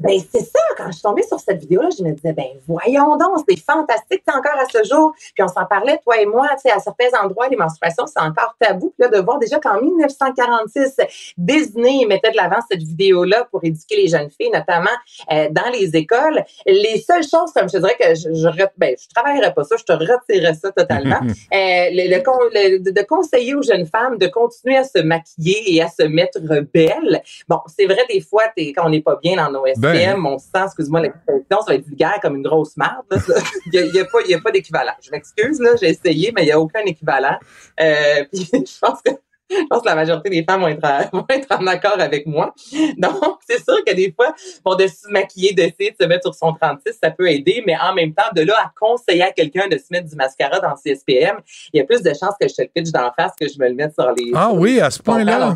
Ben, 0.00 0.18
c'est 0.32 0.42
ça, 0.42 0.60
quand 0.76 0.86
je 0.86 0.92
suis 0.92 1.02
tombée 1.02 1.24
sur 1.24 1.40
cette 1.40 1.58
vidéo-là, 1.58 1.88
je 1.96 2.04
me 2.04 2.12
disais, 2.12 2.32
ben, 2.32 2.46
voyons 2.66 3.16
donc, 3.16 3.44
c'est 3.48 3.58
fantastique, 3.58 4.22
encore 4.28 4.58
à 4.58 4.66
ce 4.72 4.88
jour. 4.88 5.12
Puis 5.34 5.42
on 5.42 5.48
s'en 5.48 5.66
parlait, 5.66 5.98
toi 6.04 6.20
et 6.20 6.26
moi, 6.26 6.48
tu 6.52 6.62
sais, 6.62 6.70
à 6.70 6.78
certains 6.78 7.08
endroits, 7.22 7.48
les 7.48 7.56
menstruations, 7.56 8.06
c'est 8.06 8.20
encore 8.20 8.54
tabou. 8.60 8.92
Puis 8.96 9.08
là, 9.08 9.18
de 9.18 9.22
voir 9.22 9.38
déjà 9.38 9.58
qu'en 9.58 9.80
1946, 9.80 10.96
Disney 11.36 12.06
mettait 12.06 12.30
de 12.30 12.36
l'avant 12.36 12.60
cette 12.70 12.82
vidéo-là 12.82 13.48
pour 13.50 13.64
éduquer 13.64 13.96
les 13.96 14.08
jeunes 14.08 14.30
filles, 14.30 14.50
notamment 14.52 14.88
euh, 15.32 15.48
dans 15.50 15.70
les 15.72 15.96
écoles. 15.96 16.44
Les 16.66 17.00
seules 17.00 17.24
choses, 17.24 17.52
comme 17.52 17.68
je 17.68 17.74
te 17.74 17.78
dirais 17.78 17.96
que 17.98 18.14
je, 18.14 18.32
je, 18.34 18.64
ben, 18.76 18.94
je 19.00 19.08
travaillerais 19.14 19.52
pas 19.52 19.64
ça, 19.64 19.76
je 19.76 19.84
te 19.84 19.92
retirerais 19.92 20.54
ça 20.54 20.70
totalement. 20.72 21.20
euh, 21.22 21.28
le, 21.52 22.08
le, 22.08 22.78
de 22.78 23.02
conseiller 23.02 23.54
aux 23.54 23.62
jeunes 23.62 23.86
femmes 23.86 24.18
de 24.18 24.26
continuer 24.26 24.76
à 24.76 24.84
se 24.84 25.00
maquiller 25.00 25.74
et 25.74 25.82
à 25.82 25.88
se 25.88 26.02
mettre 26.02 26.38
belles. 26.72 27.22
Bon, 27.48 27.60
c'est 27.66 27.86
vrai, 27.86 28.04
des 28.08 28.20
fois, 28.20 28.44
quand 28.56 28.86
on 28.86 28.90
n'est 28.90 29.02
pas 29.02 29.16
bien 29.22 29.36
dans 29.36 29.50
nos 29.50 29.64
ben. 29.76 29.87
Mon 30.16 30.38
sang, 30.38 30.66
excuse-moi 30.66 31.00
l'expression, 31.00 31.60
ça 31.60 31.64
va 31.68 31.74
être 31.74 31.86
vulgaire 31.86 32.18
comme 32.22 32.36
une 32.36 32.42
grosse 32.42 32.76
merde. 32.76 33.04
Il 33.72 33.90
n'y 33.92 34.00
a, 34.00 34.04
pas, 34.04 34.18
a 34.18 34.40
pas 34.40 34.50
d'équivalent. 34.50 34.92
Je 35.02 35.10
m'excuse, 35.10 35.60
là, 35.60 35.70
j'ai 35.80 35.90
essayé, 35.90 36.32
mais 36.34 36.42
il 36.42 36.46
n'y 36.46 36.52
a 36.52 36.60
aucun 36.60 36.80
équivalent. 36.80 37.36
Euh, 37.80 38.24
puis 38.32 38.48
je 38.52 38.78
pense 38.80 39.02
que 39.02 39.10
je 39.50 39.66
pense 39.68 39.80
que 39.80 39.88
la 39.88 39.94
majorité 39.94 40.28
des 40.30 40.44
femmes 40.44 40.60
vont 40.60 40.68
être, 40.68 41.10
vont 41.12 41.24
être 41.28 41.46
en 41.58 41.66
accord 41.66 41.98
avec 41.98 42.26
moi. 42.26 42.54
Donc, 42.98 43.38
c'est 43.48 43.62
sûr 43.62 43.82
que 43.86 43.94
des 43.94 44.12
fois, 44.12 44.34
bon, 44.64 44.74
de 44.74 44.86
se 44.86 45.08
maquiller, 45.10 45.52
d'essayer 45.52 45.92
de 45.92 45.96
se 45.98 46.06
mettre 46.06 46.24
sur 46.24 46.34
son 46.34 46.52
36, 46.52 46.98
ça 47.02 47.10
peut 47.10 47.30
aider, 47.30 47.62
mais 47.66 47.76
en 47.78 47.94
même 47.94 48.12
temps, 48.12 48.30
de 48.34 48.42
là 48.42 48.54
à 48.62 48.72
conseiller 48.78 49.22
à 49.22 49.32
quelqu'un 49.32 49.68
de 49.68 49.78
se 49.78 49.86
mettre 49.90 50.08
du 50.08 50.16
mascara 50.16 50.60
dans 50.60 50.76
ses 50.76 50.96
SPM, 50.96 51.40
il 51.72 51.78
y 51.78 51.80
a 51.80 51.84
plus 51.84 52.02
de 52.02 52.10
chances 52.10 52.34
que 52.40 52.48
je 52.48 52.54
te 52.54 52.62
le 52.62 52.68
pitch 52.68 52.90
d'en 52.90 53.10
face 53.12 53.32
que 53.40 53.48
je 53.48 53.58
me 53.58 53.68
le 53.68 53.74
mette 53.74 53.94
sur 53.94 54.10
les... 54.12 54.32
Ah 54.34 54.50
oui, 54.52 54.80
à 54.80 54.90
ce 54.90 55.02
point-là? 55.02 55.54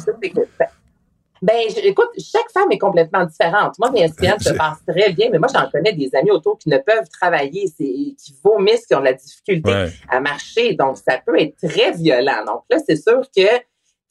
Ben, 1.42 1.60
écoute, 1.82 2.10
chaque 2.18 2.50
femme 2.52 2.70
est 2.70 2.78
complètement 2.78 3.24
différente. 3.24 3.76
Moi, 3.80 3.90
mes 3.90 4.06
SPM 4.06 4.38
se 4.38 4.52
passent 4.52 4.84
très 4.86 5.12
bien, 5.12 5.28
mais 5.30 5.40
moi, 5.40 5.48
j'en 5.52 5.68
connais 5.68 5.92
des 5.92 6.14
amis 6.14 6.30
autour 6.30 6.56
qui 6.56 6.68
ne 6.68 6.78
peuvent 6.78 7.08
travailler, 7.10 7.68
qui 7.76 8.16
vomissent, 8.44 8.86
qui 8.86 8.94
ont 8.94 9.00
de 9.00 9.06
la 9.06 9.14
difficulté 9.14 9.88
à 10.08 10.20
marcher. 10.20 10.74
Donc, 10.74 10.98
ça 10.98 11.18
peut 11.18 11.40
être 11.40 11.56
très 11.56 11.90
violent. 11.92 12.44
Donc 12.46 12.62
là, 12.70 12.78
c'est 12.86 12.96
sûr 12.96 13.22
que 13.36 13.42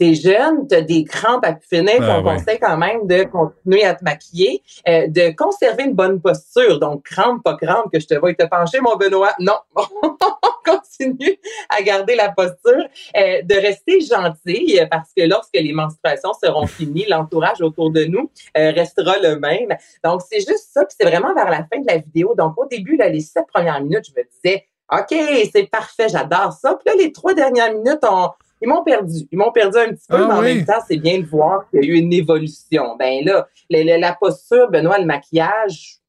t'es 0.01 0.15
jeune, 0.15 0.67
t'as 0.67 0.81
des 0.81 1.03
crampes 1.03 1.45
à 1.45 1.55
finir, 1.55 1.99
ah, 2.01 2.17
on 2.17 2.23
conseille 2.23 2.57
quand 2.57 2.75
même 2.75 3.05
de 3.05 3.21
continuer 3.21 3.83
à 3.83 3.93
te 3.93 4.03
maquiller, 4.03 4.63
euh, 4.89 5.05
de 5.05 5.29
conserver 5.35 5.83
une 5.83 5.93
bonne 5.93 6.19
posture. 6.19 6.79
Donc, 6.79 7.03
crampe, 7.03 7.43
pas 7.43 7.55
crampe, 7.55 7.91
que 7.93 7.99
je 7.99 8.07
te 8.07 8.15
vois 8.15 8.33
te 8.33 8.47
pencher, 8.47 8.79
mon 8.81 8.95
Benoît. 8.95 9.35
Non, 9.39 9.53
on 9.75 9.83
continue 10.65 11.37
à 11.69 11.83
garder 11.83 12.15
la 12.15 12.31
posture, 12.31 12.83
euh, 13.15 13.43
de 13.43 13.53
rester 13.61 14.01
gentil, 14.01 14.79
parce 14.89 15.11
que 15.15 15.21
lorsque 15.21 15.53
les 15.53 15.71
menstruations 15.71 16.33
seront 16.33 16.65
finies, 16.65 17.05
l'entourage 17.07 17.61
autour 17.61 17.91
de 17.91 18.05
nous 18.05 18.31
euh, 18.57 18.71
restera 18.71 19.19
le 19.21 19.37
même. 19.37 19.77
Donc, 20.03 20.21
c'est 20.27 20.39
juste 20.39 20.69
ça, 20.73 20.83
puis 20.83 20.95
c'est 20.99 21.07
vraiment 21.07 21.35
vers 21.35 21.51
la 21.51 21.63
fin 21.71 21.79
de 21.79 21.85
la 21.87 21.97
vidéo. 21.97 22.33
Donc, 22.35 22.57
au 22.57 22.65
début, 22.65 22.97
là, 22.97 23.07
les 23.07 23.19
sept 23.21 23.45
premières 23.53 23.81
minutes, 23.81 24.05
je 24.07 24.19
me 24.19 24.27
disais, 24.27 24.65
OK, 24.91 25.15
c'est 25.53 25.69
parfait, 25.69 26.09
j'adore 26.09 26.53
ça. 26.53 26.73
Puis 26.73 26.91
là, 26.91 27.01
les 27.01 27.11
trois 27.11 27.35
dernières 27.35 27.71
minutes, 27.71 28.03
on 28.03 28.31
ils 28.61 28.67
m'ont 28.67 28.83
perdu. 28.83 29.27
Ils 29.31 29.37
m'ont 29.37 29.51
perdu 29.51 29.77
un 29.77 29.89
petit 29.89 30.07
peu, 30.07 30.17
ah 30.17 30.27
mais 30.27 30.33
en 30.33 30.41
même 30.41 30.65
temps, 30.65 30.81
c'est 30.87 30.97
bien 30.97 31.19
de 31.19 31.25
voir 31.25 31.69
qu'il 31.69 31.83
y 31.83 31.87
a 31.87 31.89
eu 31.89 31.97
une 31.97 32.13
évolution. 32.13 32.95
Ben 32.97 33.23
là, 33.25 33.47
la, 33.69 33.97
la 33.97 34.13
posture, 34.13 34.69
Benoît, 34.69 34.99
le 34.99 35.05
maquillage, 35.05 36.01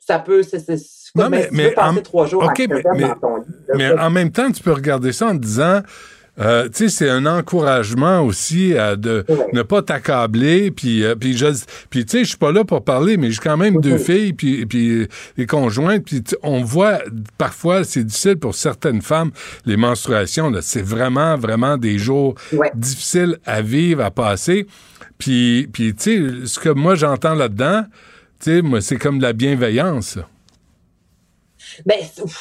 ça 0.00 0.18
peut, 0.18 0.42
c'est, 0.42 0.58
non, 1.14 1.30
mais, 1.30 1.48
mais, 1.52 1.70
passer 1.70 2.02
trois 2.02 2.26
jours 2.26 2.44
mais, 2.58 2.66
ton 3.20 3.36
lit. 3.36 3.44
mais 3.74 3.92
en 3.98 4.10
même 4.10 4.30
temps, 4.30 4.50
tu 4.50 4.62
peux 4.62 4.72
regarder 4.72 5.12
ça 5.12 5.28
en 5.28 5.34
disant, 5.34 5.80
euh, 6.40 6.68
tu 6.68 6.72
sais, 6.74 6.88
c'est 6.88 7.08
un 7.08 7.26
encouragement 7.26 8.22
aussi 8.22 8.76
à 8.76 8.96
de 8.96 9.24
ne 9.52 9.62
pas 9.62 9.82
t'accabler, 9.82 10.72
puis 10.72 11.04
euh, 11.04 11.14
puis 11.14 11.36
je, 11.36 11.46
puis 11.90 12.04
tu 12.04 12.10
sais, 12.10 12.24
je 12.24 12.30
suis 12.30 12.38
pas 12.38 12.50
là 12.50 12.64
pour 12.64 12.82
parler, 12.82 13.16
mais 13.16 13.30
j'ai 13.30 13.40
quand 13.40 13.56
même 13.56 13.80
deux 13.80 13.98
filles, 13.98 14.32
puis 14.32 14.66
puis 14.66 15.06
les 15.36 15.46
conjointes, 15.46 16.04
puis 16.04 16.24
on 16.42 16.62
voit 16.62 16.98
parfois 17.38 17.84
c'est 17.84 18.02
difficile 18.02 18.36
pour 18.36 18.56
certaines 18.56 19.00
femmes 19.00 19.30
les 19.64 19.76
menstruations. 19.76 20.52
C'est 20.60 20.82
vraiment 20.82 21.36
vraiment 21.36 21.76
des 21.76 21.98
jours 21.98 22.34
difficiles 22.74 23.38
à 23.46 23.62
vivre, 23.62 24.02
à 24.02 24.10
passer. 24.10 24.66
Puis 25.18 25.68
puis 25.72 25.94
tu 25.94 26.42
sais, 26.42 26.46
ce 26.46 26.58
que 26.58 26.70
moi 26.70 26.96
j'entends 26.96 27.34
là-dedans, 27.34 27.84
tu 28.40 28.56
sais, 28.56 28.62
moi 28.62 28.80
c'est 28.80 28.96
comme 28.96 29.18
de 29.18 29.22
la 29.22 29.34
bienveillance. 29.34 30.18
Ben 31.86 32.00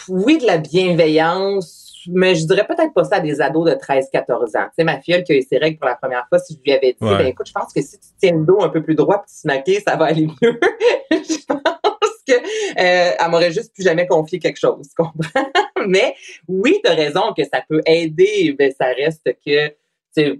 oui, 0.09 0.39
de 0.39 0.45
la 0.45 0.57
bienveillance 0.57 1.82
mais 2.11 2.35
je 2.35 2.45
dirais 2.45 2.65
peut-être 2.65 2.93
pas 2.93 3.03
ça 3.03 3.17
à 3.17 3.19
des 3.19 3.41
ados 3.41 3.69
de 3.69 3.75
13-14 3.75 4.57
ans. 4.57 4.65
Tu 4.65 4.71
sais, 4.77 4.83
ma 4.83 4.99
fille 4.99 5.23
qui 5.23 5.33
a 5.33 5.35
eu 5.35 5.41
ses 5.41 5.57
règles 5.57 5.77
pour 5.77 5.87
la 5.87 5.95
première 5.95 6.25
fois, 6.29 6.39
si 6.39 6.55
je 6.55 6.59
lui 6.63 6.71
avais 6.71 6.93
dit, 6.93 6.97
ben 6.99 7.25
écoute, 7.25 7.47
je 7.47 7.53
pense 7.53 7.73
que 7.73 7.81
si 7.81 7.99
tu 7.99 8.07
tiens 8.19 8.35
le 8.35 8.45
dos 8.45 8.61
un 8.61 8.69
peu 8.69 8.83
plus 8.83 8.95
droit 8.95 9.19
puis 9.19 9.31
tu 9.35 9.41
te 9.41 9.47
maquilles, 9.47 9.81
ça 9.85 9.95
va 9.95 10.05
aller 10.05 10.27
mieux. 10.27 10.59
je 11.11 11.45
pense 11.45 12.23
que 12.27 12.33
euh, 12.33 13.15
elle 13.19 13.29
m'aurait 13.29 13.51
juste 13.51 13.73
plus 13.73 13.83
jamais 13.83 14.07
confié 14.07 14.39
quelque 14.39 14.59
chose, 14.59 14.87
tu 14.87 14.95
comprends? 14.95 15.51
mais 15.87 16.15
oui, 16.47 16.79
tu 16.83 16.89
as 16.89 16.95
raison 16.95 17.33
que 17.35 17.43
ça 17.43 17.63
peut 17.67 17.81
aider, 17.85 18.55
mais 18.57 18.71
ça 18.71 18.87
reste 18.87 19.29
que 19.45 19.73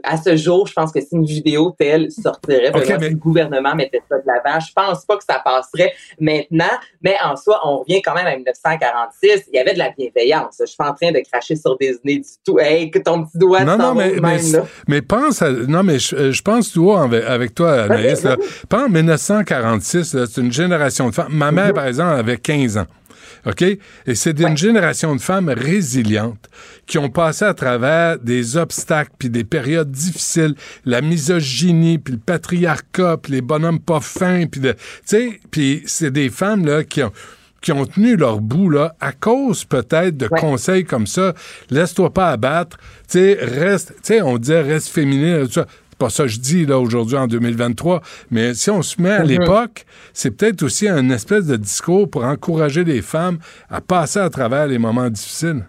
à 0.04 0.18
ce 0.18 0.36
jour, 0.36 0.68
je 0.68 0.74
pense 0.74 0.92
que 0.92 1.02
si 1.02 1.10
une 1.14 1.26
vidéo 1.26 1.76
telle 1.78 2.12
sortirait, 2.12 2.72
okay, 2.74 2.96
si 3.00 3.10
le 3.10 3.16
gouvernement 3.16 3.76
mettait 3.76 4.02
ça 4.10 4.18
de 4.18 4.24
l'avant, 4.26 4.60
je 4.60 4.72
pense 4.74 5.06
pas 5.06 5.18
que 5.18 5.24
ça 5.24 5.42
passerait 5.44 5.94
maintenant. 6.20 6.66
Mais 7.02 7.16
en 7.24 7.36
soi, 7.36 7.60
on 7.64 7.80
revient 7.80 8.02
quand 8.02 8.14
même 8.14 8.28
à 8.28 8.36
1946. 8.36 9.46
Il 9.52 9.56
y 9.56 9.60
avait 9.60 9.74
de 9.74 9.80
la 9.80 9.90
bienveillance. 9.90 10.56
Je 10.60 10.66
suis 10.66 10.78
pas 10.78 10.90
en 10.90 10.94
train 10.94 11.12
de 11.12 11.20
cracher 11.32 11.56
sur 11.56 11.78
des 11.78 11.96
nez 12.04 12.18
du 12.20 12.30
tout. 12.46 12.60
Hey, 12.60 12.92
que 12.92 13.00
ton 13.00 13.26
petit 13.26 13.38
doigt 13.38 13.64
non, 13.64 13.78
non, 13.78 13.96
mais, 13.96 14.14
mais, 14.22 14.40
mais, 14.88 15.02
pense 15.02 15.42
à, 15.42 15.50
non, 15.52 15.84
mais 15.84 16.00
je, 16.00 16.32
je 16.32 16.42
pense, 16.42 16.72
toi, 16.72 17.04
avec, 17.04 17.56
toi, 17.56 17.84
Anaïs, 17.84 18.24
là, 18.24 18.38
pense 18.70 18.84
en 18.84 18.90
1946, 18.90 20.26
c'est 20.26 20.42
une 20.42 20.52
génération 20.52 21.10
de 21.10 21.16
femmes. 21.16 21.32
Ma 21.32 21.52
mère, 21.52 21.74
par 21.74 21.88
exemple, 21.88 22.14
avait 22.14 22.38
15 22.38 22.78
ans. 22.78 22.86
OK? 23.46 23.62
Et 23.62 24.16
c'est 24.16 24.40
une 24.40 24.58
génération 24.58 25.16
de 25.16 25.22
femmes 25.22 25.50
résilientes 25.50 26.50
qui 26.86 26.98
ont 26.98 27.10
passé 27.10 27.46
à 27.46 27.54
travers 27.54 28.18
des 28.20 28.58
obstacles 28.58 29.12
puis 29.18 29.30
des 29.30 29.44
périodes 29.44 29.92
difficiles, 29.92 30.56
la 30.86 31.02
misogynie 31.02 31.98
puis 31.98 32.14
le 32.14 32.20
patriarcat 32.20 33.18
puis 33.18 33.34
les 33.34 33.42
bonhommes 33.42 33.80
pas 33.80 34.00
fins 34.00 34.46
puis 34.46 34.62
tu 34.62 34.74
sais, 35.06 35.40
puis 35.52 35.84
c'est 35.86 36.12
des 36.12 36.30
femmes 36.30 36.66
là 36.66 36.84
qui 36.84 37.04
ont 37.04 37.12
qui 37.62 37.72
ont 37.72 37.86
tenu 37.86 38.18
leur 38.18 38.42
bout 38.42 38.70
là 38.70 38.96
à 39.00 39.14
cause 39.14 39.64
peut-être 39.64 40.18
de 40.18 40.28
conseils 40.28 40.84
comme 40.84 41.08
ça. 41.08 41.34
Laisse-toi 41.70 42.14
pas 42.14 42.30
abattre, 42.32 42.78
tu 43.10 43.20
sais, 43.20 43.38
reste, 43.42 43.94
tu 43.96 44.00
sais, 44.04 44.22
on 44.22 44.38
dit 44.38 44.54
reste 44.54 44.90
féminin, 44.90 45.46
tout 45.46 45.52
ça 45.54 45.66
pas 46.04 46.10
ça 46.10 46.24
que 46.24 46.30
je 46.30 46.40
dis 46.42 46.66
là 46.66 46.80
aujourd'hui 46.80 47.16
en 47.16 47.28
2023, 47.28 48.02
mais 48.30 48.54
si 48.56 48.70
on 48.70 48.82
se 48.82 49.02
met 49.02 49.12
à 49.12 49.24
mhm. 49.24 49.30
l'époque, 49.30 49.86
c'est 50.12 50.32
peut-être 50.32 50.62
aussi 50.64 50.90
un 50.90 51.10
espèce 51.10 51.46
de 51.46 51.56
discours 51.56 52.10
pour 52.10 52.26
encourager 52.26 52.84
les 52.84 53.02
femmes 53.02 53.38
à 53.70 53.80
passer 53.80 54.20
à 54.20 54.30
travers 54.30 54.68
les 54.68 54.80
moments 54.80 55.10
difficiles. 55.10 55.64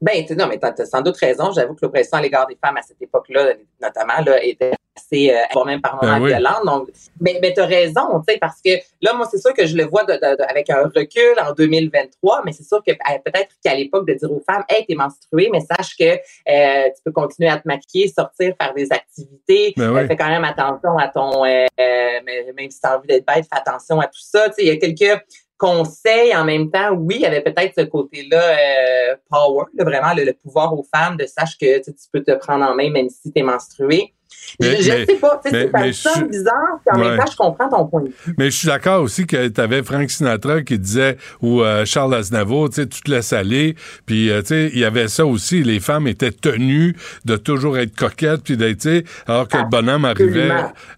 Ben, 0.00 0.24
non, 0.36 0.46
mais 0.46 0.58
tu 0.58 0.66
as, 0.66 0.86
sans 0.86 1.02
doute 1.02 1.16
raison. 1.16 1.52
J'avoue 1.52 1.74
que 1.74 1.80
l'oppression 1.82 2.16
à 2.16 2.22
l'égard 2.22 2.46
des 2.46 2.56
femmes 2.62 2.76
à 2.76 2.82
cette 2.82 3.00
époque-là, 3.00 3.54
notamment, 3.80 4.22
là, 4.24 4.42
était 4.42 4.72
assez, 4.96 5.30
euh, 5.30 5.64
même 5.64 5.80
par 5.80 6.02
moments 6.02 6.20
ben 6.20 6.26
violente. 6.26 6.64
Donc, 6.64 6.88
mais, 7.20 7.38
mais 7.42 7.52
tu 7.52 7.60
as 7.60 7.66
raison, 7.66 8.20
tu 8.26 8.32
sais, 8.32 8.38
parce 8.38 8.60
que 8.64 8.70
là, 9.02 9.12
moi, 9.12 9.26
c'est 9.30 9.38
sûr 9.38 9.52
que 9.52 9.66
je 9.66 9.76
le 9.76 9.84
vois 9.84 10.04
avec 10.48 10.70
un 10.70 10.84
recul 10.84 11.34
en 11.40 11.52
2023, 11.52 12.42
mais 12.44 12.52
c'est 12.52 12.64
sûr 12.64 12.82
que 12.86 12.92
euh, 12.92 13.18
peut-être 13.24 13.50
qu'à 13.62 13.74
l'époque, 13.74 14.06
de 14.08 14.14
dire 14.14 14.32
aux 14.32 14.40
femmes, 14.40 14.64
hey, 14.68 14.86
t'es 14.86 14.94
menstruée, 14.94 15.50
mais 15.52 15.60
sache 15.60 15.96
que 15.98 16.04
euh, 16.04 16.88
tu 16.88 17.02
peux 17.04 17.12
continuer 17.12 17.50
à 17.50 17.58
te 17.58 17.68
maquiller, 17.68 18.08
sortir, 18.08 18.54
faire 18.60 18.74
des 18.74 18.90
activités. 18.90 19.74
Ben 19.76 20.06
fais 20.06 20.16
quand 20.16 20.28
même 20.28 20.44
attention 20.44 20.96
à 20.98 21.08
ton, 21.08 21.44
même 21.44 22.70
si 22.70 22.80
tu 22.80 22.86
as 22.86 22.96
envie 22.96 23.06
d'être 23.06 23.26
bête, 23.26 23.44
fais 23.52 23.60
attention 23.60 24.00
à 24.00 24.06
tout 24.06 24.20
ça. 24.20 24.48
Tu 24.48 24.54
sais, 24.54 24.62
il 24.62 24.68
y 24.68 24.70
a 24.70 24.76
quelques 24.76 25.22
conseil 25.60 26.34
en 26.34 26.44
même 26.44 26.70
temps, 26.70 26.92
oui, 26.92 27.16
il 27.16 27.20
y 27.20 27.26
avait 27.26 27.42
peut-être 27.42 27.74
ce 27.76 27.84
côté-là 27.84 28.42
euh, 28.42 29.16
power, 29.28 29.66
vraiment 29.78 30.14
le, 30.16 30.32
pouvoir 30.32 30.72
aux 30.72 30.86
femmes 30.92 31.18
de 31.18 31.26
sache 31.26 31.58
que 31.60 31.78
tu 31.84 31.92
peux 32.10 32.22
te 32.22 32.32
prendre 32.32 32.64
en 32.64 32.74
main 32.74 32.90
même 32.90 33.10
si 33.10 33.30
tu 33.30 33.40
es 33.40 33.42
menstrué. 33.42 34.14
je 34.58 34.68
ne 34.68 35.04
sais 35.04 35.16
pas, 35.16 35.38
c'est 35.44 35.92
ça 35.92 36.22
bizarre, 36.22 36.80
puis 36.80 36.96
en 36.96 36.98
même 36.98 37.18
temps, 37.18 37.30
je 37.30 37.36
comprends 37.36 37.68
ton 37.68 37.86
point 37.86 38.00
de 38.02 38.08
vue. 38.08 38.34
Mais 38.38 38.50
je 38.50 38.56
suis 38.56 38.68
d'accord 38.68 39.02
aussi 39.02 39.26
que 39.26 39.48
tu 39.48 39.60
avais 39.60 39.82
Frank 39.82 40.10
Sinatra 40.10 40.62
qui 40.62 40.78
disait, 40.78 41.18
ou 41.42 41.60
euh, 41.60 41.84
Charles 41.84 42.14
Aznavour, 42.14 42.70
tu 42.70 42.88
te 42.88 43.10
laisses 43.10 43.34
aller, 43.34 43.76
puis 44.06 44.30
euh, 44.30 44.40
tu 44.40 44.48
sais, 44.48 44.70
il 44.72 44.78
y 44.78 44.84
avait 44.86 45.08
ça 45.08 45.26
aussi, 45.26 45.62
les 45.62 45.78
femmes 45.78 46.06
étaient 46.06 46.30
tenues 46.30 46.96
de 47.26 47.36
toujours 47.36 47.76
être 47.76 47.94
coquettes, 47.94 48.44
puis 48.44 48.56
d'être, 48.56 48.88
alors 49.26 49.46
que 49.46 49.58
le 49.58 49.68
bonhomme 49.68 50.06
arrivait 50.06 50.50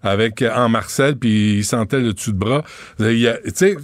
avec 0.03 0.41
en 0.41 0.69
Marcel, 0.69 1.17
puis 1.17 1.57
il 1.57 1.65
sentait 1.65 1.99
le 1.99 2.13
dessus 2.13 2.31
de 2.31 2.37
bras. 2.37 2.63
Tu 2.97 3.27
sais, 3.53 3.75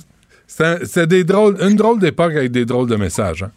c'est 0.50 1.08
des 1.08 1.24
drôles, 1.24 1.58
une 1.62 1.76
drôle 1.76 2.00
d'époque 2.00 2.34
avec 2.34 2.52
des 2.52 2.66
drôles 2.66 2.90
de 2.90 2.96
messages. 2.96 3.44
Hein? 3.44 3.52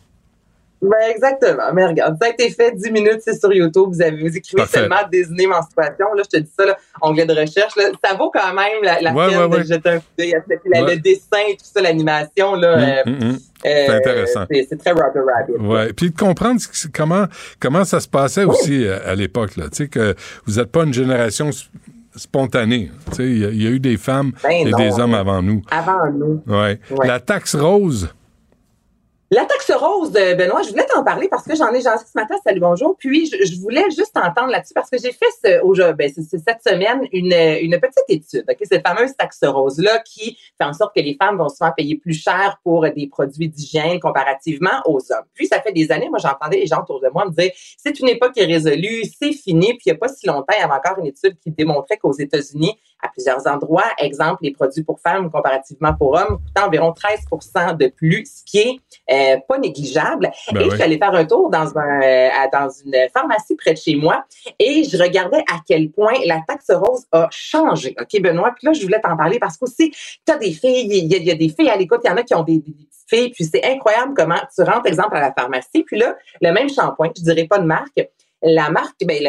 Ben 0.82 0.96
exactement. 1.14 1.72
Mais 1.72 1.86
regarde, 1.86 2.16
ça 2.20 2.26
a 2.26 2.30
été 2.32 2.50
fait 2.50 2.72
10 2.72 2.90
minutes, 2.90 3.20
c'est 3.20 3.38
sur 3.38 3.52
YouTube. 3.52 3.84
Vous 3.92 4.02
avez 4.02 4.20
vous 4.20 4.36
écrivez 4.36 4.66
seulement 4.66 4.96
désigner 5.10 5.46
menstruation. 5.46 6.06
Là, 6.16 6.24
je 6.24 6.38
te 6.38 6.42
dis 6.42 6.50
ça, 6.58 6.66
là, 6.66 6.76
onglet 7.00 7.24
de 7.24 7.32
recherche. 7.32 7.76
Là, 7.76 7.84
ça 8.04 8.16
vaut 8.16 8.32
quand 8.34 8.52
même 8.52 8.82
la, 8.82 9.00
la 9.00 9.12
peine 9.12 9.48
de 9.48 9.62
jeter 9.62 9.90
un 9.90 9.98
coup 9.98 10.04
d'œil 10.18 10.34
le 10.64 10.96
dessin 10.96 11.38
et 11.48 11.56
tout 11.56 11.64
ça, 11.72 11.80
l'animation. 11.80 12.56
là. 12.56 12.74
Hum, 12.74 12.82
euh, 12.82 13.02
hum, 13.06 13.30
hum. 13.30 13.38
c'est 13.62 13.90
euh, 13.90 13.96
intéressant. 13.96 14.44
C'est 14.50 14.78
très 14.78 14.90
Roger 14.90 15.20
Rabbit. 15.20 15.64
Ouais. 15.64 15.92
Puis 15.92 16.10
de 16.10 16.18
comprendre 16.18 16.60
comment 16.92 17.26
comment 17.60 17.84
ça 17.84 18.00
se 18.00 18.08
passait 18.08 18.44
aussi 18.44 18.84
à, 18.88 19.10
à 19.10 19.14
l'époque. 19.14 19.52
Tu 19.54 19.62
sais 19.72 19.88
que 19.88 20.16
vous 20.46 20.56
n'êtes 20.56 20.72
pas 20.72 20.82
une 20.82 20.92
génération 20.92 21.50
spontané. 22.16 22.90
Il 23.18 23.62
y, 23.62 23.66
a 23.66 23.70
eu 23.70 23.80
des 23.80 23.96
femmes 23.96 24.32
ben 24.42 24.66
et 24.66 24.72
des 24.72 24.98
hommes 24.98 25.14
avant 25.14 25.42
nous. 25.42 25.62
Avant 25.70 26.10
nous. 26.10 26.42
Ouais. 26.46 26.78
La 27.04 27.20
taxe 27.20 27.54
rose. 27.54 28.08
La 29.34 29.46
taxe 29.46 29.70
rose, 29.70 30.12
Benoît, 30.12 30.60
je 30.60 30.68
voulais 30.68 30.84
t'en 30.84 31.02
parler 31.02 31.26
parce 31.26 31.44
que 31.44 31.56
j'en 31.56 31.72
ai 31.72 31.80
jasé 31.80 32.04
ce 32.04 32.12
matin. 32.14 32.34
Salut, 32.44 32.60
bonjour. 32.60 32.94
Puis, 32.98 33.24
je, 33.24 33.58
voulais 33.62 33.84
juste 33.84 34.12
t'entendre 34.12 34.50
là-dessus 34.50 34.74
parce 34.74 34.90
que 34.90 34.98
j'ai 34.98 35.10
fait 35.10 35.24
ce, 35.42 35.92
ben, 35.92 36.12
cette 36.12 36.62
semaine 36.62 37.08
une, 37.12 37.32
une 37.32 37.80
petite 37.80 38.04
étude. 38.08 38.44
Okay? 38.46 38.66
Cette 38.66 38.86
fameuse 38.86 39.16
taxe 39.16 39.38
rose-là 39.42 40.00
qui 40.00 40.36
fait 40.58 40.66
en 40.66 40.74
sorte 40.74 40.94
que 40.94 41.00
les 41.00 41.16
femmes 41.18 41.38
vont 41.38 41.48
souvent 41.48 41.72
payer 41.74 41.96
plus 41.96 42.12
cher 42.12 42.60
pour 42.62 42.86
des 42.90 43.06
produits 43.06 43.48
d'hygiène 43.48 44.00
comparativement 44.00 44.82
aux 44.84 44.98
hommes. 45.10 45.24
Puis, 45.32 45.46
ça 45.46 45.62
fait 45.62 45.72
des 45.72 45.90
années, 45.92 46.10
moi, 46.10 46.18
j'entendais 46.18 46.58
les 46.58 46.66
gens 46.66 46.82
autour 46.82 47.00
de 47.00 47.08
moi 47.08 47.24
me 47.24 47.30
dire 47.30 47.52
c'est 47.78 47.98
une 48.00 48.10
époque 48.10 48.34
résolue, 48.36 49.04
c'est 49.18 49.32
fini. 49.32 49.68
Puis, 49.68 49.84
il 49.86 49.92
n'y 49.92 49.96
a 49.96 49.98
pas 49.98 50.08
si 50.08 50.26
longtemps, 50.26 50.52
il 50.58 50.60
y 50.60 50.62
avait 50.62 50.74
encore 50.74 50.98
une 50.98 51.06
étude 51.06 51.38
qui 51.42 51.50
démontrait 51.50 51.96
qu'aux 51.96 52.12
États-Unis, 52.12 52.76
à 53.02 53.08
plusieurs 53.08 53.46
endroits, 53.46 53.90
exemple, 53.98 54.40
les 54.42 54.52
produits 54.52 54.84
pour 54.84 55.00
femmes 55.00 55.30
comparativement 55.30 55.94
pour 55.94 56.14
hommes 56.14 56.38
coûtent 56.38 56.64
environ 56.64 56.92
13% 56.92 57.76
de 57.76 57.88
plus, 57.88 58.26
ce 58.26 58.44
qui 58.44 58.58
est 58.58 58.78
euh, 59.10 59.21
euh, 59.22 59.36
pas 59.48 59.58
négligeable. 59.58 60.30
Ben 60.52 60.60
et 60.60 60.64
je 60.64 60.70
suis 60.70 60.82
allée 60.82 60.98
faire 60.98 61.14
un 61.14 61.24
tour 61.24 61.50
dans, 61.50 61.76
un, 61.78 62.02
euh, 62.02 62.28
dans 62.52 62.68
une 62.84 62.94
pharmacie 63.12 63.56
près 63.56 63.72
de 63.72 63.78
chez 63.78 63.94
moi 63.94 64.24
et 64.58 64.84
je 64.84 64.96
regardais 64.96 65.44
à 65.50 65.58
quel 65.66 65.90
point 65.90 66.14
la 66.26 66.40
taxe 66.46 66.70
rose 66.70 67.04
a 67.12 67.28
changé. 67.30 67.94
OK, 68.00 68.20
Benoît? 68.20 68.52
Puis 68.56 68.66
là, 68.66 68.72
je 68.72 68.82
voulais 68.82 69.00
t'en 69.00 69.16
parler 69.16 69.38
parce 69.38 69.56
qu'aussi, 69.56 69.90
tu 69.90 70.32
as 70.32 70.36
des 70.36 70.52
filles, 70.52 70.86
il 70.88 71.12
y, 71.12 71.30
a 71.30 71.34
des 71.34 71.48
filles 71.48 71.70
à 71.70 71.76
l'écoute, 71.76 72.00
il 72.04 72.08
y 72.08 72.10
en 72.10 72.16
a 72.16 72.22
qui 72.22 72.34
ont 72.34 72.42
des, 72.42 72.58
des 72.58 72.72
petites 72.72 73.08
filles, 73.08 73.30
puis 73.30 73.44
c'est 73.44 73.64
incroyable 73.64 74.14
comment 74.16 74.40
tu 74.54 74.62
rentres, 74.62 74.86
exemple, 74.86 75.16
à 75.16 75.20
la 75.20 75.32
pharmacie, 75.32 75.84
puis 75.84 75.98
là, 75.98 76.16
le 76.40 76.52
même 76.52 76.68
shampoing, 76.68 77.10
je 77.16 77.22
dirais 77.22 77.46
pas 77.46 77.58
de 77.58 77.66
marque, 77.66 78.08
la 78.42 78.70
marque, 78.70 79.04
ben, 79.04 79.22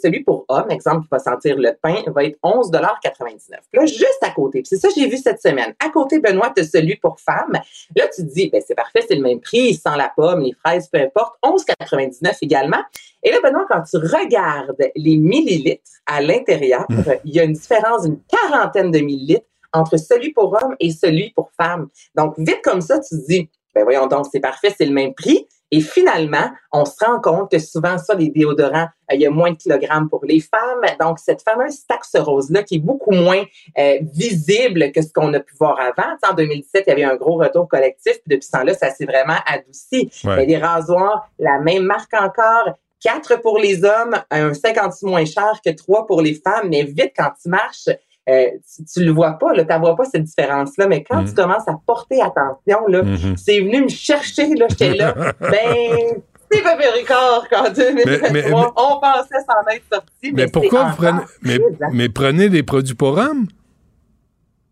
celui 0.00 0.22
pour 0.22 0.44
homme, 0.48 0.70
exemple, 0.70 1.02
qui 1.02 1.08
va 1.10 1.18
sentir 1.18 1.56
le 1.56 1.72
pain, 1.80 2.02
va 2.06 2.24
être 2.24 2.38
11,99 2.42 3.50
Là, 3.72 3.86
juste 3.86 4.18
à 4.22 4.30
côté, 4.30 4.62
c'est 4.64 4.76
ça 4.76 4.88
que 4.88 4.94
j'ai 4.96 5.08
vu 5.08 5.16
cette 5.18 5.40
semaine. 5.40 5.74
À 5.84 5.90
côté, 5.90 6.18
Benoît, 6.18 6.52
tu 6.56 6.64
celui 6.64 6.96
pour 6.96 7.20
femme. 7.20 7.52
Là, 7.96 8.08
tu 8.14 8.26
te 8.26 8.32
dis, 8.32 8.48
ben, 8.48 8.62
c'est 8.66 8.74
parfait, 8.74 9.04
c'est 9.06 9.16
le 9.16 9.22
même 9.22 9.40
prix, 9.40 9.74
sans 9.74 9.96
la 9.96 10.10
pomme, 10.14 10.40
les 10.40 10.52
fraises, 10.52 10.88
peu 10.88 10.98
importe. 10.98 11.36
11,99 11.42 12.38
également. 12.42 12.82
Et 13.22 13.30
là, 13.30 13.38
Benoît, 13.42 13.66
quand 13.68 13.82
tu 13.82 13.96
regardes 13.96 14.76
les 14.96 15.16
millilitres 15.16 15.90
à 16.06 16.20
l'intérieur, 16.20 16.86
mmh. 16.88 17.02
il 17.24 17.34
y 17.34 17.40
a 17.40 17.44
une 17.44 17.52
différence 17.52 18.02
d'une 18.02 18.20
quarantaine 18.28 18.90
de 18.90 18.98
millilitres 18.98 19.46
entre 19.72 19.98
celui 19.98 20.32
pour 20.32 20.56
homme 20.62 20.76
et 20.80 20.90
celui 20.90 21.30
pour 21.30 21.50
femme. 21.60 21.88
Donc, 22.14 22.34
vite 22.38 22.60
comme 22.62 22.80
ça, 22.80 22.98
tu 23.00 23.16
te 23.16 23.26
dis, 23.26 23.50
ben 23.74 23.84
voyons 23.84 24.06
donc, 24.06 24.26
c'est 24.30 24.40
parfait, 24.40 24.72
c'est 24.76 24.86
le 24.86 24.92
même 24.92 25.14
prix. 25.14 25.46
Et 25.70 25.80
finalement, 25.80 26.50
on 26.72 26.84
se 26.84 27.04
rend 27.04 27.20
compte 27.20 27.50
que 27.50 27.58
souvent, 27.58 27.98
ça, 27.98 28.14
les 28.14 28.28
déodorants, 28.28 28.88
euh, 29.10 29.14
il 29.14 29.20
y 29.20 29.26
a 29.26 29.30
moins 29.30 29.52
de 29.52 29.56
kilogrammes 29.56 30.08
pour 30.08 30.24
les 30.24 30.40
femmes. 30.40 30.80
Donc, 31.00 31.18
cette 31.18 31.42
fameuse 31.42 31.84
taxe 31.86 32.14
rose-là, 32.14 32.62
qui 32.62 32.76
est 32.76 32.80
beaucoup 32.80 33.12
moins 33.12 33.42
euh, 33.78 33.98
visible 34.02 34.92
que 34.92 35.02
ce 35.02 35.12
qu'on 35.12 35.32
a 35.34 35.40
pu 35.40 35.54
voir 35.58 35.78
avant. 35.80 36.16
en 36.28 36.34
2017, 36.34 36.84
il 36.86 36.90
y 36.90 36.92
avait 36.92 37.04
un 37.04 37.16
gros 37.16 37.36
retour 37.36 37.68
collectif. 37.68 38.12
Puis 38.12 38.36
depuis 38.36 38.46
ce 38.46 38.52
temps-là, 38.52 38.74
ça 38.74 38.90
s'est 38.90 39.06
vraiment 39.06 39.38
adouci. 39.46 40.10
Des 40.46 40.58
rasoirs, 40.58 41.28
la 41.38 41.58
même 41.58 41.84
marque 41.84 42.14
encore. 42.14 42.74
Quatre 43.00 43.40
pour 43.42 43.58
les 43.58 43.84
hommes, 43.84 44.14
un 44.30 44.54
56 44.54 45.04
moins 45.04 45.26
cher 45.26 45.60
que 45.64 45.70
trois 45.70 46.06
pour 46.06 46.22
les 46.22 46.34
femmes. 46.34 46.68
Mais 46.70 46.84
vite, 46.84 47.12
quand 47.16 47.32
tu 47.42 47.50
marches, 47.50 47.88
euh, 48.28 48.46
tu, 48.92 49.04
le 49.04 49.12
vois 49.12 49.32
pas, 49.32 49.52
là, 49.52 49.64
tu 49.64 49.78
vois 49.78 49.96
pas 49.96 50.04
cette 50.04 50.24
différence-là, 50.24 50.86
mais 50.86 51.04
quand 51.04 51.24
tu 51.24 51.32
mm. 51.32 51.34
commences 51.34 51.68
à 51.68 51.74
porter 51.86 52.22
attention, 52.22 52.86
là, 52.88 53.02
mm-hmm. 53.02 53.36
c'est 53.36 53.60
venu 53.60 53.82
me 53.82 53.88
chercher, 53.88 54.54
là, 54.54 54.66
j'étais 54.70 54.94
là, 54.94 55.14
ben, 55.40 56.22
Steve 56.50 56.66
Ricard 56.94 57.48
qu'en 57.50 57.70
2023, 57.70 58.74
on 58.76 59.00
pensait 59.00 59.44
s'en 59.46 59.74
être 59.74 59.84
sorti. 59.92 60.32
Mais, 60.32 60.46
pourquoi 60.46 60.84
vous 60.84 60.96
prenez, 60.96 61.20
mais, 61.42 61.58
mais, 61.92 62.08
prenez 62.08 62.48
des 62.48 62.62
produits 62.62 62.94
pour 62.94 63.18
hommes? 63.18 63.46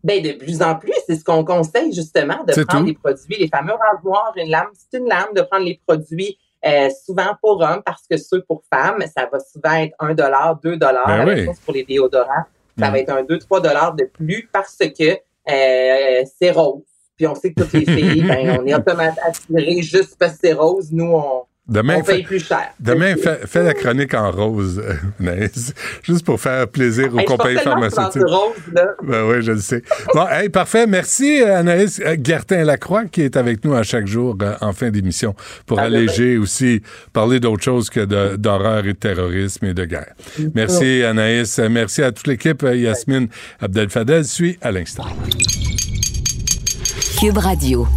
Ben, 0.03 0.21
de 0.21 0.31
plus 0.33 0.61
en 0.61 0.75
plus, 0.75 0.93
c'est 1.07 1.15
ce 1.15 1.23
qu'on 1.23 1.45
conseille 1.45 1.93
justement, 1.93 2.43
de 2.45 2.63
prendre 2.63 2.85
des 2.85 2.93
produits, 2.93 3.37
les 3.39 3.47
fameux 3.47 3.73
rasoirs, 3.73 4.33
une 4.35 4.49
lame, 4.49 4.67
c'est 4.73 4.97
une 4.97 5.07
lame, 5.07 5.33
de 5.35 5.41
prendre 5.41 5.65
les 5.65 5.79
produits 5.85 6.37
euh, 6.65 6.89
souvent 7.05 7.37
pour 7.41 7.61
hommes, 7.61 7.81
parce 7.85 8.03
que 8.09 8.17
ceux 8.17 8.41
pour 8.41 8.63
femmes, 8.73 9.03
ça 9.15 9.29
va 9.31 9.39
souvent 9.39 9.75
être 9.75 9.95
1 9.99 10.13
dollar, 10.13 10.59
2 10.63 10.77
dollars. 10.77 11.25
Ben 11.25 11.49
pour 11.65 11.73
les 11.73 11.83
déodorants, 11.83 12.45
ça 12.77 12.89
va 12.89 12.91
mm. 12.91 12.95
être 12.95 13.09
un 13.11 13.23
2, 13.23 13.39
3 13.39 13.61
dollars 13.61 13.93
de 13.95 14.05
plus 14.05 14.49
parce 14.51 14.77
que 14.77 15.17
euh, 15.49 16.23
c'est 16.39 16.51
rose. 16.51 16.83
Puis 17.15 17.27
on 17.27 17.35
sait 17.35 17.53
que 17.53 17.61
toutes 17.61 17.73
les 17.73 17.85
filles, 17.85 18.23
ben, 18.23 18.59
on 18.59 18.65
est 18.65 18.73
automatiquement 18.73 19.27
attirés 19.27 19.81
juste 19.81 20.15
parce 20.17 20.33
que 20.33 20.39
c'est 20.43 20.53
rose. 20.53 20.91
Nous, 20.91 21.11
on, 21.11 21.43
Demain, 21.65 21.99
on 21.99 22.03
paye 22.03 22.23
plus 22.23 22.45
cher. 22.45 22.71
Demain, 22.77 23.15
fais, 23.15 23.63
la 23.63 23.73
chronique 23.73 24.13
en 24.13 24.31
rose, 24.31 24.83
euh, 25.21 25.47
juste 26.03 26.25
pour 26.25 26.37
faire 26.37 26.67
plaisir 26.67 27.13
aux 27.15 27.23
compagnies 27.23 27.59
pharmaceutiques. 27.59 28.21
Rose, 28.25 28.57
là. 28.73 28.87
Ben 29.01 29.23
oui, 29.29 29.41
je 29.41 29.53
le 29.53 29.61
sais. 29.61 29.81
Bon, 30.13 30.27
hey, 30.27 30.49
parfait. 30.49 30.85
Merci 30.87 31.41
Anaïs 31.41 32.01
Gertin-Lacroix 32.21 33.05
qui 33.05 33.21
est 33.21 33.37
avec 33.37 33.63
nous 33.63 33.73
à 33.73 33.83
chaque 33.83 34.07
jour 34.07 34.35
euh, 34.41 34.55
en 34.59 34.73
fin 34.73 34.89
d'émission 34.89 35.35
pour 35.65 35.79
alléger 35.79 36.37
aussi, 36.37 36.81
parler 37.13 37.39
d'autre 37.39 37.63
chose 37.63 37.89
que 37.89 38.35
d'horreur 38.35 38.79
et 38.85 38.93
de 38.93 38.97
terrorisme 38.97 39.65
et 39.67 39.73
de 39.73 39.85
guerre. 39.85 40.13
Merci 40.53 41.01
Anaïs. 41.03 41.59
Merci 41.59 42.03
à 42.03 42.11
toute 42.11 42.27
l'équipe. 42.27 42.61
Yasmine 42.61 43.29
Abdel-Fadel 43.61 44.25
suit 44.25 44.57
à 44.61 44.71
l'instant. 44.71 45.05
Cube 47.21 47.37
Radio. 47.37 47.87